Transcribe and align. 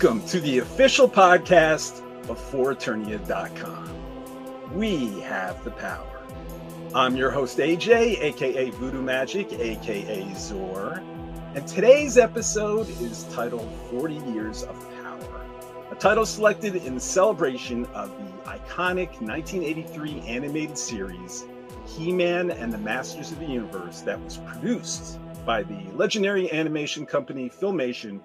Welcome 0.00 0.22
to 0.28 0.38
the 0.38 0.60
official 0.60 1.08
podcast 1.08 2.04
of 2.28 2.38
ForEternia.com. 2.52 3.90
We 4.72 5.18
have 5.22 5.64
the 5.64 5.72
power. 5.72 6.22
I'm 6.94 7.16
your 7.16 7.32
host, 7.32 7.58
AJ, 7.58 8.20
aka 8.20 8.70
Voodoo 8.70 9.02
Magic, 9.02 9.52
aka 9.52 10.32
Zor, 10.36 11.02
and 11.56 11.66
today's 11.66 12.16
episode 12.16 12.88
is 13.00 13.24
titled 13.32 13.68
40 13.90 14.14
Years 14.30 14.62
of 14.62 14.80
Power, 15.02 15.44
a 15.90 15.96
title 15.96 16.26
selected 16.26 16.76
in 16.76 17.00
celebration 17.00 17.84
of 17.86 18.16
the 18.18 18.30
iconic 18.48 19.20
1983 19.20 20.20
animated 20.20 20.78
series 20.78 21.44
He 21.86 22.12
Man 22.12 22.52
and 22.52 22.72
the 22.72 22.78
Masters 22.78 23.32
of 23.32 23.40
the 23.40 23.46
Universe 23.46 24.02
that 24.02 24.22
was 24.22 24.36
produced 24.46 25.18
by 25.44 25.64
the 25.64 25.90
legendary 25.96 26.52
animation 26.52 27.04
company 27.04 27.50
Filmation 27.50 28.20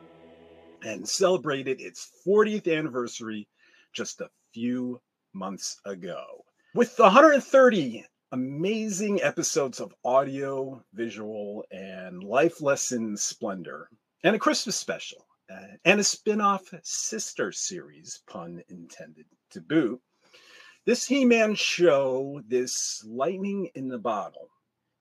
and 0.84 1.08
celebrated 1.08 1.80
its 1.80 2.12
40th 2.28 2.72
anniversary 2.72 3.48
just 3.94 4.22
a 4.22 4.30
few 4.54 5.02
months 5.34 5.80
ago. 5.86 6.44
With 6.76 6.98
130 6.98 8.06
amazing 8.32 9.22
episodes 9.22 9.80
of 9.80 9.94
audio, 10.04 10.84
visual, 10.94 11.64
and 11.72 12.24
life 12.24 12.62
lesson 12.62 13.16
splendor, 13.16 13.90
and 14.24 14.36
a 14.36 14.40
Christmas 14.40 14.76
special, 14.76 15.26
uh, 15.52 15.76
and 15.86 16.00
a 16.00 16.04
spin 16.04 16.42
off 16.42 16.74
sister 16.82 17.52
series, 17.52 18.22
pun 18.28 18.64
intended, 18.70 19.26
to 19.52 19.62
boot, 19.62 20.02
this 20.86 21.06
He 21.06 21.26
Man 21.26 21.56
show, 21.56 22.42
this 22.48 23.06
lightning 23.08 23.70
in 23.76 23.88
the 23.88 24.00
bottle, 24.00 24.50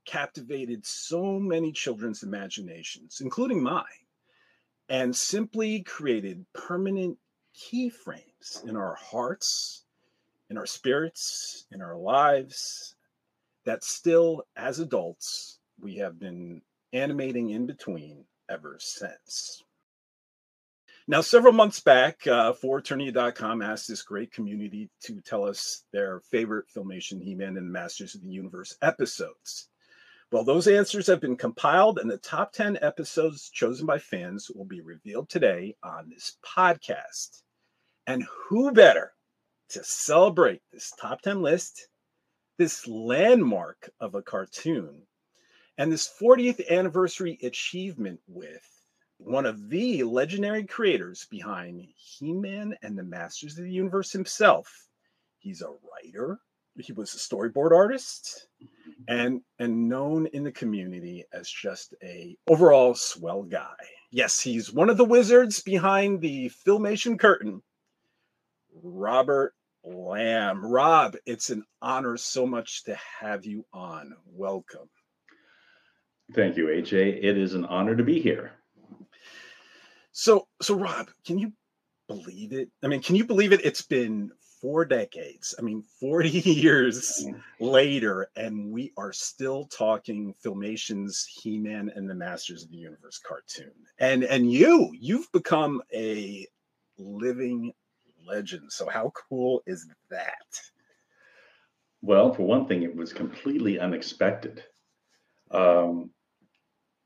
captivated 0.04 0.84
so 0.84 1.38
many 1.38 1.72
children's 1.72 2.22
imaginations, 2.22 3.20
including 3.20 3.62
mine 3.62 3.84
and 4.92 5.16
simply 5.16 5.80
created 5.80 6.44
permanent 6.52 7.16
keyframes 7.56 8.62
in 8.68 8.76
our 8.76 8.94
hearts, 8.94 9.86
in 10.50 10.58
our 10.58 10.66
spirits, 10.66 11.64
in 11.72 11.80
our 11.80 11.96
lives 11.96 12.94
that 13.64 13.82
still, 13.82 14.42
as 14.54 14.80
adults, 14.80 15.58
we 15.80 15.96
have 15.96 16.20
been 16.20 16.60
animating 16.92 17.48
in 17.48 17.64
between 17.64 18.26
ever 18.50 18.76
since. 18.78 19.64
Now, 21.08 21.22
several 21.22 21.54
months 21.54 21.80
back, 21.80 22.26
uh, 22.26 22.52
ForEternia.com 22.52 23.62
asked 23.62 23.88
this 23.88 24.02
great 24.02 24.30
community 24.30 24.90
to 25.04 25.22
tell 25.22 25.44
us 25.44 25.84
their 25.94 26.20
favorite 26.30 26.66
Filmation 26.76 27.22
He 27.22 27.34
Man 27.34 27.56
and 27.56 27.56
the 27.56 27.62
Masters 27.62 28.14
of 28.14 28.22
the 28.22 28.30
Universe 28.30 28.76
episodes. 28.82 29.70
Well, 30.32 30.44
those 30.44 30.66
answers 30.66 31.08
have 31.08 31.20
been 31.20 31.36
compiled, 31.36 31.98
and 31.98 32.10
the 32.10 32.16
top 32.16 32.54
10 32.54 32.78
episodes 32.80 33.50
chosen 33.50 33.84
by 33.84 33.98
fans 33.98 34.50
will 34.50 34.64
be 34.64 34.80
revealed 34.80 35.28
today 35.28 35.76
on 35.82 36.08
this 36.08 36.38
podcast. 36.42 37.42
And 38.06 38.24
who 38.24 38.72
better 38.72 39.12
to 39.68 39.84
celebrate 39.84 40.62
this 40.72 40.90
top 40.98 41.20
10 41.20 41.42
list, 41.42 41.86
this 42.56 42.88
landmark 42.88 43.90
of 44.00 44.14
a 44.14 44.22
cartoon, 44.22 45.02
and 45.76 45.92
this 45.92 46.10
40th 46.18 46.66
anniversary 46.70 47.38
achievement 47.42 48.18
with 48.26 48.66
one 49.18 49.44
of 49.44 49.68
the 49.68 50.02
legendary 50.02 50.64
creators 50.64 51.26
behind 51.30 51.86
He 51.94 52.32
Man 52.32 52.74
and 52.80 52.96
the 52.96 53.02
Masters 53.02 53.58
of 53.58 53.64
the 53.64 53.70
Universe 53.70 54.12
himself? 54.12 54.88
He's 55.40 55.60
a 55.60 55.68
writer, 55.68 56.40
he 56.78 56.92
was 56.92 57.14
a 57.14 57.18
storyboard 57.18 57.72
artist 57.72 58.48
mm-hmm. 58.62 59.02
and 59.08 59.40
and 59.58 59.88
known 59.88 60.26
in 60.26 60.44
the 60.44 60.52
community 60.52 61.24
as 61.32 61.48
just 61.48 61.94
a 62.02 62.36
overall 62.48 62.94
swell 62.94 63.42
guy. 63.42 63.74
Yes, 64.10 64.40
he's 64.40 64.72
one 64.72 64.90
of 64.90 64.96
the 64.96 65.04
wizards 65.04 65.62
behind 65.62 66.20
the 66.20 66.50
filmation 66.66 67.18
curtain. 67.18 67.62
Robert 68.82 69.54
Lamb. 69.84 70.64
Rob, 70.64 71.16
it's 71.26 71.50
an 71.50 71.64
honor 71.80 72.16
so 72.16 72.46
much 72.46 72.84
to 72.84 72.96
have 73.20 73.44
you 73.44 73.64
on. 73.72 74.14
Welcome. 74.26 74.88
Thank 76.34 76.56
you, 76.56 76.66
AJ. 76.66 77.22
It 77.22 77.36
is 77.36 77.54
an 77.54 77.64
honor 77.64 77.96
to 77.96 78.02
be 78.02 78.20
here. 78.20 78.52
So, 80.12 80.46
so 80.60 80.74
Rob, 80.74 81.08
can 81.26 81.38
you 81.38 81.52
believe 82.06 82.52
it? 82.52 82.70
I 82.82 82.88
mean, 82.88 83.02
can 83.02 83.16
you 83.16 83.24
believe 83.24 83.52
it? 83.52 83.64
It's 83.64 83.82
been 83.82 84.30
four 84.62 84.84
decades. 84.84 85.54
I 85.58 85.62
mean, 85.62 85.82
40 85.82 86.28
years 86.44 87.26
later, 87.58 88.28
and 88.36 88.70
we 88.70 88.92
are 88.96 89.12
still 89.12 89.64
talking 89.66 90.32
Filmation's 90.40 91.26
He-Man 91.26 91.90
and 91.94 92.08
the 92.08 92.14
Masters 92.14 92.62
of 92.62 92.70
the 92.70 92.78
Universe 92.78 93.18
cartoon. 93.18 93.72
And 93.98 94.22
and 94.22 94.50
you, 94.50 94.92
you've 94.98 95.30
become 95.32 95.82
a 95.92 96.46
living 96.96 97.72
legend. 98.24 98.72
So 98.72 98.88
how 98.88 99.12
cool 99.28 99.62
is 99.66 99.88
that? 100.10 100.60
Well, 102.00 102.32
for 102.32 102.44
one 102.44 102.66
thing, 102.66 102.84
it 102.84 102.94
was 102.94 103.12
completely 103.12 103.80
unexpected. 103.80 104.62
Um, 105.50 106.10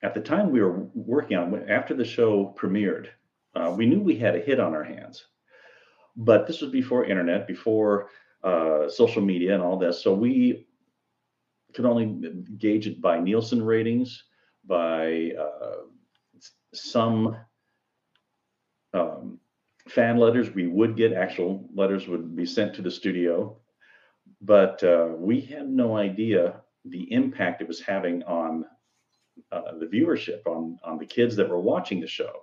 at 0.02 0.14
the 0.14 0.20
time 0.20 0.50
we 0.50 0.60
were 0.60 0.86
working 0.94 1.36
on, 1.36 1.68
after 1.68 1.94
the 1.94 2.04
show 2.04 2.54
premiered, 2.58 3.08
uh, 3.54 3.74
we 3.76 3.86
knew 3.86 4.00
we 4.00 4.16
had 4.16 4.36
a 4.36 4.40
hit 4.40 4.60
on 4.60 4.74
our 4.74 4.84
hands 4.84 5.26
but 6.16 6.46
this 6.46 6.60
was 6.60 6.70
before 6.70 7.04
internet, 7.04 7.46
before 7.46 8.08
uh, 8.42 8.88
social 8.88 9.22
media 9.22 9.54
and 9.54 9.62
all 9.62 9.78
this. 9.78 10.02
So 10.02 10.14
we 10.14 10.66
could 11.74 11.84
only 11.84 12.32
gauge 12.58 12.86
it 12.86 13.00
by 13.00 13.20
Nielsen 13.20 13.62
ratings, 13.62 14.24
by 14.64 15.32
uh, 15.38 15.82
some 16.72 17.36
um, 18.94 19.38
fan 19.88 20.16
letters. 20.16 20.54
We 20.54 20.66
would 20.66 20.96
get 20.96 21.12
actual 21.12 21.68
letters 21.74 22.08
would 22.08 22.34
be 22.34 22.46
sent 22.46 22.74
to 22.74 22.82
the 22.82 22.90
studio, 22.90 23.58
but 24.40 24.82
uh, 24.82 25.08
we 25.16 25.40
had 25.40 25.68
no 25.68 25.96
idea 25.96 26.62
the 26.84 27.12
impact 27.12 27.60
it 27.60 27.68
was 27.68 27.80
having 27.80 28.22
on 28.24 28.64
uh, 29.52 29.72
the 29.78 29.86
viewership, 29.86 30.46
on 30.46 30.78
on 30.82 30.98
the 30.98 31.06
kids 31.06 31.36
that 31.36 31.48
were 31.48 31.60
watching 31.60 32.00
the 32.00 32.06
show. 32.06 32.42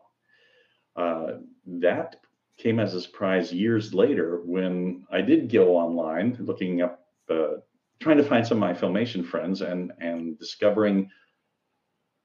Uh, 0.95 1.37
that 1.65 2.17
came 2.57 2.79
as 2.79 2.93
a 2.93 3.01
surprise 3.01 3.51
years 3.51 3.93
later 3.93 4.41
when 4.45 5.05
I 5.11 5.21
did 5.21 5.51
go 5.51 5.75
online 5.75 6.37
looking 6.39 6.81
up, 6.81 7.05
uh, 7.29 7.57
trying 7.99 8.17
to 8.17 8.23
find 8.23 8.45
some 8.45 8.57
of 8.57 8.61
my 8.61 8.73
filmation 8.73 9.25
friends 9.25 9.61
and 9.61 9.91
and 9.99 10.37
discovering 10.37 11.09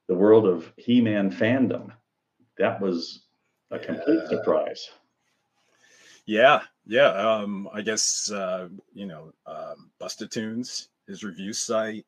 the 0.07 0.15
world 0.15 0.45
of 0.45 0.71
He-Man 0.77 1.31
fandom. 1.31 1.91
That 2.57 2.81
was 2.81 3.25
a 3.71 3.79
complete 3.79 4.21
yeah. 4.23 4.29
surprise. 4.29 4.89
Yeah, 6.25 6.61
yeah. 6.85 7.09
Um, 7.09 7.69
I 7.73 7.81
guess 7.81 8.31
uh, 8.31 8.69
you 8.93 9.05
know, 9.05 9.31
um, 9.45 9.91
Bustatunes, 9.99 10.89
his 11.07 11.23
review 11.23 11.53
site, 11.53 12.05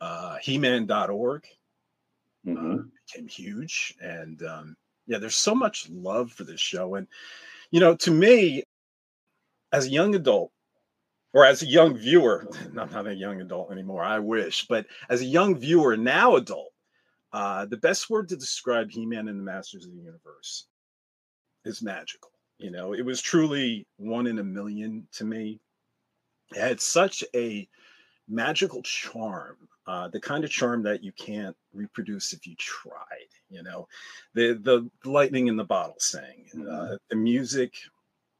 uh, 0.00 0.36
He-Man.org 0.42 1.46
mm-hmm. 2.46 2.72
uh, 2.72 2.82
became 3.06 3.28
huge, 3.28 3.94
and 4.00 4.42
um, 4.42 4.76
yeah, 5.06 5.18
there's 5.18 5.36
so 5.36 5.54
much 5.54 5.88
love 5.90 6.32
for 6.32 6.44
this 6.44 6.60
show, 6.60 6.94
and 6.94 7.06
you 7.72 7.80
know, 7.80 7.96
to 7.96 8.10
me, 8.12 8.62
as 9.72 9.86
a 9.86 9.90
young 9.90 10.14
adult, 10.14 10.52
or 11.34 11.44
as 11.44 11.62
a 11.62 11.66
young 11.66 11.96
viewer, 11.96 12.46
I'm 12.78 12.92
not 12.92 13.08
a 13.08 13.14
young 13.14 13.40
adult 13.40 13.72
anymore, 13.72 14.04
I 14.04 14.20
wish, 14.20 14.66
but 14.68 14.86
as 15.08 15.22
a 15.22 15.24
young 15.26 15.58
viewer, 15.58 15.96
now 15.96 16.36
adult, 16.36 16.72
uh, 17.32 17.64
the 17.64 17.78
best 17.78 18.10
word 18.10 18.28
to 18.28 18.36
describe 18.36 18.90
He 18.90 19.06
Man 19.06 19.26
and 19.26 19.40
the 19.40 19.44
Masters 19.44 19.86
of 19.86 19.92
the 19.92 20.02
Universe 20.02 20.66
is 21.64 21.82
magical. 21.82 22.30
You 22.58 22.70
know, 22.70 22.92
it 22.92 23.04
was 23.04 23.22
truly 23.22 23.86
one 23.96 24.26
in 24.26 24.38
a 24.38 24.44
million 24.44 25.08
to 25.12 25.24
me. 25.24 25.58
It 26.54 26.60
had 26.60 26.80
such 26.80 27.24
a 27.34 27.66
magical 28.28 28.82
charm, 28.82 29.56
uh, 29.86 30.08
the 30.08 30.20
kind 30.20 30.44
of 30.44 30.50
charm 30.50 30.82
that 30.82 31.02
you 31.02 31.12
can't 31.12 31.56
reproduce 31.72 32.32
if 32.32 32.46
you 32.46 32.54
tried. 32.56 33.28
You 33.50 33.62
know, 33.62 33.88
the 34.34 34.54
the 34.54 34.88
lightning 35.08 35.48
in 35.48 35.56
the 35.56 35.64
bottle 35.64 35.96
sang, 35.98 36.46
uh, 36.54 36.56
mm-hmm. 36.56 36.94
the 37.10 37.16
music, 37.16 37.74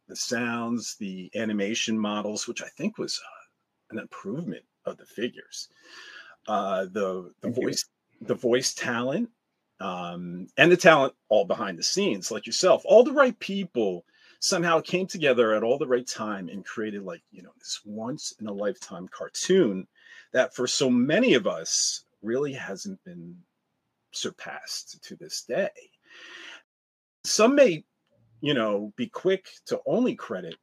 the 0.08 0.16
sounds, 0.16 0.96
the 0.96 1.30
animation 1.34 1.98
models, 1.98 2.46
which 2.46 2.62
I 2.62 2.68
think 2.68 2.98
was 2.98 3.20
uh, 3.24 3.94
an 3.94 3.98
improvement 3.98 4.64
of 4.84 4.96
the 4.96 5.06
figures. 5.06 5.68
Uh, 6.46 6.86
the 6.86 7.32
the 7.40 7.50
voice 7.50 7.84
the 8.20 8.34
voice 8.34 8.72
talent 8.74 9.28
um, 9.80 10.46
and 10.56 10.70
the 10.70 10.76
talent 10.76 11.14
all 11.28 11.44
behind 11.44 11.78
the 11.78 11.82
scenes, 11.82 12.30
like 12.30 12.46
yourself, 12.46 12.82
all 12.84 13.02
the 13.02 13.12
right 13.12 13.38
people 13.40 14.04
somehow 14.38 14.80
came 14.80 15.06
together 15.06 15.54
at 15.54 15.62
all 15.62 15.78
the 15.78 15.86
right 15.86 16.06
time 16.06 16.48
and 16.48 16.64
created 16.64 17.02
like 17.02 17.22
you 17.30 17.42
know 17.42 17.52
this 17.58 17.80
once 17.84 18.32
in 18.40 18.46
a 18.46 18.52
lifetime 18.52 19.08
cartoon 19.08 19.86
that 20.32 20.54
for 20.54 20.66
so 20.66 20.90
many 20.90 21.34
of 21.34 21.46
us 21.46 22.04
really 22.22 22.52
hasn't 22.52 23.02
been 23.04 23.36
surpassed 24.12 25.02
to 25.04 25.16
this 25.16 25.42
day. 25.42 25.70
Some 27.24 27.54
may 27.54 27.84
you 28.40 28.54
know 28.54 28.92
be 28.96 29.06
quick 29.06 29.48
to 29.66 29.80
only 29.86 30.16
credit 30.16 30.56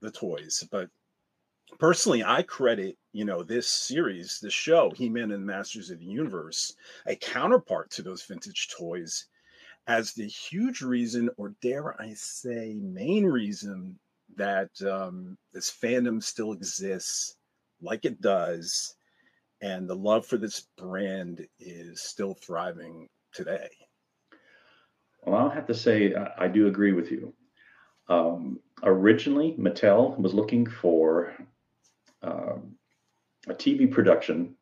the 0.00 0.12
toys 0.12 0.64
but 0.70 0.88
personally 1.80 2.22
i 2.22 2.40
credit 2.40 2.96
you 3.12 3.24
know 3.24 3.42
this 3.42 3.66
series 3.66 4.38
this 4.40 4.54
show 4.54 4.92
he-man 4.94 5.32
and 5.32 5.44
masters 5.44 5.90
of 5.90 5.98
the 5.98 6.04
universe 6.04 6.76
a 7.06 7.16
counterpart 7.16 7.90
to 7.90 8.02
those 8.02 8.22
vintage 8.22 8.68
toys 8.78 9.26
as 9.86 10.12
the 10.12 10.26
huge 10.26 10.82
reason, 10.82 11.30
or 11.36 11.54
dare 11.60 12.00
I 12.00 12.12
say, 12.14 12.74
main 12.80 13.26
reason 13.26 13.98
that 14.36 14.70
um, 14.82 15.36
this 15.52 15.70
fandom 15.70 16.22
still 16.22 16.52
exists 16.52 17.36
like 17.80 18.04
it 18.04 18.20
does, 18.20 18.94
and 19.62 19.88
the 19.88 19.96
love 19.96 20.26
for 20.26 20.36
this 20.36 20.68
brand 20.76 21.46
is 21.58 22.02
still 22.02 22.34
thriving 22.34 23.08
today. 23.32 23.68
Well, 25.24 25.36
I'll 25.36 25.50
have 25.50 25.66
to 25.66 25.74
say, 25.74 26.14
I 26.14 26.48
do 26.48 26.66
agree 26.66 26.92
with 26.92 27.10
you. 27.10 27.34
Um, 28.08 28.58
originally, 28.82 29.54
Mattel 29.58 30.18
was 30.18 30.34
looking 30.34 30.66
for 30.66 31.34
um, 32.22 32.74
a 33.48 33.54
TV 33.54 33.90
production 33.90 34.54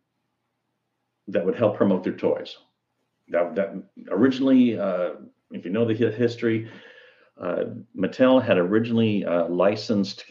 that 1.28 1.44
would 1.44 1.56
help 1.56 1.76
promote 1.76 2.02
their 2.02 2.16
toys. 2.16 2.56
That, 3.28 3.54
that 3.54 3.74
originally, 4.10 4.78
uh, 4.78 5.10
if 5.52 5.64
you 5.64 5.70
know 5.70 5.84
the 5.84 5.94
history, 5.94 6.70
uh, 7.40 7.64
Mattel 7.96 8.42
had 8.42 8.58
originally 8.58 9.24
uh, 9.24 9.46
licensed 9.46 10.24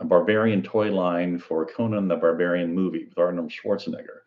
a 0.00 0.04
Barbarian 0.04 0.62
toy 0.62 0.92
line 0.92 1.38
for 1.38 1.66
Conan 1.66 2.08
the 2.08 2.16
Barbarian 2.16 2.74
movie 2.74 3.04
with 3.04 3.18
Arnold 3.18 3.50
Schwarzenegger 3.50 4.20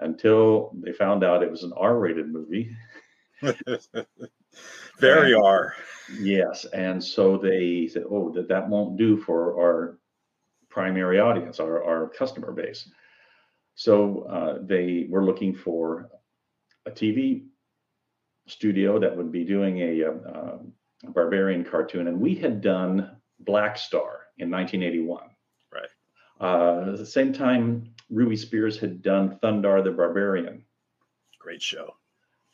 until 0.00 0.72
they 0.74 0.92
found 0.92 1.24
out 1.24 1.42
it 1.42 1.50
was 1.50 1.62
an 1.62 1.72
R 1.76 1.98
rated 1.98 2.30
movie. 2.32 2.74
Very 5.00 5.32
and, 5.32 5.44
R. 5.44 5.74
Yes. 6.20 6.66
And 6.66 7.02
so 7.02 7.38
they 7.38 7.88
said, 7.90 8.04
oh, 8.10 8.30
that, 8.32 8.48
that 8.48 8.68
won't 8.68 8.98
do 8.98 9.16
for 9.16 9.58
our 9.58 9.98
primary 10.68 11.20
audience, 11.20 11.60
our, 11.60 11.82
our 11.82 12.08
customer 12.10 12.52
base. 12.52 12.88
So 13.74 14.22
uh, 14.24 14.58
they 14.62 15.06
were 15.08 15.24
looking 15.24 15.54
for 15.54 16.08
a 16.86 16.90
TV 16.90 17.46
studio 18.46 18.98
that 18.98 19.16
would 19.16 19.32
be 19.32 19.44
doing 19.44 19.78
a, 19.78 20.00
a, 20.00 20.10
a 21.06 21.10
barbarian 21.10 21.64
cartoon. 21.64 22.08
And 22.08 22.20
we 22.20 22.34
had 22.34 22.60
done 22.60 23.16
Black 23.40 23.78
Star 23.78 24.21
in 24.38 24.50
1981. 24.50 25.24
Right. 25.72 25.88
Uh, 26.40 26.92
at 26.92 26.98
the 26.98 27.06
same 27.06 27.32
time, 27.32 27.94
Ruby 28.10 28.36
Spears 28.36 28.78
had 28.78 29.02
done 29.02 29.38
Thundarr 29.42 29.82
the 29.82 29.90
Barbarian. 29.90 30.64
Great 31.38 31.62
show. 31.62 31.94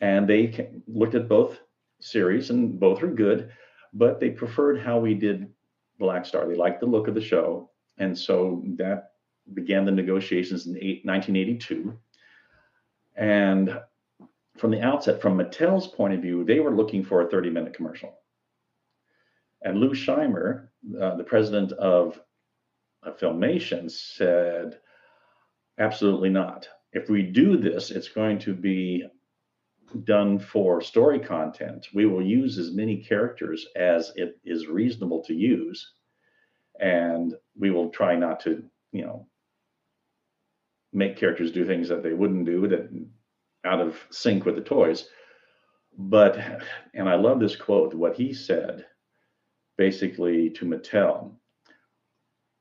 And 0.00 0.28
they 0.28 0.70
looked 0.86 1.14
at 1.14 1.28
both 1.28 1.58
series, 2.00 2.50
and 2.50 2.78
both 2.78 3.02
are 3.02 3.08
good, 3.08 3.50
but 3.92 4.20
they 4.20 4.30
preferred 4.30 4.80
how 4.80 4.98
we 4.98 5.14
did 5.14 5.52
Black 5.98 6.24
Star. 6.24 6.46
They 6.46 6.54
liked 6.54 6.80
the 6.80 6.86
look 6.86 7.08
of 7.08 7.14
the 7.14 7.20
show. 7.20 7.70
And 7.98 8.16
so 8.16 8.62
that 8.76 9.12
began 9.54 9.84
the 9.84 9.90
negotiations 9.90 10.66
in 10.66 10.74
1982. 10.74 11.98
And 13.16 13.80
from 14.56 14.70
the 14.70 14.82
outset, 14.82 15.20
from 15.20 15.36
Mattel's 15.38 15.88
point 15.88 16.14
of 16.14 16.20
view, 16.20 16.44
they 16.44 16.60
were 16.60 16.74
looking 16.74 17.04
for 17.04 17.22
a 17.22 17.28
30 17.28 17.50
minute 17.50 17.74
commercial. 17.74 18.14
And 19.62 19.78
Lou 19.78 19.90
Scheimer, 19.90 20.67
uh, 21.00 21.16
the 21.16 21.24
president 21.24 21.72
of, 21.72 22.20
of 23.02 23.18
Filmation, 23.18 23.90
said, 23.90 24.78
absolutely 25.78 26.30
not. 26.30 26.68
If 26.92 27.08
we 27.08 27.22
do 27.22 27.56
this, 27.56 27.90
it's 27.90 28.08
going 28.08 28.38
to 28.40 28.54
be 28.54 29.06
done 30.04 30.38
for 30.38 30.80
story 30.80 31.18
content. 31.18 31.86
We 31.94 32.06
will 32.06 32.22
use 32.22 32.58
as 32.58 32.72
many 32.72 32.98
characters 33.02 33.66
as 33.76 34.12
it 34.16 34.38
is 34.44 34.66
reasonable 34.66 35.22
to 35.24 35.34
use. 35.34 35.92
And 36.80 37.34
we 37.58 37.70
will 37.70 37.90
try 37.90 38.14
not 38.14 38.40
to, 38.40 38.62
you 38.92 39.02
know, 39.02 39.26
make 40.92 41.16
characters 41.16 41.52
do 41.52 41.66
things 41.66 41.88
that 41.88 42.02
they 42.02 42.12
wouldn't 42.12 42.46
do 42.46 42.68
that 42.68 42.88
out 43.64 43.80
of 43.80 43.98
sync 44.10 44.44
with 44.44 44.54
the 44.54 44.60
toys. 44.62 45.08
But, 45.96 46.38
and 46.94 47.08
I 47.08 47.16
love 47.16 47.40
this 47.40 47.56
quote, 47.56 47.94
what 47.94 48.16
he 48.16 48.32
said 48.32 48.86
basically 49.78 50.50
to 50.50 50.66
Mattel. 50.66 51.32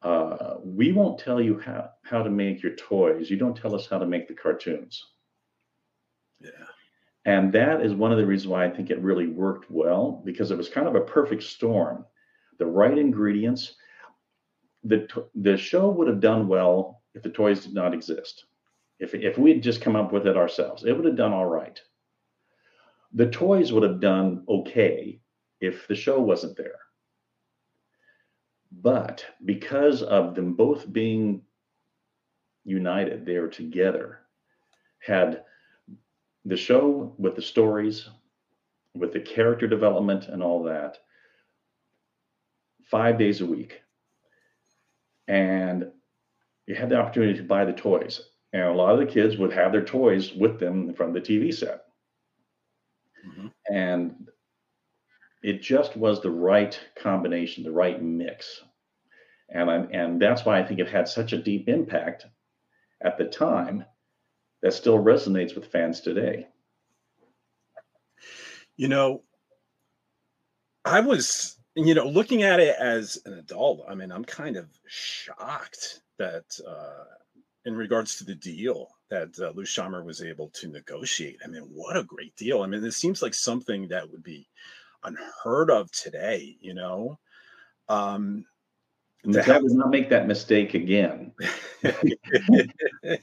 Uh, 0.01 0.57
we 0.63 0.93
won't 0.93 1.19
tell 1.19 1.41
you 1.41 1.59
how, 1.59 1.89
how 2.03 2.23
to 2.23 2.29
make 2.29 2.63
your 2.63 2.75
toys. 2.75 3.29
You 3.29 3.35
don't 3.35 3.57
tell 3.57 3.75
us 3.75 3.87
how 3.87 3.97
to 3.97 4.05
make 4.05 4.27
the 4.27 4.35
cartoons. 4.35 5.03
Yeah. 6.39 6.51
And 7.25 7.51
that 7.51 7.81
is 7.81 7.93
one 7.93 8.13
of 8.13 8.17
the 8.17 8.25
reasons 8.25 8.47
why 8.47 8.63
I 8.63 8.69
think 8.69 8.89
it 8.89 9.01
really 9.01 9.27
worked 9.27 9.69
well 9.69 10.21
because 10.23 10.51
it 10.51 10.57
was 10.57 10.69
kind 10.69 10.87
of 10.87 10.95
a 10.95 11.01
perfect 11.01 11.43
storm. 11.43 12.05
The 12.59 12.65
right 12.65 12.97
ingredients. 12.97 13.75
The, 14.83 15.07
the 15.35 15.57
show 15.57 15.89
would 15.89 16.07
have 16.07 16.21
done 16.21 16.47
well 16.47 17.01
if 17.15 17.23
the 17.23 17.29
toys 17.29 17.65
did 17.65 17.73
not 17.73 17.93
exist. 17.93 18.45
If, 18.99 19.13
if 19.13 19.37
we 19.37 19.51
had 19.51 19.63
just 19.63 19.81
come 19.81 19.95
up 19.95 20.13
with 20.13 20.25
it 20.27 20.37
ourselves, 20.37 20.85
it 20.85 20.93
would 20.93 21.05
have 21.05 21.17
done 21.17 21.33
all 21.33 21.47
right. 21.47 21.81
The 23.13 23.29
toys 23.29 23.73
would 23.73 23.83
have 23.83 23.99
done 23.99 24.43
okay 24.47 25.19
if 25.59 25.87
the 25.87 25.95
show 25.95 26.21
wasn't 26.21 26.55
there. 26.55 26.79
But 28.81 29.25
because 29.43 30.03
of 30.03 30.35
them 30.35 30.53
both 30.53 30.91
being 30.91 31.41
united, 32.63 33.25
they 33.25 33.39
were 33.39 33.47
together, 33.47 34.19
had 34.99 35.43
the 36.45 36.57
show 36.57 37.13
with 37.17 37.35
the 37.35 37.41
stories, 37.41 38.07
with 38.93 39.13
the 39.13 39.19
character 39.19 39.67
development 39.67 40.27
and 40.27 40.43
all 40.43 40.63
that, 40.63 40.99
five 42.85 43.17
days 43.17 43.41
a 43.41 43.45
week. 43.45 43.81
And 45.27 45.91
you 46.67 46.75
had 46.75 46.89
the 46.89 46.99
opportunity 46.99 47.37
to 47.37 47.43
buy 47.43 47.65
the 47.65 47.73
toys. 47.73 48.21
And 48.53 48.63
a 48.63 48.73
lot 48.73 48.93
of 48.93 48.99
the 48.99 49.11
kids 49.11 49.37
would 49.37 49.51
have 49.53 49.71
their 49.71 49.83
toys 49.83 50.33
with 50.33 50.59
them 50.59 50.93
from 50.93 51.13
the 51.13 51.21
TV 51.21 51.53
set. 51.53 51.81
Mm-hmm. 53.27 53.47
And 53.73 54.29
it 55.43 55.61
just 55.61 55.97
was 55.97 56.21
the 56.21 56.31
right 56.31 56.79
combination, 56.95 57.63
the 57.63 57.71
right 57.71 58.01
mix. 58.01 58.61
And 59.49 59.69
I'm, 59.69 59.89
and 59.91 60.21
that's 60.21 60.45
why 60.45 60.59
I 60.59 60.63
think 60.63 60.79
it 60.79 60.89
had 60.89 61.07
such 61.07 61.33
a 61.33 61.41
deep 61.41 61.69
impact 61.69 62.25
at 63.01 63.17
the 63.17 63.25
time 63.25 63.85
that 64.61 64.73
still 64.73 64.97
resonates 64.97 65.55
with 65.55 65.71
fans 65.71 66.01
today. 66.01 66.47
You 68.75 68.87
know, 68.87 69.23
I 70.83 70.99
was, 70.99 71.57
you 71.75 71.93
know, 71.93 72.07
looking 72.07 72.43
at 72.43 72.59
it 72.59 72.75
as 72.77 73.19
an 73.25 73.33
adult, 73.33 73.85
I 73.87 73.95
mean, 73.95 74.11
I'm 74.11 74.25
kind 74.25 74.57
of 74.57 74.67
shocked 74.87 76.01
that 76.17 76.45
uh 76.67 77.03
in 77.67 77.75
regards 77.75 78.15
to 78.15 78.23
the 78.23 78.33
deal 78.33 78.87
that 79.09 79.37
uh, 79.39 79.51
Lou 79.53 79.63
Scheimer 79.63 80.03
was 80.03 80.23
able 80.23 80.49
to 80.51 80.69
negotiate. 80.69 81.37
I 81.43 81.47
mean, 81.47 81.63
what 81.63 81.97
a 81.97 82.03
great 82.03 82.33
deal. 82.37 82.61
I 82.61 82.67
mean, 82.67 82.81
this 82.81 82.95
seems 82.95 83.21
like 83.21 83.33
something 83.33 83.89
that 83.89 84.09
would 84.09 84.23
be 84.23 84.47
unheard 85.03 85.69
of 85.69 85.91
today, 85.91 86.55
you 86.61 86.73
know. 86.73 87.19
Um, 87.89 88.45
Have... 89.35 89.61
does 89.61 89.73
not 89.73 89.89
make 89.89 90.09
that 90.09 90.27
mistake 90.27 90.73
again. 90.73 91.31
with, 91.83 92.23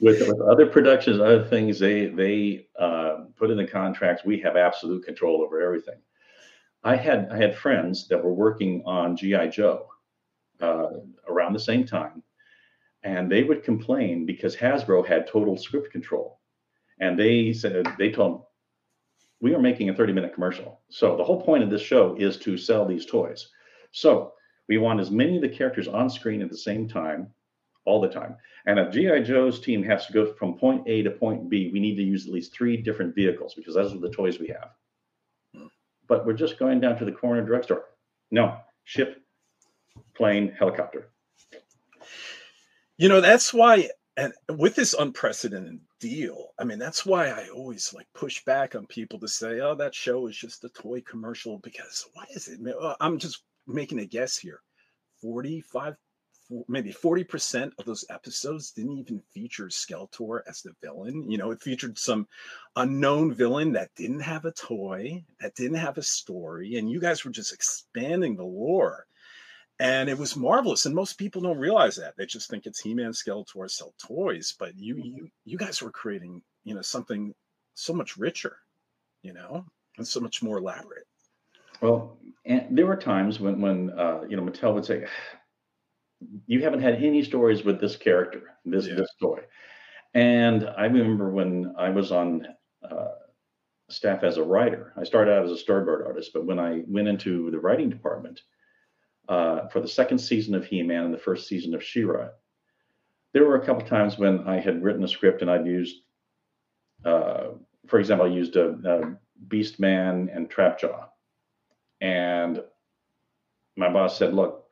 with 0.00 0.40
other 0.40 0.66
productions, 0.66 1.20
other 1.20 1.44
things, 1.44 1.78
they 1.78 2.06
they 2.06 2.66
uh, 2.78 3.25
put 3.37 3.50
in 3.50 3.56
the 3.56 3.66
contracts. 3.66 4.25
We 4.25 4.40
have 4.40 4.56
absolute 4.56 5.04
control 5.04 5.42
over 5.42 5.61
everything. 5.61 6.00
I 6.82 6.96
had 6.96 7.28
I 7.30 7.37
had 7.37 7.56
friends 7.56 8.08
that 8.08 8.23
were 8.23 8.34
working 8.34 8.82
on 8.84 9.16
GI 9.16 9.49
Joe 9.49 9.88
uh, 10.61 10.88
around 11.28 11.54
the 11.54 11.61
same 11.61 11.87
time, 11.87 12.23
and 13.02 13.30
they 13.30 13.42
would 13.42 13.64
complain 13.64 14.26
because 14.26 14.54
Hasbro 14.54 15.06
had 15.06 15.26
total 15.26 15.56
script 15.56 15.90
control. 15.90 16.40
And 17.00 17.18
they 17.18 17.52
said, 17.52 17.87
they 17.99 18.11
told 18.12 18.34
them, 18.34 18.42
we 19.40 19.54
are 19.54 19.61
making 19.61 19.90
a 19.90 19.94
30 19.94 20.12
minute 20.12 20.32
commercial. 20.32 20.80
So 20.90 21.16
the 21.16 21.25
whole 21.25 21.42
point 21.42 21.64
of 21.64 21.70
this 21.70 21.82
show 21.82 22.14
is 22.18 22.37
to 22.38 22.56
sell 22.56 22.87
these 22.87 23.04
toys. 23.04 23.49
So 23.90 24.33
we 24.68 24.78
want 24.78 25.00
as 25.00 25.11
many 25.11 25.37
of 25.37 25.42
the 25.42 25.49
characters 25.49 25.88
on 25.88 26.09
screen 26.09 26.42
at 26.42 26.50
the 26.50 26.56
same 26.56 26.88
time, 26.88 27.28
all 27.85 28.00
the 28.00 28.09
time. 28.09 28.37
And 28.66 28.78
if 28.78 28.92
G.I. 28.92 29.21
Joe's 29.21 29.61
team 29.61 29.83
has 29.85 30.06
to 30.06 30.12
go 30.12 30.33
from 30.35 30.56
point 30.56 30.85
A 30.87 31.02
to 31.02 31.11
point 31.11 31.50
B, 31.50 31.71
we 31.73 31.80
need 31.80 31.97
to 31.97 32.02
use 32.02 32.26
at 32.26 32.33
least 32.33 32.54
three 32.54 32.76
different 32.76 33.14
vehicles 33.14 33.54
because 33.54 33.75
those 33.75 33.92
are 33.92 33.99
the 33.99 34.11
toys 34.11 34.38
we 34.38 34.49
have. 34.49 34.71
Hmm. 35.54 35.66
But 36.09 36.25
we're 36.25 36.33
just 36.33 36.59
going 36.59 36.80
down 36.80 36.97
to 36.99 37.04
the 37.04 37.12
corner 37.12 37.42
drugstore. 37.42 37.85
No, 38.30 38.56
ship, 38.85 39.23
plane, 40.14 40.54
helicopter. 40.59 41.11
You 42.97 43.09
know, 43.09 43.21
that's 43.21 43.52
why, 43.52 43.90
and 44.16 44.33
with 44.49 44.76
this 44.76 44.94
unprecedented 44.94 45.80
deal, 46.00 46.52
I 46.59 46.64
mean, 46.64 46.78
that's 46.78 47.04
why 47.04 47.28
I 47.28 47.49
always 47.49 47.92
like 47.92 48.06
push 48.14 48.44
back 48.44 48.75
on 48.75 48.87
people 48.87 49.18
to 49.18 49.28
say, 49.28 49.61
oh, 49.61 49.75
that 49.75 49.94
show 49.94 50.26
is 50.28 50.37
just 50.37 50.64
a 50.64 50.68
toy 50.71 51.00
commercial 51.00 51.59
because 51.59 52.06
what 52.14 52.28
is 52.30 52.49
it? 52.49 52.61
I'm 53.00 53.18
just 53.18 53.42
making 53.66 53.99
a 54.00 54.04
guess 54.04 54.37
here 54.37 54.61
45, 55.21 55.97
maybe 56.68 56.92
40% 56.92 57.73
of 57.78 57.85
those 57.85 58.04
episodes 58.11 58.71
didn't 58.73 58.99
even 58.99 59.23
feature 59.33 59.66
Skeletor 59.66 60.40
as 60.49 60.62
the 60.62 60.73
villain. 60.83 61.30
You 61.30 61.38
know, 61.38 61.50
it 61.50 61.62
featured 61.62 61.99
some 61.99 62.28
unknown 62.76 63.33
villain 63.33 63.73
that 63.73 63.94
didn't 63.97 64.21
have 64.21 64.44
a 64.44 64.52
toy, 64.52 65.25
that 65.40 65.54
didn't 65.54 65.78
have 65.78 65.99
a 65.99 66.02
story, 66.02 66.76
and 66.76 66.90
you 66.90 67.00
guys 67.00 67.25
were 67.25 67.30
just 67.30 67.52
expanding 67.52 68.37
the 68.37 68.44
lore 68.44 69.06
and 69.80 70.09
it 70.09 70.16
was 70.16 70.37
marvelous 70.37 70.87
and 70.87 70.94
most 70.94 71.18
people 71.18 71.42
don't 71.42 71.59
realize 71.59 71.97
that 71.97 72.16
they 72.16 72.25
just 72.25 72.49
think 72.49 72.64
it's 72.64 72.78
he-man 72.78 73.11
skeletor 73.11 73.68
sell 73.68 73.92
toys 73.99 74.54
but 74.56 74.73
you 74.76 74.94
mm-hmm. 74.94 75.16
you 75.16 75.28
you 75.44 75.59
guys 75.59 75.83
were 75.83 75.90
creating 75.90 76.40
you 76.62 76.76
know 76.76 76.80
something 76.80 77.35
so 77.75 77.92
much 77.92 78.16
richer 78.16 78.59
you 79.25 79.33
know 79.33 79.64
and 79.97 80.06
so 80.06 80.21
much 80.21 80.42
more 80.42 80.59
elaborate. 80.59 81.06
Well, 81.80 82.18
and 82.44 82.76
there 82.76 82.86
were 82.86 82.96
times 82.96 83.40
when 83.40 83.60
when 83.60 83.90
uh, 83.98 84.22
you 84.28 84.36
know 84.36 84.42
Mattel 84.42 84.74
would 84.74 84.84
say, 84.84 85.06
"You 86.46 86.62
haven't 86.62 86.82
had 86.82 86.94
any 86.94 87.22
stories 87.22 87.64
with 87.64 87.80
this 87.80 87.96
character, 87.96 88.42
this 88.64 88.86
Yeah. 88.86 88.94
this 88.96 89.14
toy." 89.20 89.40
And 90.14 90.68
I 90.68 90.84
remember 90.84 91.30
when 91.30 91.74
I 91.76 91.90
was 91.90 92.12
on 92.12 92.46
uh, 92.88 93.08
staff 93.90 94.22
as 94.22 94.36
a 94.36 94.42
writer. 94.42 94.92
I 94.96 95.04
started 95.04 95.32
out 95.32 95.44
as 95.44 95.50
a 95.50 95.62
storyboard 95.64 96.06
artist, 96.06 96.32
but 96.32 96.46
when 96.46 96.58
I 96.58 96.82
went 96.86 97.08
into 97.08 97.50
the 97.50 97.58
writing 97.58 97.90
department 97.90 98.40
uh, 99.28 99.68
for 99.68 99.80
the 99.80 99.88
second 99.88 100.18
season 100.18 100.54
of 100.54 100.64
He-Man 100.64 101.04
and 101.04 101.14
the 101.14 101.18
first 101.18 101.48
season 101.48 101.74
of 101.74 101.82
She-Ra, 101.82 102.28
there 103.32 103.44
were 103.44 103.56
a 103.56 103.66
couple 103.66 103.86
times 103.86 104.16
when 104.18 104.46
I 104.46 104.60
had 104.60 104.82
written 104.82 105.04
a 105.04 105.08
script 105.08 105.42
and 105.42 105.50
I'd 105.50 105.66
used, 105.66 105.96
uh, 107.04 107.48
for 107.88 107.98
example, 107.98 108.26
I 108.26 108.30
used 108.30 108.56
a, 108.56 108.68
a 108.84 109.18
Beast 109.48 109.80
Man 109.80 110.30
and 110.32 110.48
Trapjaw, 110.50 111.08
and 112.04 112.62
my 113.76 113.90
boss 113.90 114.18
said, 114.18 114.34
"Look, 114.34 114.66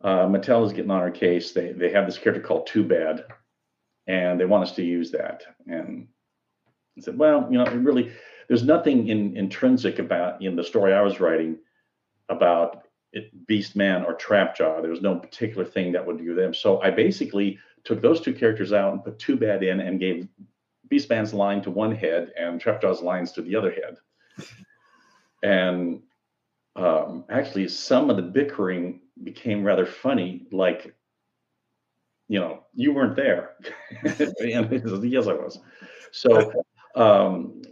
uh, 0.00 0.26
Mattel 0.26 0.66
is 0.66 0.72
getting 0.72 0.90
on 0.90 1.00
our 1.00 1.10
case. 1.10 1.52
They 1.52 1.72
they 1.72 1.90
have 1.92 2.04
this 2.04 2.18
character 2.18 2.42
called 2.42 2.66
Two 2.66 2.82
Bad, 2.82 3.24
and 4.08 4.38
they 4.38 4.44
want 4.44 4.64
us 4.64 4.74
to 4.74 4.82
use 4.82 5.12
that." 5.12 5.44
And 5.68 6.08
I 6.98 7.00
said, 7.00 7.16
"Well, 7.16 7.46
you 7.48 7.58
know, 7.58 7.64
really, 7.66 8.10
there's 8.48 8.64
nothing 8.64 9.06
in, 9.06 9.36
intrinsic 9.36 10.00
about 10.00 10.42
in 10.42 10.56
the 10.56 10.64
story 10.64 10.92
I 10.92 11.00
was 11.00 11.20
writing 11.20 11.58
about 12.28 12.82
it, 13.12 13.46
Beast 13.46 13.76
Man 13.76 14.04
or 14.04 14.16
Trapjaw. 14.16 14.82
There 14.82 14.90
was 14.90 15.02
no 15.02 15.14
particular 15.14 15.64
thing 15.64 15.92
that 15.92 16.04
would 16.04 16.18
do 16.18 16.34
them. 16.34 16.52
So 16.52 16.80
I 16.82 16.90
basically 16.90 17.60
took 17.84 18.02
those 18.02 18.20
two 18.20 18.34
characters 18.34 18.72
out 18.72 18.92
and 18.92 19.04
put 19.04 19.20
Two 19.20 19.36
Bad 19.36 19.62
in 19.62 19.78
and 19.78 20.00
gave 20.00 20.26
Beast 20.88 21.08
Man's 21.08 21.32
line 21.32 21.62
to 21.62 21.70
one 21.70 21.94
head 21.94 22.32
and 22.36 22.60
Trapjaw's 22.60 23.00
lines 23.00 23.30
to 23.32 23.42
the 23.42 23.54
other 23.54 23.70
head. 23.70 23.98
And 25.44 26.02
um, 26.76 27.24
actually, 27.30 27.68
some 27.68 28.10
of 28.10 28.16
the 28.16 28.22
bickering 28.22 29.00
became 29.24 29.64
rather 29.64 29.86
funny. 29.86 30.46
Like, 30.52 30.94
you 32.28 32.38
know, 32.38 32.64
you 32.74 32.92
weren't 32.92 33.16
there, 33.16 33.54
and 34.02 35.04
yes, 35.04 35.26
I 35.26 35.32
was. 35.32 35.58
So, 36.12 36.52
um, 36.94 37.62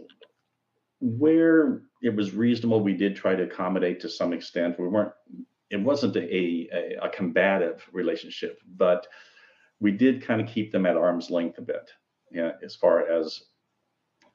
where 1.01 1.83
it 2.01 2.15
was 2.15 2.33
reasonable, 2.33 2.81
we 2.81 2.93
did 2.93 3.15
try 3.15 3.35
to 3.35 3.43
accommodate 3.43 3.99
to 4.01 4.09
some 4.09 4.33
extent. 4.33 4.79
We 4.79 4.87
weren't. 4.87 5.13
It 5.69 5.81
wasn't 5.81 6.15
a 6.15 6.69
a, 6.73 6.97
a 7.03 7.09
combative 7.09 7.87
relationship, 7.91 8.59
but 8.75 9.05
we 9.79 9.91
did 9.91 10.25
kind 10.25 10.41
of 10.41 10.47
keep 10.47 10.71
them 10.71 10.85
at 10.85 10.97
arm's 10.97 11.29
length 11.29 11.57
a 11.59 11.61
bit, 11.61 11.91
yeah, 12.31 12.51
as 12.63 12.75
far 12.75 13.07
as 13.07 13.43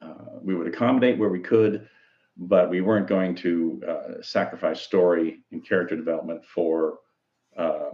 uh, 0.02 0.38
we 0.42 0.54
would 0.54 0.68
accommodate 0.68 1.18
where 1.18 1.28
we 1.28 1.40
could, 1.40 1.88
but 2.40 2.70
we 2.70 2.80
weren't 2.80 3.06
going 3.06 3.34
to 3.34 3.82
uh, 3.86 4.22
sacrifice 4.22 4.80
story 4.80 5.40
and 5.52 5.66
character 5.66 5.94
development 5.94 6.42
for 6.42 6.98
uh, 7.56 7.90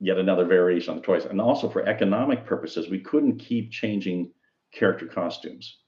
yet 0.00 0.16
another 0.16 0.46
variation 0.46 0.90
on 0.90 0.96
the 0.96 1.02
toys. 1.02 1.26
And 1.26 1.40
also 1.40 1.68
for 1.68 1.86
economic 1.86 2.46
purposes, 2.46 2.88
we 2.88 3.00
couldn't 3.00 3.38
keep 3.38 3.70
changing 3.70 4.32
character 4.72 5.06
costumes 5.06 5.78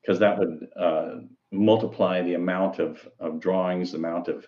because 0.00 0.18
that 0.20 0.38
would 0.38 0.66
uh, 0.80 1.16
multiply 1.52 2.22
the 2.22 2.34
amount 2.34 2.78
of, 2.78 3.06
of 3.20 3.38
drawings, 3.38 3.92
the 3.92 3.98
amount 3.98 4.28
of 4.28 4.46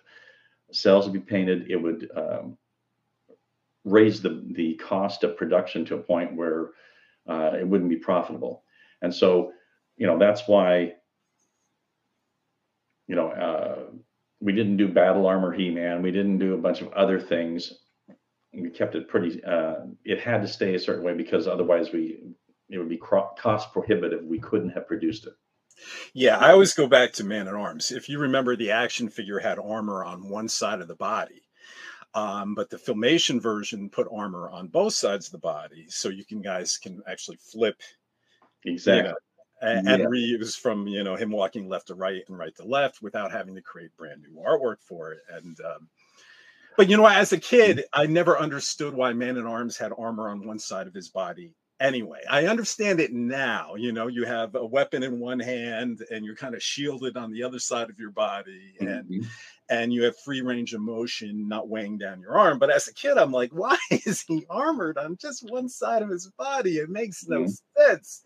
cels 0.71 1.05
to 1.05 1.11
be 1.11 1.19
painted. 1.19 1.69
It 1.69 1.77
would 1.77 2.09
um, 2.15 2.57
raise 3.85 4.19
the, 4.19 4.43
the 4.55 4.75
cost 4.75 5.23
of 5.23 5.37
production 5.37 5.85
to 5.85 5.95
a 5.95 6.01
point 6.01 6.35
where 6.35 6.71
uh, 7.27 7.51
it 7.59 7.67
wouldn't 7.67 7.91
be 7.91 7.97
profitable. 7.97 8.63
And 9.03 9.13
so, 9.13 9.51
you 9.95 10.07
know, 10.07 10.17
that's 10.17 10.47
why 10.47 10.93
you 13.09 13.15
know, 13.15 13.29
uh, 13.31 13.79
we 14.39 14.53
didn't 14.53 14.77
do 14.77 14.87
battle 14.87 15.25
armor 15.25 15.51
He-Man. 15.51 16.03
We 16.03 16.11
didn't 16.11 16.37
do 16.37 16.53
a 16.53 16.57
bunch 16.57 16.81
of 16.81 16.93
other 16.93 17.19
things. 17.19 17.73
We 18.53 18.69
kept 18.69 18.95
it 18.95 19.09
pretty. 19.09 19.43
Uh, 19.43 19.87
it 20.05 20.21
had 20.21 20.41
to 20.43 20.47
stay 20.47 20.75
a 20.75 20.79
certain 20.79 21.03
way 21.03 21.13
because 21.13 21.47
otherwise 21.47 21.91
we 21.91 22.19
it 22.69 22.77
would 22.77 22.87
be 22.87 22.97
cost 22.97 23.73
prohibitive. 23.73 24.23
We 24.23 24.39
couldn't 24.39 24.69
have 24.69 24.87
produced 24.87 25.25
it. 25.25 25.33
Yeah, 26.13 26.37
I 26.37 26.51
always 26.51 26.73
go 26.73 26.87
back 26.87 27.13
to 27.13 27.23
Man 27.23 27.47
at 27.47 27.53
Arms. 27.55 27.91
If 27.91 28.09
you 28.09 28.19
remember, 28.19 28.55
the 28.55 28.71
action 28.71 29.09
figure 29.09 29.39
had 29.39 29.57
armor 29.57 30.03
on 30.03 30.29
one 30.29 30.47
side 30.47 30.81
of 30.81 30.87
the 30.87 30.95
body, 30.95 31.41
um, 32.13 32.53
but 32.53 32.69
the 32.69 32.77
filmation 32.77 33.41
version 33.41 33.89
put 33.89 34.07
armor 34.13 34.49
on 34.49 34.67
both 34.67 34.93
sides 34.93 35.27
of 35.27 35.31
the 35.31 35.39
body, 35.39 35.85
so 35.89 36.09
you 36.09 36.25
can 36.25 36.41
guys 36.41 36.77
can 36.77 37.01
actually 37.07 37.37
flip 37.37 37.81
Exactly. 38.65 39.13
And, 39.61 39.87
Yeah. 39.87 39.93
and 39.95 40.03
reuse 40.05 40.57
from 40.57 40.87
you 40.87 41.03
know 41.03 41.15
him 41.15 41.31
walking 41.31 41.67
left 41.69 41.87
to 41.87 41.95
right 41.95 42.23
and 42.27 42.37
right 42.37 42.55
to 42.55 42.63
left 42.63 43.01
without 43.01 43.31
having 43.31 43.55
to 43.55 43.61
create 43.61 43.95
brand 43.97 44.21
new 44.21 44.41
artwork 44.41 44.81
for 44.81 45.11
it. 45.13 45.19
And 45.29 45.59
um, 45.61 45.89
but 46.77 46.89
you 46.89 46.97
know, 46.97 47.05
as 47.07 47.33
a 47.33 47.37
kid, 47.39 47.83
I 47.93 48.05
never 48.05 48.37
understood 48.39 48.93
why 48.93 49.13
Man 49.13 49.37
at 49.37 49.45
Arms 49.45 49.77
had 49.77 49.91
armor 49.97 50.29
on 50.29 50.45
one 50.45 50.59
side 50.59 50.87
of 50.87 50.93
his 50.93 51.09
body. 51.09 51.53
Anyway, 51.81 52.19
I 52.29 52.45
understand 52.47 52.99
it 52.99 53.13
now. 53.13 53.75
You 53.75 53.93
know, 53.93 54.07
you 54.07 54.25
have 54.25 54.55
a 54.55 54.65
weapon 54.65 55.01
in 55.01 55.17
one 55.19 55.39
hand 55.39 56.03
and 56.11 56.25
you're 56.25 56.35
kind 56.35 56.53
of 56.53 56.61
shielded 56.61 57.15
on 57.15 57.31
the 57.31 57.43
other 57.43 57.59
side 57.59 57.89
of 57.89 57.97
your 57.97 58.11
body, 58.11 58.73
and 58.81 59.05
Mhm. 59.09 59.25
and 59.69 59.93
you 59.93 60.03
have 60.03 60.17
free 60.19 60.41
range 60.41 60.73
of 60.73 60.81
motion 60.81 61.47
not 61.47 61.69
weighing 61.69 61.97
down 61.97 62.19
your 62.21 62.37
arm. 62.37 62.59
But 62.59 62.69
as 62.71 62.87
a 62.87 62.93
kid, 62.93 63.17
I'm 63.17 63.31
like, 63.31 63.51
why 63.53 63.77
is 64.05 64.21
he 64.27 64.45
armored 64.49 64.97
on 64.97 65.15
just 65.17 65.49
one 65.49 65.69
side 65.69 66.01
of 66.01 66.09
his 66.09 66.29
body? 66.37 66.77
It 66.79 66.89
makes 66.89 67.25
no 67.27 67.43
Mhm. 67.43 67.57
sense. 67.77 68.25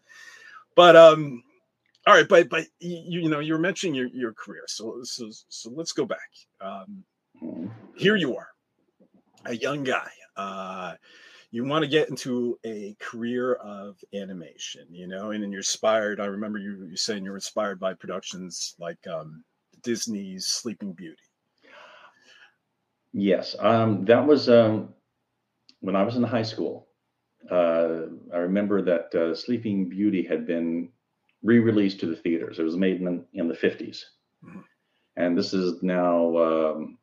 But 0.75 0.95
um, 0.95 1.43
all 2.07 2.13
right, 2.13 2.27
but 2.27 2.49
but 2.49 2.65
you, 2.79 3.21
you 3.21 3.29
know, 3.29 3.39
you 3.39 3.53
were 3.53 3.59
mentioning 3.59 3.95
your 3.95 4.07
your 4.07 4.33
career, 4.33 4.63
so 4.67 4.99
so 5.03 5.29
so 5.49 5.69
let's 5.71 5.91
go 5.93 6.05
back. 6.05 6.29
Um, 6.61 7.03
here 7.95 8.15
you 8.15 8.35
are, 8.35 8.49
a 9.45 9.55
young 9.55 9.83
guy. 9.83 10.09
Uh, 10.35 10.95
you 11.51 11.63
want 11.63 11.83
to 11.83 11.87
get 11.87 12.09
into 12.09 12.57
a 12.65 12.95
career 12.99 13.53
of 13.53 13.97
animation, 14.15 14.87
you 14.89 15.05
know, 15.07 15.31
and 15.31 15.43
then 15.43 15.51
you're 15.51 15.59
inspired. 15.59 16.19
I 16.19 16.25
remember 16.25 16.57
you 16.57 16.87
you 16.89 16.97
saying 16.97 17.23
you're 17.23 17.35
inspired 17.35 17.79
by 17.79 17.93
productions 17.93 18.75
like 18.79 19.05
um, 19.07 19.43
Disney's 19.83 20.47
Sleeping 20.47 20.93
Beauty. 20.93 21.21
Yes, 23.13 23.55
um, 23.59 24.05
that 24.05 24.25
was 24.25 24.49
um, 24.49 24.93
when 25.81 25.95
I 25.95 26.03
was 26.03 26.15
in 26.15 26.23
high 26.23 26.43
school. 26.43 26.87
Uh, 27.49 28.07
I 28.33 28.37
remember 28.37 28.81
that 28.81 29.13
uh, 29.15 29.35
Sleeping 29.35 29.89
Beauty 29.89 30.23
had 30.23 30.45
been 30.45 30.89
re-released 31.43 31.99
to 31.99 32.05
the 32.05 32.15
theaters. 32.15 32.59
It 32.59 32.63
was 32.63 32.77
made 32.77 33.01
in, 33.01 33.25
in 33.33 33.47
the 33.47 33.53
50s. 33.53 34.03
Mhm. 34.43 34.63
And 35.15 35.37
this 35.37 35.53
is 35.53 35.83
now 35.83 36.37
um, 36.37 36.97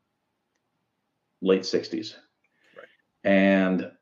late 1.42 1.62
60s. 1.62 2.14
Right. 2.76 2.86
And 3.24 3.92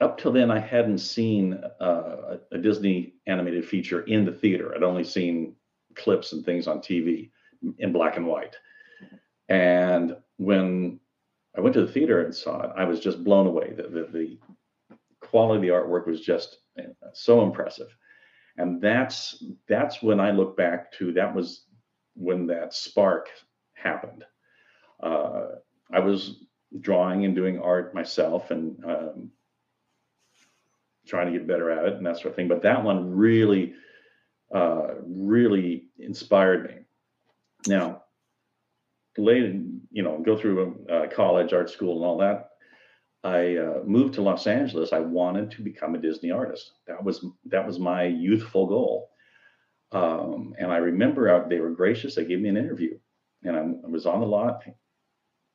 up 0.00 0.18
till 0.18 0.32
then, 0.32 0.50
I 0.50 0.60
hadn't 0.60 0.98
seen 0.98 1.54
uh, 1.80 2.38
a, 2.52 2.56
a 2.56 2.58
Disney 2.58 3.14
animated 3.26 3.66
feature 3.66 4.02
in 4.02 4.24
the 4.24 4.32
theater. 4.32 4.74
I'd 4.74 4.82
only 4.82 5.04
seen 5.04 5.56
clips 5.94 6.32
and 6.32 6.44
things 6.44 6.66
on 6.68 6.78
TV 6.78 7.30
in 7.78 7.92
black 7.92 8.16
and 8.16 8.26
white. 8.26 8.56
And 9.48 10.16
when 10.36 11.00
I 11.56 11.60
went 11.60 11.74
to 11.74 11.84
the 11.84 11.92
theater 11.92 12.22
and 12.22 12.34
saw 12.34 12.62
it, 12.62 12.70
I 12.76 12.84
was 12.84 13.00
just 13.00 13.24
blown 13.24 13.46
away. 13.46 13.72
The, 13.76 13.82
the, 13.84 14.08
the 14.12 14.38
quality 15.28 15.56
of 15.56 15.62
the 15.62 15.88
artwork 15.88 16.06
was 16.06 16.20
just 16.20 16.58
so 17.12 17.42
impressive. 17.42 17.88
And 18.56 18.80
that's 18.80 19.42
that's 19.68 20.02
when 20.02 20.20
I 20.20 20.32
look 20.32 20.56
back 20.56 20.92
to 20.94 21.12
that 21.12 21.34
was 21.34 21.64
when 22.14 22.46
that 22.48 22.74
spark 22.74 23.28
happened. 23.74 24.24
Uh, 25.00 25.46
I 25.92 26.00
was 26.00 26.44
drawing 26.80 27.24
and 27.24 27.34
doing 27.34 27.60
art 27.60 27.94
myself 27.94 28.50
and 28.50 28.84
um, 28.84 29.30
trying 31.06 31.32
to 31.32 31.38
get 31.38 31.46
better 31.46 31.70
at 31.70 31.86
it 31.86 31.94
and 31.94 32.06
that 32.06 32.16
sort 32.16 32.30
of 32.30 32.36
thing. 32.36 32.48
But 32.48 32.62
that 32.62 32.82
one 32.82 33.14
really, 33.14 33.74
uh, 34.52 34.94
really 35.06 35.86
inspired 35.98 36.64
me. 36.64 36.74
Now, 37.66 38.02
later, 39.16 39.62
you 39.90 40.02
know, 40.02 40.18
go 40.18 40.36
through 40.36 40.86
uh, 40.90 41.06
college, 41.14 41.52
art 41.52 41.70
school, 41.70 41.96
and 41.96 42.04
all 42.04 42.18
that. 42.18 42.50
I 43.24 43.56
uh, 43.56 43.82
moved 43.84 44.14
to 44.14 44.22
Los 44.22 44.46
Angeles. 44.46 44.92
I 44.92 45.00
wanted 45.00 45.50
to 45.52 45.62
become 45.62 45.94
a 45.94 45.98
Disney 45.98 46.30
artist. 46.30 46.72
That 46.86 47.02
was 47.02 47.24
that 47.46 47.66
was 47.66 47.78
my 47.78 48.04
youthful 48.04 48.66
goal. 48.66 49.10
Um, 49.90 50.54
and 50.58 50.70
I 50.70 50.76
remember 50.76 51.28
uh, 51.28 51.48
they 51.48 51.60
were 51.60 51.70
gracious. 51.70 52.14
They 52.14 52.24
gave 52.24 52.40
me 52.40 52.48
an 52.48 52.56
interview, 52.56 52.98
and 53.42 53.56
I'm, 53.56 53.82
I 53.84 53.88
was 53.88 54.06
on 54.06 54.20
the 54.20 54.26
lot. 54.26 54.62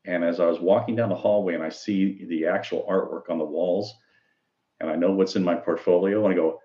And 0.06 0.24
as 0.24 0.40
I 0.40 0.48
was 0.48 0.60
walking 0.60 0.96
down 0.96 1.10
the 1.10 1.16
hallway, 1.16 1.54
and 1.54 1.64
I 1.64 1.70
see 1.70 2.26
the 2.26 2.48
actual 2.48 2.86
artwork 2.90 3.30
on 3.32 3.38
the 3.38 3.46
walls, 3.46 3.94
and 4.82 4.90
I 4.90 4.96
know 4.96 5.14
what's 5.14 5.38
in 5.38 5.44
my 5.44 5.56
portfolio, 5.56 6.26
and 6.26 6.34
I 6.34 6.36
go, 6.36 6.60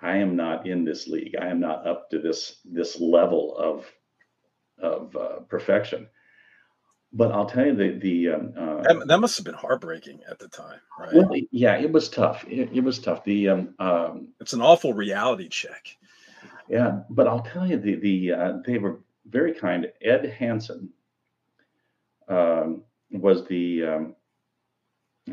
I 0.00 0.16
am 0.16 0.34
not 0.34 0.66
in 0.66 0.84
this 0.84 1.06
league. 1.06 1.36
I 1.40 1.46
am 1.46 1.60
not 1.60 1.86
up 1.86 2.10
to 2.10 2.18
this 2.18 2.60
this 2.64 3.00
level 3.00 3.56
of 3.56 3.86
of 4.80 5.14
uh, 5.16 5.40
perfection. 5.48 6.08
But 7.16 7.30
I'll 7.32 7.46
tell 7.46 7.64
you 7.66 7.74
the 7.74 7.98
the 7.98 8.28
um, 8.30 8.52
uh, 8.56 8.82
That, 8.82 9.06
that 9.06 9.20
must 9.20 9.36
have 9.38 9.44
been 9.44 9.54
heartbreaking 9.54 10.20
at 10.28 10.38
the 10.40 10.48
time, 10.48 10.80
right? 10.98 11.14
well, 11.14 11.30
yeah, 11.52 11.76
it 11.76 11.92
was 11.92 12.08
tough. 12.08 12.44
It, 12.48 12.70
it 12.72 12.82
was 12.82 12.98
tough. 12.98 13.22
The 13.24 13.48
um, 13.50 13.74
um, 13.78 14.28
it's 14.40 14.52
an 14.52 14.60
awful 14.60 14.92
reality 14.92 15.48
check. 15.48 15.96
yeah, 16.68 17.00
but 17.08 17.28
I'll 17.28 17.42
tell 17.42 17.66
you 17.66 17.78
the 17.78 17.94
the 17.94 18.32
uh, 18.32 18.52
they 18.66 18.78
were 18.78 18.98
very 19.26 19.54
kind. 19.54 19.86
Ed 20.02 20.34
Hansen 20.38 20.90
um, 22.28 22.82
was 23.10 23.46
the, 23.46 23.84
um, 23.84 24.16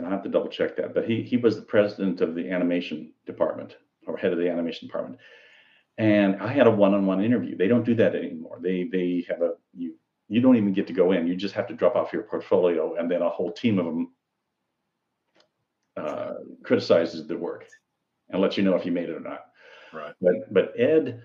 I 0.04 0.10
have 0.10 0.24
to 0.24 0.30
double 0.30 0.50
check 0.50 0.78
that, 0.78 0.94
but 0.94 1.06
he, 1.06 1.24
he 1.24 1.38
was 1.38 1.56
the 1.56 1.62
president 1.62 2.22
of 2.22 2.36
the 2.36 2.50
animation 2.50 3.12
department 3.26 3.76
or 4.08 4.18
head 4.18 4.32
of 4.32 4.40
the 4.40 4.50
animation 4.50 4.88
department. 4.88 5.20
And 5.98 6.42
I 6.42 6.48
had 6.48 6.68
a 6.68 6.72
one-on-one 6.72 7.24
interview. 7.24 7.58
They 7.58 7.68
don't 7.68 7.86
do 7.86 7.96
that 7.96 8.16
anymore. 8.16 8.60
They 8.62 8.86
they 8.92 9.26
have 9.30 9.42
a 9.42 9.54
you 9.76 9.96
you 10.32 10.40
don't 10.40 10.56
even 10.56 10.72
get 10.72 10.88
to 10.88 10.94
go 10.94 11.12
in. 11.12 11.28
You 11.28 11.36
just 11.36 11.56
have 11.56 11.68
to 11.68 11.74
drop 11.74 11.98
off 11.98 12.14
your 12.14 12.24
portfolio, 12.24 12.96
and 12.96 13.12
then 13.12 13.22
a 13.22 13.28
whole 13.28 13.52
team 13.52 13.78
of 13.78 13.86
them 13.86 14.14
uh, 15.98 16.36
criticizes 16.64 17.28
the 17.28 17.38
work 17.38 17.68
and 18.30 18.42
lets 18.42 18.56
you 18.56 18.64
know 18.64 18.76
if 18.76 18.86
you 18.86 18.94
made 18.94 19.10
it 19.10 19.16
or 19.18 19.20
not. 19.20 19.48
Right. 19.92 20.14
But 20.22 20.54
but 20.54 20.74
Ed 20.80 21.24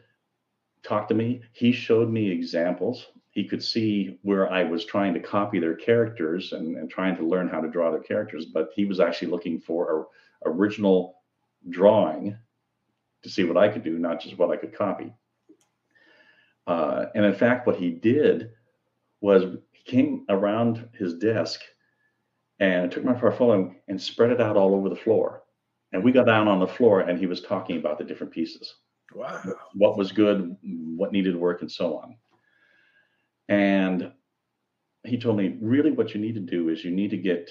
talked 0.83 1.11
to 1.11 1.15
me. 1.15 1.43
He 1.53 1.71
showed 1.71 2.11
me 2.11 2.29
examples. 2.29 3.07
He 3.31 3.45
could 3.45 3.63
see 3.63 4.19
where 4.23 4.51
I 4.53 4.65
was 4.65 4.85
trying 4.85 5.15
to 5.15 5.21
copy 5.21 5.61
their 5.61 5.77
characters 5.77 6.53
and, 6.53 6.77
and 6.77 6.91
trying 6.91 7.15
to 7.17 7.23
learn 7.23 7.49
how 7.49 7.61
to 7.61 7.69
draw 7.69 7.93
their 7.93 8.01
characters, 8.01 8.47
but 8.47 8.71
he 8.75 8.87
was 8.87 8.99
actually 8.99 9.29
looking 9.29 9.61
for 9.61 10.09
a 10.45 10.49
original 10.49 11.19
drawing 11.71 12.37
to 13.23 13.31
see 13.31 13.45
what 13.45 13.57
I 13.57 13.69
could 13.69 13.85
do, 13.85 14.01
not 14.01 14.21
just 14.21 14.37
what 14.37 14.51
I 14.51 14.57
could 14.57 14.75
copy. 14.75 15.15
Uh, 16.67 17.05
and 17.15 17.25
in 17.25 17.35
fact, 17.35 17.69
what 17.69 17.77
he 17.77 17.91
did 17.91 18.51
was 19.27 19.57
he 19.73 19.83
came 19.91 20.25
around 20.29 20.89
his 20.93 21.15
desk 21.15 21.61
and 22.61 22.93
took 22.93 23.05
my 23.05 23.13
portfolio 23.13 23.75
and 23.89 24.01
spread 24.01 24.31
it 24.31 24.41
out 24.41 24.57
all 24.57 24.73
over 24.73 24.89
the 24.89 24.95
floor. 24.95 25.43
And 25.93 26.05
we 26.05 26.13
got 26.13 26.27
down 26.27 26.47
on 26.47 26.61
the 26.61 26.67
floor 26.67 27.01
and 27.01 27.19
he 27.19 27.27
was 27.27 27.41
talking 27.41 27.77
about 27.77 27.99
the 27.99 28.05
different 28.05 28.33
pieces. 28.33 28.73
Wow. 29.13 29.43
What 29.75 29.99
was 29.99 30.13
good, 30.13 30.57
what 30.63 31.13
needed 31.13 31.35
work, 31.37 31.61
and 31.63 31.71
so 31.71 31.99
on. 31.99 32.17
And 33.49 34.13
he 35.05 35.19
told 35.19 35.37
me, 35.37 35.57
really, 35.61 35.91
what 35.91 36.15
you 36.15 36.21
need 36.21 36.35
to 36.35 36.41
do 36.41 36.69
is 36.69 36.85
you 36.85 36.93
need 36.93 37.11
to 37.11 37.17
get 37.17 37.51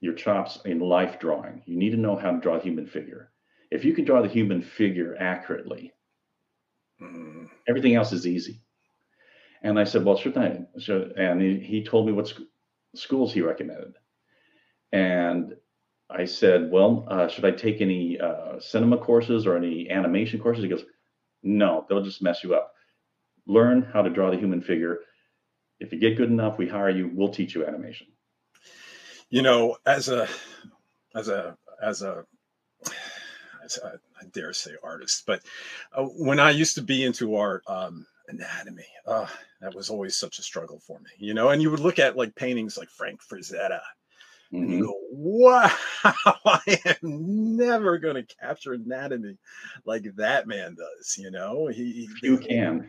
your 0.00 0.14
chops 0.14 0.60
in 0.64 0.78
life 0.78 1.18
drawing. 1.18 1.62
You 1.66 1.76
need 1.76 1.90
to 1.90 1.96
know 1.96 2.16
how 2.16 2.30
to 2.30 2.40
draw 2.40 2.56
a 2.56 2.62
human 2.62 2.86
figure. 2.86 3.32
If 3.70 3.84
you 3.84 3.94
can 3.94 4.04
draw 4.04 4.22
the 4.22 4.28
human 4.28 4.62
figure 4.62 5.16
accurately, 5.18 5.92
mm. 7.02 7.48
everything 7.68 7.94
else 7.94 8.12
is 8.12 8.26
easy. 8.26 8.62
And 9.62 9.78
I 9.78 9.84
said, 9.84 10.04
well, 10.04 10.16
sure 10.16 10.32
thing. 10.32 10.66
So, 10.78 11.10
and 11.16 11.40
he, 11.40 11.58
he 11.58 11.84
told 11.84 12.06
me 12.06 12.12
what 12.12 12.28
sc- 12.28 12.40
schools 12.94 13.32
he 13.32 13.42
recommended. 13.42 13.94
And 14.92 15.54
I 16.08 16.24
said, 16.24 16.70
well, 16.70 17.06
uh, 17.08 17.28
should 17.28 17.44
I 17.44 17.52
take 17.52 17.80
any 17.80 18.18
uh, 18.18 18.58
cinema 18.58 18.98
courses 18.98 19.46
or 19.46 19.56
any 19.56 19.90
animation 19.90 20.40
courses? 20.40 20.64
He 20.64 20.70
goes, 20.70 20.84
no, 21.42 21.86
they'll 21.88 22.02
just 22.02 22.22
mess 22.22 22.42
you 22.42 22.54
up. 22.54 22.72
Learn 23.46 23.82
how 23.82 24.02
to 24.02 24.10
draw 24.10 24.30
the 24.30 24.38
human 24.38 24.60
figure. 24.60 25.00
If 25.78 25.92
you 25.92 25.98
get 25.98 26.16
good 26.16 26.30
enough, 26.30 26.58
we 26.58 26.68
hire 26.68 26.90
you. 26.90 27.10
We'll 27.12 27.28
teach 27.28 27.54
you 27.54 27.66
animation. 27.66 28.08
You 29.28 29.42
know, 29.42 29.76
as 29.86 30.08
a, 30.08 30.28
as 31.14 31.28
a, 31.28 31.56
as 31.82 32.02
a, 32.02 32.24
as 33.64 33.78
a 33.78 34.00
I 34.20 34.24
dare 34.32 34.52
say 34.52 34.72
artist, 34.82 35.24
but 35.26 35.42
uh, 35.92 36.02
when 36.02 36.40
I 36.40 36.50
used 36.50 36.74
to 36.74 36.82
be 36.82 37.04
into 37.04 37.36
art, 37.36 37.62
um, 37.66 38.06
anatomy, 38.30 38.86
uh, 39.06 39.26
that 39.60 39.74
was 39.74 39.90
always 39.90 40.16
such 40.16 40.38
a 40.38 40.42
struggle 40.42 40.80
for 40.80 40.98
me. 41.00 41.10
You 41.18 41.34
know, 41.34 41.50
and 41.50 41.60
you 41.60 41.70
would 41.70 41.80
look 41.80 41.98
at 41.98 42.16
like 42.16 42.34
paintings 42.34 42.78
like 42.78 42.88
Frank 42.88 43.20
Frazetta 43.22 43.80
Mm-hmm. 44.52 44.64
And 44.64 44.72
you 44.72 44.84
go, 44.84 44.94
wow, 45.12 45.70
I 46.04 46.80
am 46.84 47.56
never 47.56 47.98
going 47.98 48.16
to 48.16 48.34
capture 48.36 48.72
anatomy 48.72 49.38
like 49.84 50.04
that 50.16 50.48
man 50.48 50.74
does. 50.74 51.16
You 51.16 51.30
know, 51.30 51.68
he, 51.68 52.08
you 52.22 52.38
can. 52.38 52.88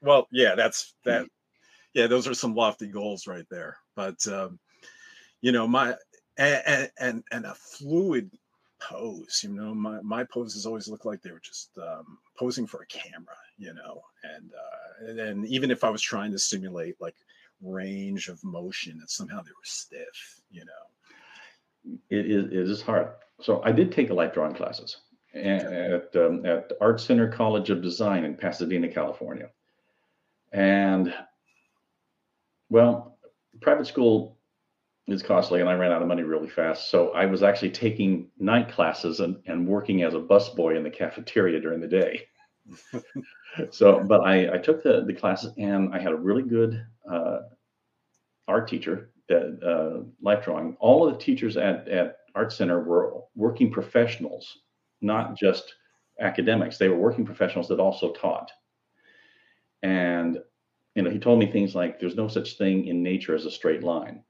Well, 0.00 0.26
yeah, 0.32 0.54
that's 0.56 0.94
that. 1.04 1.26
Yeah, 1.94 2.08
those 2.08 2.26
are 2.26 2.34
some 2.34 2.54
lofty 2.54 2.88
goals 2.88 3.26
right 3.26 3.46
there. 3.48 3.76
But 3.94 4.26
um, 4.26 4.58
you 5.40 5.52
know, 5.52 5.68
my 5.68 5.94
and 6.36 6.90
and 6.98 7.22
and 7.30 7.46
a 7.46 7.54
fluid 7.54 8.30
pose. 8.80 9.40
You 9.44 9.50
know, 9.50 9.74
my 9.74 10.00
my 10.02 10.24
poses 10.24 10.66
always 10.66 10.88
look 10.88 11.04
like 11.04 11.22
they 11.22 11.30
were 11.30 11.40
just 11.40 11.70
um, 11.78 12.18
posing 12.38 12.66
for 12.66 12.82
a 12.82 12.86
camera. 12.86 13.36
You 13.56 13.74
know, 13.74 14.02
and 14.22 14.52
uh, 14.52 15.22
and, 15.22 15.46
even 15.46 15.70
if 15.70 15.82
I 15.82 15.90
was 15.90 16.02
trying 16.02 16.30
to 16.32 16.38
simulate 16.38 17.00
like 17.00 17.16
range 17.60 18.28
of 18.28 18.42
motion 18.44 18.98
that 19.00 19.10
somehow 19.10 19.42
they 19.42 19.50
were 19.50 19.64
stiff, 19.64 20.40
you 20.50 20.64
know. 20.64 21.96
It 22.10 22.26
is, 22.26 22.44
it 22.46 22.70
is 22.70 22.82
hard. 22.82 23.08
So 23.40 23.62
I 23.64 23.72
did 23.72 23.90
take 23.92 24.10
a 24.10 24.14
light 24.14 24.34
drawing 24.34 24.54
classes 24.54 24.98
at, 25.34 26.14
um, 26.16 26.44
at 26.44 26.72
Art 26.80 27.00
Center 27.00 27.28
College 27.28 27.70
of 27.70 27.82
Design 27.82 28.24
in 28.24 28.36
Pasadena, 28.36 28.88
California. 28.88 29.50
And 30.52 31.14
well, 32.70 33.18
private 33.60 33.86
school 33.86 34.37
is 35.08 35.22
costly 35.22 35.60
and 35.60 35.68
I 35.68 35.74
ran 35.74 35.92
out 35.92 36.02
of 36.02 36.08
money 36.08 36.22
really 36.22 36.48
fast. 36.48 36.90
So 36.90 37.10
I 37.10 37.26
was 37.26 37.42
actually 37.42 37.70
taking 37.70 38.28
night 38.38 38.70
classes 38.70 39.20
and, 39.20 39.36
and 39.46 39.66
working 39.66 40.02
as 40.02 40.14
a 40.14 40.20
busboy 40.20 40.76
in 40.76 40.82
the 40.82 40.90
cafeteria 40.90 41.60
during 41.60 41.80
the 41.80 41.88
day. 41.88 42.26
so, 43.70 44.04
but 44.04 44.20
I, 44.20 44.54
I 44.54 44.58
took 44.58 44.82
the, 44.82 45.04
the 45.06 45.14
classes 45.14 45.52
and 45.56 45.94
I 45.94 45.98
had 45.98 46.12
a 46.12 46.16
really 46.16 46.42
good 46.42 46.84
uh, 47.10 47.38
art 48.46 48.68
teacher, 48.68 49.10
that 49.28 49.62
uh, 49.62 50.04
life 50.22 50.44
drawing. 50.44 50.76
All 50.80 51.06
of 51.06 51.12
the 51.12 51.22
teachers 51.22 51.56
at, 51.56 51.86
at 51.88 52.16
Art 52.34 52.52
Center 52.52 52.82
were 52.82 53.20
working 53.34 53.70
professionals, 53.70 54.58
not 55.00 55.36
just 55.36 55.74
academics. 56.20 56.78
They 56.78 56.88
were 56.88 56.96
working 56.96 57.24
professionals 57.24 57.68
that 57.68 57.80
also 57.80 58.12
taught. 58.12 58.50
And 59.82 60.38
you 60.94 61.02
know, 61.02 61.10
he 61.10 61.18
told 61.18 61.38
me 61.38 61.46
things 61.46 61.74
like, 61.74 62.00
"There's 62.00 62.16
no 62.16 62.26
such 62.26 62.58
thing 62.58 62.86
in 62.86 63.02
nature 63.02 63.34
as 63.34 63.44
a 63.44 63.50
straight 63.50 63.84
line." 63.84 64.24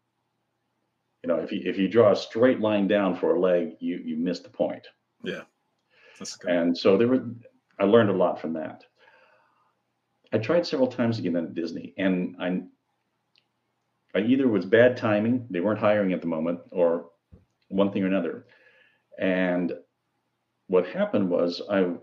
You 1.22 1.28
know, 1.28 1.37
if 1.37 1.50
you 1.50 1.62
if 1.64 1.78
you 1.78 1.88
draw 1.88 2.12
a 2.12 2.16
straight 2.16 2.61
line 2.61 2.87
down 2.87 3.16
for 3.16 3.35
a 3.35 3.40
leg, 3.40 3.76
you 3.81 4.00
you 4.04 4.16
miss 4.16 4.40
the 4.40 4.48
point. 4.48 4.87
Yeah, 5.24 5.42
and 6.46 6.76
so 6.76 6.96
there 6.96 7.09
were. 7.09 7.24
I 7.81 7.85
learned 7.85 8.11
a 8.11 8.14
lot 8.14 8.40
from 8.40 8.52
that. 8.54 8.85
I 10.33 10.38
tried 10.38 10.66
several 10.66 10.88
times 10.88 11.16
to 11.16 11.22
get 11.22 11.35
into 11.35 11.52
Disney, 11.52 11.94
and 11.96 12.37
I, 12.38 12.62
I 14.14 14.22
either 14.22 14.48
was 14.48 14.66
bad 14.66 14.96
timing, 14.96 15.46
they 15.48 15.61
weren't 15.61 15.78
hiring 15.78 16.12
at 16.12 16.20
the 16.20 16.26
moment, 16.26 16.61
or 16.70 17.11
one 17.68 17.92
thing 17.92 18.04
or 18.04 18.09
another. 18.09 18.46
And 19.18 19.72
what 20.66 20.87
happened 20.87 21.31
was 21.31 21.62
I 21.70 21.94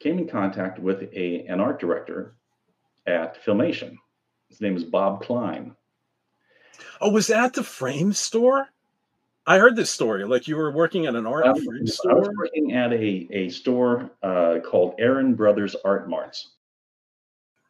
came 0.00 0.18
in 0.18 0.28
contact 0.28 0.78
with 0.78 1.02
a 1.14 1.46
an 1.46 1.60
art 1.60 1.80
director 1.80 2.36
at 3.06 3.42
Filmation. 3.44 3.96
His 4.48 4.60
name 4.60 4.76
is 4.76 4.84
Bob 4.84 5.22
Klein. 5.22 5.74
Oh, 7.00 7.10
was 7.10 7.28
that 7.28 7.54
the 7.54 7.62
frame 7.62 8.12
store? 8.12 8.68
I 9.46 9.58
heard 9.58 9.76
this 9.76 9.90
story. 9.90 10.24
Like 10.24 10.46
you 10.46 10.56
were 10.56 10.70
working 10.70 11.06
at 11.06 11.14
an 11.14 11.26
art 11.26 11.44
frame 11.58 11.86
store. 11.86 12.12
I 12.12 12.14
was 12.14 12.28
working 12.36 12.72
at 12.74 12.92
a 12.92 13.28
a 13.30 13.48
store 13.48 14.10
uh, 14.22 14.58
called 14.64 14.94
Aaron 14.98 15.34
Brothers 15.34 15.74
Art 15.84 16.08
Marts 16.08 16.50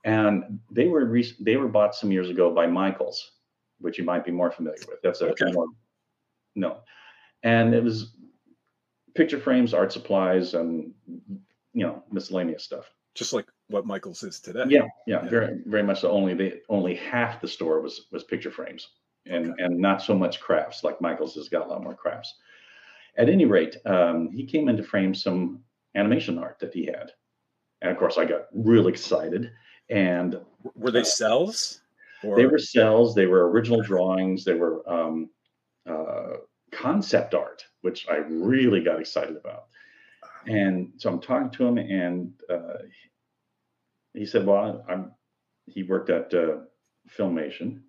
and 0.05 0.61
they 0.71 0.87
were 0.87 1.05
re- 1.05 1.37
they 1.41 1.57
were 1.57 1.69
bought 1.69 1.95
some 1.95 2.11
years 2.11 2.31
ago 2.31 2.53
by 2.53 2.67
Michaels, 2.67 3.33
which 3.79 3.99
you 3.99 4.05
might 4.05 4.25
be 4.25 4.31
more 4.31 4.51
familiar 4.51 4.81
with. 4.89 5.01
That's 5.03 5.21
a 5.21 5.31
okay. 5.31 5.53
more, 5.53 5.67
no, 6.55 6.79
and 7.43 7.75
it 7.75 7.83
was 7.83 8.15
picture 9.15 9.39
frames, 9.39 9.75
art 9.75 9.93
supplies, 9.93 10.55
and 10.55 10.93
you 11.75 11.87
know 11.87 12.03
miscellaneous 12.11 12.65
stuff. 12.65 12.91
Just 13.15 13.33
like 13.33 13.47
what 13.69 13.87
Michaels 13.87 14.23
is 14.23 14.41
today. 14.41 14.65
Yeah, 14.69 14.83
yeah, 15.07 15.23
yeah. 15.23 15.29
very 15.29 15.59
very 15.67 15.83
much 15.83 16.01
so. 16.01 16.11
Only 16.11 16.35
they 16.35 16.61
only 16.69 16.95
half 16.95 17.41
the 17.41 17.49
store 17.49 17.81
was 17.81 18.07
was 18.13 18.25
picture 18.25 18.51
frames, 18.51 18.89
and 19.27 19.53
okay. 19.53 19.65
and 19.65 19.79
not 19.79 20.03
so 20.03 20.15
much 20.15 20.41
crafts. 20.41 20.85
Like 20.85 21.01
Michaels 21.01 21.35
has 21.35 21.49
got 21.49 21.67
a 21.67 21.71
lot 21.71 21.83
more 21.83 21.95
crafts. 21.95 22.35
At 23.17 23.29
any 23.29 23.47
rate, 23.47 23.77
um, 23.85 24.31
he 24.31 24.45
came 24.45 24.69
in 24.69 24.77
to 24.77 24.83
frame 24.83 25.15
some 25.15 25.61
animation 25.95 26.39
art 26.39 26.59
that 26.61 26.75
he 26.75 26.87
had, 26.87 27.13
and 27.83 27.91
of 27.91 27.99
course 27.99 28.19
I 28.19 28.25
got 28.25 28.47
real 28.53 28.89
excited 28.89 29.51
and 29.91 30.39
were 30.75 30.91
they 30.91 31.01
uh, 31.01 31.05
cels? 31.05 31.81
Or? 32.23 32.37
They 32.37 32.47
were 32.47 32.59
cels. 32.59 33.15
They 33.15 33.27
were 33.27 33.51
original 33.51 33.83
drawings. 33.83 34.45
They 34.45 34.55
were 34.55 34.89
um, 34.91 35.31
uh, 35.89 36.35
concept 36.73 37.35
art, 37.35 37.65
which 37.83 38.07
I 38.09 38.17
really 38.17 38.83
got 38.83 39.01
excited 39.01 39.37
about. 39.37 39.67
And 40.47 40.93
so 40.97 41.11
I'm 41.11 41.21
talking 41.21 41.51
to 41.51 41.67
him, 41.67 41.79
and 41.79 42.33
uh, 42.49 42.85
he 44.19 44.27
said, 44.27 44.47
"Well, 44.47 44.85
I'm." 44.89 45.13
He 45.67 45.83
worked 45.83 46.11
at 46.11 46.33
uh, 46.33 46.59
Filmation, 47.17 47.83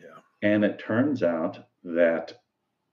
yeah. 0.00 0.20
And 0.42 0.64
it 0.64 0.78
turns 0.78 1.22
out 1.22 1.58
that 1.82 2.40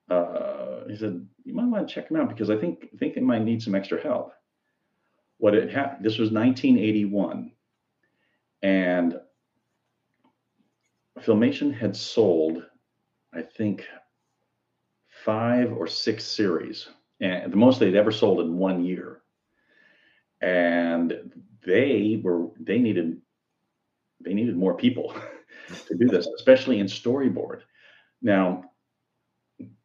uh, 0.09 0.87
he 0.89 0.95
said, 0.95 1.27
"You 1.43 1.53
might 1.53 1.67
want 1.67 1.87
to 1.87 1.93
check 1.93 2.09
him 2.09 2.17
out 2.17 2.29
because 2.29 2.49
I 2.49 2.57
think 2.57 2.89
think 2.99 3.15
they 3.15 3.21
might 3.21 3.43
need 3.43 3.61
some 3.61 3.75
extra 3.75 4.01
help." 4.01 4.33
What 5.37 5.55
it 5.55 5.71
happened? 5.71 6.05
This 6.05 6.19
was 6.19 6.31
1981 6.31 7.51
and 8.61 9.19
Filmation 11.19 11.73
had 11.73 11.95
sold, 11.95 12.63
I 13.33 13.41
think, 13.41 13.87
five 15.25 15.71
or 15.73 15.87
six 15.87 16.23
series, 16.25 16.87
and 17.19 17.51
the 17.51 17.57
most 17.57 17.79
they'd 17.79 17.95
ever 17.95 18.11
sold 18.11 18.39
in 18.41 18.57
one 18.57 18.83
year. 18.83 19.21
and 20.41 21.31
they 21.65 22.19
were 22.23 22.47
they 22.59 22.79
needed 22.79 23.21
they 24.23 24.33
needed 24.33 24.55
more 24.55 24.75
people 24.75 25.15
to 25.87 25.95
do 25.95 26.07
this, 26.07 26.27
especially 26.27 26.79
in 26.79 26.87
storyboard. 26.87 27.61
Now, 28.21 28.65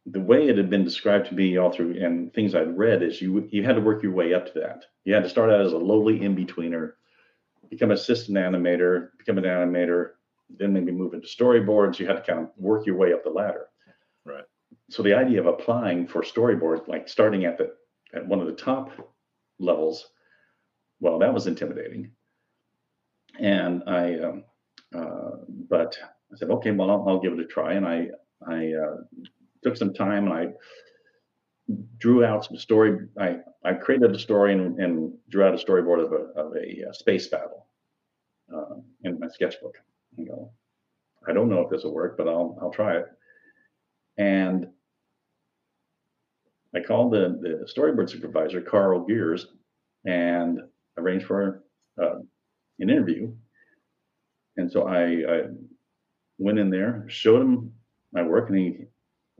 the 0.05 0.19
way 0.19 0.47
it 0.47 0.57
had 0.57 0.69
been 0.69 0.83
described 0.83 1.27
to 1.27 1.35
me 1.35 1.57
all 1.57 1.71
through 1.71 2.01
and 2.03 2.33
things 2.33 2.55
I'd 2.55 2.77
read 2.77 3.03
is 3.03 3.21
you 3.21 3.47
you 3.51 3.63
had 3.63 3.75
to 3.75 3.81
work 3.81 4.03
your 4.03 4.13
way 4.13 4.33
up 4.33 4.45
to 4.53 4.59
that. 4.59 4.85
You 5.05 5.13
had 5.13 5.23
to 5.23 5.29
start 5.29 5.49
out 5.49 5.61
as 5.61 5.73
a 5.73 5.77
lowly 5.77 6.23
in 6.23 6.35
betweener, 6.35 6.93
become 7.69 7.91
assistant 7.91 8.37
animator, 8.37 9.09
become 9.17 9.37
an 9.37 9.43
animator, 9.43 10.11
then 10.49 10.73
maybe 10.73 10.91
move 10.91 11.13
into 11.13 11.27
storyboards. 11.27 11.99
You 11.99 12.07
had 12.07 12.17
to 12.17 12.21
kind 12.21 12.39
of 12.39 12.49
work 12.57 12.85
your 12.85 12.95
way 12.95 13.13
up 13.13 13.23
the 13.23 13.29
ladder. 13.29 13.67
Right. 14.25 14.45
So 14.89 15.03
the 15.03 15.13
idea 15.13 15.39
of 15.39 15.47
applying 15.47 16.07
for 16.07 16.21
storyboard, 16.21 16.87
like 16.87 17.07
starting 17.07 17.45
at 17.45 17.57
the 17.57 17.73
at 18.13 18.25
one 18.25 18.39
of 18.39 18.47
the 18.47 18.53
top 18.53 18.91
levels, 19.59 20.07
well, 20.99 21.19
that 21.19 21.33
was 21.33 21.47
intimidating. 21.47 22.11
And 23.39 23.83
I, 23.87 24.19
um, 24.19 24.43
uh, 24.95 25.31
but 25.69 25.97
I 26.33 26.37
said, 26.37 26.49
okay, 26.49 26.71
well, 26.71 26.89
I'll, 26.89 27.07
I'll, 27.07 27.19
give 27.19 27.33
it 27.33 27.39
a 27.39 27.45
try. 27.45 27.73
And 27.73 27.85
I, 27.85 28.07
I 28.47 28.73
uh, 28.73 28.97
took 29.63 29.77
some 29.77 29.93
time 29.93 30.25
and 30.25 30.33
I 30.33 30.47
drew 31.97 32.25
out 32.25 32.45
some 32.45 32.57
story. 32.57 33.07
I, 33.19 33.39
I 33.63 33.73
created 33.73 34.15
a 34.15 34.19
story 34.19 34.53
and, 34.53 34.79
and 34.79 35.13
drew 35.29 35.43
out 35.43 35.53
a 35.53 35.63
storyboard 35.63 36.03
of 36.03 36.13
a, 36.13 36.39
of 36.39 36.55
a, 36.55 36.89
uh, 36.89 36.93
space 36.93 37.27
battle 37.27 37.67
uh, 38.53 38.75
in 39.03 39.19
my 39.19 39.27
sketchbook. 39.27 39.77
You 40.17 40.25
know, 40.25 40.51
I 41.27 41.33
don't 41.33 41.49
know 41.49 41.61
if 41.61 41.69
this 41.69 41.83
will 41.83 41.93
work, 41.93 42.17
but 42.17 42.27
I'll, 42.27 42.57
I'll 42.61 42.71
try 42.71 42.97
it. 42.97 43.05
And 44.17 44.67
I 46.73 46.79
called 46.79 47.11
the, 47.11 47.37
the 47.41 47.67
storyboard 47.71 48.09
supervisor, 48.09 48.61
Carl 48.61 49.05
Gears, 49.05 49.47
and 50.05 50.61
arranged 50.97 51.25
for 51.25 51.63
uh, 52.01 52.15
an 52.79 52.89
interview. 52.89 53.31
And 54.57 54.71
so 54.71 54.87
I, 54.87 55.05
I, 55.05 55.41
went 56.39 56.59
in 56.59 56.69
there, 56.69 57.03
showed 57.07 57.41
him 57.41 57.73
my 58.13 58.21
work, 58.21 58.49
and 58.49 58.57
he 58.57 58.85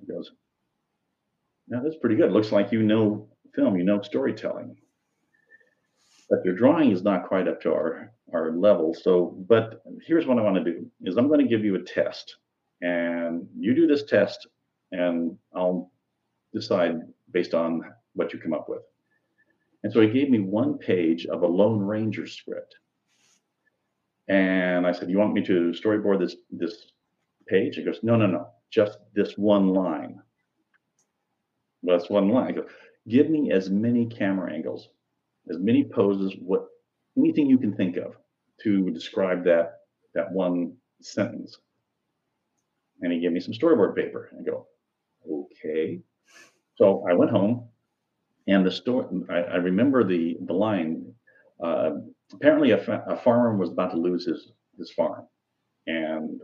goes, 0.07 0.31
"Now 1.67 1.81
that's 1.81 1.97
pretty 1.97 2.15
good. 2.15 2.31
Looks 2.31 2.51
like 2.51 2.71
you 2.71 2.83
know 2.83 3.29
film, 3.53 3.77
you 3.77 3.83
know 3.83 4.01
storytelling, 4.01 4.75
but 6.29 6.43
your 6.43 6.55
drawing 6.55 6.91
is 6.91 7.03
not 7.03 7.27
quite 7.27 7.47
up 7.47 7.61
to 7.61 7.71
our 7.71 8.11
our 8.33 8.51
level. 8.51 8.93
So, 8.93 9.35
but 9.47 9.83
here's 10.05 10.25
what 10.25 10.37
I 10.39 10.41
want 10.41 10.55
to 10.55 10.63
do: 10.63 10.89
is 11.03 11.17
I'm 11.17 11.27
going 11.27 11.39
to 11.39 11.47
give 11.47 11.63
you 11.63 11.75
a 11.75 11.83
test, 11.83 12.37
and 12.81 13.47
you 13.57 13.75
do 13.75 13.87
this 13.87 14.03
test, 14.03 14.47
and 14.91 15.37
I'll 15.55 15.91
decide 16.53 17.01
based 17.31 17.53
on 17.53 17.81
what 18.13 18.33
you 18.33 18.39
come 18.39 18.53
up 18.53 18.69
with." 18.69 18.81
And 19.87 19.93
so 19.93 20.01
he 20.01 20.09
gave 20.09 20.29
me 20.29 20.41
one 20.41 20.77
page 20.77 21.27
of 21.27 21.43
a 21.43 21.47
Lone 21.47 21.79
Ranger 21.79 22.27
script. 22.27 22.75
And 24.27 24.85
I 24.85 24.91
said, 24.91 25.09
You 25.09 25.17
want 25.17 25.31
me 25.31 25.41
to 25.45 25.71
storyboard 25.71 26.19
this 26.19 26.35
this 26.51 26.91
page? 27.47 27.77
He 27.77 27.85
goes, 27.85 28.01
No, 28.03 28.17
no, 28.17 28.27
no, 28.27 28.49
just 28.69 28.97
this 29.13 29.37
one 29.37 29.69
line. 29.69 30.19
Well, 31.81 31.97
that's 31.97 32.09
one 32.09 32.27
line. 32.27 32.47
I 32.47 32.51
go, 32.51 32.65
Give 33.07 33.29
me 33.29 33.53
as 33.53 33.69
many 33.69 34.05
camera 34.05 34.51
angles, 34.51 34.89
as 35.49 35.57
many 35.57 35.85
poses, 35.85 36.35
what 36.41 36.65
anything 37.17 37.49
you 37.49 37.57
can 37.57 37.73
think 37.73 37.95
of 37.95 38.17
to 38.63 38.89
describe 38.89 39.45
that 39.45 39.83
that 40.15 40.29
one 40.33 40.75
sentence. 41.01 41.59
And 42.99 43.13
he 43.13 43.21
gave 43.21 43.31
me 43.31 43.39
some 43.39 43.53
storyboard 43.53 43.95
paper. 43.95 44.31
I 44.37 44.43
go, 44.43 44.67
okay. 45.31 46.01
So 46.75 47.05
I 47.09 47.13
went 47.13 47.31
home 47.31 47.69
and 48.47 48.65
the 48.65 48.71
story, 48.71 49.05
I, 49.29 49.39
I 49.39 49.55
remember 49.57 50.03
the, 50.03 50.37
the 50.45 50.53
line. 50.53 51.13
Uh, 51.63 51.91
apparently, 52.33 52.71
a, 52.71 52.77
fa- 52.77 53.03
a 53.07 53.17
farmer 53.17 53.55
was 53.57 53.71
about 53.71 53.91
to 53.91 53.97
lose 53.97 54.25
his, 54.25 54.51
his 54.77 54.91
farm. 54.91 55.25
And 55.87 56.41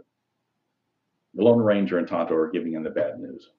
the 1.34 1.44
Lone 1.44 1.60
Ranger 1.62 1.98
and 1.98 2.08
Tonto 2.08 2.34
are 2.36 2.52
giving 2.52 2.74
him 2.74 2.84
the 2.84 2.90
bad 2.90 3.20
news. 3.20 3.50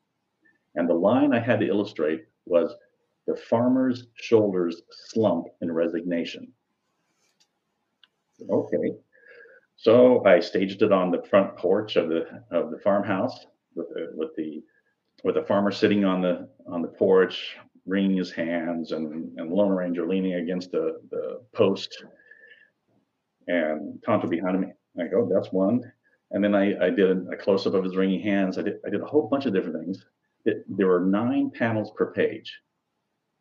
And 0.74 0.88
the 0.88 0.94
line 0.94 1.32
I 1.32 1.40
had 1.40 1.60
to 1.60 1.68
illustrate 1.68 2.24
was 2.46 2.74
the 3.26 3.36
farmer's 3.36 4.06
shoulders 4.14 4.82
slump 4.90 5.46
in 5.60 5.72
resignation. 5.72 6.52
Okay. 8.50 8.94
So 9.76 10.24
I 10.24 10.40
staged 10.40 10.82
it 10.82 10.92
on 10.92 11.10
the 11.10 11.22
front 11.22 11.56
porch 11.56 11.96
of 11.96 12.08
the 12.08 12.26
of 12.50 12.70
the 12.70 12.78
farmhouse 12.78 13.46
with 13.74 13.88
the 13.88 14.10
with 14.14 14.34
the 14.36 14.62
with 15.24 15.34
the 15.34 15.42
farmer 15.42 15.70
sitting 15.70 16.04
on 16.04 16.20
the 16.20 16.48
on 16.66 16.82
the 16.82 16.88
porch, 16.88 17.56
wringing 17.86 18.16
his 18.16 18.32
hands 18.32 18.92
and, 18.92 19.38
and 19.38 19.52
Lone 19.52 19.72
Ranger 19.72 20.06
leaning 20.06 20.34
against 20.34 20.72
the, 20.72 21.00
the 21.10 21.42
post 21.52 22.04
and 23.46 24.02
Tonto 24.04 24.26
behind 24.26 24.56
him. 24.56 24.72
I 24.98 25.06
go, 25.06 25.28
that's 25.30 25.52
one. 25.52 25.92
And 26.30 26.42
then 26.42 26.54
I, 26.54 26.86
I 26.86 26.90
did 26.90 27.26
a 27.30 27.36
close 27.36 27.66
up 27.66 27.74
of 27.74 27.84
his 27.84 27.96
wringing 27.96 28.20
hands. 28.20 28.58
I 28.58 28.62
did, 28.62 28.76
I 28.86 28.90
did 28.90 29.02
a 29.02 29.06
whole 29.06 29.28
bunch 29.28 29.46
of 29.46 29.52
different 29.52 29.84
things. 29.84 30.04
It, 30.46 30.64
there 30.68 30.86
were 30.86 31.00
nine 31.00 31.50
panels 31.50 31.90
per 31.96 32.12
page. 32.12 32.60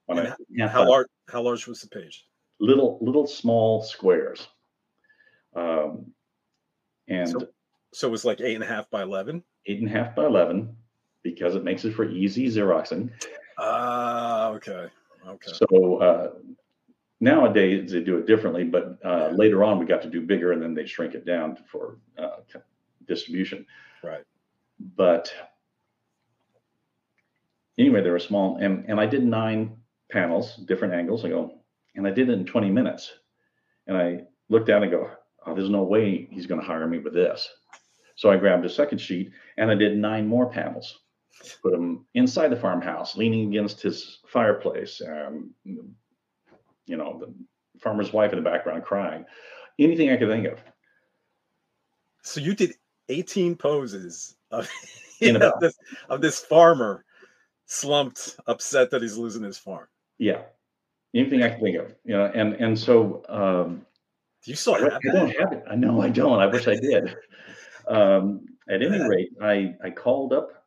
A, 0.10 0.36
how 0.68 0.88
large? 0.88 1.08
How 1.30 1.42
large 1.42 1.66
was 1.66 1.80
the 1.80 1.88
page? 1.88 2.26
Little, 2.60 3.00
little 3.02 3.26
small 3.26 3.82
squares. 3.82 4.48
Um, 5.56 6.08
and 7.08 7.30
so, 7.30 7.48
so 7.94 8.08
it 8.10 8.12
was 8.12 8.26
like 8.26 8.42
eight 8.42 8.56
and 8.56 8.64
a 8.64 8.68
half 8.68 8.90
by 8.90 9.02
eleven. 9.04 9.44
Eight 9.66 9.80
and 9.80 9.90
a 9.90 9.92
half 9.92 10.16
by 10.16 10.26
eleven, 10.26 10.76
because 11.24 11.56
it 11.56 11.64
makes 11.64 11.86
it 11.86 11.96
for 11.96 12.10
easy 12.10 12.48
xeroxing. 12.48 13.10
Ah, 13.64 14.48
uh, 14.48 14.52
okay. 14.54 14.88
Okay. 15.26 15.52
So 15.54 15.98
uh, 15.98 16.32
nowadays 17.22 17.92
they 17.92 18.02
do 18.02 18.18
it 18.18 18.28
differently, 18.28 18.66
but 18.66 19.00
uh, 19.06 19.30
later 19.30 19.64
on 19.64 19.80
we 19.80 19.86
got 19.86 20.02
to 20.02 20.10
do 20.10 20.22
bigger, 20.22 20.52
and 20.52 20.62
then 20.62 20.74
they 20.74 20.86
shrink 20.86 21.16
it 21.16 21.26
down 21.26 21.58
for 21.72 21.98
uh, 22.18 22.38
distribution. 23.08 23.66
Right. 24.04 24.24
But 24.98 25.34
anyway, 27.78 28.02
they 28.02 28.10
were 28.10 28.20
small, 28.20 28.58
and 28.58 28.86
and 28.90 29.00
I 29.00 29.06
did 29.06 29.24
nine 29.24 29.78
panels, 30.12 30.58
different 30.58 30.94
angles. 30.94 31.24
I 31.24 31.30
go, 31.30 31.60
and 31.96 32.06
I 32.06 32.12
did 32.12 32.30
it 32.30 32.34
in 32.34 32.46
20 32.46 32.70
minutes, 32.70 33.14
and 33.88 33.96
I 33.96 34.24
looked 34.50 34.68
down 34.68 34.84
and 34.84 34.92
go, 34.92 35.10
oh, 35.46 35.56
there's 35.56 35.70
no 35.70 35.84
way 35.84 36.28
he's 36.30 36.48
going 36.48 36.60
to 36.60 36.68
hire 36.68 36.88
me 36.88 37.00
with 37.00 37.14
this. 37.14 37.50
So 38.16 38.30
I 38.30 38.38
grabbed 38.38 38.66
a 38.66 38.70
second 38.70 39.00
sheet 39.00 39.32
and 39.58 39.72
I 39.72 39.76
did 39.76 39.98
nine 39.98 40.28
more 40.28 40.50
panels 40.50 41.00
put 41.62 41.74
him 41.74 42.06
inside 42.14 42.50
the 42.50 42.56
farmhouse, 42.56 43.16
leaning 43.16 43.50
against 43.50 43.82
his 43.82 44.20
fireplace. 44.28 45.02
Um, 45.06 45.52
you 45.64 46.98
know, 46.98 47.20
the 47.20 47.34
farmer's 47.80 48.14
wife 48.14 48.32
in 48.32 48.44
the 48.44 48.50
background 48.50 48.84
crying. 48.84 49.26
Anything 49.80 50.12
I 50.12 50.18
could 50.18 50.30
think 50.30 50.48
of. 50.48 50.60
So 52.22 52.40
you 52.40 52.56
did 52.56 52.74
18 53.10 53.56
poses 53.56 54.36
of, 54.52 54.70
know, 55.22 55.54
this, 55.60 55.76
of 56.10 56.22
this 56.22 56.40
farmer 56.40 57.04
slumped, 57.66 58.38
upset 58.48 58.92
that 58.92 59.02
he's 59.02 59.18
losing 59.18 59.44
his 59.44 59.58
farm. 59.58 59.88
Yeah, 60.18 60.42
anything 61.14 61.44
I 61.44 61.50
can 61.50 61.60
think 61.60 61.78
of. 61.78 61.94
You 62.06 62.14
know, 62.14 62.32
and 62.34 62.54
and 62.54 62.78
so. 62.78 63.24
Um, 63.28 63.86
Do 64.44 64.52
you 64.52 64.56
still 64.56 64.76
have 64.76 64.94
I, 64.94 64.96
I 64.96 65.12
don't 65.12 65.36
have 65.40 65.54
it. 65.54 65.64
I 65.70 65.76
know 65.76 66.02
I 66.02 66.10
don't. 66.10 66.40
I 66.40 66.48
wish 66.48 66.68
I 66.68 66.76
did. 66.76 67.16
Um, 67.86 68.46
at 68.70 68.82
any 68.82 69.06
rate, 69.10 69.32
I 69.42 69.76
I 69.84 69.90
called 69.90 70.32
up 70.32 70.63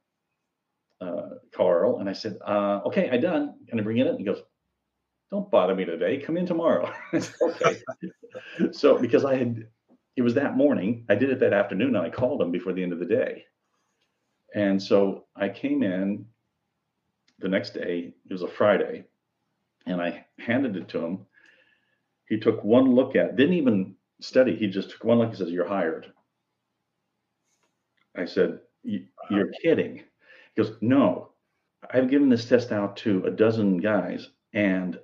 uh, 1.01 1.29
Carl, 1.55 1.99
and 1.99 2.09
I 2.09 2.13
said, 2.13 2.39
uh, 2.47 2.81
"Okay, 2.87 3.11
I 3.11 3.17
done. 3.19 3.55
Can 3.69 3.79
I 3.79 3.83
bring 3.83 3.99
it 3.99 4.07
in?" 4.07 4.19
He 4.19 4.25
goes, 4.25 4.43
"Don't 5.31 5.51
bother 5.51 5.75
me 5.75 5.85
today. 5.85 6.19
Come 6.19 6.37
in 6.37 6.47
tomorrow." 6.47 6.93
okay. 7.15 7.83
so 8.73 8.99
because 8.99 9.25
I 9.25 9.37
had, 9.37 9.67
it 10.17 10.23
was 10.23 10.35
that 10.35 10.57
morning. 10.57 11.05
I 11.09 11.15
did 11.15 11.31
it 11.31 11.41
that 11.41 11.53
afternoon, 11.53 11.97
and 11.97 12.07
I 12.07 12.11
called 12.11 12.41
him 12.41 12.51
before 12.51 12.73
the 12.73 12.83
end 12.83 12.93
of 12.93 12.99
the 12.99 13.07
day. 13.07 13.45
And 14.55 14.83
so 14.83 15.27
I 15.37 15.49
came 15.49 15.83
in 15.83 16.25
the 17.41 17.49
next 17.49 17.75
day. 17.75 18.15
It 18.29 18.33
was 18.33 18.43
a 18.43 18.49
Friday, 18.49 19.05
and 19.87 20.01
I 20.01 20.25
handed 20.39 20.77
it 20.77 20.89
to 20.89 21.05
him. 21.05 21.27
He 22.29 22.39
took 22.39 22.65
one 22.65 22.95
look 22.95 23.15
at, 23.17 23.37
didn't 23.37 23.55
even 23.55 23.95
study. 24.21 24.57
He 24.57 24.67
just 24.67 24.91
took 24.91 25.05
one 25.05 25.19
look. 25.19 25.31
He 25.31 25.37
says, 25.37 25.51
"You're 25.51 25.69
hired." 25.69 26.11
I 28.17 28.25
said, 28.25 28.61
"You're 28.83 29.51
kidding." 29.63 30.05
He 30.57 30.63
goes, 30.63 30.77
No, 30.81 31.33
I've 31.93 32.11
given 32.11 32.29
this 32.29 32.49
test 32.49 32.73
out 32.73 32.97
to 32.99 33.25
a 33.25 33.31
dozen 33.31 33.79
guys, 33.79 34.31
and 34.53 34.99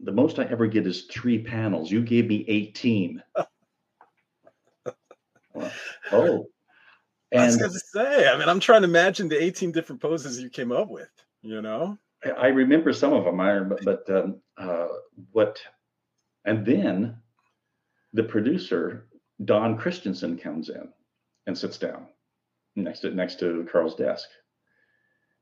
the 0.00 0.12
most 0.12 0.38
I 0.38 0.44
ever 0.44 0.66
get 0.66 0.86
is 0.86 1.04
three 1.04 1.42
panels. 1.42 1.90
You 1.90 2.02
gave 2.02 2.26
me 2.28 2.44
18. 2.48 3.22
oh. 6.12 6.46
And 7.32 7.42
I 7.42 7.46
was 7.46 7.56
going 7.56 7.72
to 7.72 7.78
say, 7.78 8.28
I 8.28 8.38
mean, 8.38 8.48
I'm 8.48 8.60
trying 8.60 8.82
to 8.82 8.88
imagine 8.88 9.28
the 9.28 9.42
18 9.42 9.72
different 9.72 10.00
poses 10.00 10.40
you 10.40 10.48
came 10.50 10.70
up 10.70 10.88
with, 10.88 11.10
you 11.42 11.60
know? 11.60 11.98
I 12.38 12.48
remember 12.48 12.92
some 12.92 13.12
of 13.12 13.24
them, 13.24 13.40
I, 13.40 13.58
but, 13.60 13.84
but 13.84 14.08
um, 14.10 14.40
uh, 14.56 14.86
what, 15.32 15.60
and 16.44 16.64
then 16.64 17.16
the 18.12 18.22
producer, 18.22 19.08
Don 19.44 19.76
Christensen, 19.76 20.38
comes 20.38 20.70
in 20.70 20.88
and 21.46 21.58
sits 21.58 21.76
down 21.76 22.06
next 22.76 23.00
to 23.00 23.10
next 23.10 23.40
to 23.40 23.68
Carl's 23.70 23.94
desk. 23.94 24.28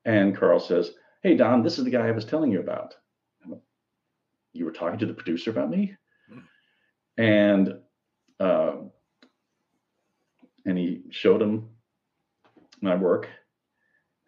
And 0.04 0.36
Carl 0.36 0.60
says, 0.60 0.92
Hey, 1.22 1.36
Don, 1.36 1.62
this 1.62 1.78
is 1.78 1.84
the 1.84 1.90
guy 1.90 2.08
I 2.08 2.12
was 2.12 2.24
telling 2.24 2.50
you 2.50 2.60
about. 2.60 2.94
you 4.52 4.64
were 4.64 4.72
talking 4.72 4.98
to 4.98 5.06
the 5.06 5.14
producer 5.14 5.50
about 5.50 5.70
me? 5.70 5.94
And 7.16 7.74
uh, 8.40 8.72
and 10.64 10.78
he 10.78 11.02
showed 11.10 11.42
him 11.42 11.68
my 12.80 12.94
work. 12.96 13.28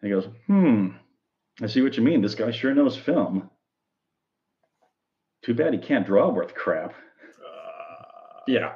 And 0.01 0.09
he 0.09 0.09
goes, 0.09 0.27
hmm, 0.47 0.89
I 1.61 1.67
see 1.67 1.81
what 1.81 1.97
you 1.97 2.03
mean. 2.03 2.21
This 2.21 2.35
guy 2.35 2.51
sure 2.51 2.73
knows 2.73 2.95
film. 2.95 3.49
Too 5.43 5.53
bad 5.53 5.73
he 5.73 5.79
can't 5.79 6.05
draw 6.05 6.29
worth 6.29 6.53
crap. 6.53 6.93
Uh, 6.93 8.39
Yeah. 8.47 8.73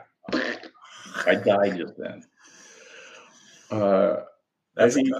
I 1.25 1.35
died 1.35 1.77
just 1.77 1.93
then. 1.97 2.23
Uh, 3.71 4.21
that's 4.75 4.95
he 4.95 5.13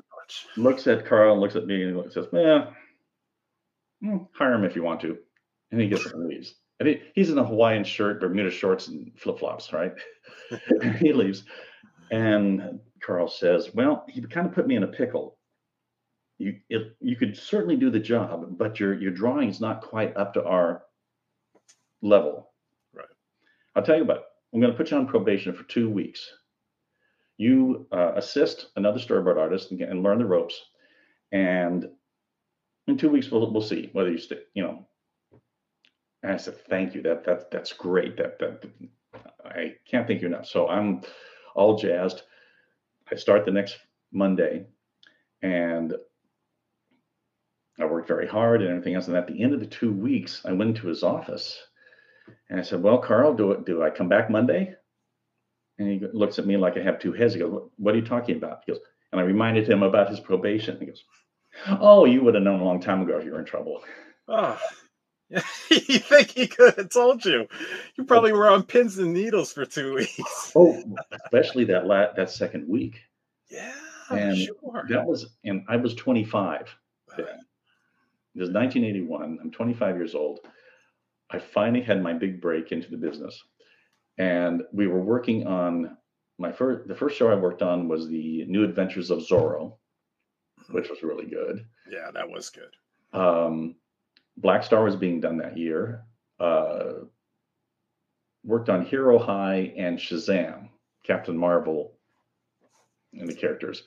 looks 0.58 0.88
at 0.88 1.06
Carl 1.06 1.34
and 1.34 1.42
looks 1.42 1.56
at 1.56 1.66
me 1.66 1.84
and 1.84 2.12
says, 2.12 2.28
"Yeah, 2.32 2.72
hmm, 4.02 4.18
hire 4.34 4.54
him 4.54 4.64
if 4.64 4.76
you 4.76 4.84
want 4.84 5.02
to." 5.02 5.18
And 5.72 5.82
he 5.82 5.88
gets 5.88 6.06
up 6.06 6.14
and 6.14 6.28
leaves. 6.28 6.56
And 6.80 6.88
he, 6.88 7.02
he's 7.14 7.30
in 7.30 7.38
a 7.38 7.44
Hawaiian 7.44 7.84
shirt, 7.84 8.22
Bermuda 8.22 8.50
shorts, 8.50 8.88
and 8.88 9.12
flip 9.18 9.40
flops, 9.40 9.74
right? 9.74 9.94
he 11.00 11.14
leaves, 11.14 11.44
and 12.12 12.80
Carl 13.02 13.28
says, 13.28 13.74
"Well, 13.74 14.06
he 14.08 14.22
kind 14.22 14.48
of 14.48 14.54
put 14.54 14.68
me 14.68 14.76
in 14.76 14.84
a 14.84 14.88
pickle. 14.88 15.38
You 16.38 16.60
it, 16.70 16.96
you 17.02 17.16
could 17.18 17.38
certainly 17.38 17.76
do 17.76 17.90
the 17.90 18.00
job, 18.00 18.58
but 18.58 18.80
your 18.80 18.94
your 19.00 19.12
drawing 19.12 19.50
is 19.50 19.60
not 19.60 19.82
quite 19.82 20.16
up 20.16 20.34
to 20.36 20.44
our 20.44 20.84
level. 22.02 22.52
Right. 22.94 23.08
I'll 23.76 23.84
tell 23.84 23.98
you 23.98 24.06
what. 24.06 24.26
I'm 24.52 24.60
going 24.60 24.72
to 24.74 24.78
put 24.78 24.90
you 24.90 24.98
on 24.98 25.08
probation 25.08 25.54
for 25.54 25.64
two 25.64 25.90
weeks." 25.90 26.30
You 27.39 27.88
uh, 27.93 28.12
assist 28.15 28.67
another 28.75 28.99
storyboard 28.99 29.38
artist 29.38 29.71
and, 29.71 29.80
get, 29.80 29.89
and 29.89 30.04
learn 30.04 30.19
the 30.19 30.25
ropes. 30.25 30.62
And 31.32 31.88
in 32.86 32.97
two 32.97 33.10
weeks 33.10 33.32
we'll, 33.32 33.49
we'll 33.52 33.62
see 33.62 33.89
whether 33.93 34.12
you 34.12 34.17
stick 34.17 34.47
you 34.54 34.62
know. 34.62 34.86
And 36.21 36.34
i 36.34 36.38
said 36.38 36.58
thank 36.69 36.93
you. 36.93 37.02
That 37.02 37.23
that 37.25 37.49
that's 37.49 37.71
great. 37.71 38.17
That 38.17 38.39
that 38.39 38.65
i 39.45 39.73
can't 39.89 40.06
thank 40.06 40.21
you 40.21 40.28
enough. 40.28 40.47
So 40.47 40.67
i'm 40.67 41.02
all 41.56 41.78
jazzed. 41.78 42.23
I 43.10 43.15
start 43.15 43.45
the 43.45 43.52
next 43.52 43.78
monday 44.12 44.65
and 45.41 45.93
i 47.80 47.86
worked 47.86 48.08
very 48.08 48.28
hard 48.28 48.62
and 48.62 48.69
everything 48.69 48.95
else. 48.95 49.08
And 49.08 49.15
at 49.15 49.28
the 49.28 49.41
end 49.41 49.54
of 49.54 49.62
the 49.62 49.65
two 49.65 49.93
weeks 49.93 50.41
i 50.43 50.52
went 50.52 50.71
into 50.75 50.88
his 50.88 51.04
office 51.04 51.58
and 52.49 52.60
i 52.60 52.63
said 52.63 52.84
well 52.84 52.97
carl 52.97 53.34
do 53.34 53.52
it 53.52 53.65
do 53.65 53.82
i 53.82 53.89
come 53.89 54.10
back 54.10 54.30
monday 54.30 54.75
and 55.80 55.88
he 55.88 56.06
looks 56.13 56.38
at 56.39 56.46
me 56.46 56.58
like 56.58 56.78
I 56.78 56.82
have 56.84 57.00
two 57.00 57.13
heads. 57.13 57.34
He 57.34 57.39
goes, 57.39 57.52
"What- 57.52 57.70
"What 57.78 57.96
are 57.96 57.98
you 57.98 58.06
talking 58.06 58.36
about?" 58.38 58.62
He 58.65 58.72
goes, 58.74 58.82
and 59.12 59.20
I 59.20 59.24
reminded 59.24 59.68
him 59.68 59.82
about 59.84 60.10
his 60.10 60.20
probation. 60.20 60.78
He 60.80 60.86
goes, 60.86 61.04
"Oh, 61.68 62.06
you 62.06 62.24
would 62.24 62.36
have 62.36 62.44
known 62.44 62.60
a 62.60 62.65
long 62.65 62.80
time 62.80 63.02
ago 63.02 63.18
if 63.18 63.26
you 63.26 63.32
were 63.32 63.39
in 63.39 63.46
trouble." 63.46 63.84
Oh. 64.28 64.60
you 65.70 66.00
think 66.00 66.32
he 66.32 66.48
could 66.48 66.74
have 66.76 66.89
told 66.89 67.24
you? 67.24 67.48
You 67.96 68.04
probably 68.04 68.34
were 68.34 68.50
on 68.50 68.63
pins 68.63 68.98
and 68.98 69.13
needles 69.13 69.54
for 69.54 69.65
two 69.65 69.94
weeks. 69.96 70.52
Oh, 70.56 70.84
especially 71.12 71.65
that 71.65 71.86
la- 71.86 72.13
that 72.13 72.30
second 72.32 72.68
week. 72.68 73.00
Yeah, 73.50 73.74
And 74.10 74.38
sure. 74.38 74.86
That 74.89 75.06
was, 75.06 75.28
and 75.44 75.63
I 75.68 75.76
was 75.78 75.94
25 75.96 76.76
then. 77.15 77.26
It 78.36 78.39
was 78.39 78.50
1981. 78.50 79.38
I'm 79.42 79.52
25 79.52 79.96
years 79.98 80.15
old. 80.15 80.39
I 81.30 81.38
finally 81.38 81.82
had 81.82 82.02
my 82.02 82.13
big 82.13 82.42
break 82.42 82.72
into 82.72 82.89
the 82.89 82.98
business, 82.98 83.39
and 84.19 84.63
we 84.73 84.86
were 84.88 84.99
working 85.01 85.47
on 85.47 85.97
my 86.38 86.51
first. 86.51 86.88
The 86.88 86.95
first 86.95 87.17
show 87.17 87.32
I 87.32 87.36
worked 87.36 87.62
on 87.63 87.88
was 87.88 88.08
the 88.08 88.45
New 88.45 88.63
Adventures 88.63 89.10
of 89.10 89.19
Zorro, 89.19 89.77
which 90.69 90.89
was 90.89 91.01
really 91.01 91.25
good. 91.25 91.65
Yeah, 91.89 92.12
that 92.13 92.29
was 92.29 92.51
good. 92.51 93.17
Um, 93.17 93.75
Black 94.38 94.63
Star 94.63 94.84
was 94.84 94.95
being 94.95 95.19
done 95.21 95.38
that 95.38 95.58
year. 95.58 96.03
Uh, 96.39 97.05
worked 98.43 98.69
on 98.69 98.86
Hero 98.86 99.17
High 99.17 99.73
and 99.77 99.97
Shazam, 99.97 100.69
Captain 101.03 101.38
Marvel, 101.38 101.93
and 103.13 103.27
the 103.27 103.34
characters. 103.34 103.84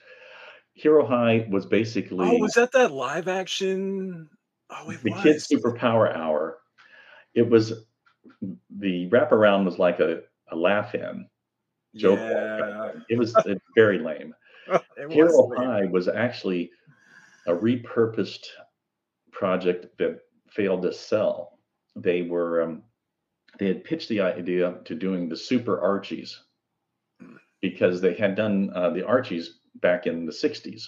Hero 0.74 1.06
High 1.06 1.46
was 1.50 1.66
basically 1.66 2.26
Oh, 2.26 2.38
was 2.38 2.54
that 2.54 2.72
that 2.72 2.90
live 2.90 3.28
action? 3.28 4.28
Oh, 4.70 4.90
it 4.90 5.02
the 5.02 5.12
was. 5.12 5.22
Kids 5.22 5.48
Superpower 5.48 6.14
Hour. 6.14 6.58
It 7.34 7.48
was 7.48 7.84
the 8.70 9.08
wraparound 9.10 9.64
was 9.64 9.78
like 9.78 10.00
a, 10.00 10.22
a 10.50 10.56
laugh 10.56 10.94
in 10.94 11.26
joke. 11.96 12.18
Yeah. 12.18 12.92
It 13.08 13.18
was 13.18 13.34
very 13.74 13.98
lame. 13.98 14.34
it 14.96 15.08
was. 15.08 15.14
Hero 15.14 15.48
lame. 15.48 15.68
High 15.68 15.84
was 15.86 16.08
actually 16.08 16.70
a 17.46 17.52
repurposed 17.52 18.46
project 19.30 19.86
that 19.98 20.20
failed 20.50 20.82
to 20.82 20.92
sell. 20.92 21.58
They 21.96 22.22
were 22.22 22.62
um, 22.62 22.82
they 23.58 23.66
had 23.66 23.84
pitched 23.84 24.08
the 24.08 24.20
idea 24.20 24.76
to 24.84 24.94
doing 24.94 25.28
the 25.28 25.36
Super 25.36 25.80
Archies 25.80 26.42
because 27.60 28.00
they 28.00 28.14
had 28.14 28.34
done 28.34 28.70
uh, 28.74 28.90
the 28.90 29.06
Archies 29.06 29.58
back 29.76 30.06
in 30.06 30.26
the 30.26 30.32
'60s, 30.32 30.84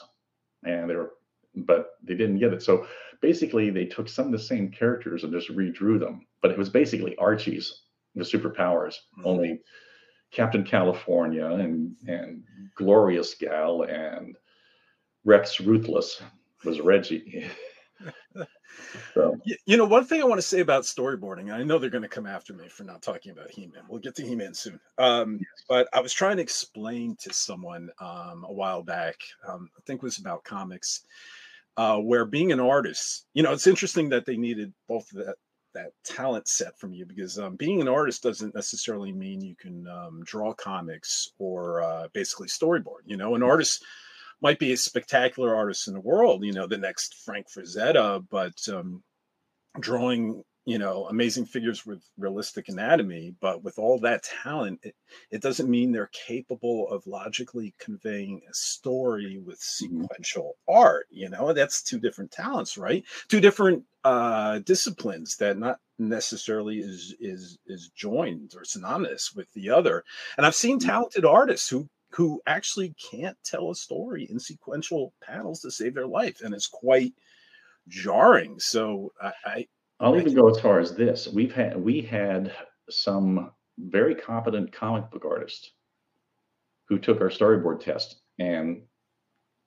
and 0.65 0.89
they 0.89 0.97
were 0.97 1.15
but 1.57 1.91
they 2.03 2.15
didn't 2.15 2.39
get 2.39 2.53
it. 2.53 2.63
So 2.63 2.87
basically, 3.21 3.71
they 3.71 3.85
took 3.85 4.09
some 4.09 4.27
of 4.27 4.33
the 4.33 4.39
same 4.39 4.71
characters 4.71 5.25
and 5.25 5.33
just 5.33 5.51
redrew 5.51 6.01
them. 6.01 6.27
But 6.45 6.51
it 6.51 6.59
was 6.59 6.69
basically 6.69 7.17
Archies, 7.17 7.85
the 8.15 8.23
superpowers, 8.23 8.97
Mhm. 9.17 9.25
only 9.25 9.63
Captain 10.31 10.63
California 10.63 11.47
and 11.47 11.97
and 12.07 12.45
Glorious 12.75 13.35
Gal 13.35 13.85
and 13.85 14.37
Rex 15.25 15.59
Ruthless 15.59 16.21
was 16.63 16.81
Reggie. 16.83 17.49
so 19.15 19.39
You 19.65 19.79
know, 19.79 19.87
one 19.87 20.05
thing 20.05 20.21
I 20.21 20.27
want 20.27 20.37
to 20.37 20.47
say 20.47 20.61
about 20.61 20.83
storyboarding, 20.83 21.51
I 21.51 21.63
know 21.63 21.79
they're 21.79 21.89
going 21.89 22.03
to 22.03 22.09
come 22.11 22.27
after 22.27 22.53
me 22.53 22.69
for 22.69 22.85
not 22.85 23.01
talking 23.01 23.33
about 23.33 23.51
He-Man. 23.51 23.85
We'll 23.89 24.01
get 24.01 24.15
to 24.17 24.27
He-Man 24.27 24.53
soon. 24.53 24.79
Um, 24.99 25.41
but 25.67 25.89
I 25.95 26.01
was 26.01 26.13
trying 26.13 26.37
to 26.37 26.43
explain 26.43 27.17
to 27.21 27.33
someone 27.33 27.89
um, 28.01 28.45
a 28.45 28.53
while 28.53 28.83
back, 28.83 29.17
um, 29.49 29.71
I 29.79 29.81
think 29.87 30.03
it 30.03 30.05
was 30.05 30.19
about 30.19 30.45
comics, 30.45 31.07
uh, 31.79 31.97
where 32.01 32.27
being 32.27 32.53
an 32.53 32.61
artist, 32.61 33.29
you 33.33 33.43
know, 33.43 33.53
it's 33.55 33.67
interesting 33.67 34.11
that 34.11 34.27
they 34.27 34.37
needed 34.37 34.75
both 34.87 35.11
of 35.13 35.25
that 35.25 35.37
that 35.75 35.93
talent 36.05 36.49
set 36.49 36.79
from 36.79 36.93
you 36.93 37.05
because 37.07 37.39
um, 37.39 37.57
being 37.57 37.81
an 37.81 37.89
artist 37.89 38.23
doesn't 38.23 38.55
necessarily 38.55 39.13
mean 39.13 39.41
you 39.41 39.57
can 39.57 39.87
um, 39.89 40.23
draw 40.25 40.53
comics 40.55 41.31
or 41.39 41.83
uh, 41.83 42.09
basically 42.13 42.49
storyboard. 42.49 43.03
You 43.05 43.17
know, 43.17 43.35
an 43.35 43.43
artist 43.43 43.85
might 44.41 44.59
be 44.59 44.73
a 44.73 44.77
spectacular 44.77 45.55
artist 45.55 45.89
in 45.89 45.95
the 45.95 46.01
world, 46.01 46.45
you 46.45 46.53
know, 46.53 46.67
the 46.67 46.79
next 46.79 47.15
Frank 47.25 47.47
Frazetta, 47.49 48.25
but 48.31 48.55
um, 48.69 49.03
drawing, 49.81 50.43
you 50.65 50.79
know, 50.79 51.07
amazing 51.09 51.45
figures 51.45 51.85
with 51.85 52.03
realistic 52.17 52.69
anatomy, 52.69 53.35
but 53.41 53.63
with 53.63 53.79
all 53.79 53.99
that 54.01 54.23
talent, 54.23 54.81
it, 54.83 54.95
it 55.31 55.43
doesn't 55.43 55.69
mean 55.69 55.93
they're 55.93 56.11
capable 56.13 56.89
of 56.89 57.07
logically 57.07 57.75
conveying 57.79 58.41
a 58.51 58.55
story 58.55 59.39
with 59.45 59.59
sequential 59.59 60.57
art. 60.67 61.07
You 61.11 61.29
know, 61.29 61.53
that's 61.53 61.83
two 61.83 61.99
different 61.99 62.31
talents, 62.31 62.79
right? 62.79 63.05
Two 63.29 63.41
different 63.41 63.85
uh, 64.05 64.61
disciplines 64.61 65.37
that 65.37 65.59
not 65.59 65.81
necessarily 65.99 66.79
is 66.79 67.15
is 67.21 67.59
is 67.67 67.91
joined 67.95 68.55
or 68.57 68.65
synonymous 68.65 69.35
with 69.35 69.53
the 69.53 69.71
other. 69.71 70.03
And 70.37 70.47
I've 70.47 70.55
seen 70.55 70.79
talented 70.79 71.27
artists 71.27 71.69
who 71.69 71.89
who 72.11 72.41
actually 72.47 72.95
can't 73.11 73.37
tell 73.45 73.71
a 73.71 73.75
story 73.75 74.27
in 74.31 74.39
sequential 74.39 75.13
panels 75.23 75.61
to 75.61 75.71
save 75.71 75.95
their 75.95 76.07
life, 76.07 76.41
and 76.43 76.55
it's 76.55 76.69
quite 76.69 77.13
jarring. 77.89 78.59
So 78.61 79.13
I, 79.21 79.33
I 79.45 79.67
I'll 80.01 80.17
even 80.17 80.35
go 80.35 80.49
as 80.49 80.61
far 80.61 80.81
as 80.81 80.95
this. 80.95 81.29
We've 81.29 81.55
had 81.55 81.77
we 81.77 82.01
had 82.01 82.53
some 82.91 83.53
very 83.79 84.15
competent 84.15 84.73
comic 84.73 85.11
book 85.11 85.25
artists 85.25 85.73
who 86.89 86.99
took 86.99 87.21
our 87.21 87.31
storyboard 87.31 87.81
test 87.81 88.21
and 88.39 88.83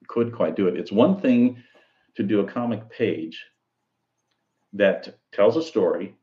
could 0.07 0.33
quite 0.33 0.55
do 0.55 0.67
it. 0.67 0.77
It's 0.77 0.91
one 0.91 1.19
thing 1.19 1.61
to 2.15 2.23
do 2.23 2.41
a 2.41 2.51
comic 2.51 2.89
page 2.89 3.43
that 4.73 5.17
tells 5.31 5.57
a 5.57 5.61
story, 5.61 6.15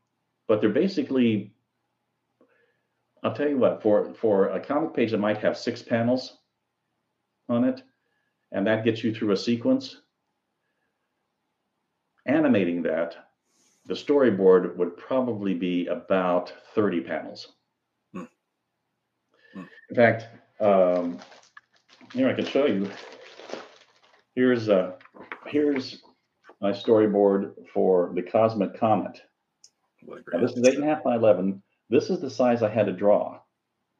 but 0.47 0.61
they're 0.61 0.69
basically 0.69 1.53
I'll 3.23 3.33
tell 3.33 3.49
you 3.49 3.57
what, 3.57 3.81
for 3.81 4.13
for 4.13 4.49
a 4.49 4.59
comic 4.59 4.93
page 4.93 5.11
that 5.11 5.17
might 5.17 5.37
have 5.39 5.57
six 5.57 5.81
panels 5.81 6.37
on 7.49 7.63
it, 7.63 7.81
and 8.51 8.67
that 8.67 8.85
gets 8.85 9.03
you 9.03 9.13
through 9.13 9.31
a 9.31 9.37
sequence, 9.37 10.01
animating 12.27 12.83
that, 12.83 13.15
the 13.87 13.93
storyboard 13.93 14.75
would 14.77 14.97
probably 14.97 15.53
be 15.53 15.87
about 15.87 16.51
30 16.73 17.01
panels. 17.01 17.53
Hmm. 18.13 18.23
Hmm. 19.53 19.63
In 19.89 19.95
fact, 19.95 20.27
um, 20.59 21.19
here 22.13 22.27
I 22.27 22.33
can 22.33 22.45
show 22.45 22.65
you. 22.65 22.89
Here's 24.35 24.69
uh, 24.69 24.93
here's 25.47 26.01
my 26.61 26.71
storyboard 26.71 27.53
for 27.73 28.11
the 28.15 28.21
Cosmic 28.21 28.77
Comet. 28.77 29.21
Now, 30.07 30.39
this 30.39 30.51
is 30.51 30.67
eight 30.67 30.75
and 30.75 30.83
a 30.83 30.87
half 30.87 31.03
by 31.03 31.15
11. 31.15 31.61
This 31.89 32.09
is 32.09 32.19
the 32.19 32.29
size 32.29 32.63
I 32.63 32.69
had 32.69 32.85
to 32.87 32.91
draw. 32.91 33.39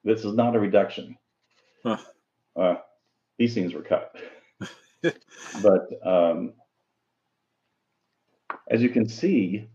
This 0.04 0.24
is 0.24 0.34
not 0.34 0.56
a 0.56 0.60
reduction. 0.60 1.18
Huh. 1.84 1.98
Uh, 2.56 2.76
these 3.38 3.54
scenes 3.54 3.74
were 3.74 3.82
cut. 3.82 4.16
but 5.62 5.90
um, 6.06 6.54
as 8.70 8.82
you 8.82 8.90
can 8.90 9.08
see, 9.08 9.68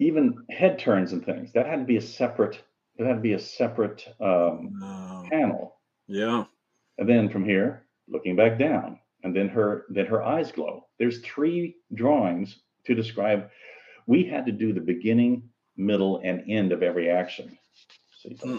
even 0.00 0.44
head 0.50 0.78
turns 0.78 1.12
and 1.12 1.24
things 1.24 1.52
that 1.52 1.66
had 1.66 1.78
to 1.80 1.84
be 1.84 1.98
a 1.98 2.02
separate. 2.02 2.60
that 2.98 3.06
had 3.06 3.14
to 3.14 3.20
be 3.20 3.34
a 3.34 3.38
separate 3.38 4.06
um, 4.20 4.70
No. 4.80 5.24
panel. 5.30 5.76
Yeah. 6.08 6.44
And 6.98 7.08
then 7.08 7.28
from 7.28 7.44
here, 7.44 7.84
looking 8.08 8.34
back 8.34 8.58
down, 8.58 8.98
and 9.22 9.34
then 9.36 9.48
her 9.48 9.84
then 9.90 10.06
her 10.06 10.22
eyes 10.22 10.50
glow. 10.50 10.86
There's 10.98 11.20
three 11.20 11.76
drawings 11.94 12.58
to 12.86 12.94
describe. 12.94 13.48
We 14.06 14.24
had 14.24 14.44
to 14.46 14.52
do 14.52 14.72
the 14.72 14.80
beginning, 14.80 15.48
middle, 15.76 16.20
and 16.24 16.42
end 16.50 16.72
of 16.72 16.82
every 16.82 17.08
action. 17.10 17.56
See, 18.18 18.36
Hmm. 18.42 18.58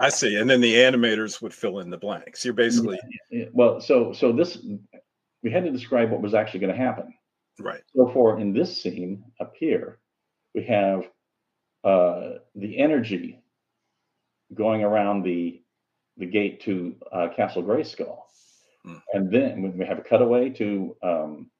I 0.00 0.08
see. 0.08 0.36
And 0.36 0.48
then 0.48 0.60
the 0.60 0.74
animators 0.74 1.40
would 1.42 1.52
fill 1.54 1.80
in 1.80 1.90
the 1.90 1.98
blanks. 1.98 2.44
You're 2.44 2.54
basically 2.54 2.98
Yeah, 3.30 3.46
Well, 3.52 3.80
so 3.80 4.12
so 4.12 4.32
this 4.32 4.58
we 5.42 5.50
had 5.50 5.64
to 5.64 5.70
describe 5.70 6.10
what 6.10 6.22
was 6.22 6.34
actually 6.34 6.60
going 6.60 6.72
to 6.72 6.78
happen. 6.78 7.12
Right. 7.60 7.82
Therefore, 7.94 8.40
in 8.40 8.52
this 8.52 8.80
scene 8.82 9.24
up 9.40 9.54
here, 9.56 9.98
we 10.54 10.64
have 10.64 11.08
uh, 11.84 12.38
the 12.54 12.78
energy 12.78 13.42
going 14.54 14.82
around 14.84 15.22
the 15.22 15.60
the 16.18 16.26
gate 16.26 16.60
to 16.62 16.94
uh, 17.10 17.28
Castle 17.34 17.62
Grayskull, 17.62 18.18
Hmm. 18.84 18.96
and 19.14 19.30
then 19.30 19.62
we- 19.62 19.70
we 19.70 19.86
have 19.86 19.98
a 19.98 20.02
cutaway 20.02 20.50
to 20.50 20.96
um, 21.02 21.50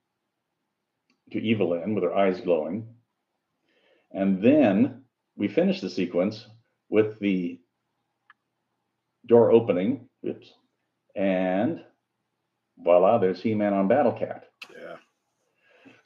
to 1.31 1.41
Evil-Lyn 1.41 1.95
with 1.95 2.05
her 2.05 2.15
eyes 2.15 2.41
glowing, 2.43 2.87
and 4.11 4.43
then 4.43 5.05
we 5.37 5.49
finish 5.49 5.81
the 5.81 5.89
sequence 5.89 6.47
with 6.91 7.19
the 7.21 7.59
door 9.27 9.51
opening. 9.51 10.09
Oops, 10.27 10.53
and 11.17 11.83
voila, 12.79 13.19
there's 13.19 13.41
He-Man 13.43 13.73
on 13.73 13.89
Battle 13.89 14.13
Cat. 14.13 14.51
Yeah. 14.79 14.97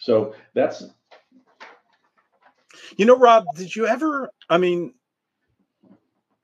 So 0.07 0.37
that's 0.55 0.85
You 2.97 3.07
know, 3.07 3.19
Rob, 3.19 3.45
did 3.57 3.75
you 3.75 3.89
ever? 3.89 4.31
I 4.49 4.57
mean, 4.57 4.95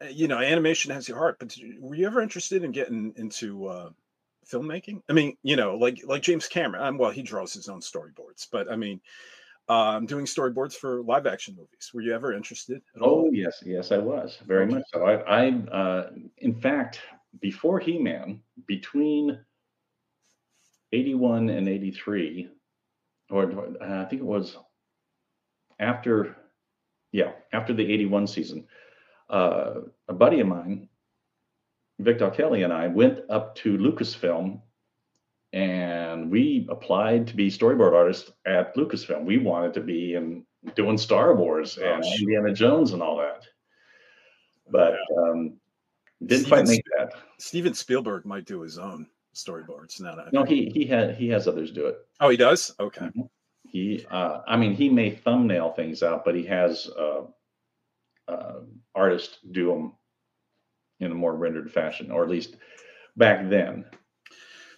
uh, 0.03 0.07
you 0.11 0.27
know, 0.27 0.39
animation 0.39 0.91
has 0.91 1.09
your 1.09 1.17
heart, 1.17 1.37
but 1.39 1.57
you, 1.57 1.77
were 1.81 1.95
you 1.95 2.07
ever 2.07 2.21
interested 2.21 2.65
in 2.65 2.73
getting 2.73 3.13
into 3.15 3.67
uh, 3.67 3.91
filmmaking? 4.51 5.03
I 5.09 5.13
mean, 5.13 5.37
you 5.45 5.55
know, 5.55 5.77
like 5.77 6.01
like 6.05 6.23
James 6.23 6.49
Cameron. 6.49 6.83
Um, 6.83 6.99
well, 6.99 7.13
he 7.13 7.23
draws 7.23 7.55
his 7.55 7.69
own 7.69 7.81
storyboards, 7.81 8.49
but 8.51 8.69
I 8.69 8.75
mean, 8.75 9.01
um, 9.69 10.07
doing 10.07 10.25
storyboards 10.25 10.75
for 10.75 11.01
live 11.03 11.29
action 11.29 11.55
movies. 11.57 11.93
Were 11.95 12.01
you 12.01 12.13
ever 12.15 12.33
interested 12.33 12.83
at 12.97 13.03
all? 13.03 13.27
Oh 13.27 13.31
yes, 13.33 13.63
yes, 13.65 13.93
I 13.93 13.99
was 13.99 14.39
very 14.45 14.65
Okay. 14.65 14.75
much 14.75 14.85
so. 14.93 15.05
I, 15.05 15.45
I 15.45 15.51
uh, 15.71 16.11
in 16.39 16.53
fact, 16.61 16.99
before 17.41 17.79
He-Man, 17.79 18.41
between 18.67 19.39
eighty-one 20.93 21.49
and 21.49 21.69
eighty-three, 21.69 22.51
or 23.33 23.51
uh, 23.83 24.03
I 24.03 24.05
think 24.05 24.23
it 24.23 24.27
was 24.27 24.57
after, 25.81 26.37
yeah, 27.11 27.33
after 27.53 27.75
the 27.75 27.93
eighty-one 27.93 28.27
season, 28.27 28.67
uh, 29.29 29.81
a 30.07 30.13
buddy 30.13 30.39
of 30.41 30.47
mine, 30.47 30.89
Victor 31.99 32.31
Kelly, 32.31 32.63
and 32.63 32.73
I 32.73 32.87
went 32.87 33.21
up 33.31 33.57
to 33.57 33.77
Lucasfilm. 33.77 34.61
And 35.55 36.31
we 36.31 36.67
applied 36.71 37.27
to 37.27 37.37
be 37.37 37.51
storyboard 37.51 37.93
artists 37.93 38.33
at 38.47 38.75
Lucasfilm. 38.75 39.27
We 39.27 39.37
wanted 39.37 39.75
to 39.75 39.83
be 39.83 40.15
in 40.15 40.47
doing 40.75 40.97
Star 40.97 41.35
Wars 41.35 41.79
Oh, 41.79 41.85
and. 41.85 42.03
Indiana 42.03 42.55
Jones 42.55 42.93
and 42.93 43.03
all 43.03 43.19
that. 43.19 43.43
But 44.71 44.95
um, 45.19 45.61
didn't 46.25 46.47
Steven 46.47 46.65
quite 46.65 46.69
make 46.69 46.85
that. 46.97 47.13
Steven 47.39 47.75
Spielberg 47.75 48.25
might 48.25 48.47
do 48.47 48.63
his 48.63 48.79
own 48.79 49.07
storyboards. 49.35 50.01
Now, 50.01 50.15
that 50.17 50.27
I 50.27 50.31
No, 50.33 50.45
he 50.45 50.71
he 50.75 50.87
had 50.87 51.17
he 51.17 51.29
has 51.29 51.49
others 51.49 51.73
do 51.73 51.87
it. 51.87 51.99
Oh, 52.21 52.29
he 52.29 52.37
does. 52.37 52.75
Okay. 52.79 53.09
He, 53.65 54.05
uh, 54.11 54.41
I 54.47 54.57
mean, 54.57 54.75
he 54.75 54.91
may 54.91 55.11
thumbnail 55.11 55.73
things 55.73 56.03
out, 56.03 56.25
but 56.25 56.35
he 56.35 56.45
has 56.45 56.89
uh, 56.89 57.23
uh, 58.29 58.61
artists 58.95 59.39
do 59.51 59.69
them 59.69 59.93
in 61.01 61.11
a 61.11 61.15
more 61.15 61.35
rendered 61.35 61.73
fashion, 61.73 62.11
or 62.11 62.23
at 62.23 62.29
least 62.29 62.57
back 63.17 63.49
then. 63.49 63.87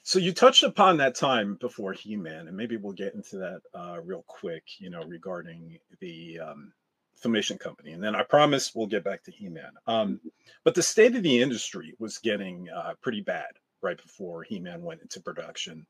So 0.04 0.18
you 0.18 0.32
touched 0.32 0.62
upon 0.62 0.98
that 0.98 1.14
time 1.14 1.56
before 1.60 1.92
He-Man, 1.92 2.46
and 2.46 2.56
maybe 2.56 2.76
we'll 2.76 2.92
get 2.92 3.14
into 3.14 3.38
that 3.38 3.62
uh, 3.74 4.00
real 4.04 4.24
quick. 4.28 4.62
You 4.78 4.90
know, 4.90 5.02
regarding 5.02 5.78
the 6.00 6.38
um, 6.40 6.72
filmation 7.20 7.58
company, 7.58 7.92
and 7.92 8.02
then 8.02 8.14
I 8.14 8.22
promise 8.22 8.74
we'll 8.74 8.86
get 8.86 9.02
back 9.02 9.24
to 9.24 9.32
He-Man. 9.32 9.72
Um, 9.86 10.20
but 10.62 10.74
the 10.74 10.82
state 10.82 11.16
of 11.16 11.22
the 11.22 11.42
industry 11.42 11.94
was 11.98 12.18
getting 12.18 12.68
uh, 12.68 12.94
pretty 13.02 13.22
bad 13.22 13.50
right 13.85 14.01
before 14.01 14.42
He-Man 14.42 14.83
went 14.83 15.03
into 15.03 15.20
production, 15.20 15.87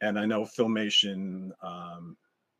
and 0.00 0.18
I 0.18 0.24
know 0.24 0.42
filmation 0.44 1.50
um, 1.62 2.16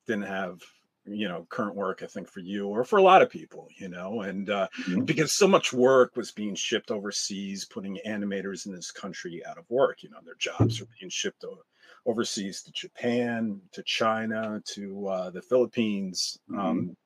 didn't 0.07 0.25
have 0.27 0.61
you 1.09 1.29
know 1.29 1.47
current 1.49 1.77
work. 1.77 2.03
I 2.03 2.07
think 2.07 2.29
for 2.29 2.41
you 2.41 2.67
or 2.67 2.85
for 2.85 2.99
a 2.99 3.03
lot 3.03 3.23
of 3.23 3.31
people, 3.31 3.69
you 3.79 3.89
know, 3.89 4.23
and 4.23 4.51
uh, 4.51 4.69
Mhm. 4.89 5.07
because 5.07 5.37
so 5.37 5.47
much 5.47 5.73
work 5.73 6.17
was 6.17 6.33
being 6.33 6.55
shipped 6.57 6.91
overseas, 6.91 7.65
putting 7.65 7.99
animators 8.07 8.67
in 8.67 8.73
this 8.73 8.91
country 8.91 9.45
out 9.47 9.57
of 9.59 9.71
work. 9.71 10.03
You 10.03 10.11
know, 10.11 10.19
their 10.25 10.35
jobs 10.35 10.81
are 10.81 10.89
being 10.99 11.11
shipped 11.11 11.45
o- 11.45 11.63
overseas 12.07 12.63
to 12.63 12.73
Japan, 12.73 13.61
to 13.73 13.83
China, 13.85 14.61
to 14.75 15.07
uh, 15.09 15.31
the 15.31 15.43
Philippines, 15.43 16.39
um, 16.57 16.97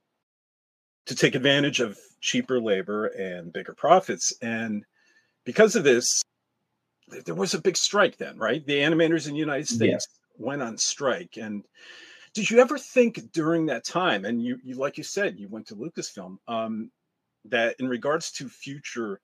to 1.07 1.15
take 1.15 1.35
advantage 1.35 1.81
of 1.81 1.99
cheaper 2.21 2.61
labor 2.61 3.07
and 3.07 3.53
bigger 3.53 3.75
profits. 3.75 4.33
And 4.43 4.85
because 5.45 5.75
of 5.77 5.85
this, 5.85 6.23
th- 6.23 6.25
there 7.11 7.35
was 7.35 7.55
a 7.55 7.61
big 7.61 7.77
strike 7.77 8.17
then, 8.17 8.37
right? 8.37 8.65
The 8.65 8.79
animators 8.79 9.27
in 9.27 9.35
the 9.35 9.39
United 9.39 9.69
States 9.69 10.07
went 10.39 10.63
on 10.63 10.79
strike. 10.79 11.37
And 11.37 11.65
did 12.35 12.51
you 12.51 12.61
ever 12.61 12.79
think 12.79 13.33
during 13.33 13.67
that 13.67 13.85
time, 13.85 14.25
and 14.25 14.43
you, 14.43 14.59
you 14.63 14.75
like 14.75 14.99
you 14.99 15.05
said, 15.05 15.39
you 15.39 15.49
went 15.49 15.67
to 15.69 15.77
Lucasfilm, 15.77 16.39
um, 16.49 16.91
that 17.47 17.77
in 17.79 17.89
regards 17.89 18.33
to 18.33 18.49
future 18.49 19.21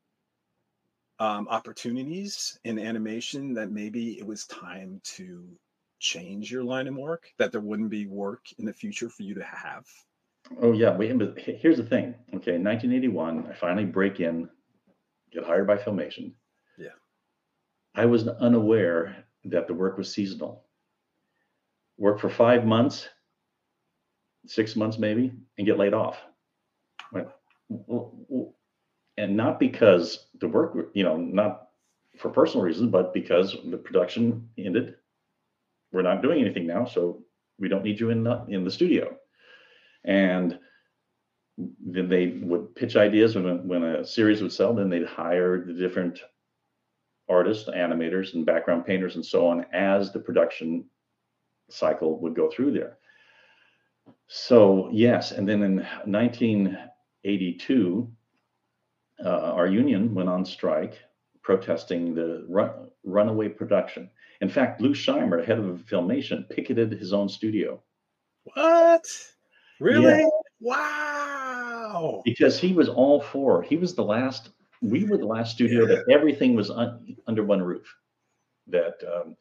um, 1.19 1.49
opportunities 1.49 2.59
in 2.65 2.79
animation, 2.79 3.55
that 3.55 3.71
maybe 3.71 4.19
it 4.19 4.27
was 4.27 4.47
time 4.47 5.01
to 5.05 5.47
change 5.99 6.51
your 6.51 6.65
line 6.65 6.89
of 6.89 6.97
work, 6.97 7.31
that 7.39 7.53
there 7.53 7.61
wouldn't 7.61 7.91
be 7.91 8.07
work 8.07 8.45
in 8.59 8.65
the 8.65 8.73
future 8.73 9.09
for 9.09 9.23
you 9.23 9.35
to 9.35 9.45
have? 9.45 9.87
Oh 10.61 10.73
yeah, 10.73 10.97
wait, 10.97 11.17
but 11.19 11.39
here's 11.39 11.79
the 11.79 11.83
thing. 11.83 12.15
Okay, 12.29 12.59
1981, 12.59 13.49
I 13.51 13.55
finally 13.55 13.85
break 13.85 14.21
in, 14.21 14.49
get 15.33 15.45
hired 15.45 15.67
by 15.67 15.77
Filmation. 15.77 16.33
I 17.97 18.07
was 18.07 18.29
unaware 18.29 19.25
that 19.47 19.67
the 19.69 19.75
work 19.75 19.99
was 19.99 20.13
seasonal. 20.13 20.65
Work 21.99 22.21
for 22.21 22.31
five 22.31 22.67
months, 22.67 23.09
six 24.47 24.77
months 24.77 24.99
maybe, 24.99 25.33
and 25.59 25.67
get 25.67 25.79
laid 25.79 25.95
off. 25.95 26.19
Went, 27.13 27.29
"W- 27.71 28.13
w- 28.29 28.53
And 29.19 29.37
not 29.37 29.59
because 29.61 30.29
the 30.41 30.49
work, 30.49 30.91
you 30.95 31.05
know, 31.05 31.17
not 31.17 31.71
for 32.19 32.31
personal 32.31 32.65
reasons, 32.65 32.91
but 32.91 33.15
because 33.15 33.57
the 33.65 33.79
production 33.79 34.49
ended. 34.59 34.97
We're 35.93 36.03
not 36.03 36.23
doing 36.23 36.41
anything 36.43 36.67
now, 36.67 36.85
so 36.85 37.25
we 37.59 37.69
don't 37.69 37.85
need 37.85 38.01
you 38.01 38.11
in 38.11 38.25
the, 38.25 38.45
in 38.49 38.65
the 38.65 38.71
studio 38.71 39.17
and 40.05 40.59
then 41.87 42.09
they 42.09 42.29
would 42.43 42.75
pitch 42.75 42.97
ideas 42.97 43.35
when 43.37 43.47
a, 43.47 43.55
when 43.57 43.85
a 43.85 44.05
series 44.05 44.43
would 44.43 44.53
sell 44.53 44.75
then 44.75 44.89
they'd 44.89 45.07
hire 45.07 45.65
the 45.65 45.73
different 45.73 46.21
artists 47.29 47.69
animators 47.69 48.33
and 48.35 48.47
background 48.47 48.87
painters 48.87 49.17
and 49.17 49.27
so 49.27 49.47
on 49.47 49.67
as 49.73 50.13
the 50.13 50.19
production 50.19 50.85
cycle 51.71 52.19
would 52.21 52.35
go 52.35 52.51
through 52.51 52.73
there 52.73 52.99
so 54.29 54.89
yes 54.93 55.33
and 55.33 55.49
then 55.49 55.63
in 55.63 55.77
1982 56.05 58.09
uh, 59.25 59.29
our 59.29 59.67
union 59.67 60.15
went 60.15 60.29
on 60.29 60.45
strike 60.45 60.99
protesting 61.43 62.15
the 62.15 62.45
run, 62.49 62.71
runaway 63.05 63.49
production 63.49 64.09
in 64.41 64.49
fact 64.49 64.81
lou 64.81 64.95
scheimer 64.95 65.45
head 65.45 65.59
of 65.59 65.85
filmation 65.91 66.49
picketed 66.51 66.93
his 66.93 67.13
own 67.13 67.29
studio 67.29 67.83
What? 68.55 69.07
Really? 69.81 70.21
Yeah. 70.21 70.29
Wow. 70.61 72.23
because 72.25 72.59
he 72.59 72.73
was 72.73 72.89
all 72.89 73.21
for 73.21 73.63
he 73.63 73.77
was 73.77 73.95
the 73.95 74.05
last 74.05 74.51
we 74.83 75.05
were 75.05 75.17
the 75.19 75.27
last 75.27 75.53
studio 75.53 75.87
that 75.87 76.05
everything 76.11 76.55
was 76.55 76.71
un, 76.71 77.17
under 77.27 77.45
one 77.45 77.63
roof 77.63 77.95
that 78.69 78.95
um, 79.13 79.37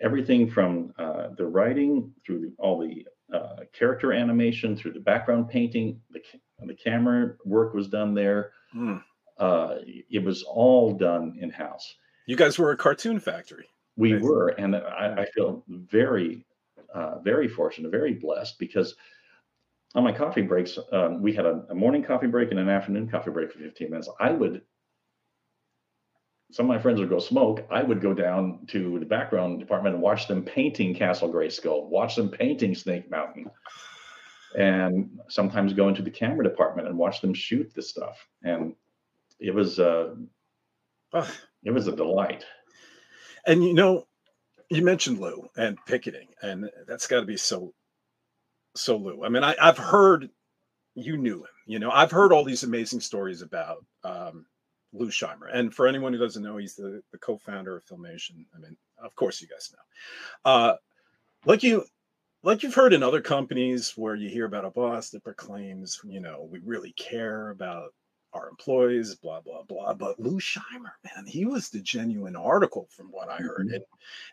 everything 0.00 0.50
from 0.50 0.92
uh, 0.98 1.28
the 1.36 1.46
writing 1.46 2.12
through 2.24 2.40
the, 2.40 2.52
all 2.58 2.78
the 2.80 3.06
uh, 3.36 3.64
character 3.72 4.12
animation 4.12 4.76
through 4.76 4.92
the 4.92 5.00
background 5.00 5.48
painting 5.48 6.00
the, 6.10 6.20
the 6.66 6.74
camera 6.74 7.34
work 7.44 7.74
was 7.74 7.88
done 7.88 8.14
there 8.14 8.52
Hmm. 8.72 8.96
uh, 9.38 9.76
it 10.10 10.22
was 10.24 10.42
all 10.42 10.92
done 10.92 11.36
in 11.40 11.50
house 11.50 11.94
You 12.26 12.36
guys 12.36 12.58
were 12.58 12.72
a 12.72 12.76
cartoon 12.76 13.20
factory. 13.20 13.68
we 13.96 14.12
Nice. 14.12 14.22
were 14.22 14.48
and 14.58 14.74
I, 14.76 15.14
I 15.22 15.26
feel 15.34 15.64
very 15.68 16.44
uh, 16.94 17.18
very 17.20 17.48
fortunate 17.48 17.90
very 17.90 18.14
blessed 18.14 18.58
because 18.58 18.94
on 19.96 20.04
my 20.04 20.12
coffee 20.12 20.42
breaks 20.42 20.78
um, 20.92 21.20
we 21.20 21.32
had 21.32 21.46
a, 21.46 21.64
a 21.70 21.74
morning 21.74 22.04
coffee 22.04 22.28
break 22.28 22.50
and 22.50 22.60
an 22.60 22.68
afternoon 22.68 23.08
coffee 23.08 23.30
break 23.30 23.50
for 23.50 23.58
15 23.58 23.90
minutes 23.90 24.08
i 24.20 24.30
would 24.30 24.62
some 26.52 26.66
of 26.66 26.68
my 26.68 26.80
friends 26.80 27.00
would 27.00 27.08
go 27.08 27.18
smoke. 27.18 27.66
I 27.70 27.82
would 27.82 28.00
go 28.00 28.14
down 28.14 28.66
to 28.68 28.98
the 28.98 29.06
background 29.06 29.58
department 29.58 29.94
and 29.94 30.02
watch 30.02 30.28
them 30.28 30.44
painting 30.44 30.94
Castle 30.94 31.32
Grayskull, 31.32 31.88
watch 31.88 32.16
them 32.16 32.28
painting 32.28 32.74
Snake 32.74 33.10
Mountain, 33.10 33.50
and 34.56 35.18
sometimes 35.28 35.72
go 35.72 35.88
into 35.88 36.02
the 36.02 36.10
camera 36.10 36.44
department 36.44 36.88
and 36.88 36.96
watch 36.96 37.20
them 37.20 37.34
shoot 37.34 37.72
this 37.74 37.90
stuff. 37.90 38.26
And 38.44 38.74
it 39.40 39.52
was 39.52 39.80
uh, 39.80 40.14
it 41.64 41.72
was 41.72 41.88
a 41.88 41.96
delight. 41.96 42.44
And 43.46 43.62
you 43.64 43.74
know, 43.74 44.06
you 44.70 44.82
mentioned 44.82 45.18
Lou 45.18 45.48
and 45.56 45.76
picketing, 45.86 46.28
and 46.42 46.70
that's 46.86 47.06
got 47.06 47.20
to 47.20 47.26
be 47.26 47.36
so 47.36 47.74
so 48.76 48.96
Lou. 48.96 49.24
I 49.24 49.28
mean, 49.28 49.44
I, 49.44 49.54
I've 49.60 49.78
heard 49.78 50.30
you 50.94 51.16
knew 51.16 51.38
him. 51.38 51.50
You 51.66 51.78
know, 51.78 51.90
I've 51.90 52.10
heard 52.10 52.32
all 52.32 52.44
these 52.44 52.62
amazing 52.62 53.00
stories 53.00 53.42
about 53.42 53.84
um, 54.04 54.46
Lou 54.92 55.08
Scheimer. 55.08 55.48
And 55.52 55.74
for 55.74 55.86
anyone 55.86 56.12
who 56.12 56.18
doesn't 56.18 56.42
know, 56.42 56.56
he's 56.56 56.74
the, 56.74 57.02
the 57.12 57.18
co-founder 57.18 57.76
of 57.76 57.84
Filmation. 57.84 58.44
I 58.54 58.58
mean, 58.58 58.76
of 59.02 59.14
course 59.14 59.40
you 59.40 59.48
guys 59.48 59.72
know. 59.72 60.50
Uh, 60.50 60.76
like 61.44 61.62
you 61.62 61.84
like 62.42 62.62
you've 62.62 62.74
heard 62.74 62.92
in 62.92 63.02
other 63.02 63.20
companies 63.20 63.92
where 63.96 64.14
you 64.14 64.28
hear 64.28 64.46
about 64.46 64.64
a 64.64 64.70
boss 64.70 65.10
that 65.10 65.24
proclaims, 65.24 66.00
you 66.04 66.20
know, 66.20 66.48
we 66.50 66.60
really 66.64 66.92
care 66.92 67.50
about 67.50 67.92
our 68.32 68.48
employees, 68.48 69.14
blah 69.16 69.40
blah 69.40 69.62
blah. 69.62 69.94
But 69.94 70.20
Lou 70.20 70.38
Scheimer, 70.38 70.92
man, 71.04 71.26
he 71.26 71.44
was 71.44 71.68
the 71.68 71.80
genuine 71.80 72.36
article 72.36 72.88
from 72.90 73.06
what 73.06 73.28
I 73.28 73.38
heard, 73.38 73.66
mm-hmm. 73.66 73.74
and 73.74 73.84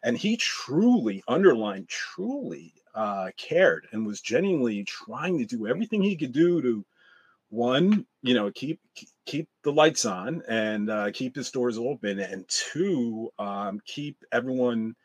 and 0.04 0.18
he 0.18 0.38
truly 0.38 1.24
underlined, 1.28 1.90
truly 1.90 2.74
uh, 2.96 3.30
cared, 3.38 3.88
and 3.92 4.06
was 4.06 4.22
genuinely 4.22 4.84
trying 4.84 5.38
to 5.40 5.46
do 5.46 5.68
everything 5.68 6.02
he 6.02 6.16
could 6.16 6.32
do 6.32 6.62
to 6.62 6.86
one, 7.50 8.06
you 8.24 8.34
know, 8.34 8.52
keep 8.52 8.80
keep 9.26 9.48
the 9.64 9.72
lights 9.72 10.06
on 10.06 10.42
and 10.50 10.90
uh, 10.90 11.12
keep 11.12 11.36
his 11.36 11.52
doors 11.52 11.78
open, 11.78 12.20
and 12.20 12.46
two, 12.48 13.32
um, 13.38 13.80
keep 13.86 14.18
everyone, 14.32 14.96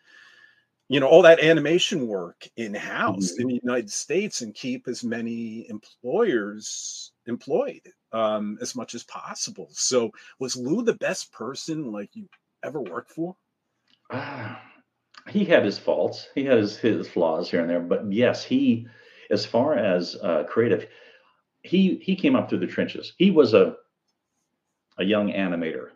you 0.89 0.99
know, 0.99 1.07
all 1.07 1.23
that 1.23 1.41
animation 1.41 2.07
work 2.07 2.49
in 2.57 2.75
house 2.75 3.33
mm-hmm. 3.33 3.43
in 3.43 3.49
the 3.49 3.61
United 3.63 3.91
States, 3.91 4.41
and 4.41 4.55
keep 4.55 4.89
as 4.89 5.05
many 5.05 5.69
employers 5.69 7.13
employed 7.27 7.83
um, 8.13 8.59
as 8.63 8.75
much 8.75 8.95
as 8.95 9.05
possible. 9.05 9.69
So, 9.73 10.11
was 10.39 10.57
Lou 10.57 10.83
the 10.83 10.95
best 10.95 11.31
person 11.33 11.93
like 11.93 12.09
you 12.15 12.29
ever 12.65 12.81
worked 12.81 13.11
for? 13.11 13.37
Uh, 14.11 14.55
he 15.29 15.45
had 15.45 15.65
his 15.65 15.79
faults, 15.79 16.29
he 16.35 16.45
had 16.45 16.59
his, 16.59 16.77
his 16.79 17.09
flaws 17.09 17.51
here 17.51 17.61
and 17.61 17.71
there, 17.71 17.81
but 17.81 18.11
yes, 18.13 18.45
he, 18.45 18.87
as 19.31 19.45
far 19.45 19.75
as 19.77 20.17
uh, 20.23 20.45
creative 20.49 20.89
he 21.63 21.97
he 22.03 22.17
came 22.17 22.37
up 22.37 22.49
through 22.49 22.61
the 22.61 22.67
trenches. 22.67 23.13
He 23.19 23.31
was 23.31 23.55
a 23.55 23.77
a 24.99 25.05
young 25.05 25.31
animator 25.33 25.91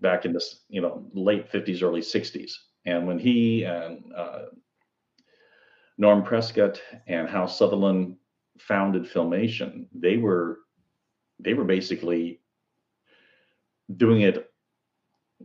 back 0.00 0.24
in 0.24 0.32
this 0.32 0.64
you 0.68 0.80
know 0.80 1.04
late 1.12 1.50
50s 1.50 1.82
early 1.82 2.00
60s 2.00 2.52
and 2.86 3.06
when 3.06 3.18
he 3.18 3.64
and 3.64 4.04
uh, 4.16 4.44
norm 5.96 6.22
prescott 6.22 6.80
and 7.08 7.28
hal 7.28 7.48
sutherland 7.48 8.16
founded 8.60 9.04
filmation 9.04 9.86
they 9.92 10.18
were 10.18 10.60
they 11.40 11.54
were 11.54 11.64
basically 11.64 12.40
doing 13.96 14.20
it 14.20 14.48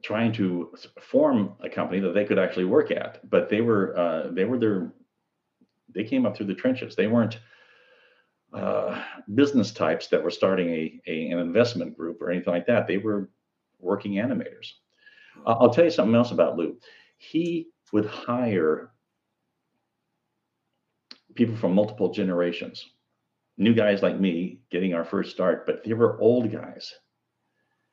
trying 0.01 0.33
to 0.33 0.73
form 0.99 1.53
a 1.61 1.69
company 1.69 1.99
that 1.99 2.13
they 2.13 2.25
could 2.25 2.39
actually 2.39 2.65
work 2.65 2.89
at 2.89 3.27
but 3.29 3.49
they 3.49 3.61
were 3.61 3.97
uh, 3.97 4.29
they 4.31 4.43
were 4.43 4.57
their 4.57 4.91
they 5.93 6.03
came 6.03 6.25
up 6.25 6.35
through 6.35 6.47
the 6.47 6.55
trenches 6.55 6.95
they 6.95 7.07
weren't 7.07 7.37
uh, 8.53 9.03
business 9.33 9.71
types 9.71 10.07
that 10.07 10.23
were 10.23 10.29
starting 10.29 10.69
a, 10.69 11.01
a, 11.07 11.29
an 11.29 11.39
investment 11.39 11.97
group 11.97 12.21
or 12.21 12.29
anything 12.29 12.53
like 12.53 12.67
that. 12.67 12.87
They 12.87 12.97
were 12.97 13.29
working 13.79 14.13
animators. 14.13 14.73
I'll 15.45 15.73
tell 15.73 15.85
you 15.85 15.89
something 15.89 16.15
else 16.15 16.31
about 16.31 16.55
Lou. 16.55 16.77
He 17.17 17.69
would 17.91 18.05
hire 18.05 18.91
people 21.33 21.55
from 21.55 21.73
multiple 21.73 22.13
generations, 22.13 22.85
new 23.57 23.73
guys 23.73 24.03
like 24.03 24.19
me 24.19 24.59
getting 24.69 24.93
our 24.93 25.03
first 25.03 25.31
start, 25.31 25.65
but 25.65 25.83
they 25.83 25.93
were 25.93 26.21
old 26.21 26.51
guys 26.51 26.93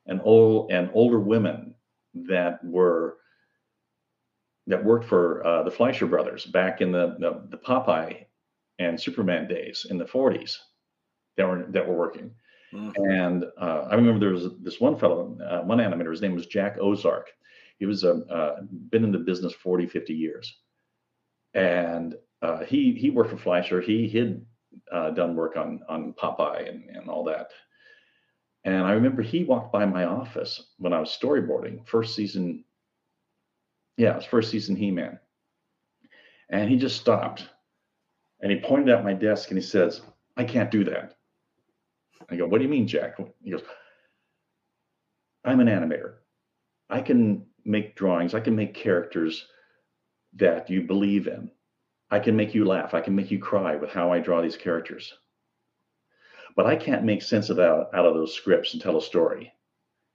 and 0.05 0.21
old 0.23 0.71
and 0.71 0.91
older 0.93 1.19
women 1.19 1.73
that 2.13 2.63
were 2.63 3.17
that 4.67 4.83
worked 4.83 5.05
for 5.05 5.45
uh, 5.45 5.63
the 5.63 5.71
Fleischer 5.71 6.05
brothers 6.05 6.45
back 6.45 6.81
in 6.81 6.91
the, 6.91 7.15
the, 7.19 7.47
the 7.49 7.57
Popeye 7.57 8.25
and 8.79 8.99
Superman 8.99 9.47
days 9.47 9.87
in 9.89 9.97
the 9.97 10.05
40s 10.05 10.57
that 11.37 11.47
were 11.47 11.65
that 11.69 11.87
were 11.87 11.95
working. 11.95 12.31
Mm-hmm. 12.73 13.11
And 13.11 13.45
uh, 13.59 13.87
I 13.89 13.95
remember 13.95 14.19
there 14.19 14.33
was 14.33 14.47
this 14.61 14.79
one 14.79 14.97
fellow, 14.97 15.37
uh, 15.45 15.61
one 15.61 15.79
animator, 15.79 16.11
his 16.11 16.21
name 16.21 16.35
was 16.35 16.45
Jack 16.45 16.77
Ozark. 16.79 17.29
He 17.79 17.85
was 17.85 18.03
a, 18.03 18.13
uh, 18.25 18.61
been 18.89 19.03
in 19.03 19.11
the 19.11 19.17
business 19.17 19.53
40, 19.53 19.87
50 19.87 20.13
years. 20.13 20.59
And 21.53 22.15
uh, 22.41 22.63
he 22.63 22.93
he 22.93 23.09
worked 23.09 23.31
for 23.31 23.37
Fleischer. 23.37 23.81
He 23.81 24.07
had 24.07 24.45
uh, 24.91 25.09
done 25.11 25.35
work 25.35 25.57
on 25.57 25.81
on 25.89 26.13
Popeye 26.13 26.69
and, 26.69 26.83
and 26.95 27.09
all 27.09 27.23
that. 27.25 27.49
And 28.63 28.83
I 28.83 28.93
remember 28.93 29.21
he 29.21 29.43
walked 29.43 29.71
by 29.71 29.85
my 29.85 30.05
office 30.05 30.69
when 30.77 30.93
I 30.93 30.99
was 30.99 31.09
storyboarding, 31.09 31.87
first 31.87 32.15
season. 32.15 32.63
Yeah, 33.97 34.13
it 34.13 34.17
was 34.17 34.25
first 34.25 34.51
season 34.51 34.75
He 34.75 34.91
Man. 34.91 35.19
And 36.49 36.69
he 36.69 36.75
just 36.75 36.99
stopped 36.99 37.47
and 38.41 38.51
he 38.51 38.59
pointed 38.59 38.89
at 38.89 39.03
my 39.03 39.13
desk 39.13 39.49
and 39.49 39.57
he 39.57 39.63
says, 39.63 40.01
I 40.37 40.43
can't 40.43 40.71
do 40.71 40.83
that. 40.85 41.17
I 42.29 42.35
go, 42.35 42.47
What 42.47 42.59
do 42.59 42.63
you 42.63 42.69
mean, 42.69 42.87
Jack? 42.87 43.17
He 43.41 43.51
goes, 43.51 43.63
I'm 45.43 45.59
an 45.59 45.67
animator. 45.67 46.15
I 46.89 47.01
can 47.01 47.45
make 47.65 47.95
drawings, 47.95 48.33
I 48.33 48.41
can 48.41 48.55
make 48.55 48.73
characters 48.73 49.47
that 50.33 50.69
you 50.69 50.83
believe 50.83 51.27
in. 51.27 51.49
I 52.09 52.19
can 52.19 52.35
make 52.35 52.53
you 52.53 52.65
laugh, 52.65 52.93
I 52.93 53.01
can 53.01 53.15
make 53.15 53.31
you 53.31 53.39
cry 53.39 53.75
with 53.75 53.89
how 53.89 54.11
I 54.11 54.19
draw 54.19 54.41
these 54.41 54.57
characters. 54.57 55.13
But 56.55 56.65
I 56.65 56.75
can't 56.75 57.03
make 57.03 57.21
sense 57.21 57.49
of 57.49 57.57
that 57.57 57.89
out 57.93 58.05
of 58.05 58.13
those 58.13 58.33
scripts 58.33 58.73
and 58.73 58.81
tell 58.81 58.97
a 58.97 59.01
story. 59.01 59.53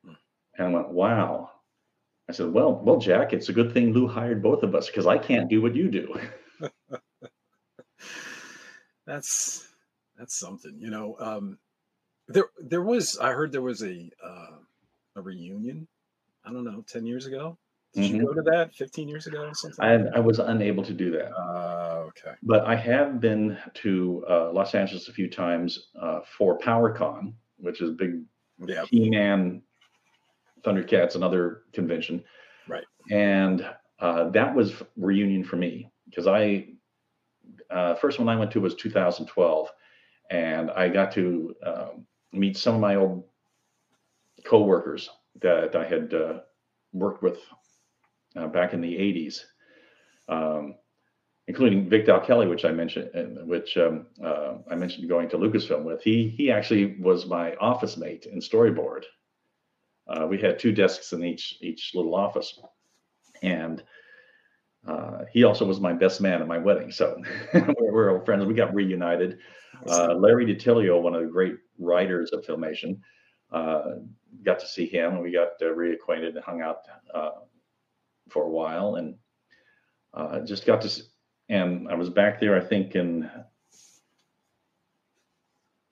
And 0.04 0.68
I 0.68 0.68
went, 0.68 0.88
Wow. 0.88 1.50
I 2.28 2.32
said, 2.32 2.52
Well, 2.52 2.74
well, 2.74 2.98
Jack, 2.98 3.32
it's 3.32 3.48
a 3.48 3.52
good 3.52 3.72
thing 3.72 3.92
Lou 3.92 4.06
hired 4.06 4.42
both 4.42 4.62
of 4.62 4.74
us 4.74 4.86
because 4.86 5.06
I 5.06 5.18
can't 5.18 5.48
do 5.48 5.62
what 5.62 5.74
you 5.74 5.90
do. 5.90 6.20
that's 9.06 9.68
that's 10.18 10.38
something 10.38 10.74
you 10.78 10.90
know 10.90 11.16
um 11.20 11.58
there 12.28 12.46
there 12.58 12.82
was 12.82 13.18
i 13.18 13.30
heard 13.30 13.52
there 13.52 13.62
was 13.62 13.82
a 13.82 14.10
uh 14.22 14.56
a 15.14 15.22
reunion 15.22 15.86
i 16.44 16.52
don't 16.52 16.64
know 16.64 16.84
10 16.88 17.06
years 17.06 17.26
ago 17.26 17.56
did 17.94 18.04
mm-hmm. 18.04 18.16
you 18.16 18.26
go 18.26 18.34
to 18.34 18.42
that 18.42 18.74
15 18.74 19.08
years 19.08 19.26
ago 19.26 19.44
or 19.44 19.54
something 19.54 19.84
I, 19.84 20.16
I 20.16 20.20
was 20.20 20.38
unable 20.38 20.84
to 20.84 20.92
do 20.92 21.10
that 21.12 21.32
uh, 21.32 21.75
okay. 22.18 22.34
But 22.42 22.64
i 22.66 22.74
have 22.74 23.20
been 23.20 23.58
to 23.74 24.24
uh, 24.28 24.52
los 24.52 24.74
angeles 24.74 25.08
a 25.08 25.12
few 25.12 25.28
times 25.28 25.88
uh, 26.00 26.20
for 26.36 26.58
powercon 26.58 27.34
which 27.58 27.80
is 27.80 27.90
big 27.92 28.22
yeah. 28.66 28.84
he-man 28.90 29.62
thundercats 30.62 31.14
another 31.14 31.62
convention. 31.72 32.22
Right. 32.68 32.84
And 33.10 33.66
uh, 34.00 34.30
that 34.30 34.54
was 34.54 34.82
reunion 34.96 35.44
for 35.44 35.56
me 35.56 35.90
because 36.06 36.26
i 36.26 36.66
uh, 37.70 37.94
first 37.94 38.18
one 38.18 38.28
I 38.28 38.36
went 38.36 38.50
to 38.52 38.60
was 38.60 38.74
2012, 38.74 39.68
and 40.30 40.70
I 40.70 40.88
got 40.88 41.12
to 41.12 41.54
um, 41.64 42.06
meet 42.32 42.56
some 42.56 42.74
of 42.74 42.80
my 42.80 42.96
old 42.96 43.24
coworkers 44.44 45.10
that 45.40 45.74
I 45.74 45.84
had 45.86 46.14
uh, 46.14 46.40
worked 46.92 47.22
with 47.22 47.38
uh, 48.36 48.46
back 48.46 48.72
in 48.72 48.80
the 48.80 48.94
80s, 48.94 49.40
um, 50.28 50.76
including 51.48 51.88
Vic 51.88 52.06
Dal 52.06 52.20
Chele, 52.20 52.48
which 52.48 52.64
I 52.64 52.72
mentioned, 52.72 53.10
uh, 53.14 53.44
which 53.44 53.76
um, 53.76 54.06
uh, 54.22 54.54
I 54.70 54.74
mentioned 54.74 55.08
going 55.08 55.28
to 55.30 55.38
Lucasfilm 55.38 55.84
with. 55.84 56.02
He 56.02 56.28
he 56.28 56.50
actually 56.50 56.96
was 57.00 57.26
my 57.26 57.54
office 57.56 57.96
mate 57.96 58.26
in 58.26 58.40
storyboard. 58.40 59.04
Uh, 60.08 60.26
we 60.28 60.38
had 60.38 60.58
two 60.58 60.72
desks 60.72 61.12
in 61.12 61.24
each 61.24 61.58
each 61.60 61.92
little 61.94 62.14
office, 62.14 62.60
and 63.42 63.82
uh, 64.86 65.24
he 65.32 65.44
also 65.44 65.64
was 65.64 65.80
my 65.80 65.92
best 65.92 66.20
man 66.20 66.40
at 66.40 66.48
my 66.48 66.58
wedding. 66.58 66.90
So 66.90 67.20
we're, 67.54 67.92
we're, 67.92 68.10
old 68.10 68.24
friends. 68.24 68.44
We 68.44 68.54
got 68.54 68.74
reunited. 68.74 69.38
Uh, 69.88 70.14
Larry 70.14 70.46
DiTillio, 70.46 71.02
one 71.02 71.14
of 71.14 71.22
the 71.22 71.28
great 71.28 71.56
writers 71.78 72.30
of 72.32 72.44
Filmation, 72.44 72.98
uh, 73.52 73.96
got 74.42 74.58
to 74.58 74.66
see 74.66 74.86
him 74.86 75.14
and 75.14 75.22
we 75.22 75.32
got 75.32 75.50
uh, 75.60 75.66
reacquainted 75.66 76.34
and 76.34 76.44
hung 76.44 76.62
out 76.62 76.78
uh, 77.14 77.30
for 78.28 78.44
a 78.44 78.50
while 78.50 78.96
and 78.96 79.16
uh, 80.14 80.40
just 80.40 80.66
got 80.66 80.80
to, 80.80 81.02
and 81.48 81.88
I 81.88 81.94
was 81.94 82.10
back 82.10 82.40
there, 82.40 82.56
I 82.56 82.64
think 82.64 82.94
in, 82.94 83.30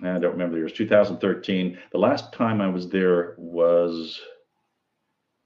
I 0.03 0.19
don't 0.19 0.33
remember 0.33 0.53
the 0.53 0.57
year, 0.57 0.67
it 0.67 0.71
was 0.71 0.79
2013. 0.79 1.79
The 1.93 1.99
last 1.99 2.33
time 2.33 2.61
I 2.61 2.69
was 2.69 2.89
there 2.89 3.35
was 3.39 4.21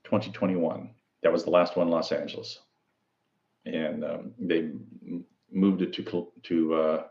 2021. 0.05 0.89
That 1.21 1.31
was 1.31 1.43
the 1.43 1.49
last 1.49 1.75
one 1.75 1.87
in 1.87 1.91
Los 1.91 2.11
Angeles 2.11 2.59
and 3.65 4.03
um, 4.03 4.33
they 4.39 4.71
moved 5.51 5.81
it 5.81 5.93
to 5.93 6.27
to 6.43 6.73
uh, 6.73 7.03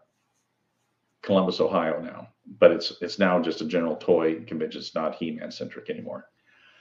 Columbus, 1.22 1.60
Ohio 1.60 2.00
now. 2.00 2.28
But 2.58 2.72
it's 2.72 2.92
it's 3.00 3.18
now 3.18 3.40
just 3.40 3.60
a 3.60 3.66
general 3.66 3.96
toy 3.96 4.42
convention. 4.44 4.80
It's 4.80 4.94
not 4.94 5.16
He-Man 5.16 5.50
centric 5.50 5.90
anymore. 5.90 6.28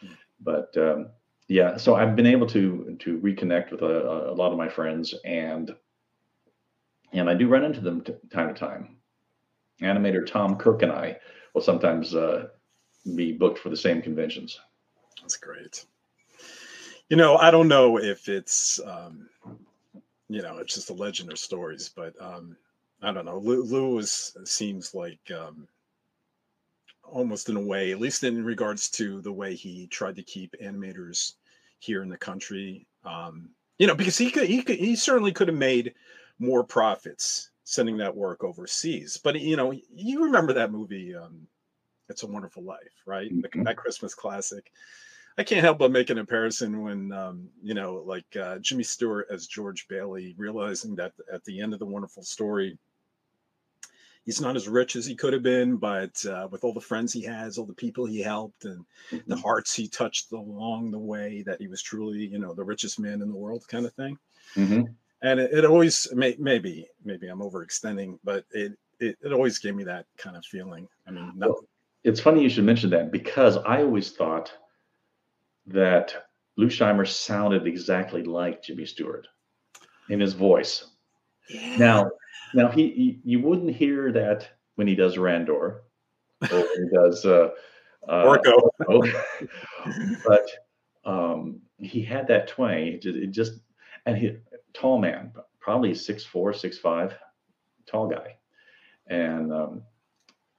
Mm. 0.03 0.17
But 0.39 0.77
um, 0.77 1.09
yeah, 1.47 1.77
so 1.77 1.95
I've 1.95 2.15
been 2.15 2.27
able 2.27 2.47
to 2.47 2.95
to 2.99 3.19
reconnect 3.19 3.71
with 3.71 3.81
a, 3.81 4.29
a 4.31 4.33
lot 4.33 4.51
of 4.51 4.57
my 4.57 4.69
friends, 4.69 5.13
and 5.25 5.75
and 7.13 7.29
I 7.29 7.33
do 7.33 7.47
run 7.47 7.63
into 7.63 7.81
them 7.81 8.01
t- 8.01 8.13
time 8.31 8.53
to 8.53 8.59
time. 8.59 8.97
Animator 9.81 10.25
Tom 10.25 10.55
Cook 10.57 10.81
and 10.81 10.91
I 10.91 11.17
will 11.53 11.61
sometimes 11.61 12.15
uh, 12.15 12.47
be 13.15 13.31
booked 13.31 13.59
for 13.59 13.69
the 13.69 13.77
same 13.77 14.01
conventions. 14.01 14.59
That's 15.21 15.37
great. 15.37 15.85
You 17.09 17.17
know, 17.17 17.37
I 17.37 17.51
don't 17.51 17.67
know 17.67 17.97
if 17.97 18.27
it's 18.27 18.79
um, 18.85 19.29
you 20.29 20.41
know 20.41 20.57
it's 20.57 20.73
just 20.75 20.89
a 20.89 20.93
legend 20.93 21.31
or 21.31 21.35
stories, 21.35 21.89
but 21.95 22.13
um, 22.19 22.57
I 23.01 23.11
don't 23.11 23.25
know. 23.25 23.37
Lou, 23.37 24.01
seems 24.01 24.93
like 24.93 25.19
um, 25.31 25.67
almost 27.03 27.49
in 27.49 27.55
a 27.55 27.61
way, 27.61 27.91
at 27.91 27.99
least 27.99 28.23
in 28.23 28.43
regards 28.43 28.89
to 28.89 29.21
the 29.21 29.31
way 29.31 29.55
he 29.55 29.87
tried 29.87 30.15
to 30.15 30.23
keep 30.23 30.55
animators 30.61 31.33
here 31.79 32.01
in 32.01 32.09
the 32.09 32.17
country. 32.17 32.87
Um, 33.05 33.49
you 33.77 33.87
know, 33.87 33.95
because 33.95 34.17
he 34.17 34.31
could, 34.31 34.47
he 34.47 34.63
could, 34.63 34.77
he 34.77 34.95
certainly 34.95 35.31
could 35.31 35.47
have 35.47 35.57
made 35.57 35.93
more 36.39 36.63
profits 36.63 37.51
sending 37.63 37.97
that 37.97 38.15
work 38.15 38.43
overseas. 38.43 39.19
But 39.21 39.39
you 39.39 39.55
know, 39.55 39.73
you 39.93 40.23
remember 40.23 40.53
that 40.53 40.71
movie, 40.71 41.15
um, 41.15 41.47
"It's 42.09 42.23
a 42.23 42.27
Wonderful 42.27 42.63
Life," 42.63 43.03
right? 43.05 43.31
Mm-hmm. 43.31 43.63
That 43.63 43.77
Christmas 43.77 44.13
classic. 44.13 44.71
I 45.39 45.43
can't 45.43 45.61
help 45.61 45.77
but 45.77 45.91
make 45.91 46.09
a 46.09 46.15
comparison 46.15 46.81
when, 46.81 47.11
um, 47.11 47.47
you 47.61 47.75
know, 47.75 48.01
like 48.07 48.25
uh, 48.35 48.57
Jimmy 48.57 48.81
Stewart 48.81 49.27
as 49.29 49.45
George 49.45 49.87
Bailey, 49.87 50.33
realizing 50.35 50.95
that 50.95 51.13
at 51.31 51.43
the 51.43 51.61
end 51.61 51.73
of 51.73 51.79
the 51.79 51.85
wonderful 51.85 52.23
story, 52.23 52.79
he's 54.27 54.41
not 54.41 54.55
as 54.55 54.67
rich 54.67 54.95
as 54.95 55.05
he 55.05 55.15
could 55.15 55.33
have 55.33 55.43
been, 55.43 55.77
but 55.77 56.25
uh, 56.25 56.47
with 56.49 56.63
all 56.63 56.73
the 56.73 56.81
friends 56.81 57.13
he 57.13 57.21
has, 57.21 57.57
all 57.57 57.65
the 57.65 57.73
people 57.73 58.05
he 58.05 58.19
helped, 58.19 58.65
and 58.65 58.83
mm-hmm. 59.11 59.29
the 59.29 59.37
hearts 59.37 59.73
he 59.73 59.87
touched 59.87 60.31
along 60.31 60.89
the 60.89 60.97
way, 60.97 61.43
that 61.45 61.61
he 61.61 61.67
was 61.67 61.83
truly, 61.83 62.25
you 62.25 62.39
know, 62.39 62.55
the 62.55 62.63
richest 62.63 62.99
man 62.99 63.21
in 63.21 63.29
the 63.29 63.37
world, 63.37 63.63
kind 63.67 63.85
of 63.85 63.93
thing. 63.93 64.17
Mm-hmm. 64.55 64.91
And 65.21 65.39
it, 65.39 65.51
it, 65.51 65.65
always, 65.65 66.07
may, 66.13 66.35
maybe, 66.39 66.87
maybe 67.03 67.27
I'm 67.27 67.39
overextending, 67.39 68.19
but 68.23 68.45
it, 68.51 68.73
it, 68.99 69.17
it 69.23 69.33
always 69.33 69.57
gave 69.57 69.75
me 69.75 69.83
that 69.85 70.05
kind 70.17 70.37
of 70.37 70.45
feeling. 70.45 70.87
I 71.07 71.11
mean, 71.11 71.33
no. 71.35 71.47
well, 71.49 71.59
it's 72.03 72.19
funny 72.19 72.41
you 72.41 72.49
should 72.49 72.63
mention 72.63 72.89
that 72.91 73.11
because 73.11 73.57
I 73.57 73.81
always 73.81 74.11
thought 74.11 74.51
that 75.65 76.13
Lou 76.55 76.67
Scheimer 76.67 77.07
sounded 77.07 77.67
exactly 77.67 78.23
like 78.23 78.63
Jimmy 78.63 78.85
Stewart 78.85 79.27
in 80.09 80.19
his 80.19 80.33
voice. 80.33 80.85
Yeah. 81.49 81.77
Now, 81.77 82.11
now 82.53 82.69
he, 82.69 82.89
he, 82.89 83.19
you 83.23 83.41
wouldn't 83.41 83.75
hear 83.75 84.11
that 84.11 84.47
when 84.75 84.87
he 84.87 84.95
does 84.95 85.17
Randor 85.17 85.49
or 85.49 85.79
he 86.51 86.89
does 86.93 87.25
uh, 87.25 87.49
uh, 88.07 88.23
Orko, 88.23 89.23
but 90.25 90.49
um, 91.03 91.59
he 91.77 92.01
had 92.01 92.27
that 92.27 92.47
twang. 92.47 92.87
It 92.87 93.01
just, 93.01 93.17
it 93.17 93.31
just, 93.31 93.53
and 94.05 94.17
he 94.17 94.37
tall 94.79 94.99
man, 94.99 95.31
probably 95.59 95.93
six 95.93 96.23
four, 96.23 96.53
six 96.53 96.77
five, 96.77 97.17
tall 97.85 98.07
guy, 98.07 98.37
and 99.07 99.51
um, 99.51 99.81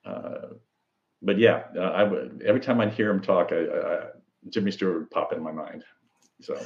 uh, 0.04 0.54
but 1.22 1.38
yeah, 1.38 1.64
uh, 1.76 1.80
I 1.80 2.04
would 2.04 2.42
every 2.46 2.60
time 2.60 2.80
I'd 2.80 2.92
hear 2.92 3.10
him 3.10 3.20
talk, 3.20 3.52
I, 3.52 3.64
I, 3.64 3.98
Jimmy 4.48 4.70
Stewart 4.70 4.98
would 4.98 5.10
pop 5.10 5.32
in 5.32 5.42
my 5.42 5.52
mind. 5.52 5.84
So, 6.40 6.58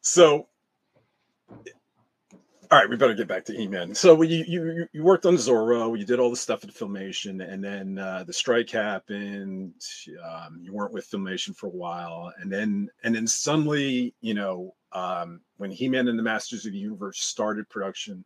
so 0.00 0.48
all 2.70 2.78
right, 2.78 2.90
we 2.90 2.96
better 2.96 3.14
get 3.14 3.28
back 3.28 3.46
to 3.46 3.58
E-Man. 3.58 3.94
So 3.94 4.20
you 4.22 4.44
you 4.46 4.86
you 4.92 5.02
worked 5.02 5.24
on 5.24 5.36
Zorro, 5.36 5.98
you 5.98 6.04
did 6.04 6.20
all 6.20 6.28
the 6.30 6.36
stuff 6.36 6.64
at 6.64 6.70
Filmation, 6.70 7.46
and 7.46 7.64
then 7.64 7.98
uh, 7.98 8.24
the 8.26 8.32
strike 8.32 8.68
happened. 8.68 9.72
Um, 10.22 10.60
you 10.60 10.74
weren't 10.74 10.92
with 10.92 11.10
Filmation 11.10 11.56
for 11.56 11.68
a 11.68 11.70
while, 11.70 12.32
and 12.38 12.52
then 12.52 12.90
and 13.02 13.14
then 13.14 13.26
suddenly, 13.26 14.14
you 14.20 14.34
know, 14.34 14.74
um, 14.92 15.40
when 15.56 15.70
He-Man 15.70 16.08
and 16.08 16.18
the 16.18 16.22
Masters 16.22 16.66
of 16.66 16.72
the 16.72 16.78
Universe 16.78 17.20
started 17.20 17.68
production, 17.68 18.24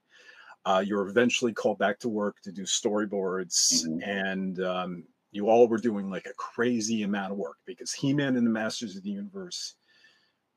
uh, 0.65 0.83
you 0.85 0.97
were 0.97 1.09
eventually 1.09 1.53
called 1.53 1.79
back 1.79 1.99
to 2.01 2.09
work 2.09 2.37
to 2.45 2.53
do 2.53 2.63
storyboards, 2.63 3.85
mm-hmm. 3.85 4.09
and 4.09 4.61
um, 4.61 5.05
you 5.33 5.49
all 5.49 5.67
were 5.67 5.79
doing 5.79 6.11
like 6.11 6.27
a 6.27 6.35
crazy 6.35 7.03
amount 7.03 7.33
of 7.33 7.39
work 7.39 7.57
because 7.67 7.93
He-Man 7.93 8.37
and 8.37 8.47
the 8.47 8.51
Masters 8.51 8.97
of 8.97 9.03
the 9.03 9.11
Universe 9.11 9.75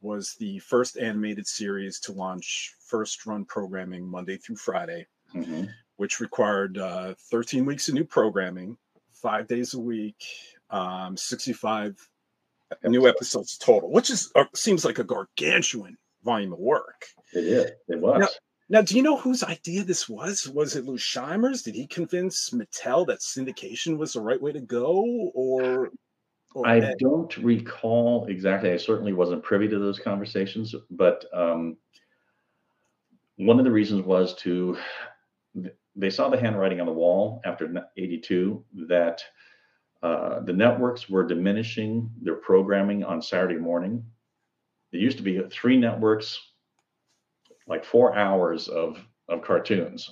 was 0.01 0.35
the 0.35 0.59
first 0.59 0.97
animated 0.97 1.47
series 1.47 1.99
to 2.01 2.11
launch 2.11 2.75
first 2.79 3.25
run 3.25 3.45
programming 3.45 4.07
Monday 4.07 4.37
through 4.37 4.57
Friday, 4.57 5.07
mm-hmm. 5.33 5.65
which 5.95 6.19
required 6.19 6.77
uh, 6.77 7.15
13 7.31 7.65
weeks 7.65 7.87
of 7.87 7.95
new 7.95 8.03
programming, 8.03 8.77
five 9.11 9.47
days 9.47 9.73
a 9.73 9.79
week, 9.79 10.23
um, 10.69 11.17
65 11.17 11.97
new 12.84 13.07
episodes 13.07 13.57
total, 13.57 13.91
which 13.91 14.09
is 14.09 14.32
uh, 14.36 14.45
seems 14.53 14.86
like 14.86 14.99
a 14.99 15.03
gargantuan 15.03 15.97
volume 16.24 16.53
of 16.53 16.59
work. 16.59 17.05
It 17.34 17.43
is. 17.43 17.72
It 17.88 17.99
was. 17.99 18.20
Now, 18.20 18.28
now, 18.68 18.82
do 18.82 18.95
you 18.95 19.03
know 19.03 19.18
whose 19.18 19.43
idea 19.43 19.84
this 19.84 20.09
was? 20.09 20.49
Was 20.49 20.76
it 20.76 20.86
Lou 20.86 20.97
Scheimer's? 20.97 21.61
Did 21.61 21.76
he 21.76 21.86
convince 21.86 22.49
Mattel 22.49 23.05
that 23.07 23.20
syndication 23.20 23.97
was 23.97 24.13
the 24.13 24.22
right 24.22 24.41
way 24.41 24.51
to 24.53 24.59
go, 24.59 25.03
or 25.36 25.91
I 26.63 26.93
don't 26.99 27.36
recall 27.38 28.26
exactly. 28.28 28.72
I 28.72 28.78
certainly 28.78 29.13
wasn't 29.13 29.43
privy 29.43 29.68
to 29.68 29.78
those 29.78 29.99
conversations, 29.99 30.74
but 30.89 31.26
um, 31.34 31.78
one 33.36 33.59
of 33.59 33.66
the 33.66 33.72
reasons 33.72 34.03
was 34.03 34.34
to 34.36 34.78
they 35.95 36.09
saw 36.09 36.30
the 36.30 36.39
handwriting 36.39 36.80
on 36.80 36.88
the 36.88 36.93
wall 36.93 37.41
after 37.45 37.88
82 37.97 38.63
that 38.88 39.22
uh, 40.03 40.41
the 40.41 40.53
networks 40.53 41.09
were 41.09 41.25
diminishing 41.25 42.11
their 42.21 42.35
programming 42.35 43.03
on 43.03 43.21
Saturday 43.21 43.57
morning. 43.57 44.03
It 44.91 44.99
used 44.99 45.17
to 45.17 45.23
be 45.23 45.41
three 45.49 45.77
networks, 45.77 46.39
like 47.67 47.83
four 47.83 48.15
hours 48.15 48.67
of 48.67 48.99
of 49.27 49.41
cartoons 49.41 50.09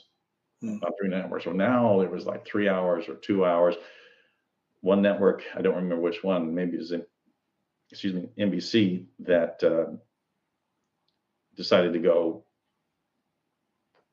hmm. 0.61 0.77
on 0.84 0.91
three 0.99 1.09
networks. 1.09 1.43
So 1.43 1.51
now 1.51 2.01
it 2.01 2.09
was 2.09 2.25
like 2.25 2.45
three 2.45 2.67
hours 2.67 3.07
or 3.07 3.15
two 3.15 3.45
hours 3.45 3.75
one 4.84 5.01
network, 5.01 5.43
I 5.55 5.61
don't 5.61 5.75
remember 5.75 6.01
which 6.01 6.25
one, 6.25 6.53
maybe 6.53 6.75
it 6.75 6.79
was 6.79 6.91
in, 6.91 7.05
excuse 7.89 8.13
me, 8.13 8.27
NBC, 8.38 9.05
that 9.19 9.63
uh, 9.63 9.95
decided 11.55 11.93
to 11.93 11.99
go 11.99 12.43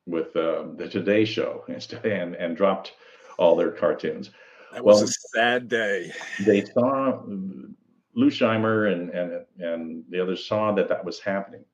with 0.07 0.33
uh, 0.37 0.67
the 0.77 0.87
Today 0.89 1.25
Show 1.25 1.65
instead 1.67 2.05
and, 2.05 2.35
and 2.35 2.55
dropped 2.55 2.93
all 3.37 3.57
their 3.57 3.71
cartoons. 3.71 4.31
That 4.73 4.83
was 4.83 4.97
well, 4.97 5.03
a 5.03 5.07
sad 5.07 5.67
day. 5.67 6.11
They 6.45 6.65
saw 6.65 7.21
Lou 7.25 8.29
Scheimer 8.29 8.91
and 8.91 9.09
and 9.09 9.45
and 9.59 10.03
the 10.09 10.21
others 10.21 10.45
saw 10.45 10.71
that 10.73 10.89
that 10.89 11.03
was 11.05 11.19
happening, 11.19 11.65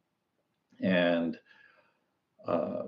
and 0.81 1.37
uh, 2.47 2.83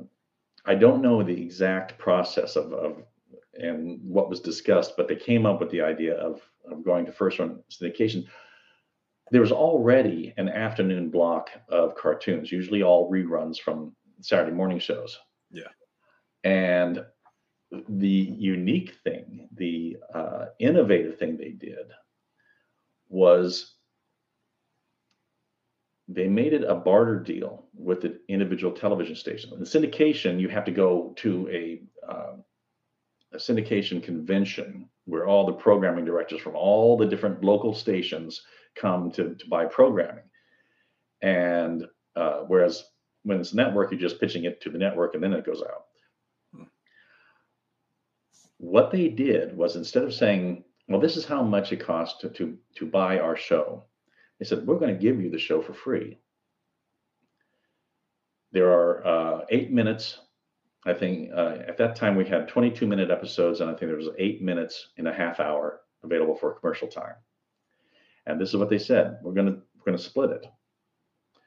I 0.65 0.75
don't 0.75 1.01
know 1.01 1.23
the 1.23 1.41
exact 1.41 1.97
process 1.97 2.55
of, 2.55 2.73
of 2.73 3.03
and 3.55 3.99
what 4.03 4.29
was 4.29 4.39
discussed, 4.39 4.93
but 4.95 5.07
they 5.07 5.15
came 5.15 5.45
up 5.45 5.59
with 5.59 5.69
the 5.69 5.81
idea 5.81 6.15
of, 6.15 6.41
of 6.69 6.83
going 6.83 7.05
to 7.05 7.11
first 7.11 7.39
run 7.39 7.61
syndication. 7.71 8.25
There 9.31 9.41
was 9.41 9.51
already 9.51 10.33
an 10.37 10.49
afternoon 10.49 11.09
block 11.09 11.49
of 11.69 11.95
cartoons, 11.95 12.51
usually 12.51 12.83
all 12.83 13.11
reruns 13.11 13.59
from 13.59 13.95
Saturday 14.21 14.55
morning 14.55 14.79
shows. 14.79 15.19
Yeah. 15.51 15.67
And 16.43 17.03
the 17.71 18.33
unique 18.37 18.95
thing, 19.03 19.47
the 19.55 19.97
uh, 20.13 20.45
innovative 20.59 21.17
thing 21.19 21.37
they 21.37 21.51
did 21.51 21.87
was 23.09 23.75
they 26.07 26.27
made 26.27 26.53
it 26.53 26.63
a 26.63 26.73
barter 26.73 27.19
deal 27.19 27.67
with 27.75 28.01
the 28.01 28.19
individual 28.27 28.73
television 28.73 29.15
stations. 29.15 29.53
In 29.53 29.81
syndication, 29.81 30.39
you 30.39 30.49
have 30.49 30.65
to 30.65 30.71
go 30.71 31.13
to 31.17 31.47
a 31.51 31.81
uh, 32.11 32.37
a 33.31 33.37
syndication 33.37 34.01
convention 34.01 34.89
where 35.05 35.27
all 35.27 35.45
the 35.45 35.53
programming 35.53 36.05
directors 36.05 36.41
from 36.41 36.55
all 36.55 36.97
the 36.97 37.05
different 37.05 37.43
local 37.43 37.73
stations 37.73 38.41
come 38.75 39.11
to, 39.11 39.35
to 39.35 39.47
buy 39.47 39.65
programming. 39.65 40.23
And 41.21 41.85
uh, 42.15 42.41
whereas 42.47 42.83
when 43.23 43.39
it's 43.39 43.53
network, 43.53 43.91
you're 43.91 43.99
just 43.99 44.19
pitching 44.19 44.45
it 44.45 44.61
to 44.61 44.69
the 44.69 44.77
network 44.77 45.13
and 45.13 45.23
then 45.23 45.33
it 45.33 45.45
goes 45.45 45.61
out. 45.61 45.85
What 48.59 48.91
they 48.91 49.07
did 49.07 49.57
was 49.57 49.75
instead 49.75 50.03
of 50.03 50.13
saying, 50.13 50.63
well, 50.87 51.01
this 51.01 51.17
is 51.17 51.25
how 51.25 51.41
much 51.41 51.71
it 51.71 51.79
costs 51.79 52.21
to, 52.21 52.29
to, 52.29 52.57
to 52.75 52.85
buy 52.85 53.19
our 53.19 53.35
show, 53.35 53.85
they 54.37 54.45
said, 54.45 54.65
we're 54.65 54.79
going 54.79 54.93
to 54.93 55.01
give 55.01 55.19
you 55.19 55.29
the 55.29 55.39
show 55.39 55.61
for 55.61 55.73
free. 55.73 56.19
There 58.51 58.69
are 58.69 59.05
uh, 59.05 59.45
eight 59.49 59.71
minutes 59.71 60.19
I 60.85 60.93
think 60.93 61.31
uh, 61.35 61.57
at 61.67 61.77
that 61.77 61.95
time 61.95 62.15
we 62.15 62.25
had 62.25 62.47
22 62.47 62.87
minute 62.87 63.11
episodes, 63.11 63.59
and 63.59 63.69
I 63.69 63.73
think 63.73 63.89
there 63.89 63.97
was 63.97 64.09
eight 64.17 64.41
minutes 64.41 64.89
in 64.97 65.07
a 65.07 65.13
half 65.13 65.39
hour 65.39 65.81
available 66.03 66.35
for 66.35 66.53
commercial 66.53 66.87
time. 66.87 67.15
And 68.25 68.39
this 68.39 68.49
is 68.49 68.55
what 68.55 68.69
they 68.69 68.77
said: 68.77 69.17
we're 69.21 69.33
gonna 69.33 69.57
we're 69.75 69.85
gonna 69.85 69.97
split 69.97 70.31
it. 70.31 70.45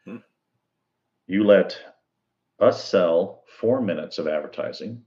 Hmm. 0.04 0.16
You 1.26 1.44
let 1.44 1.78
us 2.60 2.84
sell 2.84 3.44
four 3.58 3.80
minutes 3.80 4.18
of 4.18 4.28
advertising, 4.28 5.02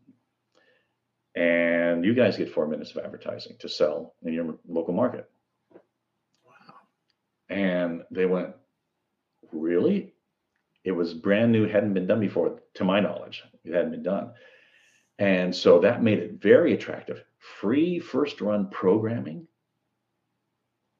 and 1.36 2.06
you 2.06 2.14
guys 2.14 2.38
get 2.38 2.52
four 2.52 2.68
minutes 2.68 2.92
of 2.92 3.04
advertising 3.04 3.56
to 3.60 3.70
sell 3.70 4.16
in 4.24 4.34
your 4.34 4.58
local 4.68 4.94
market. 4.94 5.30
Wow! 6.46 6.76
And 7.50 8.04
they 8.12 8.26
went, 8.26 8.56
really? 9.52 10.14
It 10.84 10.92
was 10.92 11.14
brand 11.14 11.52
new, 11.52 11.68
hadn't 11.68 11.94
been 11.94 12.08
done 12.08 12.20
before, 12.20 12.62
to 12.76 12.84
my 12.84 13.00
knowledge. 13.00 13.44
It 13.64 13.74
hadn't 13.74 13.92
been 13.92 14.04
done. 14.04 14.32
And 15.18 15.56
so 15.56 15.80
that 15.80 16.04
made 16.04 16.20
it 16.20 16.42
very 16.42 16.74
attractive. 16.74 17.24
Free 17.40 18.00
first 18.00 18.42
run 18.42 18.70
programming. 18.70 19.48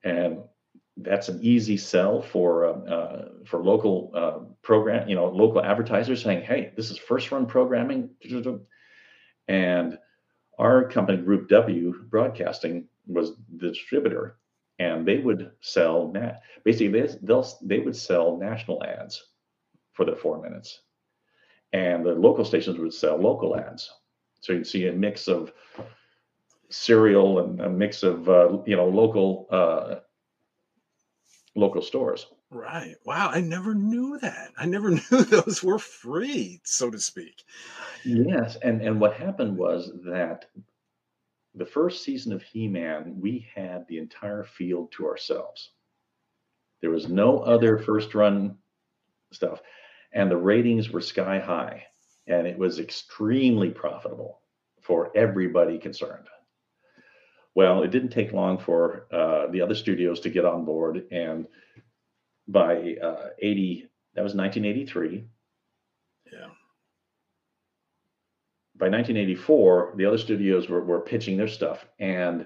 And 0.04 0.40
that's 0.98 1.30
an 1.30 1.40
easy 1.42 1.78
sell 1.78 2.22
for 2.22 2.66
uh, 2.66 2.90
uh, 2.90 3.30
for 3.46 3.62
local 3.62 4.12
uh, 4.16 4.40
program, 4.62 5.10
you 5.10 5.16
know, 5.16 5.28
local 5.28 5.62
advertisers 5.62 6.24
saying, 6.24 6.44
"Hey, 6.44 6.72
this 6.78 6.90
is 6.90 6.98
first 6.98 7.32
run 7.32 7.46
programming," 7.46 8.12
and 9.48 9.98
our 10.58 10.88
company, 10.88 11.22
Group 11.22 11.50
W 11.50 11.94
Broadcasting, 12.10 12.88
was 13.08 13.34
the 13.58 13.70
distributor, 13.70 14.38
and 14.80 15.06
they 15.06 15.18
would 15.18 15.52
sell. 15.62 16.14
Basically, 16.64 16.88
they 16.88 17.08
they'll 17.24 17.48
they 17.62 17.80
would 17.80 17.96
sell 17.96 18.38
national 18.38 18.84
ads 18.84 19.24
for 19.94 20.06
the 20.06 20.16
four 20.16 20.42
minutes, 20.42 20.82
and 21.74 22.06
the 22.06 22.14
local 22.14 22.46
stations 22.46 22.78
would 22.78 22.94
sell 22.94 23.18
local 23.18 23.58
ads. 23.58 23.92
So 24.42 24.54
you'd 24.54 24.68
see 24.68 24.88
a 24.88 24.94
mix 24.94 25.28
of 25.28 25.52
cereal 26.70 27.40
and 27.40 27.62
a 27.62 27.70
mix 27.70 28.04
of 28.04 28.30
uh, 28.30 28.58
you 28.66 28.76
know 28.76 28.88
local 28.88 29.48
uh, 29.50 29.96
local 31.56 31.82
stores. 31.82 32.28
Right. 32.52 32.96
Wow. 33.06 33.30
I 33.32 33.42
never 33.42 33.74
knew 33.74 34.18
that. 34.20 34.52
I 34.58 34.66
never 34.66 34.92
knew 35.12 35.24
those 35.24 35.64
were 35.64 35.80
free, 35.80 36.62
so 36.64 36.90
to 36.90 37.00
speak. 37.00 37.44
Yes, 38.04 38.56
and 38.58 38.82
and 38.82 39.00
what 39.00 39.14
happened 39.16 39.58
was 39.58 39.92
that 40.06 40.46
the 41.56 41.66
first 41.66 42.04
season 42.04 42.34
of 42.34 42.44
He-Man, 42.44 43.18
we 43.20 43.48
had 43.56 43.88
the 43.88 43.98
entire 43.98 44.44
field 44.44 44.92
to 44.94 45.06
ourselves. 45.06 45.72
There 46.82 46.92
was 46.92 47.08
no 47.08 47.40
other 47.40 47.78
first 47.80 48.14
run 48.14 48.58
stuff, 49.32 49.62
and 50.14 50.30
the 50.30 50.38
ratings 50.38 50.92
were 50.92 51.02
sky 51.02 51.40
high, 51.40 51.86
and 52.28 52.46
it 52.46 52.58
was 52.58 52.80
extremely 52.80 53.70
profitable 53.70 54.42
for 54.82 55.12
everybody 55.16 55.80
concerned. 55.80 56.28
Well, 57.56 57.84
it 57.84 57.92
didn't 57.92 58.10
take 58.10 58.34
long 58.34 58.58
for 58.58 59.08
uh, 59.14 59.48
the 59.48 59.62
other 59.62 59.76
studios 59.76 60.20
to 60.22 60.30
get 60.30 60.46
on 60.46 60.66
board, 60.66 61.08
and 61.12 61.48
by 62.48 62.96
uh, 63.02 63.30
80, 63.40 63.90
that 64.16 64.24
was 64.24 64.36
1983. 64.36 65.26
Yeah. 66.32 66.48
By 68.78 68.90
1984, 68.90 69.94
the 69.96 70.06
other 70.06 70.18
studios 70.18 70.68
were, 70.68 70.84
were 70.84 71.02
pitching 71.02 71.38
their 71.38 71.48
stuff, 71.48 71.86
and 72.00 72.46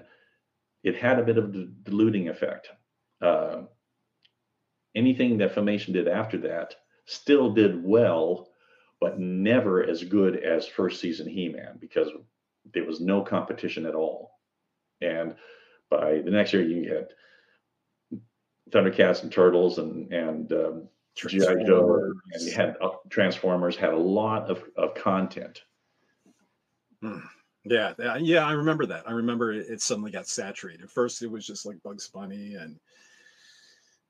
it 0.82 0.96
had 0.96 1.18
a 1.18 1.24
bit 1.24 1.38
of 1.38 1.54
a 1.54 1.66
diluting 1.82 2.28
effect. 2.28 2.68
Uh, 3.20 3.62
anything 4.94 5.38
that 5.38 5.54
Filmation 5.54 5.92
did 5.92 6.08
after 6.08 6.38
that 6.38 6.76
still 7.06 7.52
did 7.52 7.82
well, 7.82 8.48
but 9.00 9.18
never 9.18 9.82
as 9.82 10.04
good 10.04 10.36
as 10.36 10.66
first 10.66 11.00
season 11.00 11.28
He-Man 11.28 11.78
because 11.80 12.08
there 12.72 12.84
was 12.84 13.00
no 13.00 13.22
competition 13.22 13.86
at 13.86 13.94
all. 13.94 14.32
And 15.00 15.34
by 15.90 16.20
the 16.20 16.30
next 16.30 16.52
year, 16.52 16.62
you 16.62 16.92
had 16.94 17.08
Thundercats 18.70 19.22
and 19.22 19.32
Turtles 19.32 19.78
and 19.78 20.12
and 20.12 20.52
um, 20.52 20.88
GI 21.14 21.64
Joe, 21.66 22.12
and 22.32 22.42
you 22.42 22.52
had 22.52 22.76
uh, 22.80 22.90
Transformers 23.08 23.76
had 23.76 23.92
a 23.92 23.98
lot 23.98 24.48
of, 24.50 24.62
of 24.76 24.94
content. 24.94 25.62
Hmm. 27.02 27.18
Yeah, 27.64 27.92
yeah, 28.20 28.46
I 28.46 28.52
remember 28.52 28.86
that. 28.86 29.06
I 29.06 29.12
remember 29.12 29.52
it, 29.52 29.66
it, 29.68 29.82
suddenly 29.82 30.10
got 30.10 30.26
saturated. 30.26 30.90
First, 30.90 31.22
it 31.22 31.30
was 31.30 31.46
just 31.46 31.66
like 31.66 31.82
Bugs 31.82 32.08
Bunny 32.08 32.54
and 32.54 32.80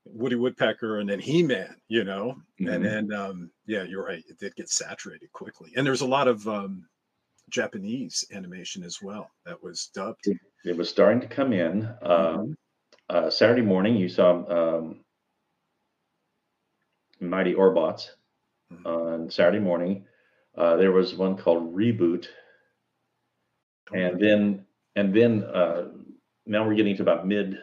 Woody 0.05 0.35
Woodpecker, 0.35 0.99
and 0.99 1.09
then 1.09 1.19
He 1.19 1.43
Man. 1.43 1.75
You 1.89 2.05
know, 2.05 2.37
mm-hmm. 2.61 2.67
and 2.67 2.85
then 2.85 3.13
um, 3.13 3.51
yeah, 3.65 3.83
you're 3.83 4.05
right. 4.05 4.23
It 4.29 4.39
did 4.39 4.55
get 4.55 4.69
saturated 4.69 5.31
quickly, 5.33 5.73
and 5.75 5.85
there's 5.85 6.01
a 6.01 6.07
lot 6.07 6.29
of 6.29 6.47
um, 6.47 6.87
Japanese 7.49 8.23
animation 8.33 8.83
as 8.83 9.01
well 9.01 9.29
that 9.45 9.61
was 9.61 9.87
dubbed. 9.93 10.27
It, 10.27 10.37
it 10.63 10.77
was 10.77 10.89
starting 10.89 11.19
to 11.19 11.27
come 11.27 11.51
in. 11.51 11.87
Um, 12.03 12.11
mm-hmm 12.11 12.51
uh, 13.11 13.29
Saturday 13.29 13.61
morning, 13.61 13.97
you 13.97 14.07
saw 14.07 14.77
um, 14.77 15.01
Mighty 17.19 17.53
Orbots 17.53 18.07
mm-hmm. 18.71 18.87
on 18.87 19.29
Saturday 19.29 19.59
morning. 19.59 20.05
Uh, 20.57 20.77
there 20.77 20.93
was 20.93 21.13
one 21.15 21.35
called 21.35 21.75
Reboot, 21.75 22.27
and 23.93 24.19
then 24.19 24.65
and 24.95 25.13
then 25.13 25.43
uh, 25.43 25.89
now 26.45 26.65
we're 26.65 26.75
getting 26.75 26.95
to 26.95 27.01
about 27.01 27.27
mid 27.27 27.57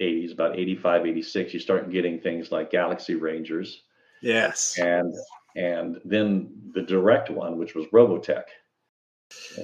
80s, 0.00 0.32
about 0.32 0.58
85, 0.58 1.06
86. 1.06 1.54
You 1.54 1.60
start 1.60 1.90
getting 1.90 2.20
things 2.20 2.50
like 2.52 2.70
Galaxy 2.70 3.14
Rangers. 3.14 3.82
Yes. 4.22 4.78
And 4.78 5.12
and 5.56 6.00
then 6.04 6.50
the 6.74 6.82
direct 6.82 7.28
one, 7.28 7.58
which 7.58 7.74
was 7.74 7.86
Robotech, 7.86 8.44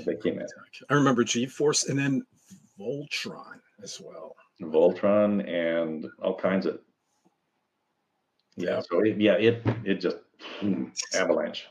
that 0.05 0.23
came 0.23 0.41
in. 0.41 0.47
I 0.89 0.95
remember 0.95 1.23
G 1.23 1.47
Force, 1.47 1.89
and 1.89 1.99
then 1.99 2.23
Voltron 2.79 3.61
as 3.83 4.01
well. 4.01 4.35
Voltron 4.61 5.49
and 5.49 6.07
all 6.23 6.35
kinds 6.35 6.67
of 6.67 6.81
yeah. 8.57 8.81
So 8.91 9.01
it, 9.01 9.21
yeah, 9.21 9.35
it 9.35 9.63
it 9.85 9.95
just 9.95 10.19
mm, 10.61 10.91
avalanche. 11.15 11.67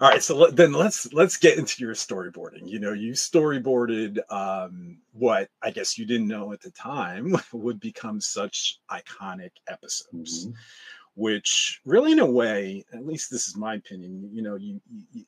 All 0.00 0.08
right, 0.08 0.22
so 0.22 0.48
then 0.50 0.72
let's 0.72 1.12
let's 1.12 1.36
get 1.36 1.58
into 1.58 1.82
your 1.82 1.94
storyboarding. 1.94 2.68
You 2.68 2.80
know, 2.80 2.92
you 2.92 3.12
storyboarded 3.12 4.18
um, 4.30 4.98
what 5.12 5.48
I 5.62 5.70
guess 5.70 5.96
you 5.96 6.04
didn't 6.04 6.28
know 6.28 6.52
at 6.52 6.60
the 6.60 6.72
time 6.72 7.36
would 7.52 7.78
become 7.78 8.20
such 8.20 8.80
iconic 8.90 9.52
episodes, 9.68 10.46
mm-hmm. 10.46 10.56
which 11.14 11.80
really, 11.84 12.12
in 12.12 12.18
a 12.18 12.26
way, 12.26 12.84
at 12.92 13.06
least 13.06 13.30
this 13.30 13.46
is 13.46 13.56
my 13.56 13.74
opinion. 13.74 14.28
You 14.32 14.42
know, 14.42 14.56
you 14.56 14.80
you, 15.12 15.24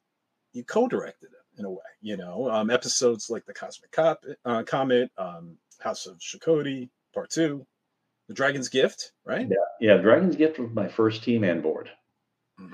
you 0.53 0.65
co-directed 0.65 1.27
it 1.27 1.44
in 1.59 1.65
a 1.65 1.71
way. 1.71 1.79
You 2.01 2.17
know, 2.17 2.51
um, 2.51 2.71
episodes 2.71 3.31
like 3.31 3.45
the 3.47 3.55
Cosmic 3.55 3.91
Cop, 3.93 4.25
uh, 4.45 4.63
Comet, 4.65 5.11
um, 5.17 5.57
House 5.81 6.07
of 6.07 6.19
Shokoti, 6.19 6.89
Part 7.13 7.31
Two, 7.31 7.67
The 8.29 8.35
Dragon's 8.35 8.69
Gift, 8.69 9.13
right? 9.25 9.49
Yeah, 9.49 9.95
yeah. 9.95 9.97
Dragon's 9.97 10.37
Gift 10.37 10.59
was 10.59 10.71
my 10.73 10.89
first 10.89 11.23
team 11.23 11.45
on 11.45 11.61
board. 11.61 11.91
Hmm. 12.59 12.73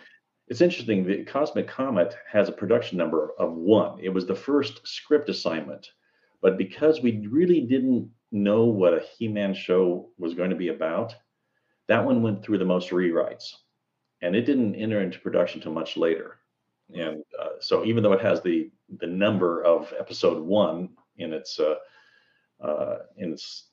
It's 0.48 0.60
interesting. 0.60 1.06
The 1.06 1.24
Cosmic 1.24 1.68
Comet 1.68 2.16
has 2.30 2.48
a 2.48 2.52
production 2.52 2.98
number 2.98 3.30
of 3.38 3.52
one. 3.52 4.00
It 4.02 4.08
was 4.08 4.26
the 4.26 4.34
first 4.34 4.86
script 4.86 5.28
assignment, 5.28 5.88
but 6.42 6.58
because 6.58 7.00
we 7.00 7.26
really 7.28 7.60
didn't 7.60 8.10
know 8.32 8.64
what 8.64 8.94
a 8.94 9.04
He-Man 9.16 9.54
show 9.54 10.10
was 10.18 10.34
going 10.34 10.50
to 10.50 10.56
be 10.56 10.68
about, 10.68 11.14
that 11.86 12.04
one 12.04 12.22
went 12.22 12.44
through 12.44 12.58
the 12.58 12.64
most 12.64 12.90
rewrites, 12.90 13.52
and 14.22 14.34
it 14.34 14.42
didn't 14.42 14.74
enter 14.74 15.00
into 15.00 15.20
production 15.20 15.60
until 15.60 15.72
much 15.72 15.96
later. 15.96 16.39
And 16.94 17.22
uh, 17.40 17.60
so, 17.60 17.84
even 17.84 18.02
though 18.02 18.12
it 18.12 18.20
has 18.20 18.40
the 18.40 18.70
the 18.98 19.06
number 19.06 19.62
of 19.62 19.92
episode 19.98 20.42
one 20.42 20.90
in 21.18 21.32
its 21.32 21.58
uh, 21.58 21.76
uh, 22.64 22.98
in 23.16 23.32
its 23.32 23.68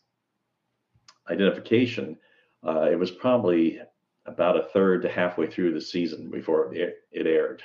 identification, 1.30 2.18
uh, 2.66 2.90
it 2.92 2.98
was 2.98 3.12
probably 3.12 3.80
about 4.26 4.58
a 4.58 4.64
third 4.64 5.02
to 5.02 5.10
halfway 5.10 5.48
through 5.48 5.74
the 5.74 5.82
season 5.82 6.30
before 6.30 6.74
it, 6.74 6.98
it 7.12 7.26
aired. 7.26 7.64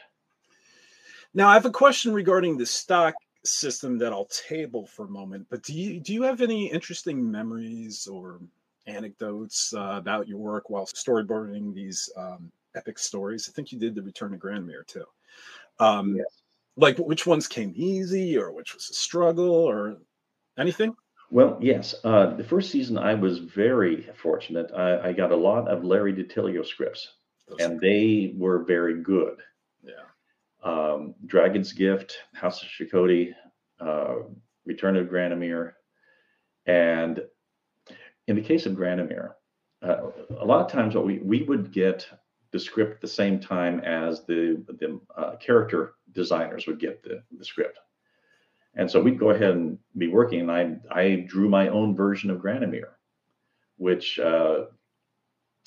Now, 1.34 1.48
I 1.48 1.54
have 1.54 1.66
a 1.66 1.70
question 1.70 2.12
regarding 2.12 2.56
the 2.56 2.66
stock 2.66 3.14
system 3.44 3.98
that 3.98 4.12
I'll 4.12 4.26
table 4.26 4.86
for 4.86 5.06
a 5.06 5.10
moment. 5.10 5.46
But 5.50 5.62
do 5.62 5.74
you 5.74 6.00
do 6.00 6.12
you 6.12 6.22
have 6.22 6.40
any 6.40 6.70
interesting 6.70 7.30
memories 7.30 8.06
or 8.06 8.40
anecdotes 8.86 9.72
uh, 9.74 9.94
about 9.96 10.28
your 10.28 10.38
work 10.38 10.70
while 10.70 10.86
storyboarding 10.86 11.74
these 11.74 12.08
um, 12.16 12.50
epic 12.74 12.98
stories? 12.98 13.48
I 13.48 13.52
think 13.52 13.72
you 13.72 13.78
did 13.78 13.94
the 13.94 14.02
Return 14.02 14.34
of 14.34 14.40
Granamyr 14.40 14.86
too. 14.86 15.04
Um, 15.78 16.16
yes. 16.16 16.26
Like 16.76 16.96
which 16.98 17.26
ones 17.26 17.46
came 17.46 17.72
easy, 17.76 18.38
or 18.38 18.52
which 18.52 18.74
was 18.74 18.88
a 18.90 18.94
struggle, 18.94 19.50
or 19.50 19.98
anything? 20.58 20.94
Well, 21.30 21.58
yes. 21.60 21.94
Uh, 22.04 22.34
the 22.34 22.44
first 22.44 22.70
season, 22.70 22.98
I 22.98 23.14
was 23.14 23.38
very 23.38 24.08
fortunate. 24.16 24.70
I, 24.74 25.08
I 25.08 25.12
got 25.12 25.32
a 25.32 25.36
lot 25.36 25.68
of 25.68 25.84
Larry 25.84 26.12
DiTillio 26.12 26.64
scripts, 26.64 27.08
Those 27.48 27.60
and 27.60 27.80
they 27.80 28.34
were 28.36 28.64
very 28.64 29.02
good. 29.02 29.38
Yeah. 29.82 29.92
Um, 30.62 31.14
Dragon's 31.26 31.72
Gift, 31.72 32.18
House 32.34 32.62
of 32.62 32.68
Shokoti, 32.68 33.32
uh, 33.80 34.14
Return 34.64 34.96
of 34.96 35.08
Granamyr, 35.08 35.72
and 36.66 37.20
in 38.28 38.36
the 38.36 38.42
case 38.42 38.66
of 38.66 38.74
Granamyr, 38.74 39.32
uh, 39.82 40.10
a 40.38 40.44
lot 40.44 40.64
of 40.64 40.70
times 40.70 40.94
what 40.94 41.04
we 41.04 41.18
we 41.18 41.42
would 41.42 41.72
get 41.72 42.06
the 42.52 42.60
script 42.60 42.94
at 42.94 43.00
the 43.00 43.08
same 43.08 43.40
time 43.40 43.80
as 43.80 44.24
the 44.24 44.62
the 44.68 45.00
uh, 45.16 45.36
character 45.36 45.94
designers 46.12 46.66
would 46.66 46.78
get 46.78 47.02
the, 47.02 47.22
the 47.36 47.44
script. 47.44 47.78
And 48.74 48.90
so 48.90 49.00
we'd 49.00 49.18
go 49.18 49.30
ahead 49.30 49.50
and 49.50 49.78
be 49.96 50.08
working. 50.08 50.40
And 50.40 50.50
I, 50.50 50.76
I 50.90 51.26
drew 51.28 51.48
my 51.48 51.68
own 51.68 51.94
version 51.94 52.30
of 52.30 52.38
Granamyr, 52.38 52.88
which 53.76 54.18
uh, 54.18 54.64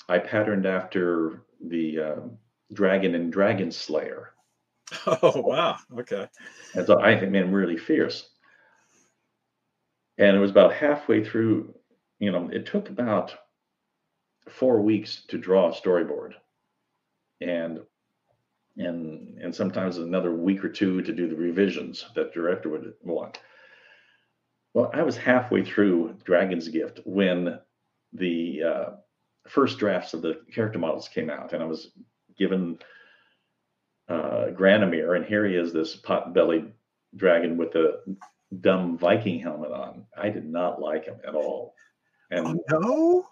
I 0.08 0.18
patterned 0.18 0.66
after 0.66 1.42
the 1.64 2.00
uh, 2.00 2.16
Dragon 2.72 3.14
and 3.14 3.32
Dragon 3.32 3.70
Slayer. 3.70 4.32
Oh, 5.06 5.40
wow. 5.40 5.76
Okay. 5.98 6.28
And 6.74 6.86
so 6.86 7.00
I 7.00 7.18
think, 7.18 7.32
man, 7.32 7.50
really 7.50 7.76
fierce. 7.76 8.28
And 10.16 10.36
it 10.36 10.38
was 10.38 10.52
about 10.52 10.72
halfway 10.72 11.24
through, 11.24 11.74
you 12.20 12.30
know, 12.30 12.48
it 12.52 12.66
took 12.66 12.88
about 12.88 13.34
four 14.48 14.80
weeks 14.80 15.24
to 15.28 15.38
draw 15.38 15.70
a 15.70 15.74
storyboard, 15.74 16.34
and 17.40 17.80
and 18.76 19.38
and 19.38 19.54
sometimes 19.54 19.98
another 19.98 20.32
week 20.32 20.64
or 20.64 20.68
two 20.68 21.02
to 21.02 21.12
do 21.12 21.28
the 21.28 21.36
revisions 21.36 22.04
that 22.14 22.34
director 22.34 22.68
would 22.68 22.94
want. 23.02 23.38
Well, 24.74 24.90
I 24.92 25.02
was 25.02 25.16
halfway 25.16 25.64
through 25.64 26.16
Dragon's 26.24 26.68
Gift 26.68 27.00
when 27.04 27.58
the 28.12 28.62
uh, 28.62 28.90
first 29.48 29.78
drafts 29.78 30.12
of 30.12 30.22
the 30.22 30.40
character 30.52 30.78
models 30.78 31.08
came 31.08 31.30
out, 31.30 31.54
and 31.54 31.62
I 31.62 31.66
was 31.66 31.92
given 32.36 32.78
uh, 34.08 34.48
Granamyr, 34.52 35.16
and 35.16 35.24
here 35.24 35.46
he 35.46 35.56
is, 35.56 35.72
this 35.72 35.96
pot-bellied 35.96 36.72
dragon 37.16 37.56
with 37.56 37.74
a 37.74 38.00
dumb 38.60 38.98
Viking 38.98 39.40
helmet 39.40 39.72
on. 39.72 40.04
I 40.16 40.28
did 40.28 40.46
not 40.46 40.80
like 40.80 41.06
him 41.06 41.16
at 41.26 41.34
all. 41.34 41.74
And 42.30 42.60
oh, 42.72 42.78
no, 42.78 43.26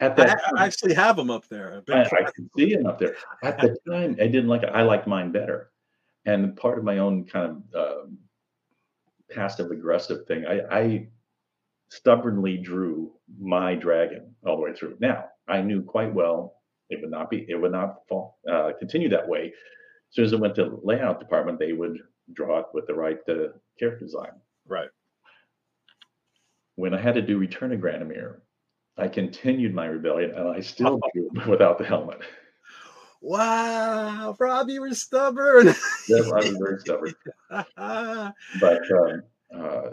at 0.00 0.16
that 0.16 0.40
I, 0.56 0.62
I 0.62 0.66
actually 0.66 0.94
have 0.94 1.16
them 1.16 1.30
up 1.30 1.48
there. 1.48 1.82
I, 1.90 2.02
I 2.02 2.30
can 2.34 2.48
see 2.56 2.72
him 2.72 2.86
up 2.86 2.98
there. 2.98 3.16
At 3.42 3.58
the 3.60 3.76
time, 3.88 4.16
I 4.20 4.26
didn't 4.26 4.48
like 4.48 4.62
it. 4.62 4.70
I 4.72 4.82
liked 4.82 5.06
mine 5.06 5.32
better, 5.32 5.70
and 6.24 6.56
part 6.56 6.78
of 6.78 6.84
my 6.84 6.98
own 6.98 7.24
kind 7.24 7.62
of 7.74 7.74
uh, 7.74 8.06
passive 9.30 9.70
aggressive 9.70 10.26
thing, 10.26 10.46
I, 10.46 10.60
I 10.70 11.08
stubbornly 11.90 12.56
drew 12.58 13.12
my 13.40 13.74
dragon 13.74 14.34
all 14.46 14.56
the 14.56 14.62
way 14.62 14.74
through. 14.74 14.96
Now 15.00 15.26
I 15.48 15.60
knew 15.60 15.82
quite 15.82 16.12
well 16.12 16.54
it 16.90 17.00
would 17.00 17.10
not 17.10 17.30
be, 17.30 17.46
it 17.48 17.54
would 17.54 17.72
not 17.72 18.06
fall, 18.08 18.38
uh, 18.50 18.72
continue 18.78 19.08
that 19.10 19.28
way. 19.28 19.52
As 20.10 20.14
soon 20.14 20.24
as 20.24 20.32
it 20.32 20.40
went 20.40 20.54
to 20.54 20.80
layout 20.82 21.20
department, 21.20 21.58
they 21.58 21.72
would 21.72 21.98
draw 22.32 22.60
it 22.60 22.66
with 22.72 22.86
the 22.86 22.94
right 22.94 23.18
uh, 23.28 23.52
character 23.78 24.04
design. 24.04 24.32
Right. 24.66 24.88
When 26.76 26.94
I 26.94 27.00
had 27.00 27.14
to 27.16 27.22
do 27.22 27.38
Return 27.38 27.72
of 27.72 27.80
Granamyr, 27.80 28.40
I 28.98 29.06
continued 29.08 29.74
my 29.74 29.86
rebellion 29.86 30.32
and 30.32 30.48
I 30.48 30.60
still 30.60 31.00
drew 31.14 31.30
without 31.48 31.78
the 31.78 31.84
helmet. 31.84 32.18
Wow, 33.20 34.36
Rob, 34.38 34.68
you 34.68 34.80
were 34.80 34.94
stubborn. 34.94 35.66
yes, 36.08 36.30
I 36.32 36.36
was 36.36 36.56
very 36.56 36.78
stubborn. 36.80 37.14
but 38.60 38.90
um, 38.90 39.22
uh, 39.54 39.90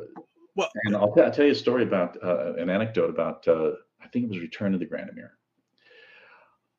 well, 0.55 0.69
and 0.85 0.95
I'll, 0.95 1.13
I'll, 1.17 1.31
tell 1.31 1.45
you 1.45 1.51
a 1.51 1.55
story 1.55 1.83
about 1.83 2.17
uh, 2.23 2.53
an 2.55 2.69
anecdote 2.69 3.09
about 3.09 3.47
uh, 3.47 3.71
I 4.01 4.07
think 4.07 4.25
it 4.25 4.29
was 4.29 4.39
Return 4.39 4.73
of 4.73 4.79
the 4.79 4.85
Granamyr. 4.85 5.29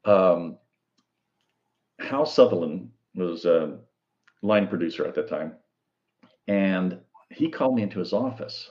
Um, 0.05 0.59
Hal 1.99 2.27
Sutherland 2.27 2.91
was 3.15 3.45
a 3.45 3.79
line 4.43 4.69
producer 4.69 5.05
at 5.05 5.15
that 5.17 5.29
time, 5.29 5.55
and 6.47 7.01
he 7.31 7.51
called 7.51 7.75
me 7.75 7.83
into 7.83 7.99
his 7.99 8.13
office 8.13 8.71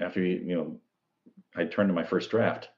after 0.00 0.22
he, 0.22 0.32
you 0.32 0.56
know 0.56 0.80
I 1.56 1.64
turned 1.64 1.88
to 1.88 1.94
my 1.94 2.04
first 2.04 2.30
draft, 2.30 2.68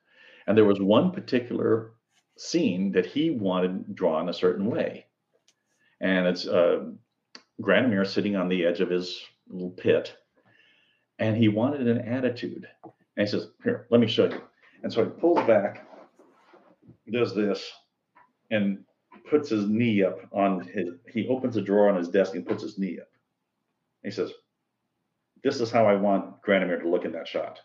and 0.47 0.57
there 0.57 0.65
was 0.65 0.81
one 0.81 1.13
particular 1.13 1.93
scene 2.37 2.93
that 2.93 3.07
he 3.07 3.31
wanted 3.31 3.95
drawn 3.95 4.29
a 4.29 4.35
certain 4.35 4.67
way, 4.67 5.07
and 6.01 6.27
it's 6.27 6.47
uh, 6.47 6.85
Granamyr 7.61 8.07
sitting 8.07 8.37
on 8.37 8.49
the 8.49 8.65
edge 8.65 8.81
of 8.81 8.91
his 8.91 9.23
little 9.49 9.71
pit, 9.71 10.17
and 11.19 11.37
he 11.37 11.49
wanted 11.49 11.87
an 11.87 12.01
attitude, 12.01 12.67
and 12.83 13.27
he 13.27 13.31
says, 13.31 13.51
"Here, 13.63 13.87
let 13.91 14.01
me 14.01 14.07
show 14.07 14.27
you." 14.27 14.43
And 14.83 14.93
so 14.93 15.05
he 15.05 15.11
pulls 15.11 15.47
back, 15.47 15.87
does 17.11 17.35
this, 17.35 17.71
and 18.51 18.85
puts 19.29 19.51
his 19.51 19.69
knee 19.69 20.03
up 20.03 20.19
on 20.33 20.67
his. 20.67 20.95
He 21.09 21.29
opens 21.29 21.57
a 21.57 21.63
drawer 21.63 21.89
on 21.89 21.97
his 21.97 22.09
desk 22.09 22.35
and 22.35 22.47
puts 22.47 22.63
his 22.63 22.79
knee 22.79 22.99
up. 23.01 23.09
He 24.03 24.11
says, 24.11 24.33
"This 25.45 25.61
is 25.61 25.71
how 25.71 25.87
I 25.87 25.95
want 25.95 26.43
Granamyr 26.43 26.81
to 26.81 26.89
look 26.89 27.05
in 27.05 27.13
that 27.13 27.29
shot." 27.29 27.61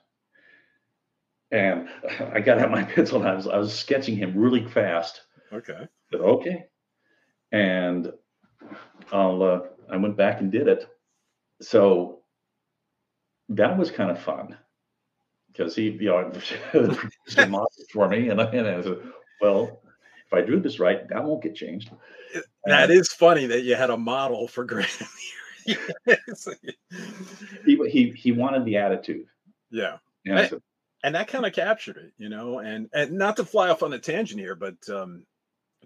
And 1.51 1.89
I 2.33 2.39
got 2.39 2.59
out 2.59 2.71
my 2.71 2.83
pencil 2.83 3.19
and 3.19 3.27
I 3.27 3.33
was, 3.33 3.47
I 3.47 3.57
was 3.57 3.77
sketching 3.77 4.15
him 4.15 4.37
really 4.37 4.65
fast. 4.65 5.21
Okay. 5.51 5.87
Said, 6.11 6.21
okay. 6.21 6.65
And 7.51 8.11
I'll, 9.11 9.43
uh, 9.43 9.59
I 9.89 9.97
went 9.97 10.17
back 10.17 10.41
and 10.41 10.51
did 10.51 10.67
it. 10.67 10.87
So 11.61 12.19
that 13.49 13.77
was 13.77 13.89
kind 13.89 14.11
of 14.11 14.19
fun 14.19 14.57
because 15.47 15.75
he, 15.75 15.89
you 15.89 16.09
know, 16.09 16.31
produced 16.71 17.49
models 17.49 17.85
for 17.91 18.09
me. 18.09 18.29
And 18.29 18.41
I, 18.41 18.45
and 18.45 18.67
I 18.67 18.81
said, 18.81 18.99
well, 19.41 19.81
if 20.25 20.33
I 20.33 20.41
do 20.41 20.59
this 20.59 20.79
right, 20.79 21.07
that 21.07 21.23
won't 21.23 21.41
get 21.41 21.55
changed. 21.55 21.89
That 22.65 22.89
and, 22.89 22.91
is 22.91 23.13
funny 23.13 23.45
that 23.47 23.63
you 23.63 23.75
had 23.75 23.89
a 23.89 23.97
model 23.97 24.47
for 24.47 24.65
Graham 24.65 24.89
he, 25.67 25.75
he, 27.89 28.11
he 28.11 28.31
wanted 28.31 28.65
the 28.65 28.77
attitude. 28.77 29.25
Yeah. 29.69 29.97
And 30.25 30.39
I, 30.39 30.47
said, 30.47 30.61
and 31.07 31.15
that 31.15 31.29
kind 31.29 31.45
of 31.45 31.53
captured 31.53 31.95
it, 31.95 32.11
you 32.17 32.27
know. 32.27 32.59
And 32.59 32.89
and 32.93 33.13
not 33.13 33.37
to 33.37 33.45
fly 33.45 33.69
off 33.69 33.81
on 33.81 33.93
a 33.93 33.99
tangent 33.99 34.41
here, 34.41 34.55
but 34.55 34.75
um, 34.89 35.25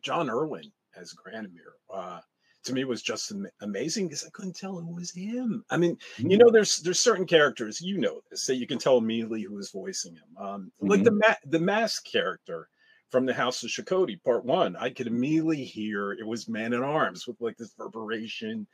John 0.01 0.31
Erwin 0.31 0.71
as 0.99 1.13
Granamyr 1.13 1.73
uh, 1.93 2.19
to 2.63 2.73
me 2.73 2.85
was 2.85 3.03
just 3.03 3.31
amazing 3.61 4.07
because 4.07 4.25
I 4.25 4.31
couldn't 4.33 4.55
tell 4.55 4.79
it 4.79 4.85
was 4.85 5.11
him. 5.11 5.63
I 5.69 5.77
mean, 5.77 5.95
mm-hmm. 6.17 6.31
you 6.31 6.37
know, 6.39 6.49
there's 6.49 6.79
there's 6.79 6.99
certain 6.99 7.27
characters 7.27 7.79
you 7.79 7.99
know 7.99 8.21
this 8.31 8.47
that 8.47 8.55
you 8.55 8.65
can 8.65 8.79
tell 8.79 8.97
immediately 8.97 9.43
who 9.43 9.59
is 9.59 9.69
voicing 9.69 10.15
him. 10.15 10.43
Um, 10.43 10.71
mm-hmm. 10.81 10.87
Like 10.87 11.03
the 11.03 11.11
ma- 11.11 11.35
the 11.45 11.59
mask 11.59 12.03
character 12.03 12.67
from 13.11 13.25
the 13.25 13.33
House 13.33 13.61
of 13.63 13.69
Shokoti, 13.69 14.23
part 14.23 14.45
one, 14.45 14.75
I 14.77 14.89
could 14.89 15.07
immediately 15.07 15.63
hear 15.63 16.13
it 16.13 16.25
was 16.25 16.47
Man 16.47 16.73
at 16.73 16.81
Arms 16.81 17.27
with 17.27 17.39
like 17.41 17.57
this 17.57 17.73
reverberation. 17.77 18.65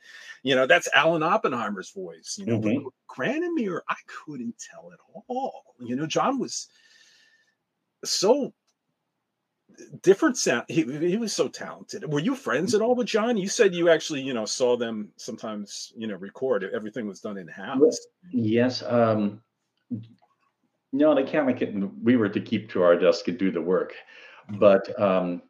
You 0.42 0.54
know, 0.54 0.66
that's 0.66 0.88
Alan 0.94 1.22
Oppenheimer's 1.24 1.90
voice. 1.90 2.36
You 2.38 2.46
know, 2.46 2.60
mm-hmm. 2.60 2.86
Granamyr, 3.10 3.80
I 3.88 3.96
couldn't 4.06 4.54
tell 4.58 4.92
at 4.92 5.00
all. 5.26 5.74
You 5.80 5.96
know, 5.96 6.06
John 6.06 6.38
was 6.38 6.68
so 8.04 8.54
different 10.02 10.36
sound. 10.36 10.64
He, 10.68 10.82
he 10.82 11.16
was 11.16 11.32
so 11.32 11.48
talented. 11.48 12.10
Were 12.10 12.20
you 12.20 12.34
friends 12.34 12.74
at 12.74 12.80
all 12.80 12.94
with 12.94 13.08
John? 13.08 13.36
You 13.36 13.48
said 13.48 13.74
you 13.74 13.90
actually, 13.90 14.22
you 14.22 14.34
know, 14.34 14.44
saw 14.44 14.76
them 14.76 15.10
sometimes, 15.16 15.92
you 15.96 16.06
know, 16.06 16.16
record. 16.16 16.64
Everything 16.72 17.08
was 17.08 17.20
done 17.20 17.38
in 17.38 17.48
house. 17.48 17.98
Yes. 18.32 18.82
Um, 18.82 19.42
no, 20.92 21.14
they 21.14 21.24
can't 21.24 21.46
make 21.46 21.60
it. 21.60 21.74
We 22.02 22.16
were 22.16 22.28
to 22.28 22.40
keep 22.40 22.70
to 22.70 22.82
our 22.82 22.96
desk 22.96 23.28
and 23.28 23.38
do 23.38 23.50
the 23.50 23.60
work. 23.60 23.94
But 24.50 24.98
um, 25.00 25.42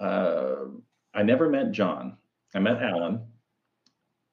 uh, 0.00 0.64
I 1.14 1.22
never 1.22 1.48
met 1.48 1.72
John. 1.72 2.16
I 2.54 2.58
met 2.58 2.82
Alan. 2.82 3.20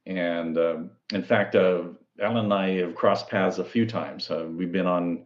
And 0.06 0.58
uh, 0.58 0.78
in 1.14 1.24
fact, 1.24 1.56
uh, 1.56 1.84
Alan 2.22 2.45
and 2.45 2.54
I 2.54 2.70
have 2.78 2.95
crossed 2.95 3.30
paths 3.30 3.60
a 3.60 3.66
few 3.66 3.86
times. 3.86 4.30
Uh, 4.32 4.47
we've 4.50 4.72
been 4.72 4.88
on 4.88 5.26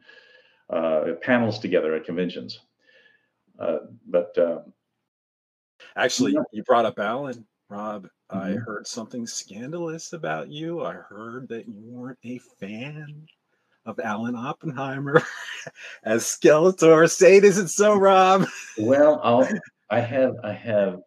uh, 0.69 1.13
panels 1.21 1.59
together 1.59 1.95
at 1.95 2.05
conventions. 2.05 2.59
Uh, 3.59 3.79
but 4.07 4.35
actually, 5.95 6.35
you 6.51 6.63
brought 6.63 6.85
up 6.85 6.99
Alan, 6.99 7.45
Rob. 7.69 8.07
Mm-hmm. 8.31 8.37
I 8.37 8.51
heard 8.55 8.87
something 8.87 9.27
scandalous 9.27 10.13
about 10.13 10.49
you. 10.49 10.83
I 10.83 10.93
heard 10.93 11.47
that 11.49 11.67
you 11.67 11.81
weren't 11.83 12.17
a 12.23 12.39
fan 12.59 13.27
of 13.85 13.99
Alan 13.99 14.35
Oppenheimer 14.35 15.21
as 16.03 16.23
Skeletor. 16.23 17.09
Say 17.09 17.37
it 17.37 17.43
isn't 17.43 17.69
so, 17.69 17.95
Rob. 17.95 18.47
well, 18.77 19.19
I'll, 19.23 19.47
I 19.89 19.99
have 19.99 20.35
I 20.43 20.53
have 20.53 21.01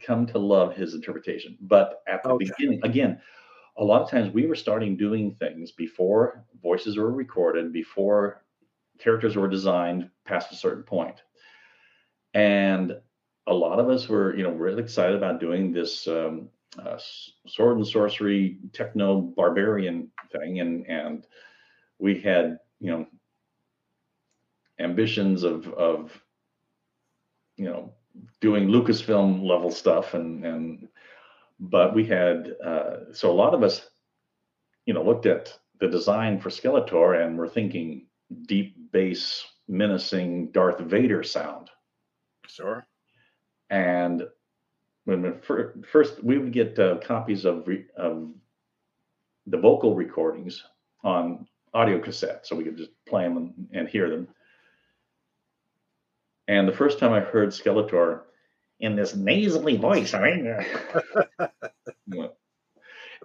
come 0.00 0.26
to 0.26 0.38
love 0.38 0.74
his 0.74 0.94
interpretation, 0.94 1.56
but 1.60 2.02
at 2.06 2.22
the 2.22 2.30
okay. 2.30 2.46
beginning, 2.46 2.80
again, 2.84 3.20
a 3.78 3.84
lot 3.84 4.02
of 4.02 4.10
times 4.10 4.32
we 4.32 4.46
were 4.46 4.54
starting 4.54 4.96
doing 4.96 5.34
things 5.34 5.72
before 5.72 6.44
voices 6.62 6.96
were 6.96 7.12
recorded, 7.12 7.72
before 7.72 8.44
characters 8.98 9.36
were 9.36 9.48
designed 9.48 10.10
past 10.24 10.52
a 10.52 10.56
certain 10.56 10.82
point, 10.82 11.22
and 12.34 12.96
a 13.46 13.54
lot 13.54 13.78
of 13.78 13.88
us 13.88 14.08
were, 14.08 14.36
you 14.36 14.42
know, 14.42 14.50
really 14.50 14.82
excited 14.82 15.14
about 15.14 15.40
doing 15.40 15.72
this 15.72 16.08
um, 16.08 16.48
uh, 16.78 16.98
sword 17.46 17.76
and 17.76 17.86
sorcery 17.86 18.58
techno 18.72 19.20
barbarian 19.20 20.10
thing, 20.32 20.60
and 20.60 20.86
and 20.86 21.26
we 21.98 22.20
had 22.20 22.58
you 22.80 22.90
know 22.90 23.06
ambitions 24.78 25.42
of 25.42 25.68
of 25.68 26.20
you 27.56 27.64
know 27.64 27.92
doing 28.40 28.68
Lucasfilm 28.68 29.46
level 29.46 29.70
stuff 29.70 30.14
and 30.14 30.44
and 30.44 30.88
but 31.58 31.94
we 31.94 32.04
had 32.04 32.52
uh, 32.64 33.12
so 33.12 33.30
a 33.30 33.32
lot 33.32 33.54
of 33.54 33.62
us 33.62 33.88
you 34.84 34.94
know 34.94 35.02
looked 35.02 35.26
at 35.26 35.56
the 35.80 35.88
design 35.88 36.40
for 36.40 36.50
Skeletor 36.50 37.24
and 37.24 37.36
we're 37.36 37.48
thinking 37.48 38.06
deep 38.46 38.76
bass 38.92 39.44
menacing 39.68 40.50
Darth 40.52 40.78
Vader 40.80 41.22
sound. 41.22 41.70
Sure. 42.46 42.86
And 43.70 44.22
when 45.04 45.22
we 45.22 45.82
first 45.82 46.22
we 46.22 46.38
would 46.38 46.52
get 46.52 46.78
uh, 46.78 46.98
copies 46.98 47.44
of 47.44 47.66
re, 47.66 47.84
of 47.96 48.32
the 49.46 49.58
vocal 49.58 49.94
recordings 49.94 50.62
on 51.02 51.46
audio 51.76 51.98
cassette, 51.98 52.46
so 52.46 52.56
we 52.56 52.64
could 52.64 52.78
just 52.78 52.90
play 53.06 53.24
them 53.24 53.36
and, 53.36 53.68
and 53.72 53.88
hear 53.88 54.08
them. 54.08 54.26
And 56.48 56.66
the 56.66 56.72
first 56.72 56.98
time 56.98 57.12
I 57.12 57.20
heard 57.20 57.50
Skeletor 57.50 58.22
in 58.80 58.96
this 58.96 59.14
nasally 59.14 59.76
voice, 59.76 60.14
I 60.14 60.22
mean, 60.22 60.44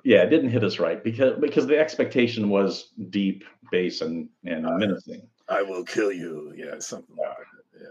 yeah, 0.03 0.23
it 0.23 0.29
didn't 0.29 0.49
hit 0.49 0.63
us 0.63 0.79
right 0.79 1.03
because 1.03 1.39
because 1.39 1.67
the 1.67 1.79
expectation 1.79 2.49
was 2.49 2.89
deep 3.09 3.43
bass 3.71 4.01
and 4.01 4.29
and 4.43 4.65
uh, 4.65 4.77
menacing. 4.77 5.27
I 5.47 5.61
will 5.61 5.83
kill 5.83 6.11
you. 6.11 6.53
Yeah, 6.55 6.79
something 6.79 7.15
like 7.15 7.37
that. 7.37 7.79
Yeah. 7.81 7.87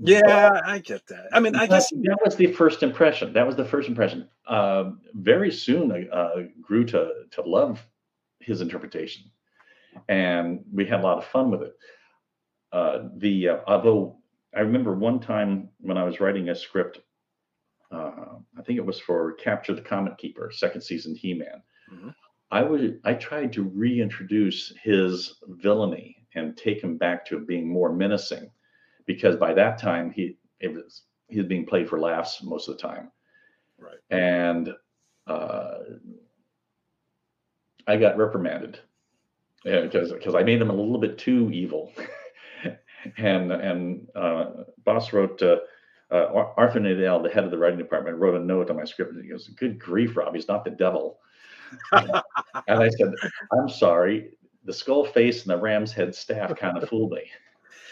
Yeah, 0.00 0.60
I 0.64 0.78
get 0.78 1.04
that. 1.08 1.26
I 1.32 1.40
mean, 1.40 1.56
I 1.56 1.66
guess 1.66 1.90
that 1.90 2.18
was 2.24 2.36
the 2.36 2.52
first 2.52 2.84
impression. 2.84 3.32
That 3.32 3.44
was 3.46 3.56
the 3.56 3.64
first 3.64 3.88
impression. 3.88 4.28
Uh, 4.46 4.92
very 5.14 5.50
soon, 5.50 5.90
I 5.90 6.06
uh, 6.14 6.42
grew 6.60 6.84
to 6.86 7.24
to 7.32 7.42
love 7.42 7.84
his 8.38 8.60
interpretation, 8.60 9.24
and 10.08 10.64
we 10.72 10.86
had 10.86 11.00
a 11.00 11.02
lot 11.02 11.18
of 11.18 11.24
fun 11.26 11.50
with 11.50 11.62
it. 11.62 11.76
Uh, 12.72 13.08
the 13.16 13.48
uh, 13.48 13.58
although 13.66 14.18
I 14.54 14.60
remember 14.60 14.94
one 14.94 15.20
time 15.20 15.68
when 15.80 15.96
I 15.96 16.04
was 16.04 16.20
writing 16.20 16.48
a 16.48 16.54
script, 16.54 17.00
uh, 17.90 18.36
I 18.58 18.62
think 18.62 18.78
it 18.78 18.84
was 18.84 19.00
for 19.00 19.32
Capture 19.34 19.74
the 19.74 19.82
Comet 19.82 20.18
Keeper, 20.18 20.50
second 20.52 20.82
season 20.82 21.14
He 21.14 21.34
Man. 21.34 21.62
Mm-hmm. 21.92 22.08
I 22.50 22.62
would 22.62 23.00
I 23.04 23.14
tried 23.14 23.52
to 23.54 23.62
reintroduce 23.62 24.72
his 24.82 25.38
villainy 25.48 26.26
and 26.34 26.56
take 26.56 26.82
him 26.82 26.96
back 26.96 27.24
to 27.26 27.40
being 27.40 27.68
more 27.68 27.92
menacing, 27.92 28.50
because 29.06 29.36
by 29.36 29.54
that 29.54 29.78
time 29.78 30.10
he 30.10 30.36
it 30.60 30.72
was 30.72 31.02
he 31.28 31.38
was 31.38 31.46
being 31.46 31.66
played 31.66 31.88
for 31.88 31.98
laughs 31.98 32.42
most 32.42 32.68
of 32.68 32.76
the 32.76 32.82
time, 32.82 33.10
right? 33.78 33.98
And 34.10 34.70
uh, 35.26 35.78
I 37.86 37.96
got 37.96 38.16
reprimanded 38.16 38.80
because 39.64 40.12
because 40.12 40.34
I 40.34 40.42
made 40.42 40.60
him 40.60 40.70
a 40.70 40.74
little 40.74 40.98
bit 40.98 41.18
too 41.18 41.50
evil, 41.52 41.92
and 43.16 43.52
and 43.52 44.08
uh, 44.14 44.46
boss 44.84 45.12
wrote. 45.12 45.42
Uh, 45.42 45.58
uh, 46.10 46.52
Arthur 46.56 46.80
Nadel, 46.80 47.22
the 47.22 47.28
head 47.28 47.44
of 47.44 47.50
the 47.50 47.58
writing 47.58 47.78
department, 47.78 48.16
wrote 48.16 48.34
a 48.34 48.42
note 48.42 48.70
on 48.70 48.76
my 48.76 48.84
script. 48.84 49.12
And 49.12 49.22
he 49.22 49.28
goes, 49.28 49.48
"Good 49.48 49.78
grief, 49.78 50.16
Rob! 50.16 50.34
He's 50.34 50.48
not 50.48 50.64
the 50.64 50.70
devil." 50.70 51.18
and 51.92 52.12
I 52.66 52.88
said, 52.88 53.12
I'm 53.52 53.68
sorry, 53.68 54.30
the 54.64 54.72
skull 54.72 55.04
face 55.04 55.42
and 55.42 55.50
the 55.50 55.58
ram's 55.58 55.92
head 55.92 56.14
staff 56.14 56.54
kind 56.56 56.78
of 56.78 56.88
fooled 56.88 57.12
me. 57.12 57.22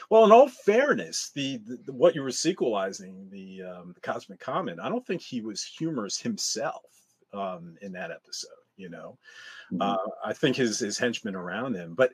Well, 0.09 0.25
in 0.25 0.33
all 0.33 0.49
fairness, 0.49 1.31
the, 1.35 1.59
the 1.59 1.93
what 1.93 2.14
you 2.14 2.23
were 2.23 2.31
sequelizing, 2.31 3.29
the 3.31 3.62
um, 3.62 3.93
the 3.93 4.01
Cosmic 4.01 4.39
Comet, 4.39 4.79
I 4.81 4.89
don't 4.89 5.05
think 5.05 5.21
he 5.21 5.41
was 5.41 5.64
humorous 5.64 6.21
himself 6.21 6.85
um, 7.33 7.77
in 7.83 7.93
that 7.93 8.11
episode. 8.11 8.51
You 8.77 8.91
know, 8.91 9.18
mm-hmm. 9.72 9.83
uh, 9.83 9.97
I 10.24 10.33
think 10.33 10.57
his 10.57 10.79
his 10.79 10.99
henchmen 10.99 11.35
around 11.35 11.74
him. 11.74 11.95
But 11.95 12.12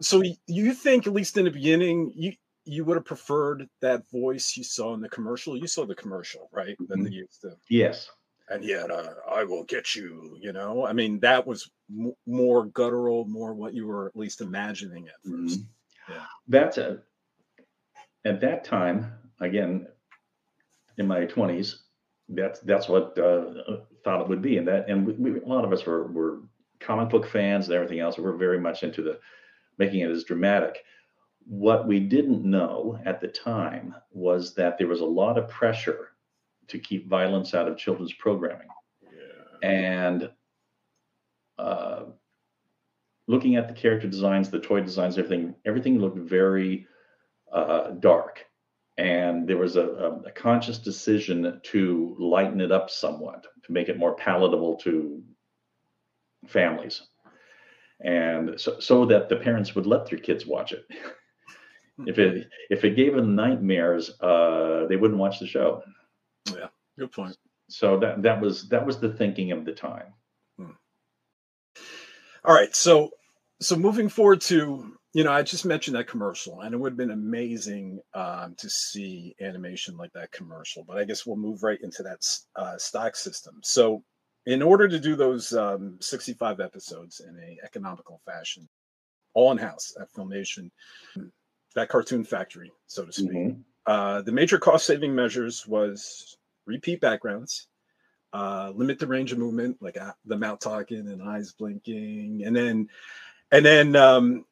so 0.00 0.22
you 0.46 0.74
think, 0.74 1.06
at 1.06 1.12
least 1.12 1.36
in 1.36 1.44
the 1.44 1.50
beginning, 1.50 2.12
you 2.14 2.32
you 2.64 2.84
would 2.84 2.96
have 2.96 3.04
preferred 3.04 3.68
that 3.80 4.08
voice 4.10 4.56
you 4.56 4.64
saw 4.64 4.94
in 4.94 5.00
the 5.00 5.08
commercial. 5.08 5.56
You 5.56 5.66
saw 5.66 5.84
the 5.84 5.94
commercial, 5.94 6.48
right? 6.52 6.76
That 6.88 6.96
mm-hmm. 6.96 7.04
they 7.04 7.10
used 7.10 7.40
to. 7.42 7.56
Yes 7.68 8.08
and 8.52 8.64
yet 8.64 8.90
uh, 8.90 9.14
I 9.30 9.44
will 9.44 9.64
get 9.64 9.94
you. 9.94 10.36
You 10.40 10.52
know, 10.52 10.86
I 10.86 10.92
mean, 10.92 11.20
that 11.20 11.46
was 11.46 11.70
m- 11.90 12.14
more 12.26 12.66
guttural, 12.66 13.24
more 13.24 13.54
what 13.54 13.74
you 13.74 13.86
were 13.86 14.06
at 14.06 14.16
least 14.16 14.40
imagining 14.40 15.08
at 15.08 15.30
1st 15.30 15.44
mm-hmm. 15.44 16.12
Yeah, 16.12 16.24
that's 16.48 16.78
a. 16.78 16.98
At 18.24 18.40
that 18.40 18.64
time, 18.64 19.12
again, 19.40 19.86
in 20.98 21.06
my 21.06 21.24
twenties, 21.26 21.84
that's 22.28 22.58
that's 22.60 22.88
what 22.88 23.16
uh, 23.18 23.78
thought 24.04 24.20
it 24.20 24.28
would 24.28 24.42
be, 24.42 24.58
and 24.58 24.68
that, 24.68 24.88
and 24.88 25.06
we, 25.06 25.12
we, 25.14 25.40
a 25.40 25.46
lot 25.46 25.64
of 25.64 25.72
us 25.72 25.84
were 25.86 26.06
were 26.08 26.40
comic 26.80 27.10
book 27.10 27.26
fans 27.26 27.66
and 27.66 27.74
everything 27.74 28.00
else. 28.00 28.18
We're 28.18 28.36
very 28.36 28.58
much 28.58 28.82
into 28.82 29.02
the 29.02 29.18
making 29.78 30.00
it 30.00 30.10
as 30.10 30.24
dramatic. 30.24 30.84
What 31.44 31.86
we 31.86 32.00
didn't 32.00 32.44
know 32.44 33.00
at 33.04 33.20
the 33.20 33.28
time 33.28 33.94
was 34.12 34.54
that 34.54 34.78
there 34.78 34.86
was 34.86 35.00
a 35.00 35.04
lot 35.04 35.38
of 35.38 35.48
pressure 35.48 36.10
to 36.68 36.78
keep 36.78 37.08
violence 37.08 37.54
out 37.54 37.68
of 37.68 37.76
children's 37.76 38.12
programming. 38.12 38.68
Yeah. 39.02 39.68
And 39.68 40.30
uh, 41.58 42.04
looking 43.26 43.56
at 43.56 43.68
the 43.68 43.74
character 43.74 44.08
designs, 44.08 44.50
the 44.50 44.60
toy 44.60 44.80
designs, 44.80 45.18
everything, 45.18 45.54
everything 45.64 45.98
looked 45.98 46.18
very 46.18 46.86
uh, 47.52 47.90
dark. 47.90 48.46
And 48.98 49.48
there 49.48 49.56
was 49.56 49.76
a, 49.76 49.86
a, 50.26 50.30
conscious 50.32 50.78
decision 50.78 51.60
to 51.62 52.16
lighten 52.18 52.60
it 52.60 52.70
up 52.70 52.90
somewhat, 52.90 53.46
to 53.64 53.72
make 53.72 53.88
it 53.88 53.98
more 53.98 54.14
palatable 54.14 54.76
to 54.82 55.22
families. 56.46 57.00
And 58.00 58.60
so, 58.60 58.80
so 58.80 59.06
that 59.06 59.28
the 59.28 59.36
parents 59.36 59.74
would 59.74 59.86
let 59.86 60.06
their 60.06 60.18
kids 60.18 60.44
watch 60.44 60.72
it. 60.72 60.84
if 62.06 62.18
it 62.18 62.48
if 62.68 62.84
it 62.84 62.96
gave 62.96 63.14
them 63.14 63.34
nightmares, 63.34 64.10
uh, 64.20 64.86
they 64.88 64.96
wouldn't 64.96 65.20
watch 65.20 65.38
the 65.38 65.46
show. 65.46 65.82
Yeah, 66.48 66.68
good 66.98 67.12
point. 67.12 67.36
So 67.68 67.98
that 68.00 68.22
that 68.22 68.40
was 68.40 68.68
that 68.68 68.84
was 68.84 68.98
the 68.98 69.12
thinking 69.12 69.52
of 69.52 69.64
the 69.64 69.72
time. 69.72 70.12
Hmm. 70.58 70.72
All 72.44 72.54
right, 72.54 72.74
so 72.74 73.10
so 73.60 73.76
moving 73.76 74.08
forward 74.08 74.40
to 74.42 74.98
you 75.12 75.24
know 75.24 75.32
I 75.32 75.42
just 75.42 75.64
mentioned 75.64 75.96
that 75.96 76.08
commercial, 76.08 76.60
and 76.60 76.74
it 76.74 76.78
would 76.78 76.92
have 76.92 76.98
been 76.98 77.10
amazing 77.10 78.00
um, 78.14 78.54
to 78.58 78.68
see 78.70 79.34
animation 79.40 79.96
like 79.96 80.12
that 80.12 80.32
commercial. 80.32 80.84
But 80.84 80.98
I 80.98 81.04
guess 81.04 81.26
we'll 81.26 81.36
move 81.36 81.62
right 81.62 81.80
into 81.82 82.02
that 82.02 82.20
uh, 82.56 82.78
stock 82.78 83.16
system. 83.16 83.60
So 83.62 84.02
in 84.46 84.62
order 84.62 84.88
to 84.88 84.98
do 84.98 85.14
those 85.14 85.52
um, 85.52 85.98
65 86.00 86.60
episodes 86.60 87.20
in 87.20 87.38
a 87.38 87.64
economical 87.64 88.20
fashion, 88.26 88.68
all 89.34 89.52
in 89.52 89.58
house 89.58 89.94
at 90.00 90.12
Filmation, 90.12 90.70
that 91.74 91.88
cartoon 91.88 92.24
factory, 92.24 92.72
so 92.86 93.04
to 93.04 93.12
speak. 93.12 93.30
Mm-hmm. 93.30 93.60
Uh, 93.86 94.22
the 94.22 94.32
major 94.32 94.58
cost 94.58 94.86
saving 94.86 95.14
measures 95.14 95.66
was 95.66 96.36
repeat 96.66 97.00
backgrounds, 97.00 97.66
uh, 98.32 98.72
limit 98.74 98.98
the 98.98 99.06
range 99.06 99.32
of 99.32 99.38
movement, 99.38 99.76
like 99.80 99.96
uh, 99.96 100.12
the 100.24 100.36
mouth 100.36 100.60
talking 100.60 101.08
and 101.08 101.22
eyes 101.22 101.52
blinking, 101.52 102.42
and 102.44 102.54
then 102.54 102.88
and 103.50 103.64
then 103.64 103.96
um, 103.96 104.44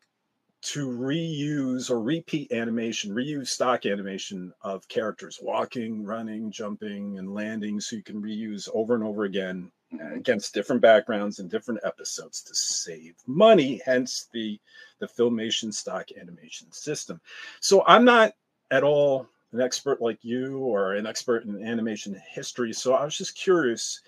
to 0.62 0.88
reuse 0.88 1.90
or 1.90 2.00
repeat 2.00 2.52
animation, 2.52 3.14
reuse 3.14 3.48
stock 3.48 3.86
animation 3.86 4.52
of 4.62 4.86
characters 4.88 5.38
walking, 5.40 6.04
running, 6.04 6.50
jumping, 6.50 7.18
and 7.18 7.34
landing, 7.34 7.80
so 7.80 7.96
you 7.96 8.02
can 8.02 8.20
reuse 8.20 8.68
over 8.74 8.94
and 8.94 9.02
over 9.04 9.24
again 9.24 9.70
uh, 9.94 10.14
against 10.14 10.54
different 10.54 10.82
backgrounds 10.82 11.38
and 11.38 11.50
different 11.50 11.80
episodes 11.84 12.42
to 12.42 12.54
save 12.54 13.14
money. 13.26 13.80
Hence 13.84 14.28
the 14.32 14.60
the 14.98 15.06
filmation 15.06 15.72
stock 15.72 16.08
animation 16.20 16.70
system. 16.72 17.20
So 17.60 17.82
I'm 17.86 18.04
not 18.04 18.34
at 18.70 18.84
all 18.84 19.26
an 19.52 19.60
expert 19.60 20.00
like 20.02 20.18
you 20.22 20.58
or 20.58 20.94
an 20.94 21.06
expert 21.06 21.44
in 21.44 21.66
animation 21.66 22.20
history. 22.28 22.72
So 22.72 22.92
I 22.94 23.04
was 23.04 23.16
just 23.16 23.34
curious 23.34 24.00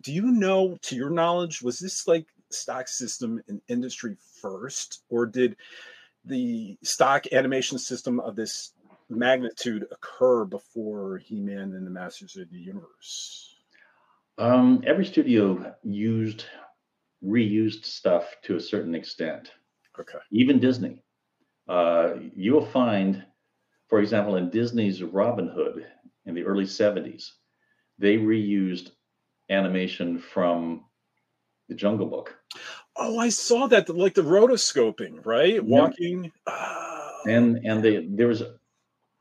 do 0.00 0.12
you 0.12 0.30
know, 0.32 0.76
to 0.82 0.96
your 0.96 1.10
knowledge, 1.10 1.62
was 1.62 1.78
this 1.78 2.08
like 2.08 2.26
stock 2.50 2.88
system 2.88 3.42
and 3.48 3.60
industry 3.68 4.16
first, 4.40 5.02
or 5.08 5.26
did 5.26 5.56
the 6.24 6.76
stock 6.82 7.26
animation 7.32 7.78
system 7.78 8.20
of 8.20 8.36
this 8.36 8.72
magnitude 9.08 9.86
occur 9.90 10.44
before 10.44 11.18
He 11.18 11.40
Man 11.40 11.74
and 11.74 11.86
the 11.86 11.90
Masters 11.90 12.36
of 12.36 12.50
the 12.50 12.58
Universe? 12.58 13.54
Um, 14.36 14.82
every 14.86 15.04
studio 15.04 15.74
used 15.82 16.44
reused 17.24 17.84
stuff 17.84 18.36
to 18.42 18.56
a 18.56 18.60
certain 18.60 18.94
extent. 18.94 19.50
Okay. 19.98 20.18
Even 20.30 20.60
Disney. 20.60 21.02
Uh, 21.68 22.14
you 22.34 22.52
will 22.52 22.64
find 22.64 23.24
for 23.88 24.00
example, 24.00 24.36
in 24.36 24.50
Disney's 24.50 25.02
Robin 25.02 25.48
Hood 25.48 25.86
in 26.26 26.34
the 26.34 26.44
early 26.44 26.64
70s, 26.64 27.30
they 27.98 28.18
reused 28.18 28.90
animation 29.48 30.18
from 30.18 30.84
the 31.68 31.74
Jungle 31.74 32.06
Book. 32.06 32.36
Oh, 32.96 33.18
I 33.18 33.28
saw 33.28 33.66
that, 33.68 33.88
like 33.88 34.14
the 34.14 34.22
rotoscoping, 34.22 35.24
right? 35.24 35.54
Yeah. 35.54 35.60
Walking. 35.60 36.32
Oh. 36.46 37.22
And 37.26 37.64
and 37.64 37.82
they, 37.82 38.06
there 38.06 38.28
was 38.28 38.42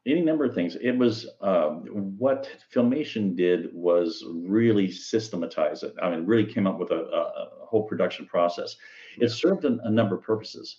any 0.05 0.21
number 0.21 0.45
of 0.45 0.55
things. 0.55 0.77
It 0.79 0.97
was 0.97 1.27
um, 1.41 1.81
what 2.17 2.49
Filmation 2.73 3.35
did 3.35 3.69
was 3.73 4.23
really 4.33 4.89
systematize 4.89 5.83
it. 5.83 5.93
I 6.01 6.09
mean, 6.09 6.25
really 6.25 6.45
came 6.45 6.65
up 6.65 6.79
with 6.79 6.91
a, 6.91 6.95
a, 6.95 7.21
a 7.61 7.65
whole 7.65 7.83
production 7.83 8.25
process. 8.25 8.75
It 9.19 9.29
served 9.29 9.65
a, 9.65 9.77
a 9.83 9.91
number 9.91 10.15
of 10.15 10.23
purposes. 10.23 10.77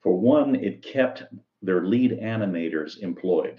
For 0.00 0.16
one, 0.16 0.54
it 0.54 0.82
kept 0.82 1.24
their 1.62 1.84
lead 1.84 2.12
animators 2.12 2.98
employed. 2.98 3.58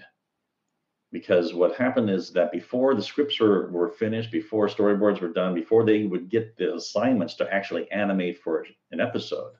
Because 1.10 1.54
what 1.54 1.74
happened 1.74 2.10
is 2.10 2.32
that 2.32 2.52
before 2.52 2.94
the 2.94 3.02
scripts 3.02 3.40
were, 3.40 3.70
were 3.70 3.88
finished, 3.88 4.30
before 4.30 4.68
storyboards 4.68 5.20
were 5.20 5.32
done, 5.32 5.54
before 5.54 5.84
they 5.84 6.04
would 6.04 6.28
get 6.28 6.56
the 6.56 6.74
assignments 6.74 7.34
to 7.36 7.52
actually 7.52 7.90
animate 7.90 8.38
for 8.38 8.66
an 8.92 9.00
episode, 9.00 9.52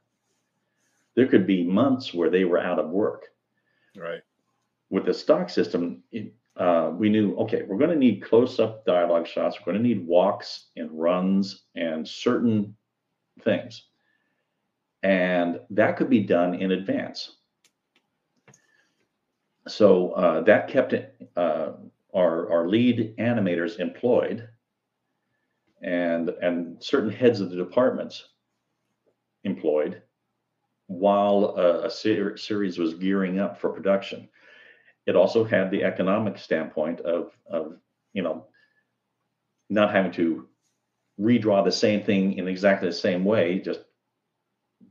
there 1.16 1.26
could 1.26 1.46
be 1.46 1.64
months 1.64 2.12
where 2.12 2.28
they 2.28 2.44
were 2.44 2.60
out 2.60 2.78
of 2.78 2.90
work. 2.90 3.28
Right. 3.96 4.20
With 4.90 5.06
the 5.06 5.14
stock 5.14 5.48
system, 5.48 6.02
it, 6.12 6.34
uh, 6.56 6.92
we 6.94 7.08
knew 7.08 7.34
okay, 7.36 7.62
we're 7.62 7.78
going 7.78 7.90
to 7.90 7.96
need 7.96 8.22
close 8.22 8.58
up 8.58 8.84
dialogue 8.84 9.26
shots, 9.26 9.58
we're 9.58 9.72
going 9.72 9.82
to 9.82 9.88
need 9.88 10.06
walks 10.06 10.66
and 10.76 10.90
runs 10.92 11.64
and 11.74 12.06
certain 12.06 12.76
things. 13.42 13.86
And 15.02 15.60
that 15.70 15.96
could 15.96 16.10
be 16.10 16.20
done 16.24 16.54
in 16.54 16.72
advance 16.72 17.36
so 19.68 20.12
uh, 20.12 20.40
that 20.42 20.68
kept 20.68 20.94
uh, 21.36 21.72
our, 22.14 22.50
our 22.50 22.68
lead 22.68 23.14
animators 23.18 23.78
employed 23.78 24.48
and 25.82 26.28
and 26.28 26.82
certain 26.82 27.10
heads 27.10 27.40
of 27.40 27.50
the 27.50 27.56
departments 27.56 28.24
employed 29.44 30.02
while 30.86 31.54
a, 31.56 31.86
a 31.86 31.90
ser- 31.90 32.36
series 32.36 32.78
was 32.78 32.94
gearing 32.94 33.38
up 33.38 33.60
for 33.60 33.70
production 33.70 34.28
it 35.06 35.14
also 35.14 35.44
had 35.44 35.70
the 35.70 35.84
economic 35.84 36.36
standpoint 36.38 37.00
of 37.00 37.32
of 37.48 37.76
you 38.12 38.22
know 38.22 38.46
not 39.70 39.92
having 39.92 40.12
to 40.12 40.48
redraw 41.20 41.64
the 41.64 41.72
same 41.72 42.02
thing 42.02 42.34
in 42.34 42.48
exactly 42.48 42.88
the 42.88 42.94
same 42.94 43.24
way 43.24 43.58
just 43.58 43.80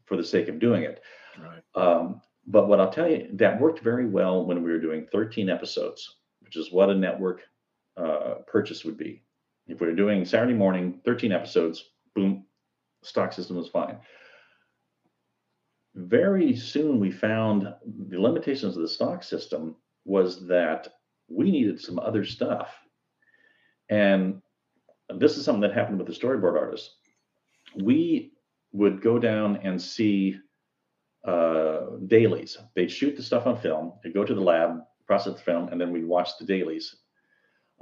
for 0.05 0.17
the 0.17 0.23
sake 0.23 0.47
of 0.47 0.59
doing 0.59 0.84
it. 0.84 1.01
Right. 1.39 1.63
Um, 1.75 2.21
but 2.47 2.67
what 2.67 2.79
I'll 2.79 2.91
tell 2.91 3.09
you, 3.09 3.27
that 3.33 3.59
worked 3.59 3.81
very 3.81 4.07
well 4.07 4.45
when 4.45 4.63
we 4.63 4.71
were 4.71 4.79
doing 4.79 5.05
13 5.11 5.49
episodes, 5.49 6.17
which 6.39 6.55
is 6.55 6.71
what 6.71 6.89
a 6.89 6.95
network 6.95 7.41
uh, 7.97 8.35
purchase 8.47 8.85
would 8.85 8.97
be. 8.97 9.23
If 9.67 9.81
we 9.81 9.87
were 9.87 9.93
doing 9.95 10.23
Saturday 10.23 10.53
morning, 10.53 11.01
13 11.03 11.33
episodes, 11.33 11.83
boom, 12.15 12.45
stock 13.03 13.33
system 13.33 13.57
was 13.57 13.67
fine. 13.67 13.97
Very 15.93 16.55
soon 16.55 17.01
we 17.01 17.11
found 17.11 17.67
the 18.07 18.21
limitations 18.21 18.77
of 18.77 18.81
the 18.81 18.87
stock 18.87 19.23
system 19.23 19.75
was 20.05 20.47
that 20.47 20.87
we 21.27 21.51
needed 21.51 21.81
some 21.81 21.99
other 21.99 22.23
stuff. 22.23 22.73
And 23.89 24.41
this 25.09 25.37
is 25.37 25.43
something 25.43 25.61
that 25.61 25.73
happened 25.73 25.97
with 25.97 26.07
the 26.07 26.13
storyboard 26.13 26.57
artists. 26.57 26.95
We 27.75 28.31
would 28.71 29.01
go 29.01 29.19
down 29.19 29.57
and 29.57 29.81
see 29.81 30.37
uh, 31.26 31.97
dailies. 32.07 32.57
They'd 32.76 32.91
shoot 32.91 33.15
the 33.15 33.24
stuff 33.24 33.47
on 33.47 33.57
film, 33.57 33.93
they'd 34.03 34.13
go 34.13 34.24
to 34.24 34.34
the 34.34 34.41
lab, 34.41 34.82
process 35.05 35.34
the 35.34 35.41
film, 35.41 35.70
and 35.70 35.80
then 35.80 35.91
we'd 35.91 36.05
watch 36.05 36.38
the 36.39 36.45
dailies. 36.45 36.95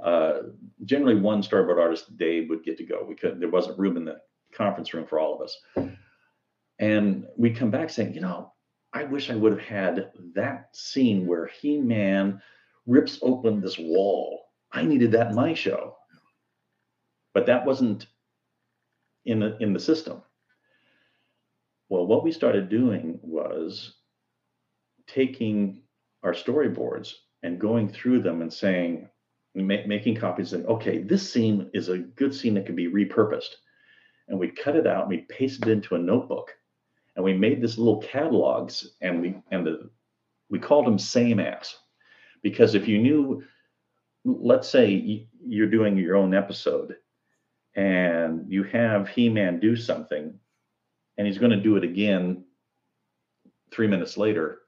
Uh, 0.02 0.40
generally, 0.84 1.18
one 1.18 1.42
storyboard 1.42 1.80
artist 1.80 2.08
a 2.08 2.12
day 2.12 2.46
would 2.46 2.64
get 2.64 2.76
to 2.78 2.84
go. 2.84 3.04
We 3.04 3.14
couldn't, 3.14 3.40
there 3.40 3.50
wasn't 3.50 3.78
room 3.78 3.96
in 3.96 4.04
the 4.04 4.18
conference 4.54 4.92
room 4.92 5.06
for 5.06 5.18
all 5.18 5.34
of 5.34 5.40
us, 5.42 5.90
and 6.78 7.26
we'd 7.36 7.56
come 7.56 7.70
back 7.70 7.90
saying, 7.90 8.14
you 8.14 8.20
know, 8.20 8.52
I 8.92 9.04
wish 9.04 9.30
I 9.30 9.34
would 9.34 9.52
have 9.52 9.60
had 9.60 10.10
that 10.34 10.68
scene 10.74 11.26
where 11.26 11.46
He 11.46 11.78
Man 11.78 12.40
rips 12.86 13.18
open 13.22 13.60
this 13.60 13.78
wall. 13.78 14.44
I 14.72 14.82
needed 14.84 15.12
that 15.12 15.28
in 15.28 15.34
my 15.34 15.54
show, 15.54 15.96
but 17.34 17.46
that 17.46 17.64
wasn't 17.64 18.06
in 19.24 19.40
the 19.40 19.56
in 19.58 19.72
the 19.72 19.80
system. 19.80 20.22
Well, 21.88 22.06
what 22.06 22.24
we 22.24 22.32
started 22.32 22.68
doing 22.68 23.18
was 23.22 23.94
taking 25.06 25.82
our 26.22 26.32
storyboards 26.32 27.12
and 27.42 27.60
going 27.60 27.88
through 27.88 28.22
them 28.22 28.42
and 28.42 28.52
saying, 28.52 29.08
ma- 29.54 29.86
making 29.86 30.16
copies 30.16 30.52
and 30.52 30.66
okay, 30.66 30.98
this 30.98 31.30
scene 31.30 31.70
is 31.74 31.88
a 31.88 31.98
good 31.98 32.34
scene 32.34 32.54
that 32.54 32.66
can 32.66 32.74
be 32.74 32.88
repurposed. 32.88 33.54
And 34.28 34.38
we 34.38 34.48
cut 34.48 34.74
it 34.76 34.86
out 34.86 35.02
and 35.02 35.10
we 35.10 35.26
pasted 35.28 35.68
it 35.68 35.72
into 35.72 35.94
a 35.94 35.98
notebook. 35.98 36.52
And 37.14 37.24
we 37.24 37.32
made 37.32 37.62
this 37.62 37.78
little 37.78 38.02
catalogs 38.02 38.94
and 39.00 39.22
we 39.22 39.36
and 39.50 39.66
the 39.66 39.90
we 40.50 40.58
called 40.58 40.86
them 40.86 40.98
same 40.98 41.40
as 41.40 41.74
because 42.42 42.74
if 42.74 42.86
you 42.86 42.98
knew 42.98 43.42
let's 44.24 44.68
say 44.68 45.26
you're 45.44 45.70
doing 45.70 45.96
your 45.96 46.16
own 46.16 46.34
episode 46.34 46.96
and 47.74 48.44
you 48.48 48.64
have 48.64 49.08
he-man 49.08 49.60
do 49.60 49.76
something 49.76 50.38
and 51.18 51.26
he's 51.26 51.38
going 51.38 51.50
to 51.50 51.60
do 51.60 51.76
it 51.76 51.84
again 51.84 52.44
three 53.70 53.86
minutes 53.86 54.16
later, 54.16 54.60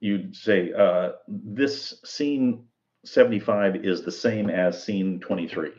you'd 0.00 0.34
say, 0.36 0.72
uh, 0.72 1.12
this 1.28 2.00
scene 2.04 2.64
75 3.04 3.84
is 3.84 4.02
the 4.02 4.12
same 4.12 4.50
as 4.50 4.82
scene 4.82 5.20
23. 5.20 5.70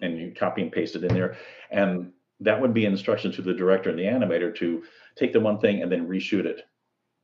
And 0.00 0.18
you 0.18 0.34
copy 0.36 0.62
and 0.62 0.72
paste 0.72 0.96
it 0.96 1.04
in 1.04 1.14
there. 1.14 1.36
And 1.70 2.12
that 2.40 2.60
would 2.60 2.74
be 2.74 2.84
instruction 2.84 3.32
to 3.32 3.42
the 3.42 3.54
director 3.54 3.90
and 3.90 3.98
the 3.98 4.04
animator 4.04 4.54
to 4.56 4.82
take 5.16 5.32
the 5.32 5.40
one 5.40 5.58
thing 5.58 5.82
and 5.82 5.90
then 5.90 6.08
reshoot 6.08 6.44
it 6.44 6.62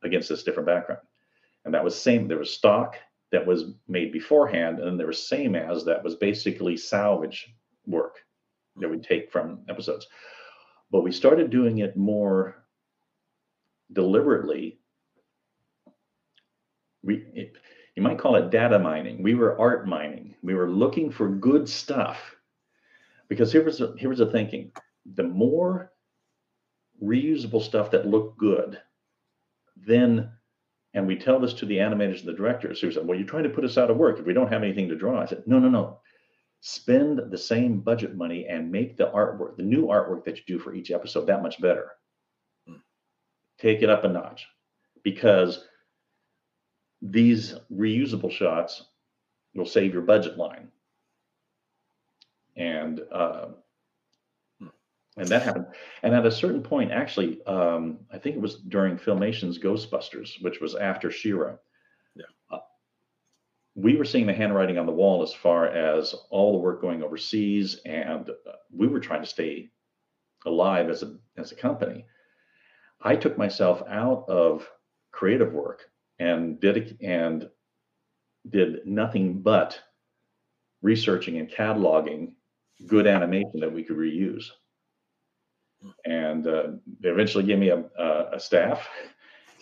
against 0.03 0.29
this 0.29 0.43
different 0.43 0.67
background. 0.67 1.01
And 1.65 1.73
that 1.73 1.83
was 1.83 1.99
same. 1.99 2.27
There 2.27 2.37
was 2.37 2.53
stock 2.53 2.95
that 3.31 3.45
was 3.45 3.65
made 3.87 4.11
beforehand, 4.11 4.79
and 4.79 4.99
there 4.99 5.07
was 5.07 5.27
same 5.27 5.55
as 5.55 5.85
that 5.85 6.03
was 6.03 6.15
basically 6.15 6.77
salvage 6.77 7.53
work 7.85 8.15
that 8.77 8.89
we 8.89 8.97
take 8.97 9.31
from 9.31 9.59
episodes. 9.69 10.07
But 10.91 11.01
we 11.01 11.11
started 11.11 11.49
doing 11.49 11.79
it 11.79 11.95
more 11.95 12.63
deliberately. 13.91 14.79
We, 17.03 17.25
it, 17.33 17.53
you 17.95 18.03
might 18.03 18.19
call 18.19 18.35
it 18.35 18.49
data 18.49 18.79
mining. 18.79 19.21
We 19.21 19.35
were 19.35 19.59
art 19.59 19.87
mining. 19.87 20.35
We 20.41 20.55
were 20.55 20.69
looking 20.69 21.11
for 21.11 21.29
good 21.29 21.69
stuff. 21.69 22.35
Because 23.27 23.51
here 23.51 23.63
was 23.63 23.77
the, 23.77 23.95
here 23.97 24.09
was 24.09 24.19
the 24.19 24.31
thinking: 24.31 24.71
the 25.15 25.23
more 25.23 25.91
reusable 27.03 27.61
stuff 27.61 27.91
that 27.91 28.07
looked 28.07 28.39
good, 28.39 28.79
then, 29.77 30.31
and 30.95 31.05
we 31.05 31.15
tell 31.15 31.39
this 31.39 31.53
to 31.55 31.65
the 31.65 31.77
animators 31.77 32.19
and 32.19 32.29
the 32.29 32.33
directors 32.33 32.81
who 32.81 32.91
said, 32.91 33.05
"Well, 33.05 33.17
you're 33.17 33.27
trying 33.27 33.43
to 33.43 33.49
put 33.49 33.63
us 33.63 33.77
out 33.77 33.91
of 33.91 33.97
work 33.97 34.19
if 34.19 34.25
we 34.25 34.33
don't 34.33 34.51
have 34.51 34.63
anything 34.63 34.89
to 34.89 34.95
draw." 34.95 35.21
I 35.21 35.25
said, 35.25 35.43
"No, 35.45 35.59
no, 35.59 35.69
no 35.69 35.99
spend 36.61 37.31
the 37.31 37.37
same 37.37 37.79
budget 37.79 38.15
money 38.15 38.45
and 38.47 38.71
make 38.71 38.97
the 38.97 39.09
artwork, 39.11 39.55
the 39.55 39.63
new 39.63 39.87
artwork 39.87 40.25
that 40.25 40.37
you 40.37 40.43
do 40.45 40.59
for 40.59 40.73
each 40.73 40.91
episode, 40.91 41.27
that 41.27 41.41
much 41.41 41.61
better. 41.61 41.91
Mm. 42.69 42.81
Take 43.59 43.81
it 43.81 43.89
up 43.89 44.03
a 44.03 44.09
notch 44.09 44.45
because 45.03 45.65
these 47.01 47.55
reusable 47.71 48.31
shots 48.31 48.83
will 49.55 49.65
save 49.65 49.93
your 49.93 50.01
budget 50.01 50.37
line. 50.37 50.69
And 52.55 53.01
uh, 53.11 53.47
hmm. 54.59 54.67
and 55.15 55.27
that 55.29 55.43
happened. 55.43 55.67
And 56.03 56.13
at 56.13 56.25
a 56.25 56.31
certain 56.31 56.61
point, 56.61 56.91
actually, 56.91 57.41
um, 57.45 57.99
I 58.11 58.17
think 58.17 58.35
it 58.35 58.41
was 58.41 58.55
during 58.55 58.97
Filmation's 58.97 59.57
Ghostbusters, 59.57 60.41
which 60.41 60.59
was 60.59 60.75
after 60.75 61.09
She-Ra. 61.09 61.55
We 63.81 63.95
were 63.95 64.05
seeing 64.05 64.27
the 64.27 64.33
handwriting 64.33 64.77
on 64.77 64.85
the 64.85 64.91
wall 64.91 65.23
as 65.23 65.33
far 65.33 65.67
as 65.67 66.13
all 66.29 66.51
the 66.51 66.57
work 66.57 66.81
going 66.81 67.01
overseas, 67.01 67.79
and 67.85 68.29
uh, 68.29 68.51
we 68.71 68.87
were 68.87 68.99
trying 68.99 69.21
to 69.21 69.27
stay 69.27 69.69
alive 70.45 70.89
as 70.89 71.01
a 71.01 71.15
as 71.37 71.53
a 71.53 71.55
company. 71.55 72.05
I 73.01 73.15
took 73.15 73.37
myself 73.37 73.81
out 73.89 74.25
of 74.27 74.69
creative 75.11 75.53
work 75.53 75.83
and 76.19 76.59
did 76.59 76.97
and 77.01 77.49
did 78.49 78.85
nothing 78.85 79.41
but 79.41 79.79
researching 80.81 81.37
and 81.37 81.49
cataloging 81.49 82.33
good 82.85 83.07
animation 83.07 83.61
that 83.61 83.73
we 83.73 83.83
could 83.83 83.97
reuse. 83.97 84.45
And 86.05 86.45
uh, 86.47 86.63
they 86.99 87.09
eventually 87.09 87.45
gave 87.45 87.59
me 87.59 87.69
a, 87.69 87.85
a, 87.97 88.29
a 88.33 88.39
staff, 88.39 88.89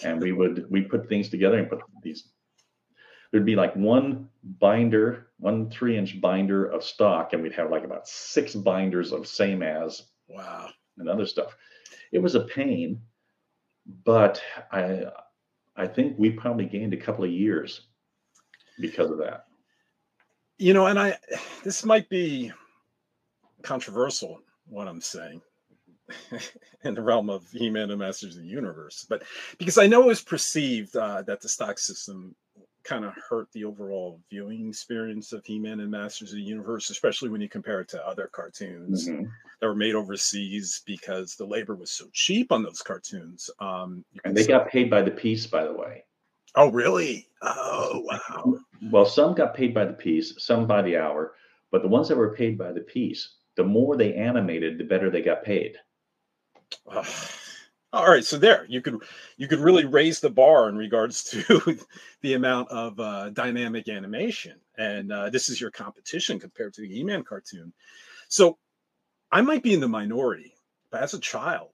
and 0.04 0.20
we 0.20 0.32
would 0.32 0.66
we 0.72 0.82
put 0.82 1.08
things 1.08 1.30
together 1.30 1.60
and 1.60 1.70
put 1.70 1.82
these 2.02 2.30
there'd 3.32 3.46
be 3.46 3.56
like 3.56 3.76
one 3.76 4.30
binder, 4.60 5.28
one 5.40 5.70
three 5.70 5.98
inch 5.98 6.20
binder 6.22 6.66
of 6.66 6.84
stock, 6.84 7.34
and 7.34 7.42
we'd 7.42 7.54
have 7.54 7.72
like 7.72 7.84
about 7.84 8.08
six 8.08 8.56
binders 8.56 9.12
of 9.12 9.28
same 9.28 9.62
as 9.62 10.04
wow 10.28 10.70
and 10.98 11.10
other 11.10 11.26
stuff. 11.26 11.56
It 12.12 12.20
was 12.20 12.36
a 12.36 12.42
pain, 12.42 13.02
but 14.04 14.42
I 14.72 15.06
I 15.76 15.88
think 15.88 16.18
we 16.18 16.32
probably 16.32 16.66
gained 16.66 16.94
a 16.94 16.98
couple 16.98 17.24
of 17.24 17.32
years 17.32 17.82
because 18.80 19.12
of 19.12 19.20
that. 19.20 19.46
You 20.58 20.74
know, 20.74 20.88
and 20.88 21.00
I 21.00 21.18
this 21.64 21.86
might 21.86 22.10
be 22.10 22.52
controversial 23.62 24.42
what 24.70 24.88
I'm 24.88 25.02
saying 25.02 25.42
in 26.84 26.94
the 26.94 27.02
realm 27.02 27.30
of 27.30 27.50
He-Man 27.52 27.92
and 27.92 28.00
Masters 28.00 28.38
of 28.38 28.44
the 28.44 28.48
Universe, 28.48 29.06
but 29.08 29.24
because 29.58 29.78
I 29.78 29.88
know 29.88 30.04
it 30.04 30.08
was 30.08 30.22
perceived 30.22 30.96
uh, 30.96 31.22
that 31.24 31.42
the 31.42 31.50
stock 31.50 31.80
system 31.80 32.36
kind 32.88 33.04
of 33.04 33.14
hurt 33.30 33.52
the 33.52 33.66
overall 33.66 34.20
viewing 34.30 34.70
experience 34.70 35.34
of 35.34 35.46
He-Man 35.46 35.82
and 35.82 35.92
Masters 35.92 36.32
of 36.32 36.38
the 36.38 36.42
Universe, 36.44 36.90
especially 36.90 37.30
when 37.30 37.42
you 37.42 37.50
compare 37.50 37.82
it 37.82 37.90
to 37.90 38.08
other 38.08 38.30
cartoons 38.32 39.08
mm-hmm. 39.08 39.26
that 39.60 39.68
were 39.68 39.76
made 39.76 39.96
overseas 39.96 40.82
because 40.86 41.36
the 41.36 41.46
labor 41.46 41.76
was 41.76 41.92
so 41.92 42.06
cheap 42.14 42.52
on 42.52 42.64
those 42.64 42.82
cartoons. 42.82 43.50
Um, 43.60 44.06
and 44.24 44.36
they 44.36 44.48
got 44.48 44.70
paid 44.70 44.90
by 44.90 45.02
the 45.02 45.12
piece, 45.12 45.46
by 45.46 45.66
the 45.66 45.74
way. 45.74 46.06
Oh, 46.56 46.72
really? 46.72 47.28
Oh, 47.42 48.02
wow. 48.30 48.60
Well, 48.90 49.06
some 49.06 49.36
got 49.36 49.54
paid 49.54 49.74
by 49.74 49.86
the 49.86 49.94
piece, 49.94 50.34
some 50.38 50.66
by 50.66 50.82
the 50.82 50.98
hour, 50.98 51.34
but 51.72 51.82
the 51.82 51.90
ones 51.90 52.08
that 52.08 52.18
were 52.18 52.36
paid 52.36 52.58
by 52.58 52.72
the 52.72 52.82
piece, 52.82 53.36
the 53.58 53.64
more 53.64 53.98
they 53.98 54.14
animated, 54.14 54.78
the 54.78 54.86
better 54.86 55.10
they 55.10 55.22
got 55.22 55.44
paid. 55.44 55.76
All 57.98 58.12
right, 58.12 58.24
so 58.24 58.38
there 58.38 58.64
you 58.70 58.80
could 58.80 59.02
you 59.38 59.48
could 59.48 59.60
really 59.60 59.86
raise 59.86 60.20
the 60.20 60.30
bar 60.30 60.70
in 60.70 60.78
regards 60.78 61.24
to 61.32 61.80
the 62.22 62.36
amount 62.36 62.70
of 62.70 63.00
uh, 63.00 63.32
dynamic 63.32 63.90
animation, 63.90 64.54
and 64.78 65.12
uh, 65.12 65.32
this 65.32 65.50
is 65.50 65.60
your 65.60 65.72
competition 65.72 66.40
compared 66.40 66.76
to 66.76 66.82
the 66.82 66.88
He-Man 66.88 67.24
cartoon. 67.24 67.74
So 68.30 68.60
I 69.32 69.42
might 69.42 69.64
be 69.64 69.74
in 69.74 69.80
the 69.80 69.88
minority, 69.88 70.54
but 70.92 71.02
as 71.02 71.16
a 71.16 71.20
child, 71.20 71.72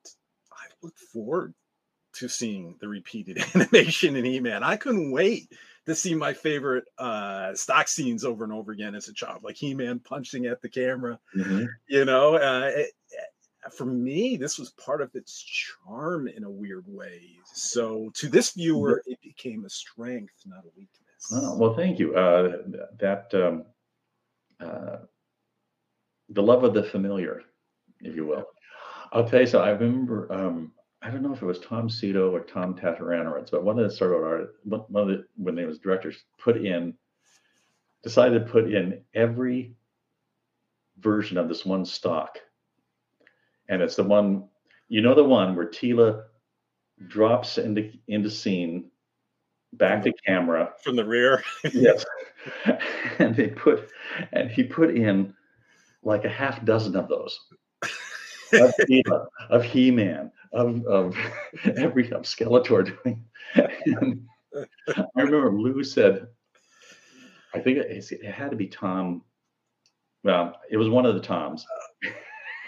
I 0.50 0.64
looked 0.82 1.00
forward 1.00 1.54
to 2.14 2.30
seeing 2.30 2.78
the 2.80 2.88
repeated 2.88 3.44
animation 3.54 4.16
in 4.16 4.24
He-Man. 4.24 4.64
I 4.64 4.78
couldn't 4.78 5.12
wait 5.12 5.52
to 5.88 5.94
see 5.94 6.16
my 6.16 6.32
favorite 6.32 6.86
uh, 6.98 7.54
stock 7.54 7.90
scenes 7.90 8.24
over 8.24 8.46
and 8.46 8.54
over 8.54 8.72
again 8.72 8.96
as 8.96 9.10
a 9.10 9.14
child, 9.14 9.44
like 9.44 9.58
He-Man 9.58 10.00
punching 10.00 10.46
at 10.46 10.62
the 10.62 10.70
camera. 10.70 11.20
Mm-hmm. 11.36 11.66
You 11.90 12.06
know, 12.06 12.36
uh, 12.36 12.72
it, 12.74 12.92
for 13.72 13.86
me, 13.86 14.38
this 14.38 14.58
was 14.58 14.72
part 14.72 15.02
of 15.02 15.14
its 15.16 15.42
charm 15.42 16.28
in 16.28 16.44
a 16.44 16.50
weird 16.50 16.86
way. 16.88 17.22
So 17.54 18.12
to 18.16 18.28
this 18.28 18.52
viewer, 18.52 19.04
it, 19.06 19.20
became 19.22 19.66
a 19.66 19.70
strength, 19.70 20.34
not 20.46 20.64
a 20.66 20.70
weakness. 20.78 21.32
Oh, 21.32 21.58
well, 21.58 21.74
thank 21.74 22.00
you. 22.00 22.16
Uh, 22.16 22.58
that 23.00 23.34
um, 23.34 23.66
uh, 24.60 24.98
the 26.30 26.44
love 26.44 26.64
of 26.64 26.74
the 26.74 26.84
familiar, 26.84 27.42
if 28.02 28.16
you 28.16 28.26
will. 28.26 28.46
I'll 29.12 29.28
tell 29.28 29.42
you 29.42 29.48
so. 29.48 29.62
I 29.62 29.70
remember. 29.70 30.32
Um, 30.32 30.72
I 31.02 31.10
don't 31.10 31.22
know 31.22 31.34
if 31.34 31.42
it 31.42 31.46
was 31.46 31.60
Tom 31.60 31.90
Sito 31.90 32.32
or 32.32 32.40
Tom 32.40 32.76
Tataranowicz, 32.76 33.52
but 33.52 33.64
one 33.64 33.78
of 33.78 33.90
the 33.90 33.96
sort 33.96 34.14
of 34.14 34.24
art, 34.24 34.56
one 34.64 35.04
of 35.04 35.08
the 35.10 35.26
when 35.36 35.56
they 35.56 35.66
was 35.66 35.80
directors 35.80 36.24
put 36.40 36.58
in, 36.58 36.94
decided 38.04 38.40
to 38.40 38.52
put 38.52 38.72
in 38.72 39.02
every 39.14 39.76
version 41.00 41.38
of 41.38 41.50
this 41.50 41.66
one 41.66 41.86
stock, 41.86 42.38
and 43.70 43.82
it's 43.82 43.96
the 43.96 44.04
one, 44.04 44.46
you 44.88 45.02
know, 45.02 45.16
the 45.16 45.24
one 45.24 45.56
where 45.56 45.68
Teela 45.68 46.24
drops 47.08 47.58
into 47.58 47.92
into 48.08 48.30
scene, 48.30 48.92
back 49.74 50.04
to 50.04 50.14
camera 50.26 50.74
from 50.84 50.96
the 50.96 51.06
rear. 51.06 51.44
yes, 51.74 52.06
and 53.20 53.36
they 53.36 53.48
put, 53.48 53.90
and 54.32 54.50
he 54.50 54.64
put 54.64 54.96
in 54.96 55.34
like 56.04 56.26
a 56.26 56.30
half 56.30 56.64
dozen 56.66 56.96
of 56.96 57.08
those 57.08 57.40
of, 58.62 58.74
Teela, 58.90 59.28
of 59.50 59.64
He-Man, 59.64 60.32
of, 60.52 60.86
of 60.86 61.16
every 61.78 62.12
of 62.12 62.24
Skeletor 62.24 62.96
doing. 63.04 63.24
And 63.56 64.28
I 64.56 65.22
remember 65.22 65.52
Lou 65.52 65.84
said, 65.84 66.28
I 67.54 67.60
think 67.60 67.78
it, 67.78 68.12
it, 68.12 68.32
had 68.32 68.52
to 68.52 68.58
be 68.58 68.68
Tom. 68.68 69.24
Well, 70.24 70.56
it 70.70 70.78
was 70.78 70.90
one 70.90 71.06
of 71.06 71.16
the 71.16 71.22
Toms. 71.22 71.66
Uh, 72.06 72.10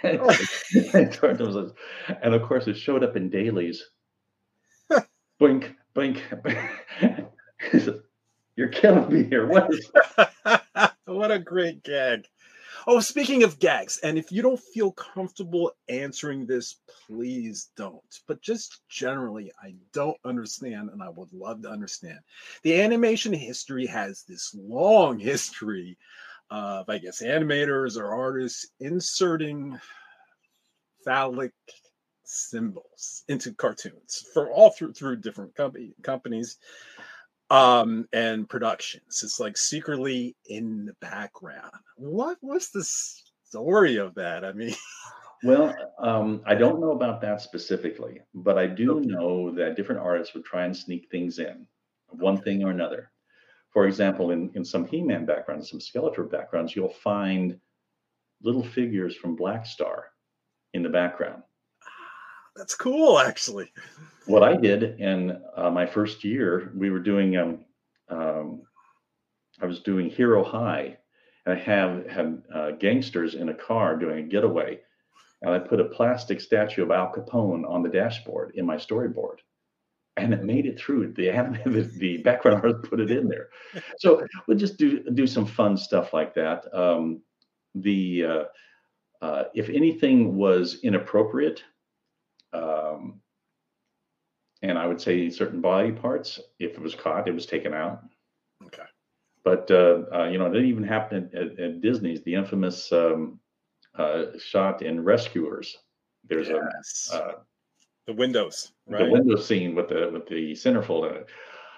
and 2.21 2.33
of 2.33 2.43
course, 2.43 2.67
it 2.67 2.75
showed 2.75 3.03
up 3.03 3.15
in 3.15 3.29
dailies. 3.29 3.83
blink, 5.39 5.75
blink. 5.93 6.23
You're 8.55 8.69
killing 8.69 9.11
me 9.11 9.23
here. 9.23 9.47
What 9.47 9.73
is 9.73 9.91
what 11.05 11.31
a 11.31 11.39
great 11.39 11.83
gag. 11.83 12.27
Oh, 12.87 12.99
speaking 12.99 13.41
of 13.41 13.57
gags, 13.57 13.99
and 14.03 14.17
if 14.17 14.31
you 14.31 14.43
don't 14.43 14.59
feel 14.59 14.91
comfortable 14.91 15.71
answering 15.89 16.45
this, 16.45 16.75
please 17.07 17.69
don't. 17.75 18.19
But 18.27 18.41
just 18.41 18.81
generally, 18.89 19.51
I 19.63 19.73
don't 19.91 20.17
understand, 20.23 20.91
and 20.91 21.01
I 21.01 21.09
would 21.09 21.33
love 21.33 21.63
to 21.63 21.69
understand. 21.69 22.19
The 22.61 22.79
animation 22.79 23.33
history 23.33 23.87
has 23.87 24.23
this 24.23 24.55
long 24.55 25.17
history 25.17 25.97
of, 26.49 26.89
I 26.89 26.97
guess, 26.97 27.21
animators 27.21 27.97
or 27.97 28.13
artists 28.13 28.67
inserting 28.79 29.79
phallic 31.03 31.53
symbols 32.23 33.23
into 33.27 33.53
cartoons 33.53 34.25
for 34.33 34.49
all 34.49 34.71
through 34.71 34.93
through 34.93 35.17
different 35.17 35.53
company, 35.55 35.93
companies 36.01 36.57
um 37.51 38.07
and 38.11 38.49
productions 38.49 39.21
it's 39.23 39.39
like 39.39 39.55
secretly 39.55 40.35
in 40.47 40.85
the 40.85 40.95
background 40.99 41.71
what 41.95 42.37
what's 42.41 42.71
the 42.71 42.83
story 42.83 43.97
of 43.97 44.15
that 44.15 44.43
i 44.43 44.51
mean 44.51 44.73
well 45.43 45.75
um 45.99 46.41
i 46.47 46.55
don't 46.55 46.79
know 46.79 46.91
about 46.91 47.21
that 47.21 47.39
specifically 47.39 48.19
but 48.33 48.57
i 48.57 48.65
do 48.65 48.97
okay. 48.97 49.05
know 49.05 49.51
that 49.51 49.75
different 49.75 50.01
artists 50.01 50.33
would 50.33 50.43
try 50.43 50.65
and 50.65 50.75
sneak 50.75 51.07
things 51.11 51.37
in 51.37 51.67
one 52.09 52.33
okay. 52.33 52.43
thing 52.43 52.63
or 52.63 52.71
another 52.71 53.11
for 53.75 53.85
example 53.85 54.31
in 54.31 54.49
in 54.55 54.65
some 54.65 54.87
he-man 54.87 55.23
backgrounds 55.27 55.69
some 55.69 55.79
skeletor 55.79 56.27
backgrounds 56.29 56.75
you'll 56.75 56.89
find 56.89 57.59
little 58.41 58.63
figures 58.63 59.15
from 59.15 59.35
black 59.35 59.67
star 59.67 60.05
in 60.73 60.81
the 60.81 60.89
background 60.89 61.43
that's 62.55 62.75
cool, 62.75 63.19
actually. 63.19 63.71
What 64.27 64.41
I 64.41 64.55
did 64.55 64.99
in 64.99 65.41
uh, 65.57 65.69
my 65.69 65.85
first 65.85 66.23
year, 66.23 66.71
we 66.75 66.89
were 66.89 66.99
doing. 66.99 67.35
Um, 67.37 67.65
um, 68.09 68.61
I 69.61 69.65
was 69.65 69.81
doing 69.81 70.09
Hero 70.09 70.43
High, 70.43 70.97
and 71.45 71.57
I 71.57 71.61
have 71.61 72.07
had 72.07 72.41
uh, 72.53 72.71
gangsters 72.71 73.35
in 73.35 73.49
a 73.49 73.53
car 73.53 73.97
doing 73.97 74.19
a 74.19 74.27
getaway, 74.27 74.79
and 75.41 75.53
I 75.53 75.59
put 75.59 75.79
a 75.79 75.85
plastic 75.85 76.39
statue 76.39 76.83
of 76.83 76.91
Al 76.91 77.11
Capone 77.11 77.69
on 77.69 77.83
the 77.83 77.89
dashboard 77.89 78.53
in 78.55 78.65
my 78.65 78.75
storyboard, 78.77 79.37
and 80.17 80.33
it 80.33 80.43
made 80.43 80.65
it 80.65 80.79
through. 80.79 81.13
The 81.13 81.27
the, 81.65 81.91
the 81.97 82.17
background 82.17 82.61
artist 82.63 82.89
put 82.89 82.99
it 82.99 83.11
in 83.11 83.27
there, 83.27 83.49
so 83.99 84.25
we'll 84.47 84.57
just 84.57 84.77
do 84.77 85.03
do 85.11 85.27
some 85.27 85.45
fun 85.45 85.77
stuff 85.77 86.13
like 86.13 86.33
that. 86.35 86.65
Um, 86.73 87.21
the 87.75 88.25
uh, 88.25 88.43
uh 89.21 89.43
if 89.53 89.69
anything 89.69 90.35
was 90.35 90.79
inappropriate, 90.83 91.63
um, 92.53 93.21
and 94.61 94.77
I 94.77 94.87
would 94.87 95.01
say 95.01 95.29
certain 95.29 95.61
body 95.61 95.91
parts, 95.91 96.39
if 96.59 96.71
it 96.71 96.81
was 96.81 96.95
caught, 96.95 97.27
it 97.27 97.33
was 97.33 97.45
taken 97.45 97.73
out. 97.73 98.03
Okay. 98.65 98.83
But 99.43 99.69
uh, 99.69 100.03
uh, 100.11 100.23
you 100.25 100.39
know, 100.39 100.47
it 100.47 100.53
didn't 100.53 100.69
even 100.69 100.83
happen 100.83 101.29
at, 101.33 101.39
at, 101.39 101.59
at 101.59 101.81
Disney's. 101.81 102.23
The 102.23 102.33
infamous 102.33 102.91
um, 102.91 103.39
uh, 103.97 104.25
shot 104.39 104.81
in 104.81 105.03
Rescuers. 105.03 105.77
There's 106.27 106.47
yes. 106.47 107.09
a 107.13 107.15
uh, 107.15 107.31
the 108.07 108.13
windows, 108.13 108.71
right? 108.87 109.05
The 109.05 109.11
window 109.11 109.35
scene 109.35 109.75
with 109.75 109.89
the 109.89 110.09
with 110.11 110.27
the 110.27 110.53
centerfold 110.53 111.09
in 111.09 111.17
it. 111.17 111.27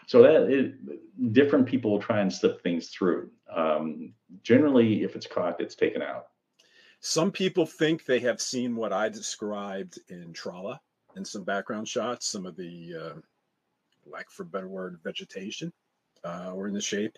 So 0.07 0.21
that 0.21 0.49
it, 0.49 1.34
different 1.34 1.65
people 1.65 1.99
try 1.99 2.21
and 2.21 2.32
slip 2.32 2.61
things 2.63 2.89
through. 2.89 3.30
Um, 3.53 4.13
generally, 4.43 5.03
if 5.03 5.15
it's 5.15 5.28
caught, 5.28 5.59
it's 5.59 5.75
taken 5.75 6.01
out. 6.01 6.28
Some 7.01 7.32
people 7.32 7.65
think 7.65 8.05
they 8.05 8.19
have 8.19 8.41
seen 8.41 8.75
what 8.75 8.93
I 8.93 9.09
described 9.09 9.99
in 10.09 10.34
Trolla 10.34 10.80
and 11.15 11.28
some 11.28 11.43
background 11.43 11.88
shots, 11.88 12.28
some 12.28 12.45
of 12.45 12.55
the, 12.55 12.93
uh, 12.95 13.19
lack 14.09 14.32
for 14.32 14.43
a 14.43 14.47
better 14.47 14.67
word, 14.67 14.99
vegetation 15.03 15.71
uh, 16.23 16.51
or 16.53 16.67
in 16.67 16.73
the 16.73 16.82
shape. 16.82 17.17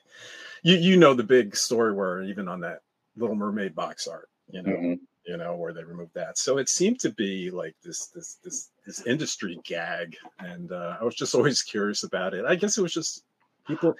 You 0.63 0.75
you 0.75 0.97
know 0.97 1.13
the 1.13 1.23
big 1.23 1.55
story 1.55 1.93
where 1.93 2.23
even 2.23 2.47
on 2.47 2.61
that 2.61 2.81
Little 3.15 3.35
Mermaid 3.35 3.75
box 3.75 4.07
art, 4.07 4.29
you 4.49 4.61
know, 4.61 4.71
mm-hmm. 4.71 4.93
You 5.29 5.37
know 5.37 5.55
where 5.55 5.73
they 5.73 5.83
removed 5.83 6.15
that. 6.15 6.39
So 6.39 6.57
it 6.57 6.69
seemed 6.69 6.99
to 7.01 7.11
be 7.11 7.51
like 7.51 7.75
this 7.83 8.07
this 8.07 8.39
this 8.43 8.71
this 8.85 9.05
industry 9.05 9.59
gag, 9.63 10.17
and 10.39 10.71
uh, 10.71 10.97
I 10.99 11.03
was 11.03 11.13
just 11.13 11.35
always 11.35 11.61
curious 11.61 12.03
about 12.03 12.33
it. 12.33 12.45
I 12.45 12.55
guess 12.55 12.77
it 12.77 12.81
was 12.81 12.93
just 12.93 13.25
people. 13.67 13.93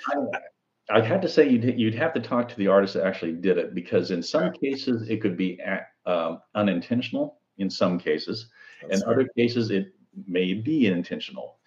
I'd 0.92 1.06
have 1.06 1.22
to 1.22 1.30
say 1.30 1.48
you'd 1.48 1.80
you'd 1.80 1.94
have 1.94 2.14
to 2.16 2.20
talk 2.20 2.50
to 2.50 2.56
the 2.56 2.68
artist 2.68 2.96
that 2.96 3.06
actually 3.06 3.34
did 3.34 3.60
it 3.60 3.76
because 3.76 4.10
in 4.10 4.24
some 4.24 4.52
cases 4.52 5.08
it 5.08 5.22
could 5.22 5.38
be 5.38 5.62
um, 6.08 6.42
unintentional. 6.56 7.38
In 7.60 7.70
some 7.70 8.00
cases, 8.00 8.48
That's 8.82 9.04
in 9.04 9.08
other 9.08 9.30
cases 9.38 9.70
it 9.70 9.94
may 10.26 10.56
be 10.56 10.88
intentional. 10.88 11.58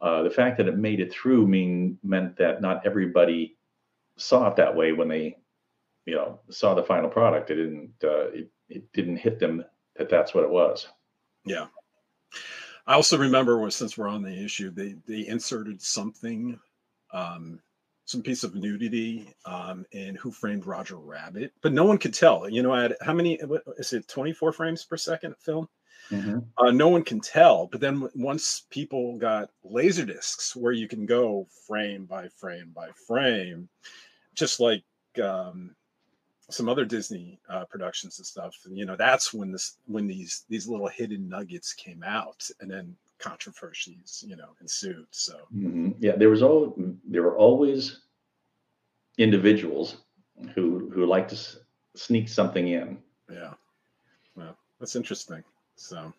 Uh, 0.00 0.24
the 0.24 0.30
fact 0.30 0.56
that 0.56 0.66
it 0.66 0.76
made 0.76 0.98
it 0.98 1.12
through 1.12 1.46
mean 1.46 1.98
meant 2.02 2.36
that 2.38 2.60
not 2.60 2.84
everybody 2.84 3.56
saw 4.16 4.48
it 4.48 4.56
that 4.56 4.74
way 4.74 4.92
when 4.92 5.06
they, 5.06 5.36
you 6.04 6.16
know, 6.16 6.40
saw 6.50 6.74
the 6.74 6.82
final 6.82 7.08
product. 7.08 7.50
It 7.50 7.56
didn't 7.56 7.92
uh, 8.02 8.30
it, 8.32 8.50
it 8.68 8.92
didn't 8.92 9.16
hit 9.16 9.38
them 9.38 9.64
that 9.96 10.08
that's 10.08 10.34
what 10.34 10.44
it 10.44 10.50
was. 10.50 10.88
Yeah. 11.44 11.66
I 12.86 12.94
also 12.94 13.16
remember 13.16 13.70
since 13.70 13.96
we're 13.96 14.08
on 14.08 14.22
the 14.22 14.44
issue, 14.44 14.70
they 14.70 14.96
they 15.06 15.26
inserted 15.26 15.80
something 15.80 16.58
um, 17.12 17.60
some 18.04 18.22
piece 18.22 18.44
of 18.44 18.54
nudity 18.54 19.32
um, 19.46 19.86
in 19.92 20.14
Who 20.16 20.30
Framed 20.30 20.66
Roger 20.66 20.96
Rabbit, 20.96 21.52
but 21.62 21.72
no 21.72 21.84
one 21.84 21.96
could 21.96 22.12
tell. 22.12 22.48
You 22.48 22.62
know, 22.62 22.74
at 22.74 22.96
how 23.00 23.14
many 23.14 23.40
is 23.78 23.92
it? 23.92 24.08
Twenty 24.08 24.32
four 24.32 24.52
frames 24.52 24.84
per 24.84 24.96
second 24.96 25.36
film. 25.38 25.68
Mm-hmm. 26.10 26.40
Uh, 26.58 26.70
no 26.70 26.88
one 26.88 27.02
can 27.02 27.20
tell. 27.20 27.66
But 27.66 27.80
then 27.80 28.08
once 28.14 28.66
people 28.68 29.16
got 29.16 29.48
laser 29.62 30.04
discs 30.04 30.54
where 30.54 30.72
you 30.72 30.86
can 30.86 31.06
go 31.06 31.46
frame 31.66 32.04
by 32.04 32.28
frame 32.28 32.72
by 32.74 32.90
frame, 33.06 33.70
just 34.34 34.60
like 34.60 34.84
um, 35.22 35.74
some 36.50 36.68
other 36.68 36.84
Disney 36.84 37.40
uh, 37.48 37.64
productions 37.64 38.18
and 38.18 38.26
stuff, 38.26 38.54
you 38.70 38.84
know, 38.84 38.96
that's 38.96 39.32
when 39.32 39.50
this 39.50 39.78
when 39.86 40.06
these 40.06 40.44
these 40.48 40.68
little 40.68 40.88
hidden 40.88 41.28
nuggets 41.28 41.72
came 41.72 42.02
out, 42.02 42.48
and 42.60 42.70
then 42.70 42.96
controversies, 43.18 44.24
you 44.26 44.36
know, 44.36 44.50
ensued. 44.60 45.06
So 45.10 45.34
mm-hmm. 45.54 45.92
yeah, 45.98 46.16
there 46.16 46.30
was 46.30 46.42
all 46.42 46.74
there 47.08 47.22
were 47.22 47.36
always 47.36 48.00
individuals 49.18 49.98
who 50.54 50.90
who 50.92 51.06
like 51.06 51.28
to 51.28 51.34
s- 51.34 51.58
sneak 51.96 52.28
something 52.28 52.68
in. 52.68 52.98
Yeah, 53.30 53.54
well, 54.36 54.56
that's 54.78 54.96
interesting. 54.96 55.42
So, 55.76 56.12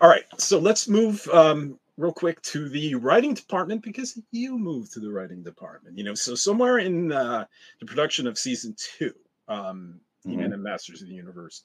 all 0.00 0.08
right, 0.08 0.24
so 0.38 0.58
let's 0.58 0.88
move 0.88 1.26
um, 1.28 1.78
real 1.96 2.12
quick 2.12 2.40
to 2.42 2.68
the 2.68 2.94
writing 2.94 3.34
department 3.34 3.82
because 3.82 4.18
you 4.30 4.58
moved 4.58 4.92
to 4.92 5.00
the 5.00 5.10
writing 5.10 5.42
department. 5.42 5.98
You 5.98 6.04
know, 6.04 6.14
so 6.14 6.34
somewhere 6.34 6.78
in 6.78 7.12
uh, 7.12 7.46
the 7.80 7.86
production 7.86 8.26
of 8.26 8.38
season 8.38 8.74
two, 8.78 9.12
um, 9.52 10.00
mm-hmm. 10.26 10.32
even 10.32 10.52
in 10.52 10.62
Masters 10.62 11.02
of 11.02 11.08
the 11.08 11.14
Universe 11.14 11.62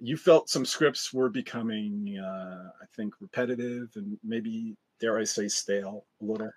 you 0.00 0.16
felt 0.16 0.48
some 0.48 0.64
scripts 0.64 1.12
were 1.12 1.28
becoming, 1.28 2.18
uh, 2.18 2.70
I 2.80 2.86
think, 2.96 3.14
repetitive 3.20 3.90
and 3.96 4.18
maybe, 4.22 4.76
dare 5.00 5.18
I 5.18 5.24
say, 5.24 5.48
stale 5.48 6.04
a 6.20 6.24
little. 6.24 6.50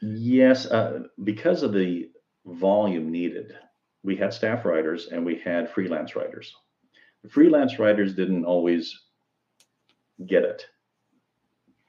Yes, 0.00 0.66
uh, 0.66 1.04
because 1.24 1.62
of 1.62 1.72
the 1.72 2.10
volume 2.44 3.10
needed, 3.10 3.56
we 4.04 4.14
had 4.14 4.32
staff 4.32 4.64
writers 4.64 5.08
and 5.08 5.24
we 5.24 5.40
had 5.44 5.70
freelance 5.70 6.14
writers. 6.14 6.54
The 7.24 7.28
freelance 7.28 7.78
writers 7.78 8.14
didn't 8.14 8.44
always 8.44 8.96
get 10.26 10.44
it. 10.44 10.66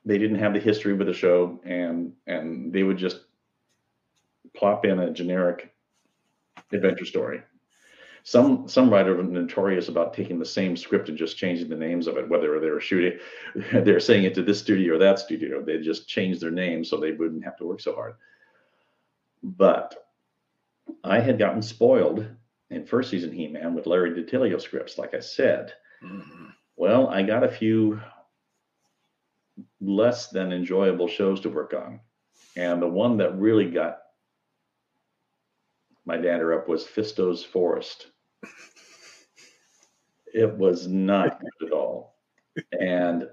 they 0.05 0.17
didn't 0.17 0.39
have 0.39 0.53
the 0.53 0.59
history 0.59 0.93
with 0.93 1.07
the 1.07 1.13
show, 1.13 1.59
and 1.65 2.13
and 2.25 2.71
they 2.73 2.83
would 2.83 2.97
just 2.97 3.25
plop 4.55 4.85
in 4.85 4.99
a 4.99 5.11
generic 5.11 5.73
adventure 6.71 7.05
story. 7.05 7.41
Some 8.27 8.67
some 8.67 8.89
writer 8.89 9.23
notorious 9.23 9.87
about 9.87 10.13
taking 10.13 10.37
the 10.37 10.45
same 10.45 10.75
script 10.75 11.07
and 11.07 11.17
just 11.17 11.37
changing 11.37 11.69
the 11.69 11.77
names 11.77 12.07
of 12.07 12.17
it, 12.17 12.27
whether 12.27 12.59
they 12.59 12.69
were 12.69 12.81
shooting, 12.81 13.17
they're 13.71 14.01
saying 14.01 14.25
it 14.25 14.35
to 14.35 14.43
this 14.43 14.59
studio 14.59 14.95
or 14.95 14.97
that 14.97 15.19
studio. 15.19 15.63
They 15.63 15.77
just 15.77 16.09
changed 16.09 16.41
their 16.41 16.51
name 16.51 16.83
so 16.83 16.97
they 16.97 17.13
wouldn't 17.13 17.45
have 17.45 17.55
to 17.55 17.65
work 17.65 17.79
so 17.79 17.95
hard. 17.95 18.15
But 19.41 20.09
I 21.05 21.21
had 21.21 21.39
gotten 21.39 21.61
spoiled 21.61 22.27
in 22.69 22.85
first 22.85 23.11
season 23.11 23.31
He-Man 23.31 23.73
with 23.73 23.87
Larry 23.87 24.11
DiTillio 24.11 24.59
scripts, 24.59 24.97
like 24.97 25.13
I 25.13 25.21
said. 25.21 25.71
Mm-hmm. 26.03 26.47
Well, 26.75 27.07
I 27.07 27.23
got 27.23 27.45
a 27.45 27.49
few 27.49 28.01
less 29.79 30.27
than 30.27 30.51
enjoyable 30.51 31.07
shows 31.07 31.39
to 31.39 31.49
work 31.49 31.73
on. 31.73 32.01
And 32.57 32.81
the 32.81 32.89
one 32.89 33.15
that 33.19 33.39
really 33.39 33.71
got 33.71 33.99
my 36.05 36.17
dander 36.17 36.53
up 36.53 36.67
was 36.67 36.85
Fisto's 36.85 37.41
Forest. 37.41 38.07
It 40.33 40.53
was 40.57 40.87
not 40.87 41.39
good 41.39 41.67
at 41.67 41.73
all. 41.73 42.15
And 42.79 43.29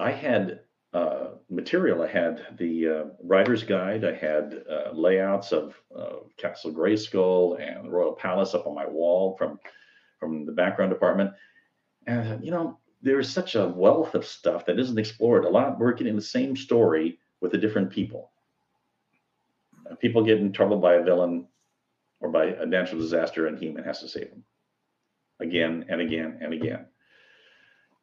I 0.00 0.10
had 0.10 0.60
uh, 0.92 1.30
material. 1.50 2.02
I 2.02 2.08
had 2.08 2.56
the 2.56 2.88
uh, 2.88 3.04
writer's 3.22 3.64
guide. 3.64 4.04
I 4.04 4.14
had 4.14 4.64
uh, 4.70 4.92
layouts 4.92 5.52
of 5.52 5.74
Castle 6.36 6.72
Grayskull 6.72 7.60
and 7.60 7.86
the 7.86 7.90
Royal 7.90 8.12
Palace 8.12 8.54
up 8.54 8.66
on 8.66 8.74
my 8.74 8.86
wall 8.86 9.36
from 9.36 9.58
from 10.20 10.46
the 10.46 10.52
background 10.52 10.90
department. 10.90 11.32
And 12.06 12.44
you 12.44 12.50
know, 12.50 12.78
there's 13.02 13.28
such 13.28 13.54
a 13.54 13.68
wealth 13.68 14.14
of 14.14 14.24
stuff 14.24 14.66
that 14.66 14.78
isn't 14.78 14.98
explored. 14.98 15.44
A 15.44 15.48
lot 15.48 15.78
working 15.78 16.06
in 16.06 16.16
the 16.16 16.22
same 16.22 16.56
story 16.56 17.18
with 17.40 17.52
the 17.52 17.58
different 17.58 17.90
people. 17.90 18.30
People 20.00 20.24
get 20.24 20.38
in 20.38 20.52
trouble 20.52 20.78
by 20.78 20.94
a 20.94 21.02
villain 21.02 21.46
or 22.24 22.30
by 22.30 22.46
a 22.46 22.64
natural 22.64 22.98
disaster, 22.98 23.46
and 23.46 23.58
He-Man 23.58 23.84
has 23.84 24.00
to 24.00 24.08
save 24.08 24.30
them 24.30 24.44
again 25.40 25.84
and 25.90 26.00
again 26.00 26.38
and 26.40 26.54
again. 26.54 26.86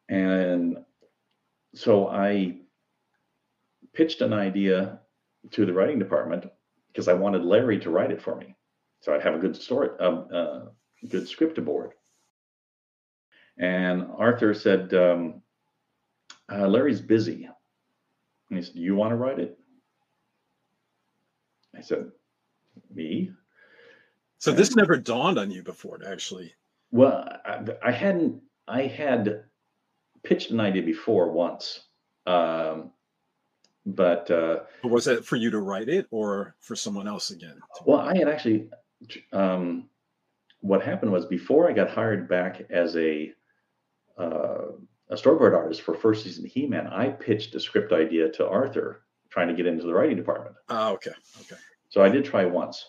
And 0.07 0.77
so 1.73 2.07
I 2.07 2.57
pitched 3.93 4.21
an 4.21 4.31
idea 4.31 4.99
to 5.49 5.65
the 5.65 5.73
writing 5.73 5.97
department 5.97 6.45
because 6.89 7.07
I 7.07 7.13
wanted 7.13 7.43
Larry 7.43 7.79
to 7.79 7.89
write 7.89 8.11
it 8.11 8.21
for 8.21 8.35
me, 8.35 8.55
so 8.99 9.11
I'd 9.11 9.23
have 9.23 9.33
a 9.33 9.39
good 9.39 9.55
story, 9.55 9.89
um, 9.99 10.27
uh, 10.31 10.59
good 11.09 11.27
script 11.27 11.57
aboard. 11.57 11.93
And 13.57 14.05
Arthur 14.15 14.53
said, 14.53 14.93
um, 14.93 15.41
uh, 16.47 16.67
"Larry's 16.67 17.01
busy." 17.01 17.49
And 18.49 18.59
he 18.59 18.63
said, 18.63 18.75
"Do 18.75 18.81
you 18.81 18.95
want 18.95 19.13
to 19.13 19.15
write 19.15 19.39
it?" 19.39 19.57
I 21.75 21.81
said, 21.81 22.11
"Me." 22.93 23.31
So 24.41 24.51
this 24.51 24.75
never 24.75 24.97
dawned 24.97 25.37
on 25.37 25.51
you 25.51 25.61
before, 25.61 25.99
actually. 26.03 26.55
Well, 26.89 27.29
I, 27.45 27.63
I 27.83 27.91
hadn't. 27.91 28.41
I 28.67 28.87
had 28.87 29.43
pitched 30.23 30.49
an 30.49 30.59
idea 30.59 30.81
before 30.81 31.31
once, 31.31 31.81
um, 32.25 32.89
but 33.85 34.31
uh, 34.31 34.61
was 34.83 35.05
it 35.05 35.25
for 35.25 35.35
you 35.35 35.51
to 35.51 35.59
write 35.59 35.89
it 35.89 36.07
or 36.09 36.55
for 36.59 36.75
someone 36.75 37.07
else 37.07 37.29
again? 37.29 37.59
Well, 37.85 37.99
I 37.99 38.17
had 38.17 38.27
actually. 38.27 38.69
Um, 39.31 39.89
what 40.61 40.81
happened 40.81 41.11
was 41.11 41.27
before 41.27 41.69
I 41.69 41.73
got 41.73 41.91
hired 41.91 42.27
back 42.27 42.63
as 42.71 42.95
a 42.97 43.31
uh, 44.17 44.71
a 45.09 45.15
storyboard 45.15 45.55
artist 45.55 45.83
for 45.83 45.93
first 45.93 46.23
season 46.23 46.45
He-Man, 46.45 46.87
I 46.87 47.09
pitched 47.09 47.53
a 47.53 47.59
script 47.59 47.91
idea 47.91 48.31
to 48.31 48.47
Arthur, 48.49 49.03
trying 49.29 49.49
to 49.49 49.53
get 49.53 49.67
into 49.67 49.85
the 49.85 49.93
writing 49.93 50.17
department. 50.17 50.55
Oh, 50.69 50.93
okay, 50.93 51.11
okay. 51.41 51.61
So 51.89 52.03
I 52.03 52.09
did 52.09 52.25
try 52.25 52.45
once. 52.45 52.83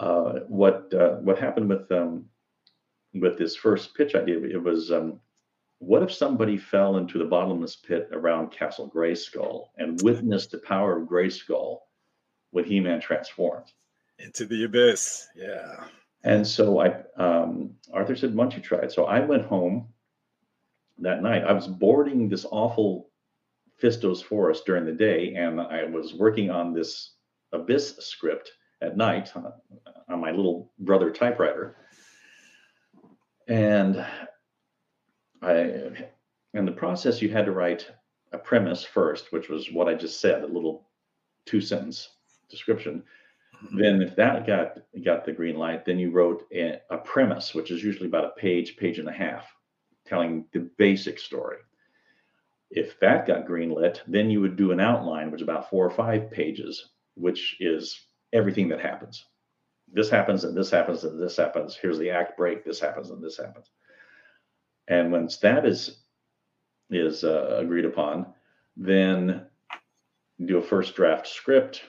Uh, 0.00 0.40
what 0.48 0.92
uh, 0.94 1.16
what 1.16 1.38
happened 1.38 1.68
with 1.68 1.92
um, 1.92 2.24
with 3.12 3.36
this 3.36 3.54
first 3.54 3.94
pitch 3.94 4.14
idea? 4.14 4.40
It 4.40 4.62
was 4.62 4.90
um, 4.90 5.20
what 5.78 6.02
if 6.02 6.10
somebody 6.10 6.56
fell 6.56 6.96
into 6.96 7.18
the 7.18 7.26
bottomless 7.26 7.76
pit 7.76 8.08
around 8.10 8.50
Castle 8.50 8.90
Grayskull 8.90 9.66
and 9.76 10.00
witnessed 10.02 10.52
the 10.52 10.58
power 10.58 10.98
of 10.98 11.06
Grayskull 11.06 11.80
when 12.50 12.64
He-Man 12.64 13.02
transformed 13.02 13.66
into 14.18 14.46
the 14.46 14.64
abyss? 14.64 15.28
Yeah. 15.36 15.84
And 16.24 16.46
so 16.46 16.80
I, 16.80 17.02
um, 17.16 17.74
Arthur 17.92 18.16
said, 18.16 18.34
"Why 18.34 18.44
don't 18.44 18.56
you 18.56 18.62
try 18.62 18.78
it?" 18.78 18.92
So 18.92 19.04
I 19.04 19.20
went 19.20 19.44
home 19.44 19.86
that 20.96 21.22
night. 21.22 21.44
I 21.44 21.52
was 21.52 21.68
boarding 21.68 22.26
this 22.26 22.46
awful 22.50 23.10
Fisto's 23.76 24.22
Forest 24.22 24.64
during 24.64 24.86
the 24.86 24.92
day, 24.92 25.34
and 25.34 25.60
I 25.60 25.84
was 25.84 26.14
working 26.14 26.48
on 26.48 26.72
this 26.72 27.16
abyss 27.52 27.98
script 27.98 28.50
at 28.82 28.96
night 28.96 29.30
on, 29.36 29.52
on 30.08 30.20
my 30.20 30.30
little 30.30 30.72
brother 30.78 31.10
typewriter. 31.10 31.76
And 33.48 34.04
I, 35.42 36.06
in 36.54 36.64
the 36.64 36.72
process, 36.72 37.20
you 37.20 37.28
had 37.30 37.46
to 37.46 37.52
write 37.52 37.90
a 38.32 38.38
premise 38.38 38.84
first, 38.84 39.32
which 39.32 39.48
was 39.48 39.70
what 39.72 39.88
I 39.88 39.94
just 39.94 40.20
said, 40.20 40.42
a 40.42 40.46
little 40.46 40.88
two 41.46 41.60
sentence 41.60 42.10
description. 42.48 43.02
Mm-hmm. 43.64 43.78
Then, 43.78 44.02
if 44.02 44.16
that 44.16 44.46
got 44.46 44.78
got 45.04 45.24
the 45.24 45.32
green 45.32 45.56
light, 45.56 45.84
then 45.84 45.98
you 45.98 46.10
wrote 46.10 46.46
a, 46.52 46.80
a, 46.90 46.98
premise, 46.98 47.54
which 47.54 47.70
is 47.70 47.82
usually 47.82 48.08
about 48.08 48.24
a 48.24 48.40
page, 48.40 48.76
page 48.76 48.98
and 48.98 49.08
a 49.08 49.12
half, 49.12 49.52
telling 50.06 50.46
the 50.52 50.70
basic 50.78 51.18
story. 51.18 51.58
If 52.70 52.98
that 53.00 53.26
got 53.26 53.46
green 53.46 53.70
lit, 53.70 54.02
then 54.06 54.30
you 54.30 54.40
would 54.40 54.56
do 54.56 54.72
an 54.72 54.80
outline, 54.80 55.30
which 55.30 55.40
is 55.40 55.44
about 55.44 55.68
four 55.68 55.84
or 55.84 55.90
five 55.90 56.30
pages, 56.30 56.90
which 57.14 57.56
is 57.60 58.00
everything 58.32 58.68
that 58.68 58.80
happens. 58.80 59.24
This 59.92 60.08
happens, 60.08 60.44
and 60.44 60.56
this 60.56 60.70
happens, 60.70 61.04
and 61.04 61.20
this 61.20 61.36
happens. 61.36 61.76
Here's 61.76 61.98
the 61.98 62.10
act 62.10 62.36
break. 62.36 62.64
This 62.64 62.80
happens, 62.80 63.10
and 63.10 63.22
this 63.22 63.36
happens. 63.36 63.70
And 64.88 65.12
once 65.12 65.38
that 65.38 65.66
is 65.66 66.02
is 66.90 67.22
uh, 67.22 67.58
agreed 67.60 67.84
upon, 67.84 68.26
then 68.76 69.46
do 70.44 70.58
a 70.58 70.62
first 70.62 70.96
draft 70.96 71.26
script, 71.26 71.82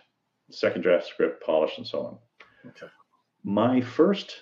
second 0.52 0.82
draft 0.82 1.08
script, 1.08 1.44
polish, 1.44 1.78
and 1.78 1.88
so 1.88 2.00
on. 2.02 2.18
Okay. 2.68 2.88
My 3.44 3.82
first 3.82 4.36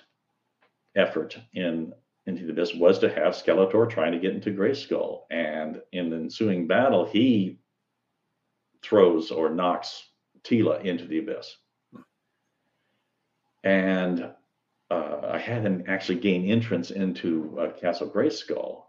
effort 0.96 1.38
in 1.54 1.94
into 2.26 2.46
the 2.46 2.52
abyss 2.52 2.76
was 2.76 3.00
to 3.00 3.10
have 3.10 3.34
Skeletor 3.34 3.90
trying 3.90 4.12
to 4.12 4.20
get 4.20 4.34
into 4.34 4.52
Grayskull, 4.52 5.22
and 5.32 5.82
in 5.92 6.10
the 6.10 6.18
ensuing 6.18 6.68
battle, 6.68 7.06
he 7.06 7.60
throws 8.82 9.32
or 9.32 9.50
knocks 9.50 10.10
Teela 10.44 10.84
into 10.84 11.06
the 11.06 11.20
abyss. 11.20 11.56
And 13.64 14.32
uh, 14.92 15.22
I 15.24 15.38
had 15.38 15.64
him 15.64 15.84
actually 15.88 16.20
gain 16.20 16.50
entrance 16.50 16.92
into 16.92 17.58
uh, 17.60 17.72
Castle 17.80 18.10
Grayskull, 18.10 18.84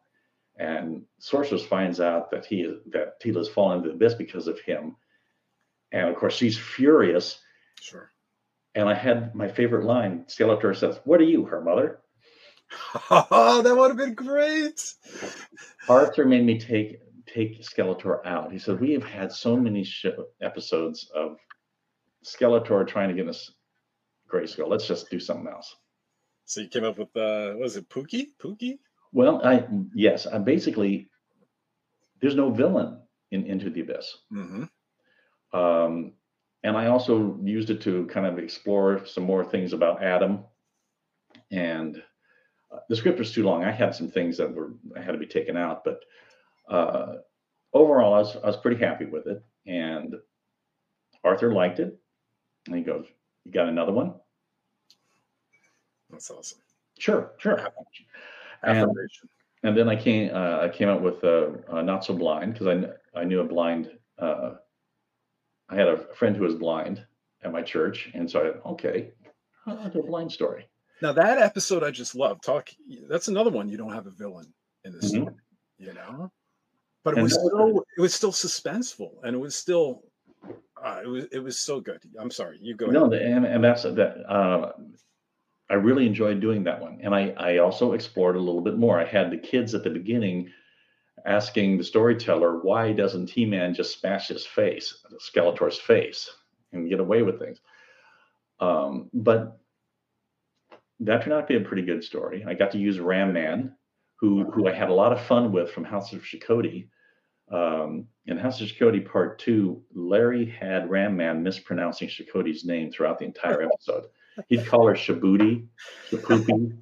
and 0.56 1.02
Sorceress 1.18 1.64
finds 1.64 2.01
out 2.01 2.30
that 2.30 2.47
he 2.47 2.74
that 2.90 3.20
Teela's 3.20 3.48
fallen 3.48 3.78
into 3.78 3.90
the 3.90 3.94
abyss 3.97 4.14
because 4.14 4.47
of 4.47 4.60
him, 4.60 4.97
and 5.92 6.09
of 6.09 6.16
course 6.16 6.34
she's 6.34 6.59
furious. 6.59 7.38
Sure. 7.80 8.10
And 8.74 8.88
I 8.88 8.94
had 8.94 9.34
my 9.34 9.48
favorite 9.48 9.84
line. 9.84 10.24
Skeletor 10.28 10.76
says, 10.76 10.98
"What 11.05 11.20
are 11.20 11.24
you, 11.24 11.44
her 11.47 11.60
mother?" 11.60 12.01
Oh, 13.10 13.62
that 13.64 13.76
would 13.76 13.88
have 13.88 13.97
been 13.97 14.14
great. 14.14 14.94
Arthur 15.88 16.24
made 16.24 16.44
me 16.44 16.59
take 16.59 17.01
take 17.26 17.62
Skeletor 17.62 18.24
out. 18.24 18.52
He 18.52 18.59
said, 18.59 18.80
"We 18.80 18.92
have 18.92 19.05
had 19.05 19.32
so 19.32 19.56
many 19.56 19.84
show, 19.84 20.26
episodes 20.40 21.10
of 21.14 21.36
Skeletor 22.24 22.86
trying 22.86 23.09
to 23.09 23.14
get 23.14 23.28
us 23.28 23.51
Grayskull. 24.31 24.69
Let's 24.69 24.86
just 24.86 25.11
do 25.11 25.20
something 25.20 25.48
else." 25.48 25.74
So 26.44 26.61
you 26.61 26.69
came 26.69 26.85
up 26.85 26.98
with 26.98 27.16
uh 27.16 27.55
was 27.59 27.77
it 27.77 27.89
Pookie? 27.89 28.28
Pookie? 28.43 28.78
Well, 29.12 29.40
I 29.44 29.66
yes, 29.94 30.27
I 30.27 30.39
basically 30.39 31.11
there's 32.20 32.36
no 32.36 32.51
villain 32.51 33.01
in 33.31 33.47
Into 33.47 33.70
the 33.70 33.81
Abyss. 33.81 34.16
Mm-hmm. 34.32 35.59
Um, 35.59 36.12
and 36.62 36.77
I 36.77 36.86
also 36.86 37.39
used 37.43 37.70
it 37.70 37.81
to 37.82 38.07
kind 38.07 38.27
of 38.27 38.39
explore 38.39 39.07
some 39.07 39.24
more 39.24 39.44
things 39.44 39.73
about 39.73 40.02
Adam. 40.02 40.44
And 41.51 42.02
uh, 42.73 42.81
the 42.89 42.97
script 42.97 43.19
was 43.19 43.32
too 43.32 43.44
long. 43.44 43.65
I 43.65 43.70
had 43.70 43.94
some 43.94 44.11
things 44.11 44.36
that 44.36 44.52
were 44.52 44.74
had 44.97 45.12
to 45.12 45.19
be 45.19 45.27
taken 45.27 45.57
out, 45.57 45.85
but 45.85 46.01
uh, 46.69 47.16
overall, 47.73 48.15
I 48.15 48.19
was 48.19 48.36
I 48.36 48.47
was 48.47 48.57
pretty 48.57 48.85
happy 48.85 49.07
with 49.07 49.27
it. 49.27 49.43
And 49.66 50.15
Arthur 51.24 51.52
liked 51.52 51.81
it, 51.81 51.98
and 52.66 52.77
he 52.77 52.82
goes, 52.82 53.07
"You 53.44 53.52
got 53.52 53.68
another 53.68 53.92
one?" 53.92 54.14
That's 56.10 56.30
awesome. 56.30 56.60
Sure, 56.98 57.32
sure. 57.38 57.58
And, 58.62 58.90
and 59.62 59.76
then 59.76 59.88
I 59.88 59.96
came 59.96 60.34
uh, 60.34 60.58
I 60.62 60.68
came 60.68 60.88
up 60.88 61.00
with 61.00 61.22
uh, 61.24 61.50
uh, 61.68 61.82
not 61.82 62.04
so 62.04 62.14
blind 62.14 62.54
because 62.54 62.66
I 63.14 63.20
I 63.20 63.24
knew 63.24 63.40
a 63.40 63.44
blind 63.44 63.90
uh, 64.18 64.52
I 65.68 65.76
had 65.76 65.88
a 65.88 65.98
friend 66.14 66.36
who 66.36 66.44
was 66.44 66.54
blind 66.54 67.04
at 67.42 67.52
my 67.52 67.62
church, 67.62 68.10
and 68.14 68.30
so 68.30 68.40
I 68.40 68.68
okay, 68.68 69.12
I'll 69.66 69.88
do 69.88 70.00
a 70.00 70.06
blind 70.06 70.32
story. 70.32 70.68
Now 71.00 71.12
that 71.12 71.38
episode 71.38 71.82
I 71.82 71.90
just 71.90 72.14
love. 72.14 72.40
Talk. 72.42 72.70
That's 73.08 73.28
another 73.28 73.50
one 73.50 73.68
you 73.68 73.78
don't 73.78 73.92
have 73.92 74.06
a 74.06 74.10
villain 74.10 74.52
in 74.84 74.92
this 74.92 75.12
mm-hmm. 75.12 75.22
story, 75.22 75.36
you 75.78 75.94
know. 75.94 76.30
But 77.02 77.14
but 77.14 77.18
it 77.18 77.22
was 77.22 77.34
still 77.34 77.84
it 77.96 78.00
was 78.00 78.14
still 78.14 78.32
suspenseful, 78.32 79.12
and 79.22 79.34
it 79.34 79.38
was 79.38 79.54
still 79.54 80.02
uh, 80.82 81.01
it 81.02 81.09
was 81.09 81.24
it 81.32 81.39
was 81.39 81.59
so 81.59 81.81
good. 81.81 82.01
I'm 82.19 82.31
sorry, 82.31 82.59
you 82.61 82.74
go. 82.74 82.86
No, 82.86 83.12
and 83.12 83.44
and 83.44 83.62
that's 83.62 83.82
that. 83.82 84.31
Uh, 84.31 84.73
I 85.69 85.74
really 85.74 86.07
enjoyed 86.07 86.40
doing 86.40 86.65
that 86.65 86.81
one, 86.81 86.98
and 87.02 87.15
I 87.15 87.31
I 87.36 87.59
also 87.59 87.93
explored 87.93 88.36
a 88.36 88.40
little 88.40 88.61
bit 88.61 88.78
more. 88.78 88.98
I 88.98 89.05
had 89.05 89.31
the 89.31 89.39
kids 89.39 89.74
at 89.74 89.85
the 89.85 89.90
beginning 89.90 90.51
asking 91.27 91.77
the 91.77 91.85
storyteller 91.85 92.61
why 92.61 92.93
doesn't 92.93 93.28
He-Man 93.28 93.74
just 93.74 93.98
smash 94.01 94.28
his 94.28 94.47
face, 94.47 95.05
Skeletor's 95.19 95.78
face, 95.78 96.31
and 96.73 96.89
get 96.89 97.01
away 97.01 97.23
with 97.23 97.39
things. 97.39 97.61
Um, 98.59 99.11
but 99.12 99.61
that 101.01 101.23
turned 101.23 101.35
out 101.35 101.47
to 101.48 101.59
be 101.59 101.62
a 101.62 101.66
pretty 101.66 101.82
good 101.82 102.05
story. 102.05 102.44
I 102.47 102.55
got 102.55 102.70
to 102.73 102.78
use 102.78 103.01
Ram 103.01 103.32
Man, 103.32 103.74
who 104.16 104.51
who 104.51 104.69
I 104.69 104.73
had 104.73 104.90
a 104.90 104.94
lot 104.94 105.12
of 105.12 105.20
fun 105.20 105.52
with 105.52 105.70
from 105.70 105.85
House 105.85 106.12
of 106.12 106.23
Shokoti. 106.23 106.89
Um, 107.51 108.06
in 108.27 108.39
House 108.39 108.60
of 108.60 108.68
Shokoti 108.68 109.05
Part 109.05 109.39
Two, 109.39 109.82
Larry 109.93 110.47
had 110.47 110.89
Ram 110.89 111.16
Man 111.16 111.43
mispronouncing 111.43 112.09
Shokoti's 112.09 112.64
name 112.64 112.93
throughout 112.93 113.18
the 113.18 113.24
entire 113.24 113.62
episode. 113.72 114.06
He'd 114.48 114.66
call 114.66 114.86
her 114.86 114.94
Shabuti, 114.94 115.66
Shapoopy. 116.10 116.77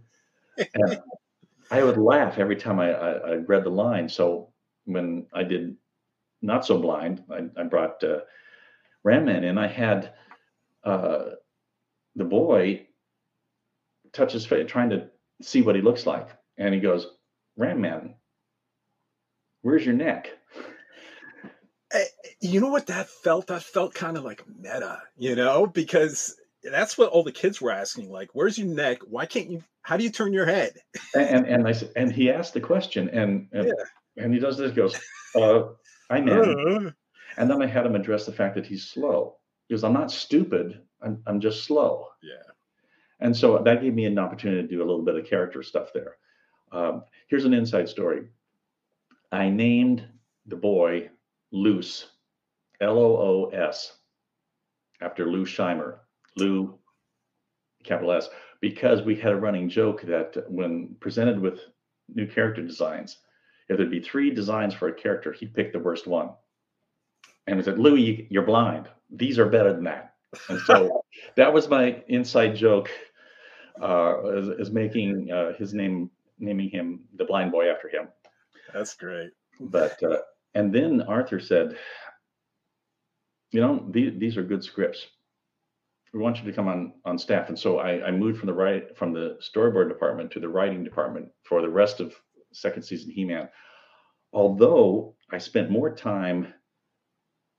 And 0.75 0.99
I 1.71 1.83
would 1.83 1.97
laugh 1.97 2.39
every 2.39 2.57
time 2.57 2.79
I, 2.79 2.93
I, 2.93 3.11
I, 3.13 3.35
read 3.37 3.65
the 3.65 3.71
line. 3.71 4.09
So 4.09 4.53
when 4.85 5.27
I 5.33 5.45
did 5.45 5.77
Not 6.43 6.67
So 6.67 6.79
Blind, 6.79 7.25
I, 7.31 7.49
I 7.61 7.65
brought 7.65 8.03
uh, 8.03 8.21
Ram 9.05 9.25
Man 9.25 9.45
in. 9.45 9.59
I 9.59 9.67
had 9.67 10.13
uh, 10.85 11.31
the 12.17 12.25
boy 12.25 12.87
touch 14.13 14.33
his 14.33 14.47
face, 14.47 14.71
trying 14.71 14.91
to 14.91 15.09
see 15.43 15.63
what 15.63 15.77
he 15.77 15.83
looks 15.83 16.07
like. 16.07 16.29
And 16.57 16.75
he 16.75 16.81
goes, 16.81 17.07
Ram 17.57 17.81
Man, 17.81 18.15
where's 19.63 19.85
your 19.85 19.95
neck? 19.95 20.31
Eh, 21.93 22.05
you 22.41 22.61
know 22.61 22.69
what 22.69 22.87
that 22.87 23.09
felt? 23.09 23.47
That 23.47 23.63
felt 23.63 23.95
kind 23.95 24.17
of 24.17 24.25
like 24.25 24.45
meta, 24.47 25.03
you 25.17 25.35
know, 25.37 25.67
because 25.67 26.37
that's 26.63 26.99
what 26.99 27.11
all 27.11 27.23
the 27.23 27.33
kids 27.33 27.61
were 27.61 27.71
asking. 27.71 28.11
Like, 28.11 28.31
where's 28.33 28.59
your 28.59 28.69
neck? 28.69 28.99
Why 29.09 29.27
can't 29.27 29.51
you? 29.51 29.65
How 29.83 29.97
do 29.97 30.05
you 30.05 30.11
turn 30.11 30.33
your 30.33 30.47
head? 30.47 30.75
and 31.15 31.47
and 31.47 31.67
I 31.67 31.73
said, 31.73 31.93
and 31.97 32.13
he 32.13 32.31
asked 32.31 32.55
the 32.55 32.61
question, 32.61 33.09
and 33.09 33.49
and, 33.53 33.69
yeah. 33.69 34.25
and 34.25 34.35
he 34.35 34.41
does 34.41 34.59
this. 34.59 34.73
Goes, 34.73 34.99
uh, 35.35 35.63
I 36.11 36.21
know. 36.21 36.43
Uh, 36.43 36.91
and 37.39 37.49
then 37.49 37.63
I 37.63 37.67
had 37.67 37.87
him 37.87 37.95
address 37.95 38.27
the 38.27 38.33
fact 38.33 38.55
that 38.57 38.67
he's 38.67 38.85
slow. 38.85 39.37
Because 39.69 39.85
I'm 39.85 39.93
not 39.93 40.11
stupid. 40.11 40.81
I'm 41.03 41.23
I'm 41.27 41.41
just 41.41 41.65
slow. 41.65 42.09
Yeah. 42.23 42.53
And 43.21 43.37
so 43.37 43.59
that 43.59 43.83
gave 43.83 43.95
me 43.95 44.05
an 44.05 44.19
opportunity 44.19 44.63
to 44.63 44.69
do 44.69 44.79
a 44.79 44.87
little 44.87 45.03
bit 45.03 45.17
of 45.17 45.27
character 45.27 45.63
stuff 45.63 45.89
there. 45.93 46.17
Um, 46.73 47.05
here's 47.29 47.45
an 47.45 47.55
inside 47.55 47.89
story. 47.89 48.29
I 49.33 49.51
named 49.51 50.07
the 50.47 50.57
boy 50.57 51.11
Loos, 51.53 52.07
L 52.81 52.99
O 52.99 53.17
O 53.17 53.51
S, 53.51 53.99
after 55.01 55.27
Lou 55.27 55.45
Scheimer. 55.45 55.99
Lou, 56.37 56.79
capital 57.85 58.13
S, 58.13 58.29
because 58.61 59.03
we 59.03 59.17
had 59.17 59.33
a 59.33 59.37
running 59.37 59.69
joke 59.69 60.03
that 60.03 60.37
when 60.49 60.95
presented 61.01 61.39
with 61.39 61.61
new 62.09 62.27
character 62.27 62.63
designs, 62.63 63.19
if 63.69 63.77
there'd 63.77 63.91
be 63.91 64.01
three 64.01 64.31
designs 64.31 64.75
for 64.75 64.89
a 64.89 64.95
character, 64.95 65.33
he'd 65.33 65.55
pick 65.55 65.73
the 65.73 65.79
worst 65.79 66.07
one. 66.07 66.31
And 67.47 67.59
he 67.59 67.63
said, 67.63 67.79
Louis, 67.79 68.27
you're 68.31 68.45
blind. 68.45 68.89
These 69.11 69.39
are 69.39 69.49
better 69.49 69.73
than 69.73 69.85
that. 69.85 70.15
And 70.49 70.61
so 70.61 71.03
that 71.37 71.53
was 71.53 71.69
my 71.69 72.03
inside 72.09 72.57
joke, 72.57 72.91
uh, 73.83 74.37
is, 74.37 74.49
is 74.49 74.71
making 74.71 75.31
uh, 75.31 75.53
his 75.55 75.75
name, 75.75 76.11
naming 76.39 76.71
him 76.71 77.01
the 77.17 77.25
blind 77.25 77.53
boy 77.53 77.71
after 77.71 77.89
him. 77.89 78.09
That's 78.73 78.95
great. 78.95 79.31
But, 79.61 80.03
uh, 80.03 80.19
and 80.55 80.73
then 80.75 81.03
Arthur 81.03 81.41
said, 81.41 81.77
you 83.51 83.61
know, 83.61 83.87
these, 83.91 84.13
these 84.19 84.37
are 84.37 84.43
good 84.43 84.63
scripts 84.63 85.07
we 86.13 86.21
want 86.21 86.39
you 86.39 86.45
to 86.45 86.53
come 86.53 86.69
on 86.69 86.95
on 87.05 87.19
staff. 87.19 87.49
And 87.49 87.59
so 87.59 87.79
I, 87.79 88.07
I 88.07 88.11
moved 88.11 88.39
from 88.39 88.47
the 88.47 88.55
right 88.55 88.97
from 88.97 89.13
the 89.13 89.39
storyboard 89.41 89.89
department 89.89 90.31
to 90.33 90.41
the 90.41 90.49
writing 90.49 90.85
department 90.85 91.29
for 91.43 91.61
the 91.61 91.69
rest 91.69 92.01
of 92.01 92.15
second 92.53 92.83
season 92.83 93.11
He-Man. 93.11 93.49
Although 94.33 95.15
I 95.31 95.39
spent 95.39 95.71
more 95.71 95.95
time 95.95 96.53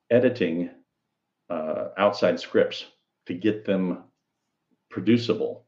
editing 0.09 0.71
uh, 1.49 1.89
outside 1.97 2.39
scripts 2.39 2.85
to 3.27 3.33
get 3.33 3.65
them 3.65 4.03
producible 4.89 5.65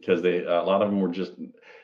because 0.00 0.22
they 0.22 0.44
a 0.44 0.62
lot 0.62 0.82
of 0.82 0.90
them 0.90 1.00
were 1.00 1.08
just 1.08 1.32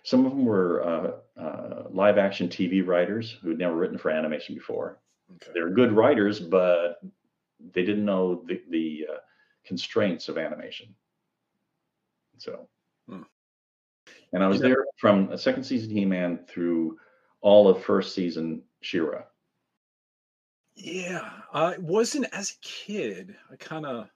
some 0.04 0.24
of 0.24 0.32
them 0.32 0.44
were 0.44 0.82
uh, 0.82 1.10
uh, 1.38 1.84
live 1.90 2.18
action 2.18 2.48
TV 2.48 2.84
writers 2.86 3.36
who 3.42 3.50
had 3.50 3.58
never 3.58 3.76
written 3.76 3.98
for 3.98 4.10
animation 4.10 4.54
before. 4.54 4.98
Okay. 5.36 5.50
They're 5.54 5.70
good 5.70 5.92
writers, 5.92 6.40
but 6.40 7.00
they 7.72 7.84
didn't 7.84 8.04
know 8.04 8.42
the 8.46 8.62
the 8.70 9.06
uh, 9.12 9.18
constraints 9.64 10.28
of 10.28 10.38
animation. 10.38 10.94
So, 12.38 12.68
hmm. 13.08 13.22
and 14.32 14.42
I 14.42 14.48
was 14.48 14.60
there 14.60 14.84
from 14.96 15.30
a 15.30 15.38
second 15.38 15.64
season 15.64 15.90
He 15.90 16.04
Man 16.04 16.40
through 16.48 16.98
all 17.40 17.68
of 17.68 17.82
first 17.82 18.14
season 18.14 18.62
She-Ra. 18.80 19.22
Yeah, 20.74 21.28
I 21.52 21.76
wasn't 21.78 22.26
as 22.32 22.52
a 22.52 22.66
kid. 22.66 23.34
I 23.50 23.56
kind 23.56 23.84
of 23.84 24.08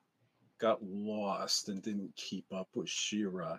got 0.61 0.83
lost 0.83 1.69
and 1.69 1.83
didn't 1.83 2.15
keep 2.15 2.47
up 2.55 2.69
with 2.75 2.89
She-Ra. 2.89 3.59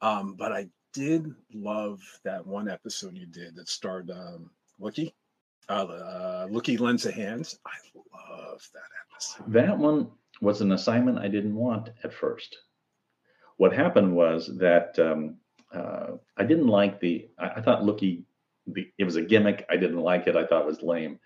Um, 0.00 0.36
but 0.36 0.52
I 0.52 0.68
did 0.92 1.34
love 1.52 2.00
that 2.24 2.46
one 2.46 2.68
episode 2.68 3.16
you 3.16 3.26
did 3.26 3.56
that 3.56 3.68
starred 3.68 4.10
um, 4.10 4.50
Loo-Kee. 4.78 5.14
Uh, 5.68 5.84
uh, 5.84 6.46
Loo-Kee 6.50 6.78
lends 6.78 7.06
a 7.06 7.12
hand. 7.12 7.54
I 7.66 7.76
love 8.14 8.68
that 8.72 8.90
episode. 9.12 9.52
That 9.52 9.78
one 9.78 10.10
was 10.40 10.60
an 10.60 10.72
assignment 10.72 11.18
I 11.18 11.28
didn't 11.28 11.54
want 11.54 11.90
at 12.04 12.14
first. 12.14 12.56
What 13.56 13.72
happened 13.72 14.14
was 14.14 14.50
that 14.58 14.98
um, 14.98 15.36
uh, 15.72 16.12
I 16.36 16.44
didn't 16.44 16.68
like 16.68 17.00
the. 17.00 17.28
I, 17.38 17.48
I 17.56 17.60
thought 17.60 17.84
Loo-Kee, 17.84 18.24
the, 18.66 18.90
it 18.98 19.04
was 19.04 19.16
a 19.16 19.22
gimmick. 19.22 19.66
I 19.68 19.76
didn't 19.76 20.00
like 20.00 20.26
it. 20.26 20.36
I 20.36 20.46
thought 20.46 20.62
it 20.62 20.66
was 20.66 20.82
lame. 20.82 21.18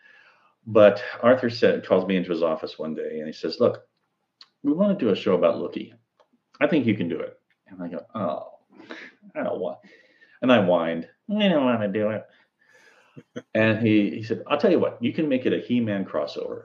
But 0.66 1.02
Arthur 1.22 1.51
said, 1.51 1.84
calls 1.84 2.06
me 2.06 2.16
into 2.16 2.30
his 2.30 2.43
office 2.43 2.78
one 2.78 2.94
day, 2.94 3.18
and 3.18 3.26
he 3.26 3.32
says, 3.32 3.59
"Look, 3.60 3.82
we 4.62 4.72
want 4.72 4.97
to 4.97 5.05
do 5.05 5.10
a 5.10 5.16
show 5.16 5.34
about 5.34 5.59
Loo-Kee. 5.59 5.93
I 6.60 6.66
think 6.66 6.86
you 6.86 6.97
can 6.97 7.09
do 7.09 7.20
it." 7.20 7.39
And 7.68 7.82
I 7.82 7.89
go, 7.89 8.06
"Oh, 8.14 8.51
I 9.35 9.43
don't 9.43 9.61
want." 9.61 9.78
And 10.40 10.53
I 10.53 10.62
whined, 10.62 11.09
"I 11.31 11.49
don't 11.49 11.65
want 11.65 11.81
to 11.82 11.89
do 11.89 12.11
it." 12.11 12.27
and 13.55 13.86
he 13.86 14.11
he 14.11 14.23
said, 14.23 14.43
"I'll 14.47 14.59
tell 14.59 14.70
you 14.70 14.81
what. 14.81 15.03
You 15.03 15.12
can 15.12 15.28
make 15.28 15.47
it 15.47 15.53
a 15.53 15.59
He-Man 15.59 16.05
crossover." 16.05 16.65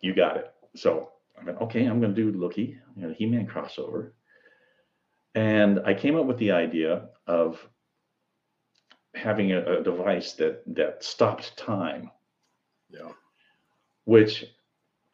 you 0.00 0.14
got 0.14 0.36
it. 0.36 0.52
So 0.76 1.10
I 1.40 1.44
went, 1.44 1.60
okay, 1.62 1.84
I'm 1.84 2.00
going 2.00 2.14
to 2.14 2.32
do 2.32 2.38
Loo-Kee, 2.38 2.76
you 2.96 3.02
know, 3.02 3.14
He-Man 3.16 3.46
crossover. 3.46 4.12
And 5.34 5.80
I 5.84 5.94
came 5.94 6.16
up 6.16 6.26
with 6.26 6.38
the 6.38 6.52
idea 6.52 7.08
of 7.26 7.58
having 9.14 9.52
a, 9.52 9.80
a 9.80 9.82
device 9.82 10.32
that 10.34 10.62
that 10.74 11.04
stopped 11.04 11.56
time. 11.56 12.10
Yeah. 12.90 13.12
Which, 14.04 14.46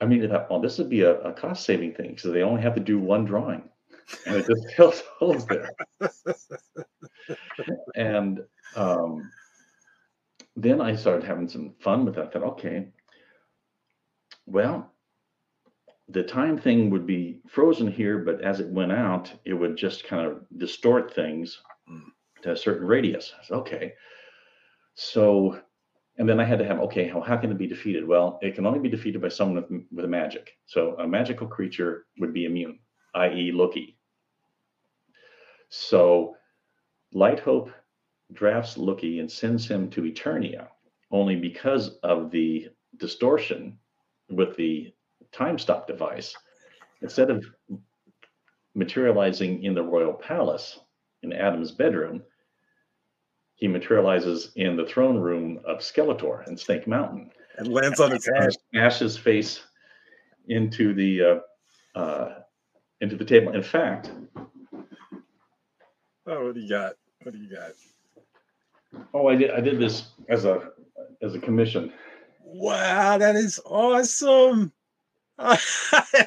I 0.01 0.07
mean, 0.07 0.25
I 0.25 0.29
thought, 0.29 0.51
well, 0.51 0.61
this 0.61 0.79
would 0.79 0.89
be 0.89 1.03
a, 1.03 1.21
a 1.21 1.33
cost 1.33 1.65
saving 1.65 1.95
thing 1.95 2.11
because 2.11 2.33
they 2.33 2.43
only 2.43 2.62
have 2.62 2.75
to 2.75 2.81
do 2.81 2.99
one 2.99 3.25
drawing, 3.25 3.69
and 4.26 4.36
it 4.36 4.47
just 4.76 5.05
holes 5.18 5.47
there. 5.47 5.70
and 7.94 8.40
um, 8.76 9.31
then 10.56 10.81
I 10.81 10.94
started 10.94 11.24
having 11.24 11.48
some 11.48 11.74
fun 11.81 12.05
with 12.05 12.14
that. 12.16 12.26
I 12.26 12.31
thought, 12.31 12.43
okay, 12.55 12.89
well, 14.47 14.93
the 16.09 16.22
time 16.22 16.59
thing 16.59 16.90
would 16.90 17.06
be 17.06 17.40
frozen 17.48 17.90
here, 17.90 18.18
but 18.18 18.43
as 18.43 18.60
it 18.60 18.68
went 18.68 18.93
out, 18.93 19.32
it 19.44 19.55
would 19.55 19.76
just 19.76 20.05
kind 20.05 20.26
of 20.26 20.44
distort 20.59 21.14
things 21.14 21.60
mm. 21.90 22.02
to 22.43 22.52
a 22.52 22.56
certain 22.56 22.86
radius. 22.86 23.32
Said, 23.43 23.56
okay. 23.56 23.94
So, 24.94 25.60
and 26.18 26.28
then 26.28 26.39
I 26.39 26.44
had 26.44 26.59
to 26.59 26.64
have, 26.64 26.78
okay, 26.81 27.09
how, 27.09 27.20
how 27.20 27.36
can 27.36 27.51
it 27.51 27.59
be 27.59 27.66
defeated? 27.66 28.06
Well, 28.06 28.39
it 28.43 28.55
can 28.55 28.66
only 28.66 28.78
be 28.78 28.89
defeated 28.89 29.22
by 29.22 29.28
someone 29.28 29.56
with, 29.56 29.82
with 29.90 30.05
a 30.05 30.09
magic. 30.09 30.52
So 30.66 30.94
a 30.98 31.06
magical 31.06 31.47
creature 31.47 32.06
would 32.18 32.35
be 32.35 32.44
immune, 32.44 32.78
i.e., 33.14 33.51
Loo-Kee. 33.52 33.94
So 35.76 36.36
Light 37.12 37.40
Hope 37.40 37.70
drafts 38.32 38.78
Loo-Kee 38.78 39.18
and 39.18 39.30
sends 39.30 39.66
him 39.66 39.90
to 39.90 40.02
Eternia 40.02 40.68
only 41.10 41.34
because 41.34 41.96
of 42.05 42.30
the 42.30 42.68
distortion 42.98 43.76
with 44.30 44.56
the 44.56 44.94
time 45.32 45.59
stop 45.59 45.88
device, 45.88 46.34
instead 47.02 47.28
of 47.28 47.44
materializing 48.74 49.64
in 49.64 49.74
the 49.74 49.82
royal 49.82 50.12
palace 50.12 50.78
in 51.22 51.32
Adam's 51.32 51.72
bedroom, 51.72 52.22
he 53.56 53.66
materializes 53.66 54.52
in 54.55 54.76
the 54.76 54.86
throne 54.86 55.18
room 55.18 55.60
of 55.64 55.78
Skeletor 55.78 56.46
in 56.46 56.56
Snake 56.56 56.86
Mountain. 56.86 57.30
And 57.59 57.68
lands 57.68 57.98
on 57.98 58.12
his 58.12 58.26
head, 58.26 58.52
smashes 58.70 59.14
his 59.14 59.18
face 59.18 59.60
into 60.46 60.94
the 60.94 61.22
uh, 61.22 61.98
uh, 61.98 62.34
into 63.01 63.16
the 63.16 63.24
table. 63.24 63.52
In 63.55 63.62
fact, 63.62 64.10
oh, 66.26 66.46
what 66.46 66.55
do 66.55 66.60
you 66.60 66.68
got? 66.68 66.94
What 67.22 67.32
do 67.34 67.38
you 67.38 67.51
got? 67.51 67.72
Oh, 69.12 69.28
I 69.28 69.36
did. 69.36 69.51
I 69.51 69.60
did 69.60 69.78
this 69.78 70.09
as 70.28 70.44
a 70.44 70.70
as 71.22 71.34
a 71.34 71.38
commission. 71.38 71.92
Wow, 72.44 73.18
that 73.18 73.36
is 73.36 73.60
awesome. 73.64 74.72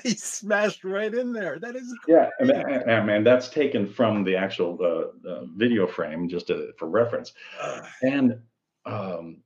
he 0.04 0.10
smashed 0.10 0.84
right 0.84 1.14
in 1.14 1.32
there. 1.32 1.60
That 1.60 1.78
is 1.78 1.96
yeah, 2.08 2.30
I 2.42 2.44
mean, 2.44 2.58
I, 2.58 3.02
man, 3.02 3.24
that's 3.24 3.48
taken 3.48 3.88
from 3.88 4.26
the 4.26 4.36
actual 4.36 4.78
uh, 4.82 5.30
uh, 5.30 5.46
video 5.56 5.88
frame 5.88 6.28
just 6.28 6.48
to, 6.48 6.74
for 6.78 6.90
reference, 6.90 7.32
uh, 7.62 7.82
and 8.02 8.38
um, 8.86 9.38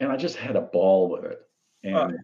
and 0.00 0.10
I 0.10 0.16
just 0.16 0.36
had 0.36 0.56
a 0.56 0.62
ball 0.62 1.10
with 1.10 1.24
it, 1.24 1.40
and 1.84 2.18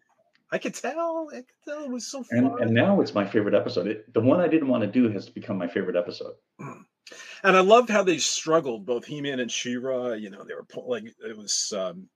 I 0.52 0.58
could 0.58 0.74
tell, 0.74 1.28
I 1.32 1.36
could 1.36 1.46
tell 1.66 1.84
it 1.84 1.90
was 1.90 2.06
so 2.06 2.22
fun. 2.22 2.38
And, 2.38 2.60
and 2.60 2.70
now 2.70 3.00
it's 3.00 3.12
my 3.12 3.26
favorite 3.26 3.54
episode. 3.54 3.86
It, 3.86 4.14
the 4.14 4.20
one 4.20 4.40
I 4.40 4.48
didn't 4.48 4.68
want 4.68 4.82
to 4.82 4.86
do 4.86 5.10
has 5.10 5.28
become 5.28 5.58
my 5.58 5.66
favorite 5.66 5.96
episode. 5.96 6.34
And 7.42 7.56
I 7.56 7.60
loved 7.60 7.90
how 7.90 8.02
they 8.02 8.18
struggled, 8.18 8.86
both 8.86 9.04
He-Man 9.04 9.40
and 9.40 9.50
She-Ra. 9.50 10.12
You 10.12 10.30
know, 10.30 10.44
they 10.44 10.54
were 10.54 10.66
like 10.86 11.04
it 11.04 11.36
was 11.36 11.72
um, 11.76 12.08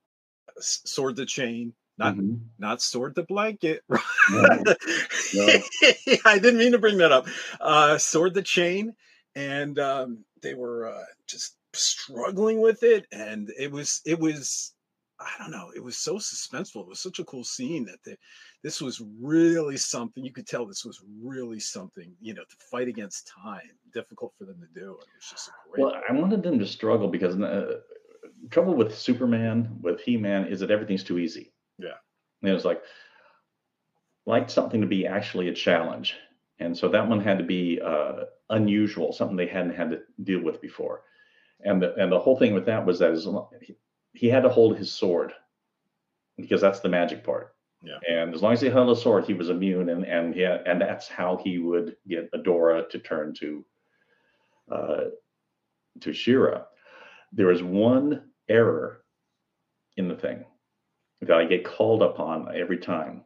sword 0.58 1.16
the 1.16 1.26
chain, 1.26 1.72
not 1.98 2.14
mm-hmm. 2.14 2.36
not 2.58 2.80
sword 2.80 3.14
the 3.14 3.24
blanket. 3.24 3.82
No. 4.30 4.42
No. 5.32 5.48
I 6.26 6.38
didn't 6.38 6.58
mean 6.58 6.72
to 6.72 6.78
bring 6.78 6.98
that 6.98 7.12
up. 7.12 7.26
Uh, 7.62 7.96
sword 7.96 8.34
the 8.34 8.42
chain, 8.42 8.94
and 9.34 9.78
um, 9.78 10.22
they 10.42 10.52
were 10.52 10.88
uh, 10.88 11.04
just 11.26 11.56
struggling 11.72 12.60
with 12.60 12.82
it, 12.82 13.06
and 13.10 13.50
it 13.58 13.72
was 13.72 14.02
it 14.04 14.18
was 14.18 14.74
I 15.20 15.30
don't 15.38 15.50
know. 15.50 15.72
It 15.74 15.82
was 15.82 15.96
so 15.96 16.16
suspenseful. 16.16 16.82
It 16.82 16.88
was 16.88 17.00
such 17.00 17.18
a 17.18 17.24
cool 17.24 17.42
scene 17.42 17.84
that 17.86 18.02
the, 18.04 18.16
this 18.62 18.80
was 18.80 19.02
really 19.20 19.76
something. 19.76 20.24
You 20.24 20.32
could 20.32 20.46
tell 20.46 20.64
this 20.64 20.84
was 20.84 21.02
really 21.22 21.58
something. 21.58 22.12
You 22.20 22.34
know, 22.34 22.42
to 22.42 22.56
fight 22.70 22.86
against 22.88 23.32
time, 23.42 23.70
difficult 23.92 24.32
for 24.38 24.44
them 24.44 24.60
to 24.60 24.80
do. 24.80 24.92
It 24.92 24.96
was 24.96 25.30
just 25.30 25.50
great. 25.70 25.82
Well, 25.82 26.00
I 26.08 26.12
wanted 26.12 26.42
them 26.42 26.58
to 26.60 26.66
struggle 26.66 27.08
because 27.08 27.40
uh, 27.40 27.80
trouble 28.50 28.74
with 28.74 28.96
Superman, 28.96 29.78
with 29.82 30.00
He 30.00 30.16
Man, 30.16 30.46
is 30.46 30.60
that 30.60 30.70
everything's 30.70 31.04
too 31.04 31.18
easy. 31.18 31.52
Yeah, 31.78 31.98
and 32.42 32.50
it 32.50 32.54
was 32.54 32.64
like 32.64 32.82
like 34.24 34.50
something 34.50 34.80
to 34.80 34.86
be 34.86 35.06
actually 35.06 35.48
a 35.48 35.54
challenge, 35.54 36.14
and 36.60 36.76
so 36.76 36.88
that 36.88 37.08
one 37.08 37.20
had 37.20 37.38
to 37.38 37.44
be 37.44 37.80
uh, 37.84 38.24
unusual, 38.50 39.12
something 39.12 39.36
they 39.36 39.46
hadn't 39.46 39.74
had 39.74 39.90
to 39.90 40.00
deal 40.22 40.42
with 40.42 40.60
before. 40.60 41.02
And 41.64 41.82
the, 41.82 41.94
and 41.96 42.12
the 42.12 42.20
whole 42.20 42.38
thing 42.38 42.54
with 42.54 42.66
that 42.66 42.86
was 42.86 43.00
that 43.00 43.10
is 43.10 43.26
he 44.18 44.28
had 44.28 44.42
to 44.42 44.48
hold 44.48 44.76
his 44.76 44.92
sword 44.92 45.32
because 46.36 46.60
that's 46.60 46.80
the 46.80 46.88
magic 46.88 47.24
part. 47.24 47.54
Yeah. 47.82 47.98
And 48.08 48.34
as 48.34 48.42
long 48.42 48.52
as 48.52 48.60
he 48.60 48.68
held 48.68 48.90
a 48.90 49.00
sword, 49.00 49.24
he 49.24 49.34
was 49.34 49.50
immune, 49.50 49.88
and 49.90 50.04
and 50.04 50.34
he 50.34 50.40
had, 50.40 50.66
and 50.66 50.80
that's 50.80 51.06
how 51.06 51.40
he 51.44 51.58
would 51.58 51.96
get 52.08 52.30
Adora 52.32 52.88
to 52.90 52.98
turn 52.98 53.32
to 53.34 53.64
uh, 54.70 55.04
to 56.00 56.12
She-Ra. 56.12 56.64
There 57.32 57.46
was 57.46 57.62
one 57.62 58.30
error 58.48 59.04
in 59.96 60.08
the 60.08 60.16
thing 60.16 60.44
that 61.20 61.36
I 61.36 61.44
get 61.44 61.64
called 61.64 62.02
upon 62.02 62.54
every 62.56 62.78
time 62.78 63.24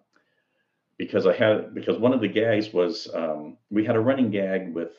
because 0.98 1.27
I 1.27 1.35
had 1.35 1.74
because 1.74 1.98
one 1.98 2.12
of 2.12 2.20
the 2.20 2.28
gags 2.28 2.73
was 2.74 3.09
um, 3.14 3.56
we 3.70 3.86
had 3.86 3.97
a 3.97 4.01
running 4.01 4.31
gag 4.31 4.74
with 4.74 4.93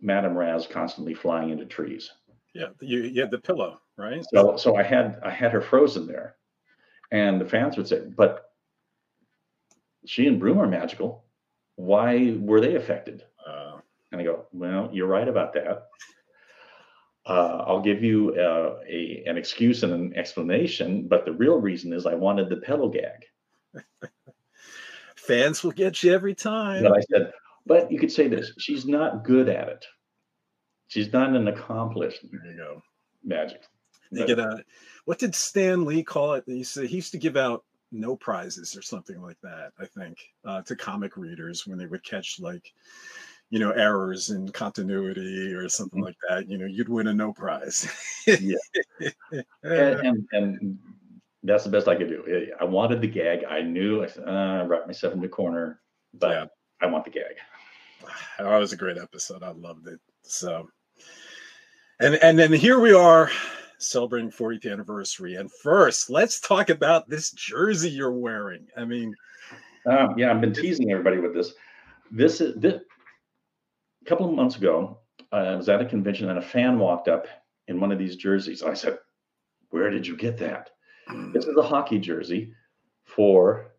Madame 0.00 0.36
Raz 0.36 0.66
constantly 0.66 1.12
flying 1.12 1.50
into 1.50 1.66
trees. 1.66 2.10
Yeah, 2.54 2.68
you, 2.80 3.00
you 3.02 3.20
had 3.20 3.30
the 3.30 3.38
pillow, 3.38 3.80
right? 3.96 4.24
So 4.32 4.56
so 4.56 4.76
I 4.76 4.82
had 4.82 5.18
I 5.22 5.30
had 5.30 5.52
her 5.52 5.60
frozen 5.60 6.06
there, 6.06 6.36
and 7.10 7.40
the 7.40 7.46
fans 7.46 7.76
would 7.76 7.88
say, 7.88 8.00
"But 8.00 8.50
she 10.04 10.26
and 10.26 10.38
Broom 10.38 10.58
are 10.58 10.66
magical. 10.66 11.24
Why 11.76 12.36
were 12.38 12.60
they 12.60 12.76
affected?" 12.76 13.24
Uh, 13.46 13.78
and 14.12 14.20
I 14.20 14.24
go, 14.24 14.46
"Well, 14.52 14.90
you're 14.92 15.06
right 15.06 15.28
about 15.28 15.52
that. 15.54 15.86
Uh, 17.26 17.64
I'll 17.66 17.82
give 17.82 18.02
you 18.02 18.34
uh, 18.34 18.80
a 18.88 19.24
an 19.26 19.36
excuse 19.36 19.82
and 19.82 19.92
an 19.92 20.16
explanation, 20.16 21.08
but 21.08 21.24
the 21.24 21.32
real 21.32 21.60
reason 21.60 21.92
is 21.92 22.06
I 22.06 22.14
wanted 22.14 22.48
the 22.48 22.56
pedal 22.56 22.88
gag." 22.88 23.24
Fans 25.16 25.64
will 25.64 25.72
get 25.72 26.02
you 26.02 26.12
every 26.12 26.34
time. 26.34 26.84
But 26.84 26.92
I 26.92 27.00
said, 27.00 27.32
but 27.66 27.90
you 27.90 27.98
could 27.98 28.12
say 28.12 28.28
this: 28.28 28.52
she's 28.58 28.86
not 28.86 29.24
good 29.24 29.48
at 29.48 29.68
it. 29.68 29.84
She's 30.88 31.12
not 31.12 31.34
an 31.34 31.48
accomplished. 31.48 32.24
There 32.30 32.52
you 32.52 32.56
go. 32.56 32.82
Magic. 33.24 33.62
You 34.10 34.26
get 34.26 34.38
a. 34.38 34.64
What 35.04 35.18
did 35.18 35.34
Stan 35.34 35.84
Lee 35.84 36.02
call 36.02 36.34
it? 36.34 36.44
He 36.46 36.64
said 36.64 36.86
he 36.86 36.96
used 36.96 37.12
to 37.12 37.18
give 37.18 37.36
out 37.36 37.64
no 37.92 38.16
prizes 38.16 38.76
or 38.76 38.82
something 38.82 39.20
like 39.22 39.38
that. 39.42 39.72
I 39.78 39.86
think 39.86 40.18
uh, 40.44 40.62
to 40.62 40.76
comic 40.76 41.16
readers 41.16 41.66
when 41.66 41.78
they 41.78 41.86
would 41.86 42.04
catch 42.04 42.40
like, 42.40 42.72
you 43.50 43.58
know, 43.58 43.70
errors 43.70 44.30
in 44.30 44.48
continuity 44.48 45.52
or 45.54 45.68
something 45.68 46.00
mm-hmm. 46.00 46.06
like 46.06 46.16
that. 46.28 46.48
You 46.48 46.58
know, 46.58 46.66
you'd 46.66 46.88
win 46.88 47.06
a 47.06 47.14
no 47.14 47.32
prize. 47.32 47.88
yeah. 48.26 48.56
and, 49.62 50.06
and, 50.06 50.28
and 50.32 50.78
that's 51.42 51.64
the 51.64 51.70
best 51.70 51.88
I 51.88 51.94
could 51.94 52.08
do. 52.08 52.48
I 52.60 52.64
wanted 52.64 53.00
the 53.00 53.08
gag. 53.08 53.44
I 53.44 53.62
knew 53.62 54.02
I, 54.02 54.06
uh, 54.06 54.62
I 54.62 54.64
wrapped 54.64 54.88
myself 54.88 55.14
in 55.14 55.20
the 55.20 55.28
corner, 55.28 55.80
but 56.14 56.30
yeah. 56.30 56.46
I 56.82 56.86
want 56.86 57.04
the 57.04 57.10
gag. 57.10 57.36
That 58.38 58.58
was 58.58 58.72
a 58.72 58.76
great 58.76 58.98
episode. 58.98 59.42
I 59.42 59.52
loved 59.52 59.88
it. 59.88 59.98
So 60.22 60.68
and 62.00 62.16
and 62.16 62.38
then 62.38 62.52
here 62.52 62.78
we 62.78 62.92
are 62.92 63.30
celebrating 63.78 64.30
40th 64.30 64.70
anniversary. 64.70 65.36
And 65.36 65.50
first, 65.50 66.10
let's 66.10 66.40
talk 66.40 66.70
about 66.70 67.08
this 67.08 67.30
jersey 67.32 67.90
you're 67.90 68.12
wearing. 68.12 68.66
I 68.76 68.84
mean, 68.84 69.14
um, 69.86 70.14
yeah, 70.18 70.30
I've 70.30 70.40
been 70.40 70.52
teasing 70.52 70.90
everybody 70.90 71.18
with 71.18 71.34
this. 71.34 71.54
This 72.10 72.40
is 72.40 72.56
this, 72.56 72.80
a 74.02 74.08
couple 74.08 74.28
of 74.28 74.34
months 74.34 74.56
ago. 74.56 74.98
Uh, 75.32 75.36
I 75.36 75.56
was 75.56 75.68
at 75.68 75.80
a 75.80 75.84
convention 75.84 76.28
and 76.28 76.38
a 76.38 76.42
fan 76.42 76.78
walked 76.78 77.08
up 77.08 77.26
in 77.68 77.80
one 77.80 77.92
of 77.92 77.98
these 77.98 78.16
jerseys. 78.16 78.62
I 78.62 78.74
said, 78.74 78.98
"Where 79.70 79.90
did 79.90 80.06
you 80.06 80.16
get 80.16 80.38
that?" 80.38 80.70
this 81.32 81.46
is 81.46 81.56
a 81.56 81.62
hockey 81.62 81.98
jersey 81.98 82.52
for 83.04 83.72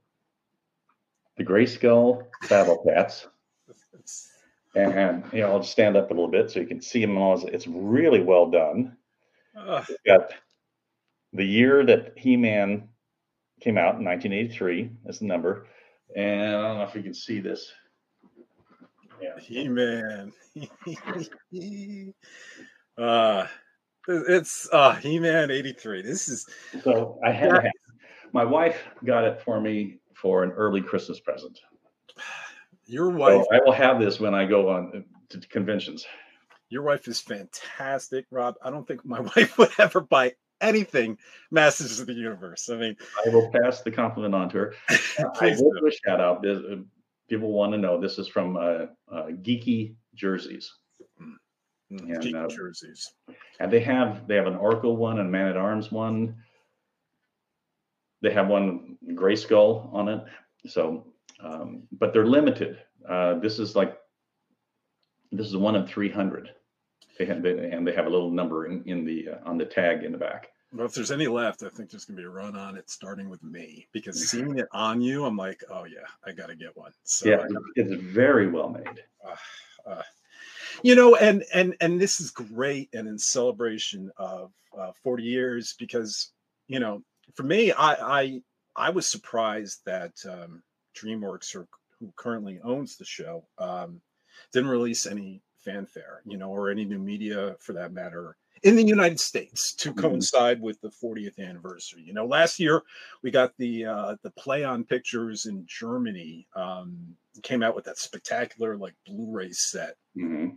the 1.38 1.44
Grayskull 1.44 2.26
Battle 2.49 2.84
Cats 2.88 3.28
and 4.76 5.24
you 5.34 5.41
know, 5.41 5.52
I'll 5.52 5.60
just 5.60 5.72
stand 5.72 5.98
up 5.98 6.11
a 6.11 6.14
little 6.14 6.30
bit 6.30 6.52
so 6.52 6.60
you 6.60 6.68
can 6.68 6.82
see 6.82 7.02
them 7.02 7.18
all. 7.18 7.45
It's 7.48 7.68
really 7.68 8.22
well 8.22 8.49
done. 8.49 8.97
Uh, 9.58 9.84
got 10.06 10.32
the 11.34 11.46
year 11.46 11.86
that 11.86 12.14
He-Man 12.18 12.88
came 13.62 13.78
out 13.78 13.96
in 14.00 14.06
1983 14.06 14.92
as 15.08 15.20
the 15.20 15.26
number, 15.26 15.68
and 16.16 16.42
I 16.42 16.52
don't 16.52 16.78
know 16.78 16.84
if 16.84 16.96
you 16.96 17.04
can 17.04 17.14
see 17.14 17.40
this. 17.40 17.72
Yeah, 19.22 19.40
He-Man. 19.40 20.32
uh, 22.98 23.48
it's 24.08 24.70
uh 24.72 24.96
He-Man 24.96 25.52
83. 25.52 26.02
This 26.02 26.28
is 26.28 26.46
so 26.84 27.20
I 27.26 27.32
had 27.32 27.52
yeah. 27.64 27.72
my 28.32 28.46
wife 28.46 28.84
got 29.06 29.24
it 29.24 29.42
for 29.42 29.60
me 29.60 30.00
for 30.14 30.44
an 30.44 30.52
early 30.52 30.82
Christmas 30.82 31.20
present. 31.20 31.60
Your 32.86 33.10
wife. 33.10 33.46
So 33.50 33.56
I 33.56 33.60
will 33.66 33.74
have 33.74 34.00
this 34.00 34.20
when 34.20 34.34
I 34.34 34.46
go 34.46 34.70
on 34.70 35.04
to 35.30 35.40
conventions. 35.50 36.06
Your 36.69 36.84
wife 36.84 37.07
is 37.07 37.19
fantastic, 37.19 38.26
Rob. 38.31 38.56
I 38.61 38.69
don't 38.69 38.88
think 38.88 39.06
my 39.06 39.19
wife 39.35 39.57
would 39.57 39.72
ever 39.77 40.02
buy 40.02 40.34
anything 40.61 41.18
Masters 41.52 41.99
of 41.99 42.07
the 42.07 42.14
Universe. 42.14 42.69
I 42.69 42.77
mean, 42.77 42.95
I 43.26 43.30
will 43.30 43.52
pass 43.52 43.81
the 43.81 43.91
compliment 43.91 44.35
on 44.35 44.49
to 44.49 44.57
her. 44.57 44.73
I 45.39 45.56
will 45.60 45.72
do 45.72 45.88
a 45.88 45.91
shout 45.91 46.19
out. 46.19 46.45
Uh, 46.45 46.77
people 47.30 47.52
want 47.52 47.72
to 47.73 47.77
know 47.77 47.99
this 47.99 48.18
is 48.18 48.27
from 48.27 48.57
uh, 48.57 48.85
uh, 49.11 49.27
Geeky 49.41 49.95
Jerseys. 50.15 50.72
Mm-hmm. 51.22 52.11
And, 52.11 52.23
Geeky 52.23 52.45
uh, 52.45 52.48
jerseys. 52.48 53.14
And 53.60 53.72
they 53.72 53.80
have 53.81 54.27
they 54.27 54.35
have 54.35 54.48
an 54.48 54.56
Oracle 54.56 54.98
one 54.98 55.19
and 55.19 55.31
Man 55.31 55.48
at 55.48 55.57
Arms 55.57 55.91
one. 55.91 56.35
They 58.22 58.34
have 58.34 58.48
one 58.48 58.98
Grayskull 59.14 59.94
on 59.94 60.10
it. 60.10 60.23
So 60.65 61.06
um, 61.39 61.84
but 61.91 62.14
they're 62.14 62.26
limited. 62.26 62.80
Uh, 63.07 63.35
this 63.39 63.60
is 63.60 63.76
like 63.76 63.97
this 65.38 65.47
is 65.47 65.57
one 65.57 65.76
of 65.76 65.89
300. 65.89 66.49
They 67.18 67.26
have, 67.26 67.41
they, 67.41 67.72
and 67.72 67.88
they 67.88 67.93
have 67.93 68.05
a 68.05 68.09
little 68.09 68.31
number 68.31 68.65
in, 68.65 68.84
in 68.85 69.03
the 69.03 69.30
uh, 69.30 69.49
on 69.49 69.57
the 69.57 69.65
tag 69.65 70.03
in 70.03 70.11
the 70.11 70.18
back. 70.18 70.49
Well, 70.73 70.85
if 70.85 70.93
there's 70.93 71.11
any 71.11 71.27
left, 71.27 71.64
I 71.64 71.69
think 71.69 71.89
there's 71.89 72.05
gonna 72.05 72.18
be 72.18 72.26
a 72.26 72.30
run 72.30 72.55
on 72.55 72.77
it 72.77 72.89
starting 72.89 73.30
with 73.30 73.43
me 73.43 73.88
because 73.91 74.30
seeing 74.30 74.59
it 74.59 74.68
on 74.72 75.01
you, 75.01 75.26
I'm 75.26 75.38
like, 75.38 75.64
oh 75.69 75.85
yeah, 75.85 76.05
I 76.26 76.31
gotta 76.31 76.55
get 76.55 76.76
one. 76.76 76.91
So 77.03 77.30
yeah, 77.30 77.45
it's 77.76 78.01
very 78.01 78.47
well 78.47 78.69
made. 78.69 79.03
Uh, 79.26 79.89
uh, 79.89 80.01
you 80.84 80.95
know, 80.95 81.15
and 81.15 81.43
and 81.53 81.76
and 81.81 81.99
this 81.99 82.19
is 82.19 82.31
great, 82.31 82.89
and 82.93 83.07
in 83.07 83.18
celebration 83.18 84.11
of 84.18 84.51
uh, 84.77 84.91
40 85.03 85.23
years, 85.23 85.76
because 85.80 86.31
you 86.68 86.80
know, 86.80 87.01
for 87.34 87.43
me, 87.43 87.72
I 87.72 87.93
I 87.93 88.41
I 88.76 88.89
was 88.89 89.07
surprised 89.07 89.80
that 89.85 90.14
um, 90.30 90.61
DreamWorks, 90.95 91.55
or 91.55 91.68
who 91.99 92.14
currently 92.15 92.59
owns 92.64 92.97
the 92.97 93.05
show, 93.05 93.47
um, 93.57 94.01
didn't 94.53 94.69
release 94.69 95.05
any 95.05 95.41
fanfare, 95.57 96.22
you 96.26 96.38
know, 96.38 96.49
or 96.49 96.69
any 96.69 96.85
new 96.85 96.99
media 96.99 97.55
for 97.59 97.73
that 97.73 97.91
matter 97.91 98.38
in 98.64 98.76
the 98.76 98.84
United 98.84 99.19
States 99.19 99.73
to 99.73 99.89
mm-hmm. 99.89 99.99
coincide 99.99 100.61
with 100.61 100.80
the 100.81 100.89
40th 100.89 101.39
anniversary. 101.39 102.01
You 102.01 102.14
know, 102.14 102.26
last 102.26 102.59
year 102.59 102.81
we 103.22 103.31
got 103.31 103.53
the 103.57 103.85
uh, 103.85 104.15
the 104.23 104.31
Plaion 104.31 104.88
Pictures 104.88 105.45
in 105.45 105.65
Germany 105.68 106.47
um, 106.55 107.15
came 107.43 107.64
out 107.64 107.76
with 107.76 107.85
that 107.85 107.97
spectacular 107.97 108.77
like 108.77 108.95
Blu-ray 109.05 109.51
set. 109.51 109.95
Mm-hmm. 110.18 110.55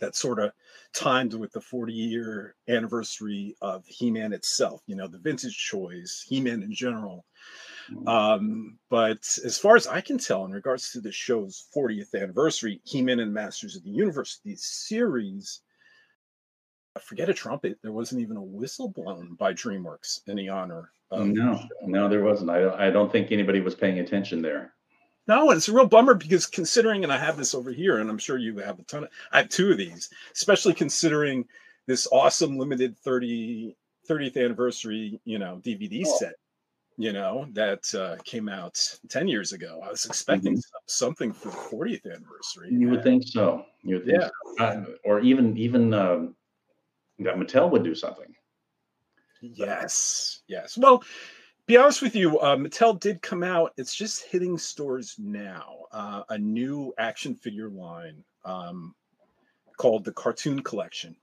that 0.00 0.16
sort 0.16 0.38
of 0.38 0.52
timed 0.94 1.34
with 1.34 1.52
the 1.52 1.60
40 1.60 1.92
year 1.92 2.54
anniversary 2.68 3.54
of 3.60 3.84
He-Man 3.86 4.32
itself. 4.32 4.80
You 4.86 4.96
know, 4.96 5.08
the 5.08 5.18
vintage 5.18 5.56
choice, 5.56 6.24
He-Man 6.26 6.62
in 6.62 6.72
general. 6.72 7.24
Mm-hmm. 7.92 8.08
Um, 8.08 8.78
but 8.90 9.26
as 9.44 9.58
far 9.58 9.76
as 9.76 9.86
I 9.86 10.00
can 10.00 10.18
tell, 10.18 10.44
in 10.44 10.52
regards 10.52 10.90
to 10.92 11.00
the 11.00 11.12
show's 11.12 11.66
40th 11.74 12.14
anniversary, 12.14 12.80
He-Man 12.84 13.20
and 13.20 13.32
Masters 13.32 13.76
of 13.76 13.84
the 13.84 13.90
Universe, 13.90 14.40
the 14.44 14.56
series, 14.56 15.60
I 16.96 17.00
forget 17.00 17.28
a 17.28 17.34
trumpet. 17.34 17.78
There 17.82 17.92
wasn't 17.92 18.22
even 18.22 18.36
a 18.36 18.42
whistle 18.42 18.88
blown 18.88 19.34
by 19.34 19.52
DreamWorks 19.52 20.20
in 20.28 20.36
the 20.36 20.48
honor. 20.48 20.90
no, 21.12 21.60
no, 21.82 22.08
there 22.08 22.24
wasn't. 22.24 22.50
I, 22.50 22.88
I 22.88 22.90
don't 22.90 23.10
think 23.10 23.30
anybody 23.30 23.60
was 23.60 23.74
paying 23.74 23.98
attention 23.98 24.42
there. 24.42 24.74
No, 25.26 25.50
and 25.50 25.56
it's 25.56 25.68
a 25.68 25.72
real 25.72 25.86
bummer 25.86 26.14
because 26.14 26.46
considering, 26.46 27.02
and 27.02 27.12
I 27.12 27.16
have 27.16 27.36
this 27.36 27.54
over 27.54 27.72
here, 27.72 27.98
and 27.98 28.10
I'm 28.10 28.18
sure 28.18 28.36
you 28.36 28.58
have 28.58 28.78
a 28.78 28.82
ton 28.82 29.04
of, 29.04 29.10
I 29.32 29.38
have 29.38 29.48
two 29.48 29.70
of 29.70 29.78
these, 29.78 30.10
especially 30.34 30.74
considering 30.74 31.46
this 31.86 32.06
awesome 32.12 32.58
limited 32.58 32.98
30, 32.98 33.74
30th 34.08 34.42
anniversary, 34.42 35.20
you 35.24 35.38
know, 35.38 35.60
DVD 35.64 36.02
oh. 36.06 36.18
set, 36.18 36.34
you 36.96 37.12
know, 37.12 37.46
that 37.52 37.92
uh, 37.94 38.16
came 38.24 38.48
out 38.48 38.78
10 39.08 39.26
years 39.26 39.52
ago. 39.52 39.80
I 39.84 39.90
was 39.90 40.04
expecting 40.04 40.54
mm-hmm. 40.54 40.78
something 40.86 41.32
for 41.32 41.48
the 41.48 41.56
40th 41.56 42.06
anniversary. 42.06 42.68
You 42.70 42.90
would 42.90 43.02
think 43.02 43.24
so. 43.26 43.64
You 43.82 43.96
would 43.96 44.06
think 44.06 44.18
yeah. 44.20 44.28
So. 44.58 44.64
Uh, 44.64 44.84
or 45.04 45.20
even, 45.20 45.56
even 45.56 45.92
um, 45.92 46.36
that 47.18 47.36
Mattel 47.36 47.70
would 47.70 47.82
do 47.82 47.94
something. 47.94 48.32
Yes. 49.40 50.42
Yes. 50.46 50.78
Well, 50.78 51.02
be 51.66 51.76
honest 51.76 52.02
with 52.02 52.14
you, 52.14 52.38
uh, 52.38 52.56
Mattel 52.56 52.98
did 53.00 53.22
come 53.22 53.42
out. 53.42 53.72
It's 53.76 53.94
just 53.94 54.24
hitting 54.24 54.56
stores 54.56 55.16
now. 55.18 55.86
Uh, 55.90 56.22
a 56.28 56.38
new 56.38 56.92
action 56.98 57.34
figure 57.34 57.70
line 57.70 58.22
um, 58.44 58.94
called 59.78 60.04
the 60.04 60.12
Cartoon 60.12 60.62
Collection. 60.62 61.16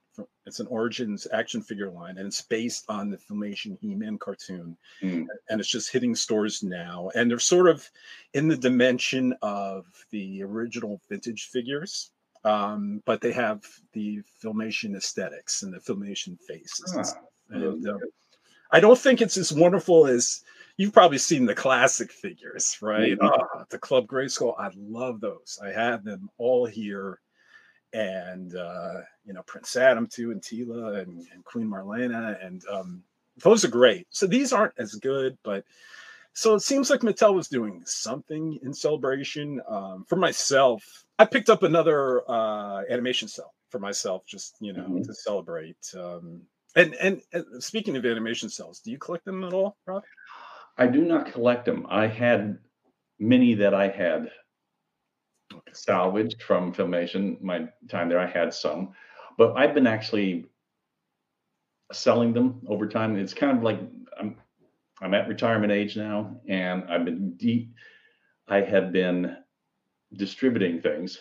It's 0.46 0.60
an 0.60 0.68
Origins 0.68 1.28
action 1.32 1.62
figure 1.62 1.90
line, 1.90 2.18
and 2.18 2.28
it's 2.28 2.42
based 2.42 2.86
on 2.90 3.10
the 3.10 3.18
Filmation 3.18 3.78
He-Man 3.80 4.18
cartoon, 4.18 4.76
mm. 5.02 5.26
and 5.50 5.60
it's 5.60 5.70
just 5.70 5.92
hitting 5.92 6.16
stores 6.16 6.64
now. 6.64 7.10
And 7.16 7.30
they're 7.30 7.40
sort 7.40 7.70
of 7.70 7.90
in 8.34 8.48
the 8.48 8.58
dimension 8.58 9.34
of 9.42 9.86
the 10.10 10.44
original 10.44 11.00
vintage 11.10 11.50
figures, 11.50 12.12
um, 12.44 13.02
but 13.06 13.22
they 13.22 13.32
have 13.32 13.64
the 13.94 14.22
Filmation 14.44 14.96
aesthetics 14.96 15.64
and 15.64 15.74
the 15.74 15.80
Filmation 15.80 16.38
faces. 16.42 16.94
Ah, 16.98 17.56
and, 17.56 17.88
uh, 17.88 17.98
I 18.72 18.80
don't 18.80 18.98
think 18.98 19.22
it's 19.22 19.38
as 19.38 19.54
wonderful 19.54 20.08
as 20.08 20.44
you've 20.78 20.94
probably 20.94 21.18
seen 21.18 21.46
the 21.46 21.56
classic 21.56 22.12
figures, 22.12 22.78
right? 22.82 23.18
Mm-hmm. 23.18 23.60
Uh, 23.60 23.64
the 23.70 23.78
Club 23.78 24.08
Grayskull, 24.08 24.56
I 24.58 24.72
love 24.76 25.22
those. 25.22 25.60
I 25.64 25.70
have 25.70 26.04
them 26.04 26.30
all 26.38 26.66
here, 26.66 27.20
and 27.94 28.56
uh, 28.56 29.02
you 29.26 29.34
know 29.34 29.44
Prince 29.44 29.76
Adam 29.76 30.08
too, 30.08 30.32
and 30.32 30.42
Teela 30.42 31.02
and, 31.02 31.26
and 31.34 31.44
Queen 31.44 31.68
Marlena, 31.68 32.44
and 32.46 32.64
um, 32.72 33.04
those 33.44 33.66
are 33.66 33.70
great. 33.70 34.08
So 34.10 34.28
these 34.28 34.54
aren't 34.54 34.74
as 34.78 34.96
good, 34.96 35.38
but 35.44 35.64
so 36.34 36.56
it 36.56 36.62
seems 36.62 36.90
like 36.90 37.02
Mattel 37.02 37.34
was 37.34 37.48
doing 37.48 37.82
something 37.86 38.58
in 38.64 38.74
celebration. 38.74 39.62
Um, 39.68 40.06
for 40.08 40.16
myself, 40.16 41.04
I 41.20 41.26
picked 41.26 41.50
up 41.50 41.64
another 41.64 42.30
uh, 42.30 42.84
animation 42.90 43.28
cel 43.28 43.54
for 43.70 43.80
myself, 43.80 44.26
just 44.26 44.56
you 44.60 44.74
know, 44.74 44.84
mm-hmm. 44.84 45.02
to 45.04 45.14
celebrate. 45.14 45.78
Um, 45.98 46.42
and, 46.76 46.96
and, 46.96 47.22
and 47.34 47.62
speaking 47.62 47.98
of 47.98 48.06
animation 48.06 48.50
cels, 48.50 48.80
do 48.80 48.92
you 48.92 48.98
collect 48.98 49.26
them 49.26 49.44
at 49.44 49.54
all, 49.54 49.76
Rob? 49.86 50.04
I 50.78 50.88
do 50.88 51.04
not 51.04 51.32
collect 51.32 51.66
them. 51.66 51.86
I 51.90 52.08
had 52.08 52.58
many 53.20 53.56
that 53.56 53.74
I 53.74 53.90
had. 53.90 54.32
Salvaged 55.74 56.42
from 56.44 56.74
filmation. 56.74 57.42
My 57.42 57.68
time 57.90 58.10
there, 58.10 58.20
I 58.20 58.28
had 58.28 58.54
some, 58.54 58.94
but 59.38 59.56
I've 59.56 59.74
been 59.74 59.88
actually 59.88 60.46
selling 61.92 62.34
them 62.34 62.62
over 62.68 62.88
time. 62.88 63.16
It's 63.18 63.34
kind 63.34 63.58
of 63.58 63.64
like 63.64 63.80
I'm 64.20 64.36
I'm 65.02 65.14
at 65.14 65.28
retirement 65.28 65.72
age 65.72 65.98
now, 65.98 66.36
and 66.48 66.84
I've 66.90 67.06
been 67.06 67.34
deep. 67.38 67.74
I 68.48 68.62
have 68.62 68.92
been 68.92 69.38
distributing 70.14 70.82
things, 70.82 71.18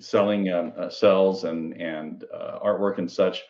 selling 0.00 0.50
um, 0.50 0.72
uh, 0.78 0.88
cels 0.88 1.44
and 1.44 1.74
and 1.80 2.24
uh, 2.34 2.58
artwork 2.60 2.98
and 2.98 3.10
such 3.10 3.42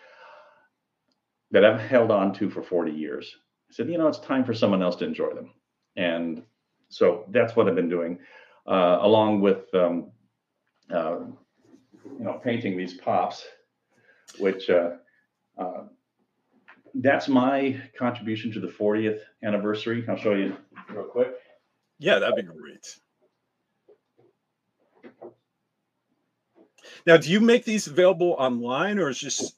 that 1.50 1.64
I've 1.64 1.80
held 1.80 2.10
on 2.10 2.32
to 2.34 2.50
for 2.50 2.62
40 2.62 2.92
years. 2.92 3.34
I 3.70 3.74
said, 3.74 3.88
you 3.88 3.98
know, 3.98 4.08
it's 4.08 4.18
time 4.18 4.44
for 4.44 4.54
someone 4.54 4.82
else 4.82 4.96
to 4.96 5.06
enjoy 5.06 5.34
them. 5.34 5.52
And 5.96 6.42
so 6.88 7.24
that's 7.30 7.56
what 7.56 7.68
I've 7.68 7.74
been 7.74 7.88
doing, 7.88 8.18
uh, 8.68 8.98
along 9.00 9.40
with, 9.40 9.72
um, 9.74 10.10
uh, 10.92 11.20
you 12.04 12.24
know, 12.24 12.40
painting 12.44 12.76
these 12.76 12.94
pops, 12.94 13.44
which 14.38 14.70
uh, 14.70 14.90
uh 15.58 15.84
that's 16.94 17.28
my 17.28 17.80
contribution 17.96 18.52
to 18.52 18.60
the 18.60 18.66
40th 18.66 19.20
anniversary. 19.42 20.04
I'll 20.08 20.16
show 20.16 20.34
you 20.34 20.56
real 20.90 21.04
quick. 21.04 21.34
Yeah, 21.98 22.18
that'd 22.18 22.34
be 22.34 22.42
great. 22.42 22.96
Now, 27.06 27.16
do 27.16 27.30
you 27.30 27.40
make 27.40 27.64
these 27.64 27.86
available 27.86 28.34
online 28.38 28.98
or 28.98 29.08
is 29.08 29.18
just 29.18 29.56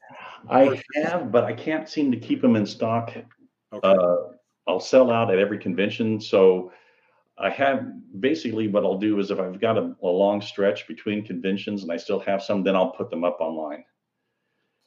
I 0.48 0.82
have, 0.94 1.30
but 1.30 1.44
I 1.44 1.52
can't 1.52 1.88
seem 1.88 2.10
to 2.12 2.18
keep 2.18 2.40
them 2.40 2.56
in 2.56 2.66
stock. 2.66 3.12
Okay. 3.72 3.88
Uh, 3.88 4.16
I'll 4.66 4.80
sell 4.80 5.10
out 5.10 5.32
at 5.32 5.38
every 5.38 5.58
convention. 5.58 6.20
So 6.20 6.72
I 7.40 7.48
have 7.50 7.86
basically 8.20 8.68
what 8.68 8.84
I'll 8.84 8.98
do 8.98 9.18
is 9.18 9.30
if 9.30 9.40
I've 9.40 9.60
got 9.60 9.78
a, 9.78 9.94
a, 10.02 10.06
long 10.08 10.42
stretch 10.42 10.86
between 10.86 11.24
conventions 11.24 11.82
and 11.82 11.90
I 11.90 11.96
still 11.96 12.20
have 12.20 12.42
some, 12.42 12.62
then 12.62 12.76
I'll 12.76 12.90
put 12.90 13.08
them 13.08 13.24
up 13.24 13.38
online. 13.40 13.84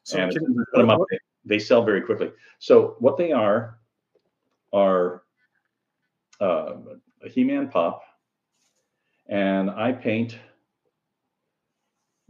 So 0.03 0.19
and 0.19 0.31
put 0.31 0.77
them 0.77 0.89
up, 0.91 0.99
they, 1.45 1.57
sell 1.57 1.84
very 1.84 2.01
quickly. 2.01 2.31
So 2.59 2.95
what 2.99 3.17
they 3.17 3.31
are 3.31 3.80
are 4.71 5.23
uh, 6.39 6.75
a 7.23 7.30
He-Man 7.30 7.69
pop, 7.69 8.03
and 9.27 9.71
I 9.71 9.91
paint 9.91 10.38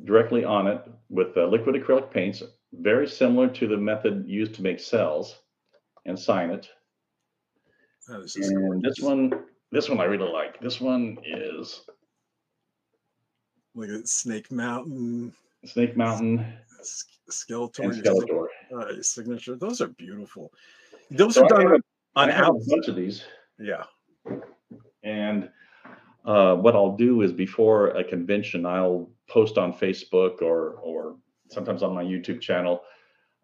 directly 0.03 0.45
on 0.45 0.67
it 0.67 0.81
with 1.09 1.35
uh, 1.35 1.45
liquid 1.47 1.75
acrylic 1.75 2.11
paints 2.11 2.43
very 2.73 3.07
similar 3.07 3.47
to 3.47 3.67
the 3.67 3.77
method 3.77 4.25
used 4.27 4.55
to 4.55 4.61
make 4.61 4.79
cels 4.79 5.35
and 6.05 6.17
sign 6.17 6.49
it. 6.49 6.69
Oh, 8.09 8.21
this 8.21 8.35
and 8.35 8.81
this 8.81 8.99
one, 8.99 9.31
this 9.73 9.89
one 9.89 9.99
I 9.99 10.05
really 10.05 10.31
like. 10.31 10.61
This 10.61 10.79
one 10.79 11.17
is 11.25 11.81
like 13.75 13.89
a 13.89 14.05
Snake 14.05 14.51
Mountain. 14.51 15.33
Snake 15.65 15.97
Mountain. 15.97 16.45
Skeletor. 17.31 17.79
And 17.79 17.93
Skeletor. 17.93 18.45
Uh, 18.75 19.01
signature. 19.01 19.55
Those 19.55 19.81
are 19.81 19.87
beautiful. 19.87 20.53
Those 21.09 21.35
so 21.35 21.43
are 21.43 21.47
done 21.47 21.81
on 22.15 22.29
a 22.29 22.51
bunch 22.67 22.87
of 22.87 22.95
these. 22.95 23.23
Yeah. 23.59 23.83
And 25.03 25.49
uh, 26.25 26.55
what 26.55 26.75
I'll 26.75 26.95
do 26.95 27.21
is 27.21 27.31
before 27.31 27.89
a 27.89 28.03
convention, 28.03 28.65
I'll 28.65 29.09
post 29.27 29.57
on 29.57 29.73
Facebook 29.73 30.41
or 30.41 30.75
or 30.75 31.17
sometimes 31.49 31.83
on 31.83 31.93
my 31.93 32.03
YouTube 32.03 32.41
channel, 32.41 32.83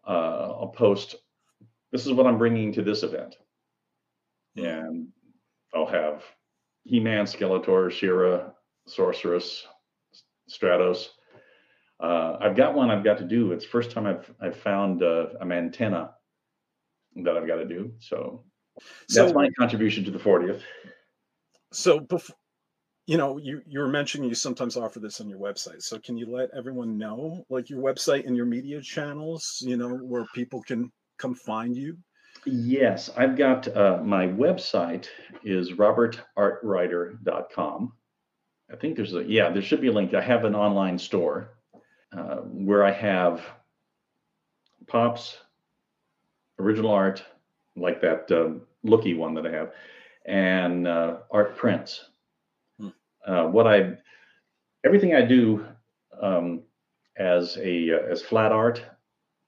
uh, 0.06 0.54
I'll 0.60 0.72
post, 0.74 1.16
this 1.92 2.06
is 2.06 2.12
what 2.12 2.26
I'm 2.26 2.38
bringing 2.38 2.72
to 2.72 2.82
this 2.82 3.02
event. 3.02 3.36
And 4.56 5.08
I'll 5.74 5.86
have 5.86 6.22
He-Man, 6.84 7.24
Skeletor, 7.24 7.90
She-Ra, 7.90 8.50
Sorceress, 8.86 9.66
Stratos. 10.50 11.08
Uh, 12.00 12.38
I've 12.40 12.56
got 12.56 12.74
one 12.74 12.90
I've 12.90 13.04
got 13.04 13.18
to 13.18 13.24
do. 13.24 13.52
It's 13.52 13.64
first 13.64 13.90
time 13.90 14.06
I've 14.06 14.32
I've 14.40 14.56
found 14.56 15.02
uh, 15.02 15.28
a 15.40 15.44
antenna 15.44 16.14
that 17.16 17.36
I've 17.36 17.46
got 17.46 17.56
to 17.56 17.66
do. 17.66 17.92
So, 17.98 18.44
so 19.08 19.22
that's 19.22 19.34
my 19.34 19.50
contribution 19.58 20.04
to 20.04 20.10
the 20.10 20.18
40th. 20.18 20.62
So 21.72 22.00
before 22.00 22.36
you 23.06 23.16
know 23.16 23.38
you 23.38 23.60
you 23.66 23.80
were 23.80 23.88
mentioning 23.88 24.28
you 24.28 24.36
sometimes 24.36 24.76
offer 24.76 25.00
this 25.00 25.20
on 25.20 25.28
your 25.28 25.38
website 25.40 25.82
so 25.82 25.98
can 25.98 26.16
you 26.16 26.26
let 26.26 26.48
everyone 26.56 26.96
know 26.96 27.44
like 27.48 27.68
your 27.68 27.82
website 27.82 28.24
and 28.24 28.36
your 28.36 28.46
media 28.46 28.80
channels 28.80 29.58
you 29.66 29.76
know 29.76 29.96
where 29.96 30.24
people 30.32 30.62
can 30.62 30.92
come 31.18 31.34
find 31.34 31.76
you 31.76 31.96
yes 32.46 33.10
i've 33.16 33.36
got 33.36 33.68
uh, 33.76 33.98
my 34.02 34.26
website 34.26 35.06
is 35.44 35.72
robertartwriter.com 35.72 37.92
i 38.72 38.76
think 38.76 38.96
there's 38.96 39.14
a 39.14 39.24
yeah 39.24 39.50
there 39.50 39.62
should 39.62 39.80
be 39.80 39.88
a 39.88 39.92
link. 39.92 40.14
I 40.14 40.20
have 40.20 40.44
an 40.44 40.54
online 40.54 40.98
store 40.98 41.54
uh, 42.16 42.36
where 42.36 42.84
i 42.84 42.92
have 42.92 43.42
pops 44.86 45.38
original 46.58 46.90
art 46.90 47.22
like 47.76 48.00
that 48.00 48.30
uh, 48.30 48.50
Loo-Kee 48.82 49.14
one 49.14 49.34
that 49.34 49.46
i 49.46 49.50
have 49.50 49.72
and 50.26 50.86
uh, 50.86 51.18
art 51.30 51.56
prints. 51.56 52.04
Uh, 53.26 53.44
what 53.44 53.66
I 53.66 53.96
everything 54.84 55.14
I 55.14 55.22
do 55.22 55.66
um, 56.20 56.62
as 57.16 57.56
a 57.58 57.92
uh, 57.92 58.10
as 58.10 58.22
flat 58.22 58.52
art, 58.52 58.82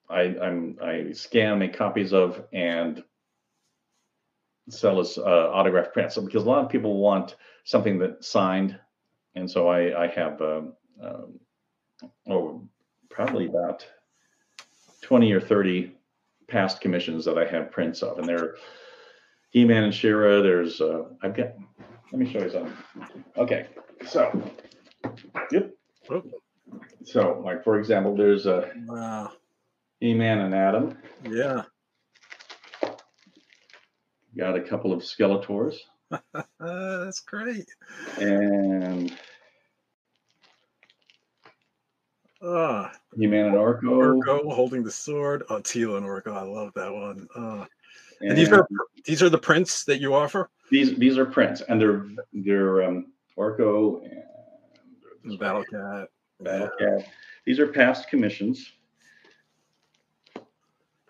I 0.08 0.20
I'm, 0.40 0.78
I 0.82 1.12
scan, 1.12 1.58
make 1.58 1.74
copies 1.74 2.12
of, 2.12 2.44
and 2.52 3.02
sell 4.68 5.00
as 5.00 5.18
uh, 5.18 5.50
autograph 5.52 5.92
prints. 5.92 6.14
So 6.14 6.22
because 6.22 6.44
a 6.44 6.48
lot 6.48 6.64
of 6.64 6.70
people 6.70 6.98
want 6.98 7.36
something 7.64 7.98
that 7.98 8.24
signed, 8.24 8.78
and 9.34 9.50
so 9.50 9.68
I 9.68 10.04
I 10.04 10.06
have 10.08 10.40
um, 10.40 10.72
um, 11.02 11.40
or 12.26 12.62
probably 13.10 13.46
about 13.46 13.86
20 15.02 15.32
or 15.32 15.40
30 15.40 15.92
past 16.48 16.80
commissions 16.80 17.24
that 17.24 17.38
I 17.38 17.46
have 17.46 17.70
prints 17.70 18.02
of, 18.02 18.18
and 18.18 18.28
they're 18.28 18.56
He-Man 19.50 19.84
and 19.84 19.94
She-Ra. 19.94 20.42
There's 20.42 20.80
uh, 20.80 21.04
I've 21.22 21.36
got. 21.36 21.52
Let 22.12 22.18
me 22.18 22.30
show 22.30 22.40
you 22.40 22.50
something. 22.50 22.76
Okay, 23.38 23.68
so 24.06 24.52
yep. 25.50 25.74
Oh. 26.10 26.22
So, 27.04 27.42
like 27.44 27.64
for 27.64 27.78
example, 27.78 28.14
there's 28.14 28.46
a 28.46 28.70
Wow. 28.86 29.32
He-Man 30.02 30.40
and 30.40 30.52
Adam. 30.52 30.98
Yeah. 31.30 31.62
Got 34.36 34.56
a 34.56 34.60
couple 34.60 34.92
of 34.92 35.00
Skeletors 35.02 35.76
that's 36.58 37.20
great. 37.20 37.66
and 38.18 39.16
Uh, 42.42 42.88
He-Man 43.16 43.46
and 43.46 43.54
Orko. 43.54 44.20
Orko 44.20 44.52
holding 44.52 44.82
the 44.82 44.90
sword. 44.90 45.44
Oh, 45.48 45.58
Teela 45.60 45.98
and 45.98 46.06
Orko. 46.06 46.32
I 46.36 46.42
love 46.42 46.72
that 46.74 46.92
one. 46.92 47.28
Uh, 47.36 47.64
And 48.20 48.30
and 48.30 48.36
these 48.38 48.50
are 48.50 48.66
these 49.04 49.22
are 49.22 49.28
the 49.28 49.38
prints 49.38 49.84
that 49.84 50.00
you 50.00 50.14
offer. 50.16 50.50
these 50.72 50.96
these 50.96 51.16
are 51.16 51.24
prints, 51.26 51.60
and 51.68 51.80
they're 51.80 52.06
they're 52.32 52.82
um, 52.82 53.12
Orko 53.38 54.02
and 55.24 55.38
Battle 55.38 55.62
Cat. 55.70 56.08
Battle 56.40 56.70
Cat. 56.80 57.06
These 57.46 57.60
are 57.60 57.68
past 57.68 58.08
commissions. 58.08 58.72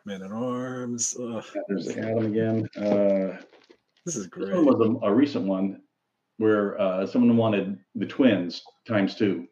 Man 0.04 0.22
at 0.22 0.32
Arms. 0.32 1.16
Uh, 1.16 1.42
There's 1.68 1.88
Adam 1.96 2.26
again. 2.26 2.68
Uh, 2.76 3.36
this 4.04 4.16
is 4.16 4.26
great. 4.26 4.48
this 4.48 4.56
one 4.56 4.66
was 4.66 4.98
a, 5.02 5.06
a 5.06 5.14
recent 5.14 5.46
one 5.46 5.80
where 6.38 6.80
uh, 6.80 7.06
someone 7.06 7.36
wanted 7.36 7.78
the 7.94 8.06
twins 8.06 8.62
times 8.86 9.14
two. 9.14 9.46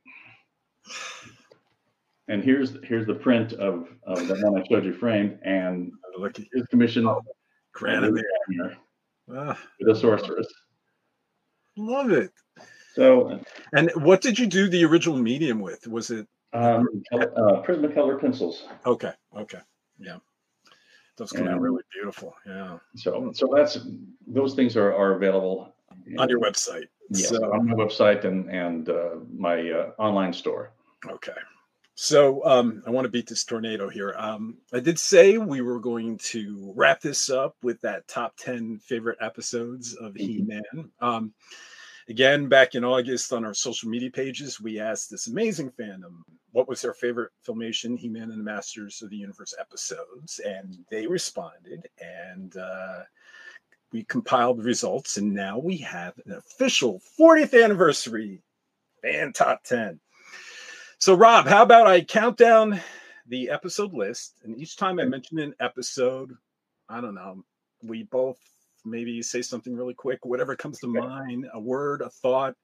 And 2.28 2.42
here's 2.42 2.76
here's 2.84 3.06
the 3.06 3.14
print 3.14 3.52
of, 3.54 3.88
of 4.04 4.26
the 4.26 4.34
one 4.42 4.60
I 4.60 4.64
showed 4.68 4.84
you 4.84 4.92
framed, 4.92 5.38
and 5.44 5.92
his 6.52 6.66
commission 6.66 7.04
with 7.80 8.24
Ah, 9.32 9.56
a 9.88 9.94
sorceress. 9.94 10.46
love 11.76 12.10
it. 12.10 12.32
So 12.94 13.40
And 13.72 13.90
what 13.94 14.20
did 14.20 14.36
you 14.38 14.46
do 14.46 14.68
the 14.68 14.84
original 14.84 15.16
medium 15.16 15.60
with? 15.60 15.86
Was 15.86 16.10
it 16.10 16.26
um, 16.52 16.88
uh, 17.12 17.62
Prismacolor 17.62 18.20
pencils. 18.20 18.66
okay? 18.84 19.12
Okay, 19.36 19.60
yeah. 19.98 20.16
Those 21.20 21.32
come 21.32 21.48
out 21.48 21.60
really 21.60 21.82
beautiful. 21.92 22.34
Yeah, 22.46 22.78
So 22.96 23.30
so 23.34 23.52
that's 23.54 23.78
those 24.26 24.54
things 24.54 24.74
are, 24.74 24.94
are 24.94 25.12
available 25.16 25.74
on 26.18 26.28
your 26.30 26.40
website. 26.40 26.86
Yes, 27.10 27.28
So, 27.28 27.36
on 27.52 27.66
my 27.66 27.74
website 27.74 28.24
and 28.24 28.50
and 28.50 28.88
uh, 28.88 29.16
my 29.30 29.70
uh, 29.70 29.90
online 29.98 30.32
store. 30.32 30.72
Okay. 31.06 31.36
So 31.94 32.42
um, 32.46 32.82
I 32.86 32.90
want 32.90 33.04
to 33.04 33.10
beat 33.10 33.28
this 33.28 33.44
tornado 33.44 33.90
here. 33.90 34.14
Um, 34.16 34.56
I 34.72 34.80
did 34.80 34.98
say 34.98 35.36
we 35.36 35.60
were 35.60 35.78
going 35.78 36.16
to 36.32 36.72
wrap 36.74 37.02
this 37.02 37.28
up 37.28 37.54
with 37.62 37.78
that 37.82 38.08
top 38.08 38.34
10 38.38 38.78
favorite 38.78 39.18
episodes 39.20 39.94
of 39.96 40.14
Mhm. 40.14 40.18
He 40.18 40.40
Man. 40.40 40.90
Um, 41.02 41.34
again, 42.08 42.48
back 42.48 42.74
in 42.74 42.82
August 42.84 43.34
on 43.34 43.44
our 43.44 43.52
social 43.52 43.90
media 43.90 44.10
pages, 44.10 44.58
we 44.58 44.80
asked 44.80 45.10
this 45.10 45.26
amazing 45.26 45.70
fandom 45.72 46.22
what 46.52 46.68
was 46.68 46.82
their 46.82 46.94
favorite 46.94 47.32
filmation, 47.46 47.98
He 47.98 48.08
Man 48.08 48.30
and 48.30 48.40
the 48.40 48.44
Masters 48.44 49.02
of 49.02 49.10
the 49.10 49.16
Universe 49.16 49.54
episodes. 49.58 50.40
And 50.44 50.78
they 50.90 51.06
responded. 51.06 51.88
And 52.00 52.56
uh, 52.56 53.00
we 53.92 54.04
compiled 54.04 54.58
the 54.58 54.64
results. 54.64 55.16
And 55.16 55.32
now 55.32 55.58
we 55.58 55.76
have 55.78 56.14
an 56.26 56.32
official 56.32 57.00
40th 57.18 57.62
anniversary 57.62 58.42
fan 59.02 59.32
top 59.32 59.64
10. 59.64 60.00
So, 60.98 61.14
Rob, 61.14 61.46
how 61.46 61.62
about 61.62 61.86
I 61.86 62.02
count 62.02 62.36
down 62.36 62.80
the 63.30 63.48
episode 63.48 63.94
list, 63.94 64.34
and 64.44 64.58
each 64.58 64.76
time 64.76 64.98
I 64.98 65.04
mention 65.04 65.38
an 65.38 65.54
episode, 65.60 66.36
I 66.88 67.00
don't 67.00 67.14
know, 67.14 67.44
we 67.82 68.02
both 68.02 68.38
maybe 68.84 69.22
say 69.22 69.40
something 69.40 69.74
really 69.74 69.94
quick, 69.94 70.24
whatever 70.24 70.56
comes 70.56 70.80
to 70.80 70.88
mind, 70.88 71.46
a 71.54 71.60
word, 71.60 72.02
a 72.02 72.10
thought, 72.10 72.56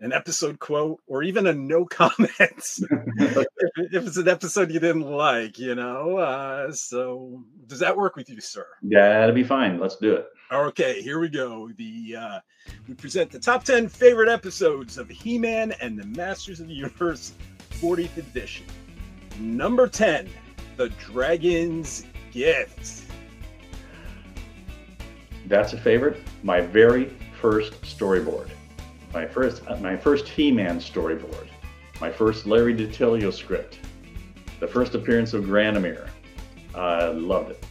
an 0.00 0.12
episode 0.12 0.58
quote, 0.58 1.00
or 1.06 1.22
even 1.22 1.46
a 1.46 1.52
no 1.52 1.84
comments. 1.90 2.82
if, 2.82 3.46
if 3.76 4.06
it's 4.06 4.16
an 4.16 4.28
episode 4.28 4.70
you 4.70 4.80
didn't 4.80 5.02
like, 5.02 5.58
you 5.58 5.74
know. 5.74 6.16
Uh, 6.18 6.72
so, 6.72 7.44
does 7.66 7.78
that 7.80 7.96
work 7.96 8.16
with 8.16 8.28
you, 8.28 8.40
sir? 8.40 8.66
Yeah, 8.82 9.20
that'll 9.20 9.34
be 9.34 9.44
fine. 9.44 9.78
Let's 9.78 9.96
do 9.96 10.14
it. 10.14 10.26
Okay, 10.52 11.02
here 11.02 11.18
we 11.18 11.28
go. 11.28 11.70
The 11.76 12.16
uh, 12.16 12.40
we 12.86 12.94
present 12.94 13.30
the 13.30 13.38
top 13.40 13.64
ten 13.64 13.88
favorite 13.88 14.28
episodes 14.28 14.98
of 14.98 15.08
He-Man 15.08 15.72
and 15.80 15.98
the 15.98 16.06
Masters 16.06 16.60
of 16.60 16.68
the 16.68 16.74
Universe 16.74 17.32
40th 17.80 18.16
edition. 18.16 18.66
Number 19.38 19.86
10, 19.86 20.28
The 20.76 20.88
Dragon's 20.90 22.06
Gift. 22.32 23.02
That's 25.46 25.74
a 25.74 25.78
favorite. 25.78 26.20
My 26.42 26.60
very 26.60 27.14
first 27.40 27.80
storyboard. 27.82 28.48
My 29.12 29.26
first 29.26 29.62
uh, 29.66 29.76
my 29.76 29.96
first 29.96 30.28
He-Man 30.28 30.78
storyboard. 30.78 31.48
My 32.00 32.10
first 32.10 32.46
Larry 32.46 32.74
DiTilio 32.74 33.32
script. 33.32 33.78
The 34.60 34.66
first 34.66 34.94
appearance 34.94 35.32
of 35.32 35.44
Granamyr. 35.44 36.08
I 36.74 37.06
loved 37.08 37.52
it. 37.52 37.64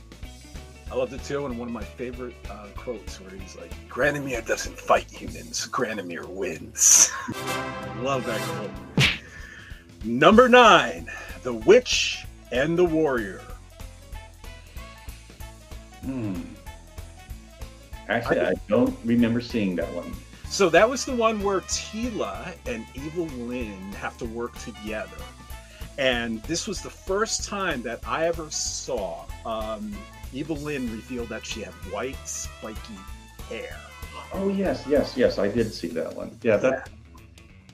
I 0.91 0.95
loved 0.95 1.13
it 1.13 1.23
too, 1.23 1.45
and 1.45 1.57
one 1.57 1.67
of 1.67 1.73
my 1.73 1.83
favorite 1.83 2.35
uh, 2.49 2.67
quotes 2.75 3.19
where 3.19 3.31
he's 3.31 3.55
like, 3.55 3.71
Granamyr 3.89 4.45
doesn't 4.45 4.79
fight 4.79 5.09
humans, 5.11 5.67
Granamir 5.67 6.25
wins. 6.27 7.11
Love 8.01 8.25
that 8.25 8.39
quote. 8.39 9.09
Number 10.03 10.47
nine, 10.47 11.09
The 11.43 11.53
Witch 11.53 12.25
and 12.51 12.77
the 12.77 12.85
Warrior. 12.85 13.41
Hmm. 16.01 16.41
Actually, 18.07 18.41
I 18.41 18.53
don't 18.67 18.95
remember 19.03 19.41
seeing 19.41 19.75
that 19.77 19.91
one. 19.93 20.13
So 20.49 20.69
that 20.69 20.89
was 20.89 21.03
the 21.05 21.15
one 21.15 21.43
where 21.43 21.61
Teela 21.61 22.55
and 22.65 22.85
Evil-Lyn 22.93 23.91
have 23.93 24.17
to 24.19 24.25
work 24.25 24.57
together. 24.59 25.17
And 25.97 26.41
this 26.43 26.67
was 26.67 26.81
the 26.81 26.89
first 26.89 27.47
time 27.47 27.81
that 27.83 27.99
I 28.07 28.25
ever 28.27 28.49
saw 28.49 29.25
um, 29.45 29.93
Evil-Lyn 30.33 30.91
reveal 30.91 31.25
that 31.25 31.45
she 31.45 31.61
had 31.61 31.73
white, 31.91 32.17
spiky 32.25 32.95
hair. 33.49 33.77
Oh 34.33 34.49
yes, 34.49 34.83
yes, 34.87 35.15
yes. 35.15 35.39
I 35.39 35.47
did 35.47 35.73
see 35.73 35.87
that 35.89 36.15
one. 36.15 36.37
Yeah, 36.41 36.57
that. 36.57 36.89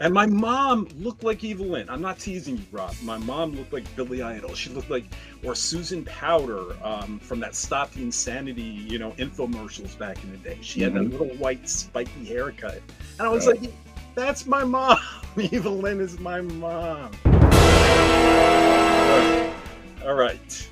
And 0.02 0.16
my 0.16 0.26
mom 0.26 0.88
looked 0.98 1.24
like 1.24 1.44
Evil-Lyn. 1.44 1.88
I'm 1.88 2.02
not 2.02 2.18
teasing 2.18 2.58
you, 2.58 2.66
Rob. 2.72 2.96
My 3.04 3.20
mom 3.20 3.56
looked 3.56 3.72
like 3.72 3.84
Billy 3.96 4.24
Idol. 4.24 4.56
She 4.56 4.72
looked 4.72 4.90
like, 4.90 5.06
or 5.44 5.54
Susan 5.54 6.04
Powter 6.04 6.76
um, 6.84 7.20
from 7.20 7.40
that 7.42 7.54
Stop 7.54 7.92
the 7.92 8.02
Insanity, 8.02 8.64
you 8.64 8.98
know, 8.98 9.12
infomercials 9.12 9.96
back 10.00 10.24
in 10.24 10.32
the 10.32 10.38
day. 10.38 10.58
She 10.62 10.82
had 10.82 10.94
Mhm. 10.94 11.12
that 11.12 11.20
little 11.20 11.36
white, 11.38 11.70
spiky 11.70 12.26
haircut. 12.26 12.82
And 13.20 13.28
I 13.28 13.30
was 13.30 13.46
like, 13.46 13.60
that's 14.16 14.48
my 14.48 14.64
mom. 14.64 14.98
Evil-Lyn 15.38 16.00
is 16.00 16.20
my 16.20 16.42
mom. 16.42 17.12
All 20.04 20.16
right. 20.16 20.70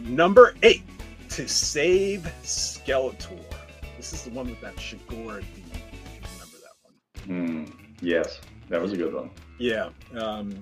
Number 0.00 0.56
eight, 0.64 0.82
to 1.28 1.48
save 1.48 2.28
Skeletor. 2.42 3.38
This 3.96 4.12
is 4.12 4.24
the 4.24 4.30
one 4.30 4.50
with 4.50 4.60
that. 4.60 4.74
If 4.76 4.92
you 4.92 4.98
remember 5.18 5.46
that 6.58 6.74
one. 6.82 6.94
Hmm. 7.26 7.64
Yes, 8.00 8.40
that 8.72 8.80
was 8.80 8.92
a 8.92 8.96
good 8.96 9.12
one. 9.12 9.28
Yeah. 9.58 9.90
Um, 10.16 10.58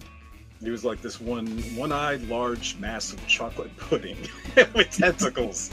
he 0.61 0.69
was 0.69 0.85
like 0.85 1.01
this 1.01 1.21
one 1.21 1.47
one-eyed, 1.77 2.23
large, 2.23 2.77
massive 2.79 3.25
chocolate 3.29 3.75
pudding 3.77 4.19
with 4.75 4.91
tentacles 4.91 5.71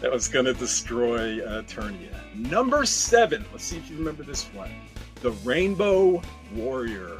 that 0.00 0.10
was 0.10 0.28
going 0.28 0.46
to 0.46 0.54
destroy 0.54 1.44
uh, 1.44 1.62
Eternia. 1.62 2.34
Number 2.34 2.86
seven. 2.86 3.44
Let's 3.52 3.64
see 3.64 3.76
if 3.76 3.90
you 3.90 3.98
remember 3.98 4.22
this 4.22 4.44
one. 4.54 4.70
The 5.16 5.32
Rainbow 5.44 6.22
Warrior. 6.54 7.18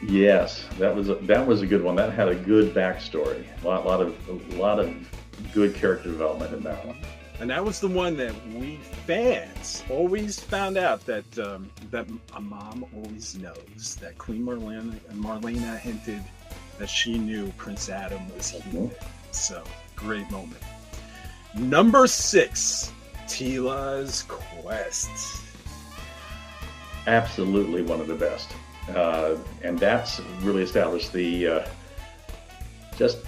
Yes, 0.00 0.66
that 0.78 0.94
was 0.94 1.08
a, 1.08 1.16
that 1.16 1.44
was 1.44 1.62
a 1.62 1.66
good 1.66 1.82
one. 1.82 1.96
That 1.96 2.12
had 2.12 2.28
a 2.28 2.36
good 2.36 2.72
backstory. 2.72 3.44
A 3.64 3.66
lot, 3.66 3.84
lot 3.84 4.00
of 4.00 4.16
a 4.28 4.56
lot 4.56 4.78
of 4.78 4.94
good 5.52 5.74
character 5.74 6.10
development 6.10 6.54
in 6.54 6.62
that 6.62 6.86
one. 6.86 6.98
And 7.40 7.50
that 7.50 7.64
was 7.64 7.80
the 7.80 7.88
one 7.88 8.16
that 8.18 8.34
we 8.54 8.76
fans 9.06 9.82
always 9.90 10.38
found 10.38 10.76
out 10.76 11.04
that 11.06 11.38
um, 11.38 11.70
that 11.90 12.06
a 12.34 12.40
mom 12.40 12.86
always 12.94 13.36
knows 13.36 13.96
that 14.00 14.16
Queen 14.18 14.44
Marlena 14.44 14.98
Marlena 15.12 15.78
hinted 15.78 16.22
that 16.78 16.88
she 16.88 17.18
knew 17.18 17.52
Prince 17.56 17.88
Adam 17.88 18.22
was 18.34 18.50
human. 18.50 18.90
So 19.32 19.64
great 19.96 20.30
moment. 20.30 20.62
Number 21.56 22.06
six, 22.06 22.92
Teela's 23.26 24.24
quest. 24.28 25.42
Absolutely 27.06 27.82
one 27.82 28.00
of 28.00 28.06
the 28.06 28.14
best, 28.14 28.50
uh, 28.90 29.36
and 29.62 29.78
that's 29.78 30.20
really 30.40 30.62
established 30.62 31.12
the 31.12 31.48
uh, 31.48 31.66
just 32.96 33.18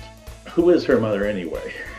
who 0.49 0.71
is 0.71 0.85
her 0.85 1.01
mother 1.01 1.25
anyway. 1.25 1.75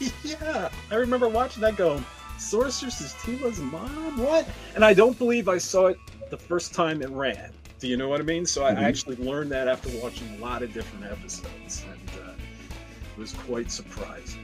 yeah, 0.24 0.68
I 0.90 0.94
remember 0.94 1.28
watching 1.28 1.62
that 1.62 1.76
go. 1.76 2.02
Sorceress 2.38 3.00
is 3.00 3.12
Teela's 3.14 3.60
mom? 3.60 4.18
What? 4.18 4.46
And 4.74 4.84
I 4.84 4.92
don't 4.92 5.16
believe 5.18 5.48
I 5.48 5.58
saw 5.58 5.86
it 5.86 5.98
the 6.30 6.36
first 6.36 6.74
time 6.74 7.00
it 7.02 7.08
ran. 7.10 7.52
Do 7.78 7.88
you 7.88 7.96
know 7.96 8.08
what 8.08 8.20
I 8.20 8.24
mean? 8.24 8.44
So 8.46 8.64
I 8.64 8.72
Mhm. 8.72 8.82
actually 8.82 9.16
learned 9.16 9.52
that 9.52 9.68
after 9.68 9.88
watching 9.98 10.28
a 10.36 10.42
lot 10.42 10.62
of 10.62 10.72
different 10.72 11.04
episodes, 11.04 11.84
and 11.90 12.24
uh, 12.24 12.30
it 12.30 13.18
was 13.20 13.32
quite 13.32 13.70
surprising. 13.70 14.40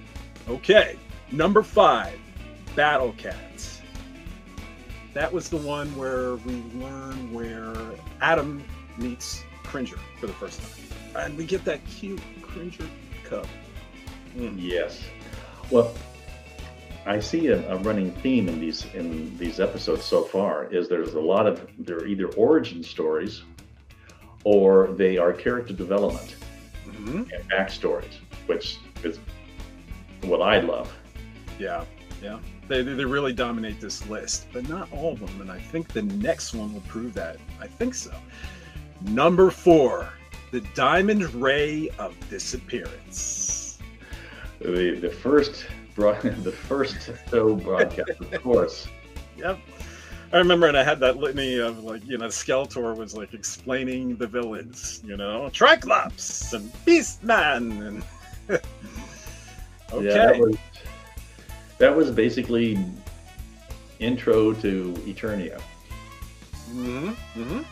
Okay, 0.48 0.96
number 1.32 1.62
five, 1.62 2.18
Battle 2.76 3.14
Cats. 3.16 3.80
That 5.14 5.32
was 5.32 5.48
the 5.48 5.56
one 5.56 5.88
where 5.96 6.36
we 6.36 6.62
learn 6.74 7.32
where 7.32 7.74
Adam 8.20 8.62
meets 8.98 9.42
Cringer 9.64 9.98
for 10.20 10.26
the 10.28 10.32
first 10.34 10.60
time, 10.60 11.24
and 11.24 11.36
we 11.36 11.44
get 11.44 11.64
that 11.64 11.84
cute 11.86 12.20
Cringer 12.42 12.88
cub. 13.24 13.46
Mm. 14.36 14.54
Yes. 14.56 15.00
Well, 15.70 15.92
I 17.06 17.20
see 17.20 17.48
a, 17.48 17.68
a 17.72 17.76
running 17.78 18.12
theme 18.16 18.48
in 18.48 18.60
these 18.60 18.84
in 18.94 19.36
these 19.38 19.58
episodes 19.60 20.04
so 20.04 20.22
far 20.22 20.66
is 20.72 20.88
there's 20.88 21.14
a 21.14 21.20
lot 21.20 21.46
of 21.46 21.66
they're 21.78 22.06
either 22.06 22.26
origin 22.34 22.82
stories 22.82 23.42
or 24.44 24.88
they 24.88 25.16
are 25.18 25.32
character 25.32 25.72
development 25.72 26.36
Mhm. 26.86 27.30
and 27.32 27.50
backstories, 27.50 28.14
which 28.46 28.78
is 29.04 29.18
what 30.22 30.42
I 30.42 30.60
love. 30.60 30.92
Yeah, 31.58 31.84
yeah. 32.22 32.38
They 32.68 32.82
they 32.82 33.04
really 33.04 33.32
dominate 33.32 33.80
this 33.80 34.06
list, 34.08 34.46
but 34.52 34.68
not 34.68 34.92
all 34.92 35.12
of 35.12 35.20
them. 35.20 35.40
And 35.40 35.50
I 35.50 35.58
think 35.58 35.88
the 35.92 36.02
next 36.02 36.52
one 36.54 36.72
will 36.74 36.82
prove 36.82 37.14
that. 37.14 37.36
I 37.60 37.66
think 37.66 37.94
so. 37.94 38.12
Number 39.02 39.50
four, 39.50 40.08
the 40.52 40.60
Diamond 40.74 41.32
Ray 41.34 41.88
of 41.98 42.14
Disappearance. 42.28 43.59
The 44.60 44.98
the 45.00 45.10
first 45.10 45.66
broad, 45.94 46.20
the 46.44 46.52
first 46.52 47.10
show 47.30 47.54
broadcast, 47.56 48.20
of 48.20 48.42
course. 48.42 48.88
Yep. 49.36 49.58
I 50.32 50.38
remember, 50.38 50.68
and 50.68 50.76
I 50.76 50.84
had 50.84 51.00
that 51.00 51.16
litany 51.16 51.58
of 51.58 51.82
like, 51.82 52.06
you 52.06 52.16
know, 52.16 52.26
Skeletor 52.26 52.96
was 52.96 53.16
like 53.16 53.34
explaining 53.34 54.16
the 54.16 54.28
villains, 54.28 55.02
you 55.04 55.16
know, 55.16 55.50
Triclops 55.52 56.52
and 56.52 56.72
Beastman, 56.86 57.86
and 57.86 58.04
okay, 58.48 58.64
Yeah, 60.06 60.26
that 60.26 60.38
was 60.38 60.56
that 61.78 61.96
was 61.96 62.10
basically 62.10 62.78
intro 63.98 64.52
to 64.54 64.92
Eternia. 65.06 65.60
hmm 66.68 67.08
hmm 67.34 67.62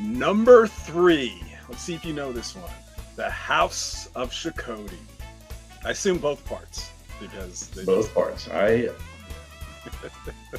Number 0.00 0.66
three. 0.66 1.42
Let's 1.68 1.82
see 1.82 1.94
if 1.94 2.04
you 2.04 2.14
know 2.14 2.32
this 2.32 2.56
one. 2.56 2.70
The 3.16 3.28
House 3.30 4.08
of 4.14 4.30
Shokoti. 4.30 4.96
I 5.84 5.90
assume 5.90 6.18
both 6.18 6.44
parts 6.44 6.90
because 7.20 7.68
they 7.70 7.84
Both 7.84 8.12
parts. 8.14 8.48
I 8.48 8.88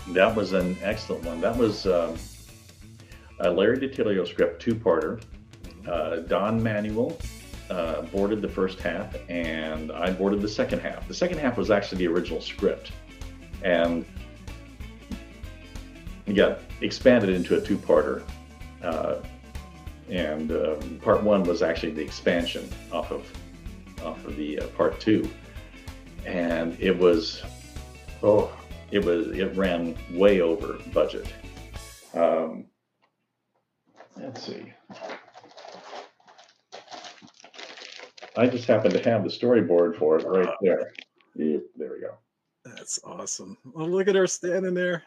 that 0.09 0.35
was 0.35 0.53
an 0.53 0.77
excellent 0.81 1.23
one. 1.23 1.41
That 1.41 1.55
was 1.55 1.85
um, 1.85 2.17
a 3.39 3.49
Larry 3.49 3.77
DiTilio 3.77 4.27
script, 4.27 4.61
two-parter. 4.61 5.21
Uh, 5.87 6.17
Don 6.17 6.61
Manuel 6.61 7.17
uh, 7.69 8.01
boarded 8.03 8.41
the 8.41 8.49
first 8.49 8.79
half, 8.79 9.15
and 9.29 9.91
I 9.91 10.11
boarded 10.11 10.41
the 10.41 10.49
second 10.49 10.79
half. 10.79 11.07
The 11.07 11.13
second 11.13 11.37
half 11.39 11.57
was 11.57 11.71
actually 11.71 11.99
the 11.99 12.07
original 12.07 12.41
script, 12.41 12.91
and 13.63 14.05
got 16.33 16.59
expanded 16.81 17.29
into 17.29 17.57
a 17.57 17.61
two-parter. 17.61 18.23
Uh, 18.83 19.15
and 20.09 20.51
um, 20.51 20.99
part 21.03 21.23
one 21.23 21.43
was 21.43 21.61
actually 21.61 21.91
the 21.91 22.01
expansion 22.01 22.67
off 22.91 23.11
of 23.11 23.31
off 24.03 24.23
of 24.26 24.35
the 24.35 24.59
uh, 24.59 24.67
part 24.69 24.99
two, 24.99 25.30
and 26.26 26.77
it 26.80 26.97
was 26.97 27.41
oh 28.23 28.51
it 28.91 29.03
was 29.03 29.27
it 29.27 29.55
ran 29.55 29.95
way 30.11 30.41
over 30.41 30.77
budget. 30.93 31.27
Um, 32.13 32.65
let's 34.17 34.43
see. 34.43 34.71
I 38.38 38.47
just 38.47 38.65
happen 38.67 38.91
to 38.91 39.01
have 39.03 39.23
the 39.23 39.30
storyboard 39.30 39.97
for 39.97 40.17
it 40.17 40.26
right 40.26 40.49
there. 40.61 40.91
Yep, 41.35 41.61
there 41.76 41.91
we 41.93 41.99
go. 42.01 42.13
That's 42.65 42.99
awesome. 43.03 43.57
Oh, 43.76 43.85
look 43.85 44.07
at 44.07 44.15
her 44.15 44.27
standing 44.27 44.73
there. 44.73 45.03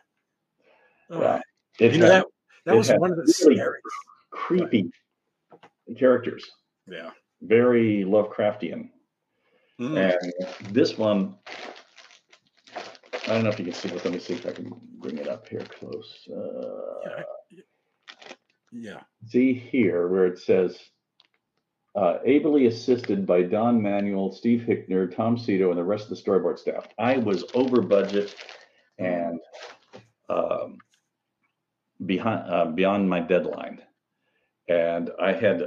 Oh, 1.10 1.20
Yeah. 1.20 1.40
You 1.78 1.98
know 1.98 2.08
that 2.08 2.26
that 2.66 2.76
was 2.76 2.90
one 2.90 3.10
of 3.10 3.16
the 3.16 3.22
really- 3.44 3.56
scary. 3.56 3.80
creepy 4.30 4.90
characters, 5.98 6.50
Yeah. 6.86 7.10
Very 7.42 8.04
Lovecraftian. 8.04 8.90
Mm. 9.80 10.14
And 10.14 10.74
this 10.74 10.96
one, 10.96 11.36
I 13.26 13.34
don't 13.34 13.44
know 13.44 13.50
if 13.50 13.58
you 13.58 13.64
can 13.64 13.74
see 13.74 13.88
this. 13.88 14.04
Let 14.04 14.14
me 14.14 14.20
see 14.20 14.34
if 14.34 14.46
I 14.46 14.52
can 14.52 14.72
bring 14.98 15.18
it 15.18 15.28
up 15.28 15.48
here 15.48 15.64
close. 15.78 16.28
Uh, 16.28 17.22
Yeah. 18.72 19.02
see 19.26 19.52
here 19.52 20.08
where 20.08 20.26
it 20.26 20.38
says 20.38 20.78
uh, 21.94 22.18
ably 22.24 22.66
assisted 22.66 23.26
by 23.26 23.42
Don 23.42 23.82
Manuel, 23.82 24.32
Steve 24.32 24.64
Hickner, 24.66 25.14
Tom 25.14 25.36
Sito, 25.36 25.68
and 25.68 25.78
the 25.78 25.84
rest 25.84 26.04
of 26.04 26.10
the 26.10 26.22
storyboard 26.22 26.58
staff. 26.58 26.86
I 26.98 27.18
was 27.18 27.44
over 27.54 27.82
budget 27.82 28.34
and 28.98 29.40
um, 30.30 30.78
behind 32.06 32.50
uh, 32.50 32.66
beyond 32.66 33.08
my 33.10 33.20
deadline, 33.20 33.82
and 34.68 35.10
I 35.20 35.32
had 35.32 35.62
uh, 35.62 35.66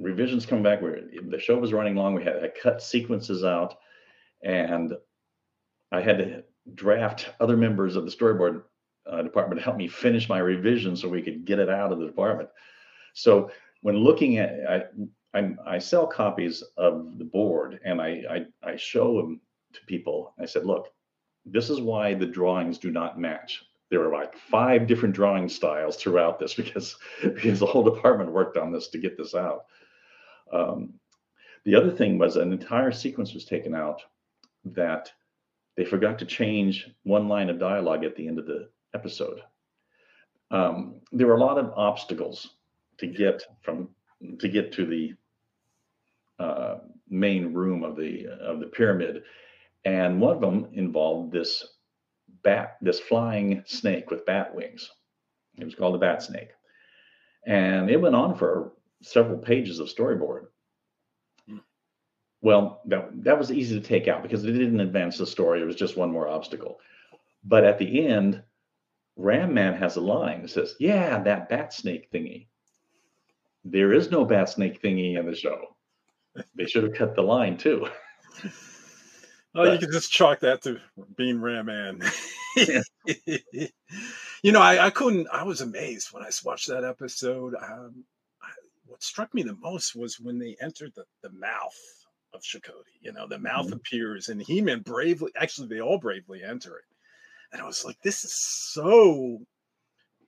revisions 0.00 0.46
come 0.46 0.62
back. 0.62 0.82
Where 0.82 1.00
the 1.28 1.38
show 1.38 1.58
was 1.58 1.72
running 1.72 1.94
long, 1.94 2.14
we 2.14 2.24
had 2.24 2.52
cut 2.60 2.82
sequences 2.82 3.44
out, 3.44 3.76
and 4.42 4.94
I 5.92 6.00
had 6.00 6.18
to 6.18 6.44
draft 6.74 7.30
other 7.40 7.56
members 7.56 7.96
of 7.96 8.04
the 8.04 8.10
storyboard 8.10 8.62
uh, 9.10 9.22
department 9.22 9.58
to 9.58 9.64
help 9.64 9.76
me 9.76 9.88
finish 9.88 10.28
my 10.28 10.38
revision 10.38 10.96
so 10.96 11.08
we 11.08 11.22
could 11.22 11.44
get 11.44 11.58
it 11.58 11.68
out 11.68 11.92
of 11.92 11.98
the 11.98 12.06
department. 12.06 12.48
So 13.14 13.50
when 13.82 13.96
looking 13.96 14.38
at, 14.38 14.52
I, 14.68 15.38
I, 15.38 15.54
I 15.66 15.78
sell 15.78 16.06
copies 16.06 16.62
of 16.76 17.18
the 17.18 17.24
board 17.24 17.80
and 17.84 18.00
I, 18.00 18.22
I, 18.64 18.70
I 18.70 18.76
show 18.76 19.16
them 19.16 19.40
to 19.72 19.80
people. 19.86 20.34
I 20.40 20.44
said, 20.44 20.64
look, 20.64 20.88
this 21.44 21.70
is 21.70 21.80
why 21.80 22.14
the 22.14 22.26
drawings 22.26 22.78
do 22.78 22.90
not 22.90 23.18
match. 23.18 23.64
There 23.90 24.00
were 24.00 24.12
like 24.12 24.36
five 24.36 24.86
different 24.86 25.14
drawing 25.14 25.48
styles 25.48 25.96
throughout 25.96 26.38
this 26.38 26.54
because, 26.62 26.96
because 27.22 27.58
the 27.58 27.66
whole 27.66 27.82
department 27.82 28.32
worked 28.32 28.56
on 28.56 28.72
this 28.72 28.88
to 28.88 28.98
get 28.98 29.16
this 29.16 29.34
out. 29.34 29.64
Um, 30.52 30.94
the 31.64 31.74
other 31.74 31.90
thing 31.90 32.18
was 32.18 32.36
an 32.36 32.52
entire 32.52 32.92
sequence 32.92 33.34
was 33.34 33.44
taken 33.44 33.74
out 33.74 34.02
that 34.64 35.12
they 35.76 35.84
forgot 35.84 36.18
to 36.18 36.26
change 36.26 36.88
one 37.04 37.28
line 37.28 37.50
of 37.50 37.58
dialogue 37.58 38.04
at 38.04 38.16
the 38.16 38.26
end 38.26 38.38
of 38.38 38.46
the 38.46 38.68
episode. 38.94 39.40
Um, 40.50 40.96
there 41.12 41.26
were 41.26 41.36
a 41.36 41.40
lot 41.40 41.58
of 41.58 41.72
obstacles 41.76 42.56
to 42.98 43.06
get 43.06 43.42
from 43.62 43.88
to 44.38 44.48
get 44.48 44.72
to 44.72 44.84
the 44.84 45.14
uh, 46.38 46.78
main 47.08 47.54
room 47.54 47.84
of 47.84 47.96
the 47.96 48.26
of 48.26 48.60
the 48.60 48.66
pyramid, 48.66 49.22
and 49.84 50.20
one 50.20 50.34
of 50.34 50.40
them 50.40 50.68
involved 50.72 51.32
this 51.32 51.66
bat, 52.42 52.76
this 52.80 53.00
flying 53.00 53.62
snake 53.66 54.10
with 54.10 54.26
bat 54.26 54.54
wings. 54.54 54.90
It 55.58 55.64
was 55.64 55.74
called 55.74 55.94
a 55.94 55.98
bat 55.98 56.22
snake, 56.22 56.50
and 57.46 57.90
it 57.90 58.00
went 58.00 58.14
on 58.14 58.36
for 58.36 58.72
several 59.02 59.38
pages 59.38 59.78
of 59.80 59.88
storyboard. 59.88 60.46
Hmm. 61.48 61.58
Well, 62.42 62.82
that 62.86 63.24
that 63.24 63.38
was 63.38 63.52
easy 63.52 63.80
to 63.80 63.86
take 63.86 64.08
out 64.08 64.22
because 64.22 64.44
it 64.44 64.52
didn't 64.52 64.80
advance 64.80 65.18
the 65.18 65.26
story. 65.26 65.60
It 65.62 65.66
was 65.66 65.76
just 65.76 65.96
one 65.96 66.10
more 66.10 66.28
obstacle. 66.28 66.78
But 67.44 67.64
at 67.64 67.78
the 67.78 68.06
end, 68.06 68.42
Ram 69.16 69.54
Man 69.54 69.74
has 69.74 69.96
a 69.96 70.00
line 70.00 70.42
that 70.42 70.50
says, 70.50 70.76
"Yeah, 70.78 71.22
that 71.22 71.48
bat 71.48 71.72
snake 71.72 72.10
thingy." 72.12 72.46
There 73.64 73.92
is 73.92 74.10
no 74.10 74.24
bat 74.24 74.48
snake 74.48 74.80
thingy 74.82 75.18
in 75.18 75.26
the 75.26 75.34
show. 75.34 75.76
They 76.54 76.66
should 76.66 76.84
have 76.84 76.94
cut 76.94 77.14
the 77.14 77.22
line 77.22 77.56
too. 77.56 77.86
Oh, 79.54 79.64
you 79.64 79.70
But- 79.70 79.80
can 79.80 79.92
just 79.92 80.12
chalk 80.12 80.40
that 80.40 80.62
to 80.62 80.78
being 81.16 81.40
Ram 81.40 81.66
Man. 81.66 82.00
you 82.56 84.52
know, 84.52 84.60
I, 84.60 84.86
I 84.86 84.90
couldn't. 84.90 85.28
I 85.32 85.42
was 85.42 85.60
amazed 85.60 86.12
when 86.12 86.22
I 86.22 86.30
watched 86.44 86.68
that 86.68 86.84
episode. 86.84 87.54
Um, 87.60 88.04
what 88.90 89.02
struck 89.02 89.32
me 89.32 89.42
the 89.42 89.56
most 89.56 89.94
was 89.94 90.18
when 90.20 90.38
they 90.38 90.56
entered 90.60 90.92
the, 90.96 91.04
the 91.22 91.30
mouth 91.30 91.76
of 92.34 92.42
Shokoti. 92.42 92.98
You 93.00 93.12
know, 93.12 93.26
the 93.26 93.38
mouth 93.38 93.68
Mhm. 93.68 93.74
appears, 93.74 94.28
and 94.28 94.42
He 94.42 94.60
Man 94.60 94.80
bravely. 94.80 95.32
Actually, 95.36 95.68
they 95.68 95.80
all 95.80 95.98
bravely 95.98 96.42
enter 96.42 96.76
it, 96.76 96.84
and 97.52 97.62
I 97.62 97.66
was 97.66 97.84
like, 97.84 98.00
"This 98.02 98.24
is 98.24 98.34
so 98.34 99.38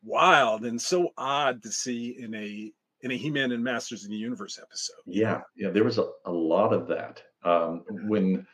wild 0.02 0.64
and 0.64 0.80
so 0.80 1.10
odd 1.16 1.62
to 1.62 1.70
see 1.72 2.16
in 2.18 2.34
a 2.34 2.72
in 3.00 3.10
a 3.10 3.16
He 3.16 3.30
Man 3.30 3.52
and 3.52 3.62
Masters 3.64 4.04
of 4.04 4.10
the 4.10 4.16
Universe 4.16 4.58
episode." 4.62 5.02
Yeah, 5.06 5.42
yeah, 5.56 5.70
there 5.70 5.84
was 5.84 5.98
a, 5.98 6.10
a 6.24 6.32
lot 6.32 6.72
of 6.72 6.88
that. 6.88 7.22
Um, 7.44 7.84
when 7.88 8.46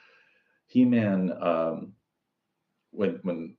He-Man, 0.66 1.32
um, 1.42 1.94
when 2.90 3.20
when 3.22 3.56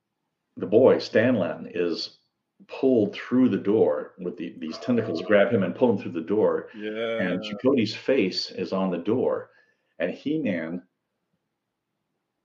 the 0.58 0.66
boy 0.68 0.96
Stanlan 0.96 1.72
is 1.74 2.19
pulled 2.68 3.16
through 3.16 3.50
the 3.50 3.58
door 3.58 4.14
with 4.20 4.38
the, 4.38 4.56
these 4.60 4.78
tentacles 4.80 5.22
grab 5.22 5.52
him 5.52 5.64
and 5.64 5.76
pull 5.76 5.92
him 5.92 5.98
through 5.98 6.12
the 6.12 6.22
door, 6.22 6.70
yeah. 6.76 7.20
and 7.20 7.44
Shokoti's 7.44 7.96
face 7.96 8.52
is 8.52 8.74
on 8.74 8.92
the 8.92 8.98
door, 8.98 9.50
and 10.00 10.12
He-Man 10.12 10.84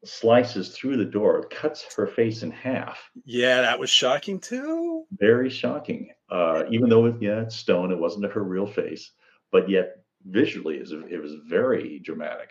slices 0.05 0.71
through 0.71 0.97
the 0.97 1.05
door, 1.05 1.47
cuts 1.51 1.95
her 1.97 2.07
face 2.07 2.43
in 2.43 2.51
half. 2.51 3.11
Yeah, 3.25 3.63
that 3.63 3.79
was 3.79 3.91
shocking 3.91 4.39
too. 4.39 5.05
Very 5.19 5.51
shocking. 5.51 6.11
Uh, 6.31 6.65
even 6.71 6.89
though 6.89 7.07
it, 7.07 7.17
yeah, 7.21 7.41
it's 7.41 7.57
stone, 7.57 7.91
it 7.91 7.99
wasn't 7.99 8.31
her 8.31 8.43
real 8.43 8.67
face, 8.67 9.13
but 9.51 9.69
yet 9.69 10.05
visually, 10.27 10.77
it 10.77 11.23
was 11.23 11.35
very 11.47 12.01
dramatic. 12.01 12.51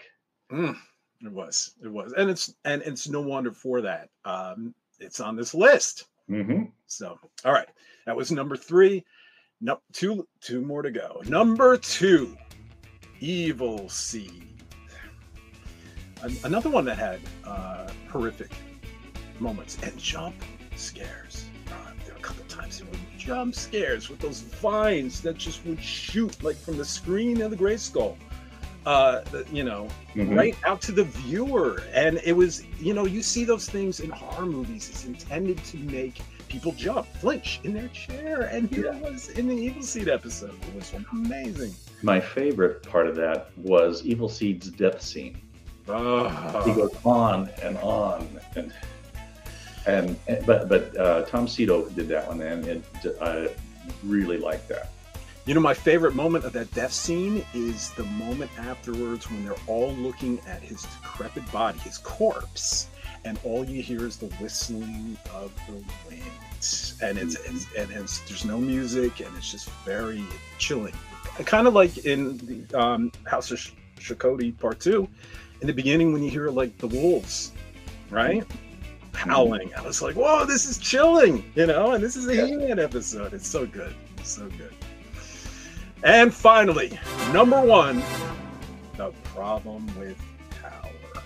Mm, 0.51 0.75
it 1.21 1.31
was, 1.31 1.75
it 1.83 1.91
was, 1.91 2.13
and 2.13 2.29
it's 2.29 2.53
and 2.65 2.81
it's 2.83 3.07
no 3.07 3.21
wonder 3.21 3.51
for 3.51 3.81
that. 3.81 4.09
Um, 4.25 4.73
it's 4.99 5.19
on 5.19 5.35
this 5.35 5.53
list. 5.53 6.05
Mm-hmm. 6.29 6.63
So, 6.87 7.17
all 7.45 7.51
right, 7.51 7.67
that 8.05 8.15
was 8.15 8.31
number 8.31 8.55
three. 8.55 9.03
No, 9.61 9.79
two, 9.93 10.27
two 10.41 10.61
more 10.61 10.81
to 10.81 10.91
go. 10.91 11.21
Number 11.25 11.77
two, 11.77 12.35
Evil 13.19 13.87
Seed. 13.89 14.61
Another 16.43 16.69
one 16.69 16.85
that 16.85 16.97
had 16.97 17.19
uh, 17.43 17.89
horrific 18.09 18.51
moments 19.39 19.77
and 19.83 19.97
jump 19.97 20.35
scares. 20.75 21.45
Uh, 21.67 21.91
there 22.05 22.13
were 22.13 22.19
a 22.19 22.21
couple 22.21 22.45
times 22.45 22.79
there 22.79 22.87
were 22.89 22.97
jump 23.17 23.55
scares 23.55 24.09
with 24.09 24.19
those 24.19 24.41
vines 24.41 25.21
that 25.21 25.37
just 25.37 25.65
would 25.65 25.81
shoot 25.81 26.41
like 26.43 26.55
from 26.55 26.77
the 26.77 26.85
screen 26.85 27.41
of 27.41 27.51
the 27.51 27.57
Grayskull 27.57 28.17
uh, 28.85 29.21
you 29.51 29.63
know, 29.63 29.87
mm-hmm. 30.15 30.33
right 30.35 30.55
out 30.65 30.81
to 30.81 30.91
the 30.91 31.03
viewer. 31.03 31.83
And 31.93 32.19
it 32.23 32.33
was, 32.33 32.63
you 32.79 32.93
know, 32.93 33.05
you 33.05 33.21
see 33.21 33.43
those 33.43 33.69
things 33.69 33.99
in 33.99 34.09
horror 34.09 34.45
movies. 34.45 34.89
It's 34.89 35.05
intended 35.05 35.63
to 35.65 35.77
make 35.77 36.21
people 36.49 36.71
jump, 36.73 37.07
flinch 37.15 37.59
in 37.63 37.73
their 37.73 37.87
chair. 37.89 38.43
And 38.43 38.69
here 38.69 38.85
yeah. 38.85 38.97
it 38.97 39.11
was 39.11 39.29
in 39.29 39.47
the 39.47 39.55
Evil 39.55 39.83
Seed 39.83 40.07
episode. 40.07 40.55
It 40.67 40.75
was 40.75 40.93
amazing. 41.11 41.73
My 42.01 42.19
favorite 42.19 42.83
part 42.83 43.07
of 43.07 43.15
that 43.15 43.49
was 43.57 44.05
Evil 44.05 44.29
Seed's 44.29 44.69
death 44.69 45.01
scene. 45.01 45.41
Oh. 45.87 46.63
He 46.65 46.73
goes 46.73 46.95
on 47.03 47.49
and 47.61 47.77
on 47.77 48.27
and 48.55 48.73
and, 49.85 50.17
and 50.27 50.45
but 50.45 50.69
but 50.69 50.95
uh, 50.97 51.23
Tom 51.25 51.45
Sito 51.45 51.93
did 51.93 52.07
that 52.07 52.25
one 52.27 52.41
and 52.41 52.65
it, 52.65 52.83
I 53.21 53.49
really 54.03 54.37
liked 54.37 54.69
that. 54.69 54.91
You 55.45 55.53
know, 55.53 55.59
my 55.59 55.73
favorite 55.73 56.15
moment 56.15 56.45
of 56.45 56.53
that 56.53 56.73
death 56.73 56.93
scene 56.93 57.45
is 57.53 57.91
the 57.91 58.05
moment 58.05 58.49
afterwards 58.57 59.29
when 59.29 59.43
they're 59.43 59.55
all 59.67 59.91
looking 59.93 60.39
at 60.47 60.61
his 60.61 60.83
decrepit 60.83 61.49
body, 61.51 61.77
his 61.79 61.97
corpse, 61.97 62.87
and 63.25 63.37
all 63.43 63.65
you 63.65 63.81
hear 63.81 64.05
is 64.05 64.15
the 64.15 64.27
whistling 64.41 65.17
of 65.33 65.53
the 65.67 65.73
wind. 66.07 66.23
And 67.01 67.17
it's, 67.17 67.35
it's 67.35 67.67
and 67.77 67.91
it's, 67.91 68.19
there's 68.21 68.45
no 68.45 68.57
music, 68.57 69.19
and 69.19 69.35
it's 69.35 69.51
just 69.51 69.69
very 69.85 70.23
chilling. 70.59 70.93
Kind 71.45 71.67
of 71.67 71.73
like 71.73 72.05
in 72.05 72.37
the 72.37 72.79
um, 72.79 73.11
House 73.25 73.51
of 73.51 73.59
Shokoti 73.99 74.57
Part 74.57 74.79
Two, 74.79 75.09
in 75.59 75.67
the 75.67 75.73
beginning 75.73 76.13
when 76.13 76.23
you 76.23 76.29
hear 76.29 76.51
like 76.51 76.77
the 76.77 76.87
wolves, 76.87 77.51
right? 78.09 78.45
Howling. 79.13 79.73
I 79.75 79.81
was 79.81 80.01
like, 80.01 80.15
whoa, 80.15 80.45
this 80.45 80.65
is 80.65 80.77
chilling, 80.77 81.43
you 81.55 81.65
know, 81.65 81.91
and 81.91 82.03
this 82.03 82.15
is 82.15 82.27
a 82.27 82.45
He-Man 82.45 82.79
episode. 82.79 83.33
It's 83.33 83.47
so 83.47 83.65
good. 83.65 83.93
It's 84.17 84.31
so 84.31 84.47
good. 84.57 84.73
And 86.03 86.33
finally, 86.33 86.99
number 87.31 87.61
one, 87.61 88.03
the 88.97 89.13
problem 89.23 89.87
with 89.97 90.21
power. 90.61 91.23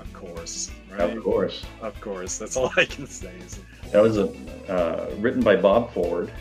Of 0.00 0.12
course, 0.14 0.70
right? 0.90 1.00
Of 1.00 1.22
course, 1.22 1.66
of 1.82 2.00
course. 2.00 2.38
That's 2.38 2.56
all 2.56 2.72
I 2.74 2.86
can 2.86 3.06
say. 3.06 3.34
Is 3.44 3.60
that 3.90 4.02
was 4.02 4.16
a, 4.16 4.32
uh, 4.70 5.14
written 5.18 5.42
by 5.42 5.54
Bob 5.56 5.92
Forward. 5.92 6.32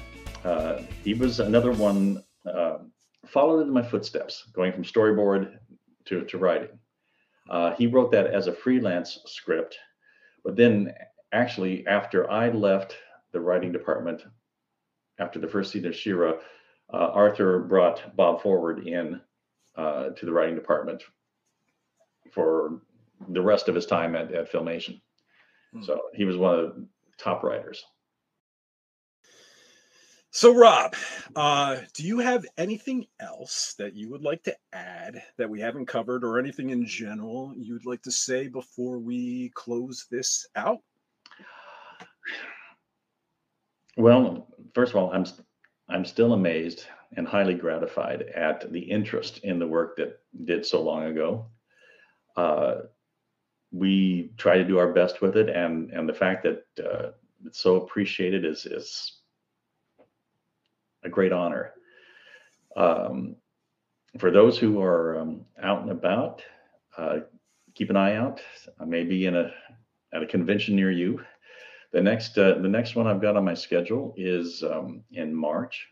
Uh, 0.45 0.83
he 1.03 1.13
was 1.13 1.41
another 1.41 1.73
one. 1.73 2.23
Uh, 2.45 2.77
followed 3.27 3.61
in 3.61 3.69
my 3.69 3.81
footsteps, 3.81 4.45
going 4.53 4.71
from 4.71 4.83
storyboard 4.83 5.57
to 6.05 6.23
to 6.23 6.37
writing. 6.37 6.69
Uh, 7.49 7.75
he 7.75 7.87
wrote 7.87 8.09
that 8.11 8.27
as 8.27 8.47
a 8.47 8.53
freelance 8.53 9.19
script, 9.25 9.77
but 10.45 10.55
then 10.55 10.93
actually 11.33 11.85
after 11.87 12.31
I 12.31 12.47
left 12.47 12.95
the 13.33 13.41
writing 13.41 13.73
department 13.73 14.23
after 15.21 15.39
the 15.39 15.47
first 15.47 15.71
season 15.71 15.89
of 15.89 15.95
She-Ra, 15.95 16.33
uh, 16.93 16.97
Arthur 16.97 17.59
brought 17.59 18.15
Bob 18.15 18.41
Forward 18.41 18.87
in 18.87 19.21
uh, 19.75 20.09
to 20.09 20.25
the 20.25 20.31
writing 20.31 20.55
department 20.55 21.03
for 22.31 22.81
the 23.29 23.41
rest 23.41 23.69
of 23.69 23.75
his 23.75 23.85
time 23.85 24.15
at, 24.15 24.33
at 24.33 24.51
Filmation. 24.51 24.99
Hmm. 25.73 25.83
So 25.83 26.01
he 26.13 26.25
was 26.25 26.37
one 26.37 26.59
of 26.59 26.75
the 26.75 26.87
top 27.17 27.43
writers. 27.43 27.83
So, 30.33 30.55
Rob, 30.55 30.95
uh, 31.35 31.77
do 31.93 32.07
you 32.07 32.19
have 32.19 32.45
anything 32.57 33.05
else 33.19 33.75
that 33.77 33.95
you 33.95 34.09
would 34.09 34.21
like 34.21 34.41
to 34.43 34.55
add 34.71 35.21
that 35.37 35.49
we 35.49 35.59
haven't 35.59 35.87
covered, 35.87 36.23
or 36.23 36.39
anything 36.39 36.69
in 36.69 36.85
general 36.85 37.53
you'd 37.57 37.85
like 37.85 38.01
to 38.03 38.11
say 38.11 38.47
before 38.47 38.97
we 38.97 39.51
close 39.55 40.07
this 40.09 40.47
out? 40.55 40.79
Well, 43.97 44.47
first 44.73 44.91
of 44.91 44.97
all, 44.97 45.11
I'm 45.11 45.25
I'm 45.89 46.05
still 46.05 46.33
amazed 46.33 46.85
and 47.17 47.27
highly 47.27 47.53
gratified 47.53 48.21
at 48.33 48.71
the 48.71 48.79
interest 48.79 49.39
in 49.43 49.59
the 49.59 49.67
work 49.67 49.97
that 49.97 50.19
did 50.45 50.65
so 50.65 50.81
long 50.81 51.05
ago. 51.05 51.47
Uh, 52.37 52.75
we 53.71 54.31
try 54.37 54.57
to 54.57 54.63
do 54.63 54.77
our 54.77 54.93
best 54.93 55.21
with 55.21 55.35
it, 55.37 55.49
and 55.49 55.91
and 55.91 56.07
the 56.07 56.13
fact 56.13 56.43
that 56.43 56.65
uh, 56.85 57.11
it's 57.45 57.59
so 57.59 57.75
appreciated 57.77 58.45
is 58.45 58.65
is 58.65 59.19
a 61.03 61.09
great 61.09 61.33
honor. 61.33 61.73
Um, 62.75 63.35
for 64.19 64.31
those 64.31 64.57
who 64.57 64.81
are 64.81 65.19
um, 65.19 65.41
out 65.61 65.81
and 65.81 65.91
about, 65.91 66.43
uh, 66.97 67.19
keep 67.73 67.89
an 67.89 67.95
eye 67.95 68.15
out. 68.15 68.41
I 68.79 68.85
may 68.85 69.03
be 69.03 69.25
in 69.25 69.35
a 69.35 69.51
at 70.13 70.23
a 70.23 70.27
convention 70.27 70.75
near 70.75 70.91
you 70.91 71.21
the 71.91 72.01
next 72.01 72.37
uh, 72.37 72.55
the 72.55 72.69
next 72.69 72.95
one 72.95 73.07
I've 73.07 73.21
got 73.21 73.35
on 73.35 73.45
my 73.45 73.53
schedule 73.53 74.13
is 74.17 74.63
um, 74.63 75.03
in 75.11 75.33
March 75.33 75.87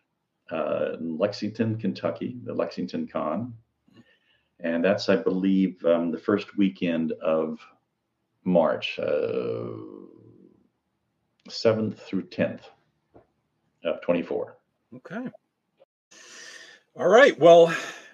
uh, 0.52 0.94
in 1.00 1.18
Lexington, 1.18 1.78
Kentucky, 1.78 2.38
the 2.44 2.54
Lexington 2.54 3.08
Con, 3.08 3.54
and 4.60 4.84
that's 4.84 5.10
I 5.10 5.18
believe 5.18 5.84
um, 5.86 6.12
the 6.12 6.18
first 6.18 6.58
weekend 6.58 7.12
of 7.22 7.60
March, 8.46 8.98
uh, 9.00 9.68
seventh 11.50 12.02
through 12.02 12.24
tenth 12.24 12.70
of 13.84 14.02
twenty 14.02 14.24
four. 14.24 14.58
Okay. 14.96 15.30
All 16.96 17.08
right. 17.08 17.38
Well, 17.38 17.74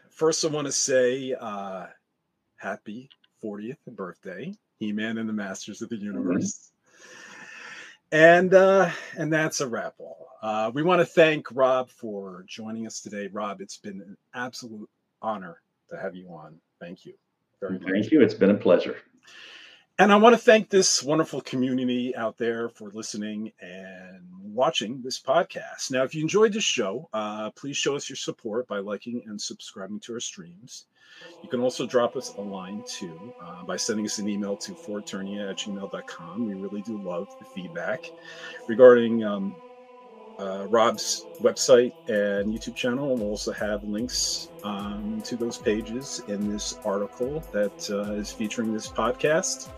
first 0.10 0.44
I 0.44 0.48
want 0.50 0.68
to 0.68 0.72
say 0.72 1.34
uh, 1.40 1.88
happy 2.58 3.10
40th 3.44 3.78
birthday, 3.88 4.54
He 4.80 4.92
Man 4.92 5.18
and 5.18 5.30
the 5.30 5.34
Masters 5.34 5.82
of 5.82 5.90
the 5.90 5.96
mm-hmm. 5.96 6.06
Universe. 6.06 6.72
And 8.12 8.54
uh, 8.54 8.92
and 9.18 9.32
that's 9.32 9.62
a 9.62 9.68
wrap 9.68 9.96
all. 9.98 10.28
Uh, 10.42 10.72
we 10.74 10.84
want 10.84 11.02
to 11.02 11.06
thank 11.06 11.48
Rob 11.52 11.90
for 11.90 12.46
joining 12.48 12.86
us 12.86 13.02
today. 13.02 13.28
Rob, 13.28 13.62
it's 13.62 13.78
been 13.78 14.00
an 14.02 14.16
absolute 14.34 14.90
honor 15.22 15.62
to 15.90 15.98
have 15.98 16.16
you 16.16 16.30
on. 16.30 16.56
Thank 16.80 17.06
you 17.06 17.14
very 17.60 17.80
much. 17.80 17.92
Thank 17.92 18.12
you. 18.12 18.22
It's 18.22 18.34
been 18.34 18.52
a 18.52 18.56
pleasure. 18.56 18.98
And 19.98 20.12
I 20.12 20.18
want 20.18 20.34
to 20.34 20.42
thank 20.42 20.70
this 20.70 21.02
wonderful 21.02 21.40
community 21.40 22.14
out 22.18 22.38
there 22.38 22.68
for 22.68 22.90
listening 22.90 23.54
and 23.62 24.20
watching 24.42 25.02
this 25.02 25.22
podcast. 25.22 25.90
Now, 25.90 26.04
if 26.04 26.14
you 26.14 26.22
enjoyed 26.22 26.52
this 26.52 26.66
show, 26.66 27.08
uh, 27.14 27.52
please 27.52 27.78
show 27.78 27.96
us 27.96 28.10
your 28.10 28.18
support 28.18 28.68
by 28.68 28.80
liking 28.80 29.24
and 29.26 29.40
subscribing 29.40 30.02
to 30.02 30.14
our 30.16 30.20
streams. 30.20 30.88
You 31.42 31.48
can 31.48 31.62
also 31.62 31.86
drop 31.86 32.18
us 32.18 32.34
a 32.38 32.42
line 32.42 32.84
too 32.86 33.34
uh, 33.42 33.64
by 33.64 33.78
sending 33.78 34.06
us 34.06 34.20
an 34.20 34.28
email 34.28 34.58
to 34.58 34.74
foreternia 34.74 35.50
at 35.50 35.60
gmail.com. 35.60 36.46
We 36.46 36.56
really 36.56 36.82
do 36.82 37.02
love 37.02 37.34
the 37.40 37.46
feedback 37.46 38.12
regarding 38.68 39.24
um, 39.24 39.56
uh, 40.40 40.68
Rob's 40.70 41.26
website 41.42 41.94
and 42.08 42.54
YouTube 42.54 42.76
channel. 42.76 43.16
We'll 43.16 43.30
also 43.30 43.52
have 43.54 43.84
links 43.84 44.50
um, 44.64 45.22
to 45.26 45.36
those 45.36 45.58
pages 45.58 46.22
in 46.28 46.52
this 46.52 46.78
article 46.84 47.44
that 47.52 47.90
uh, 47.90 48.14
is 48.14 48.32
featuring 48.32 48.74
this 48.74 48.88
podcast. 48.88 49.70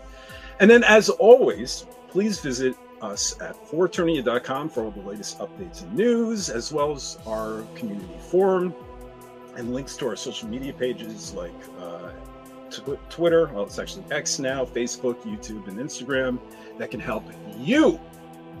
And 0.60 0.70
then, 0.70 0.82
as 0.84 1.08
always, 1.08 1.86
please 2.08 2.40
visit 2.40 2.76
us 3.00 3.40
at 3.40 3.54
foreternia.com 3.68 4.68
for 4.68 4.84
all 4.84 4.90
the 4.90 5.02
latest 5.02 5.38
updates 5.38 5.82
and 5.82 5.94
news, 5.94 6.50
as 6.50 6.72
well 6.72 6.92
as 6.92 7.18
our 7.26 7.64
community 7.74 8.18
forum 8.18 8.74
and 9.56 9.72
links 9.72 9.96
to 9.96 10.08
our 10.08 10.16
social 10.16 10.48
media 10.48 10.72
pages 10.72 11.32
like 11.34 11.52
uh, 11.80 12.10
tw- 12.70 12.98
Twitter, 13.10 13.46
well, 13.52 13.64
it's 13.64 13.78
actually 13.78 14.04
X 14.10 14.38
now, 14.38 14.64
Facebook, 14.64 15.20
YouTube, 15.22 15.68
and 15.68 15.78
Instagram 15.78 16.38
that 16.78 16.90
can 16.90 17.00
help 17.00 17.24
you 17.56 18.00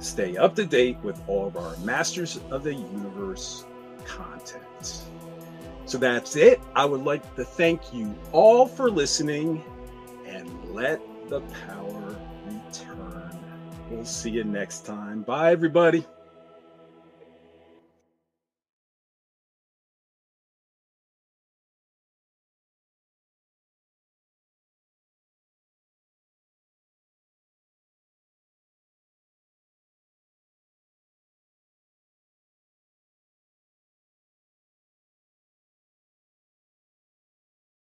stay 0.00 0.36
up 0.36 0.54
to 0.56 0.64
date 0.64 0.98
with 1.02 1.20
all 1.26 1.46
of 1.46 1.56
our 1.56 1.76
Masters 1.78 2.38
of 2.50 2.62
the 2.62 2.74
Universe 2.74 3.64
content. 4.04 5.02
So 5.86 5.98
that's 5.98 6.36
it. 6.36 6.60
I 6.74 6.84
would 6.84 7.04
like 7.04 7.34
to 7.36 7.44
thank 7.44 7.94
you 7.94 8.14
all 8.32 8.66
for 8.66 8.90
listening 8.90 9.62
and 10.26 10.48
let 10.74 11.00
the 11.28 11.40
power 11.66 12.16
return. 12.46 13.38
We'll 13.90 14.04
see 14.04 14.30
you 14.30 14.44
next 14.44 14.84
time. 14.84 15.22
Bye, 15.22 15.52
everybody. 15.52 16.04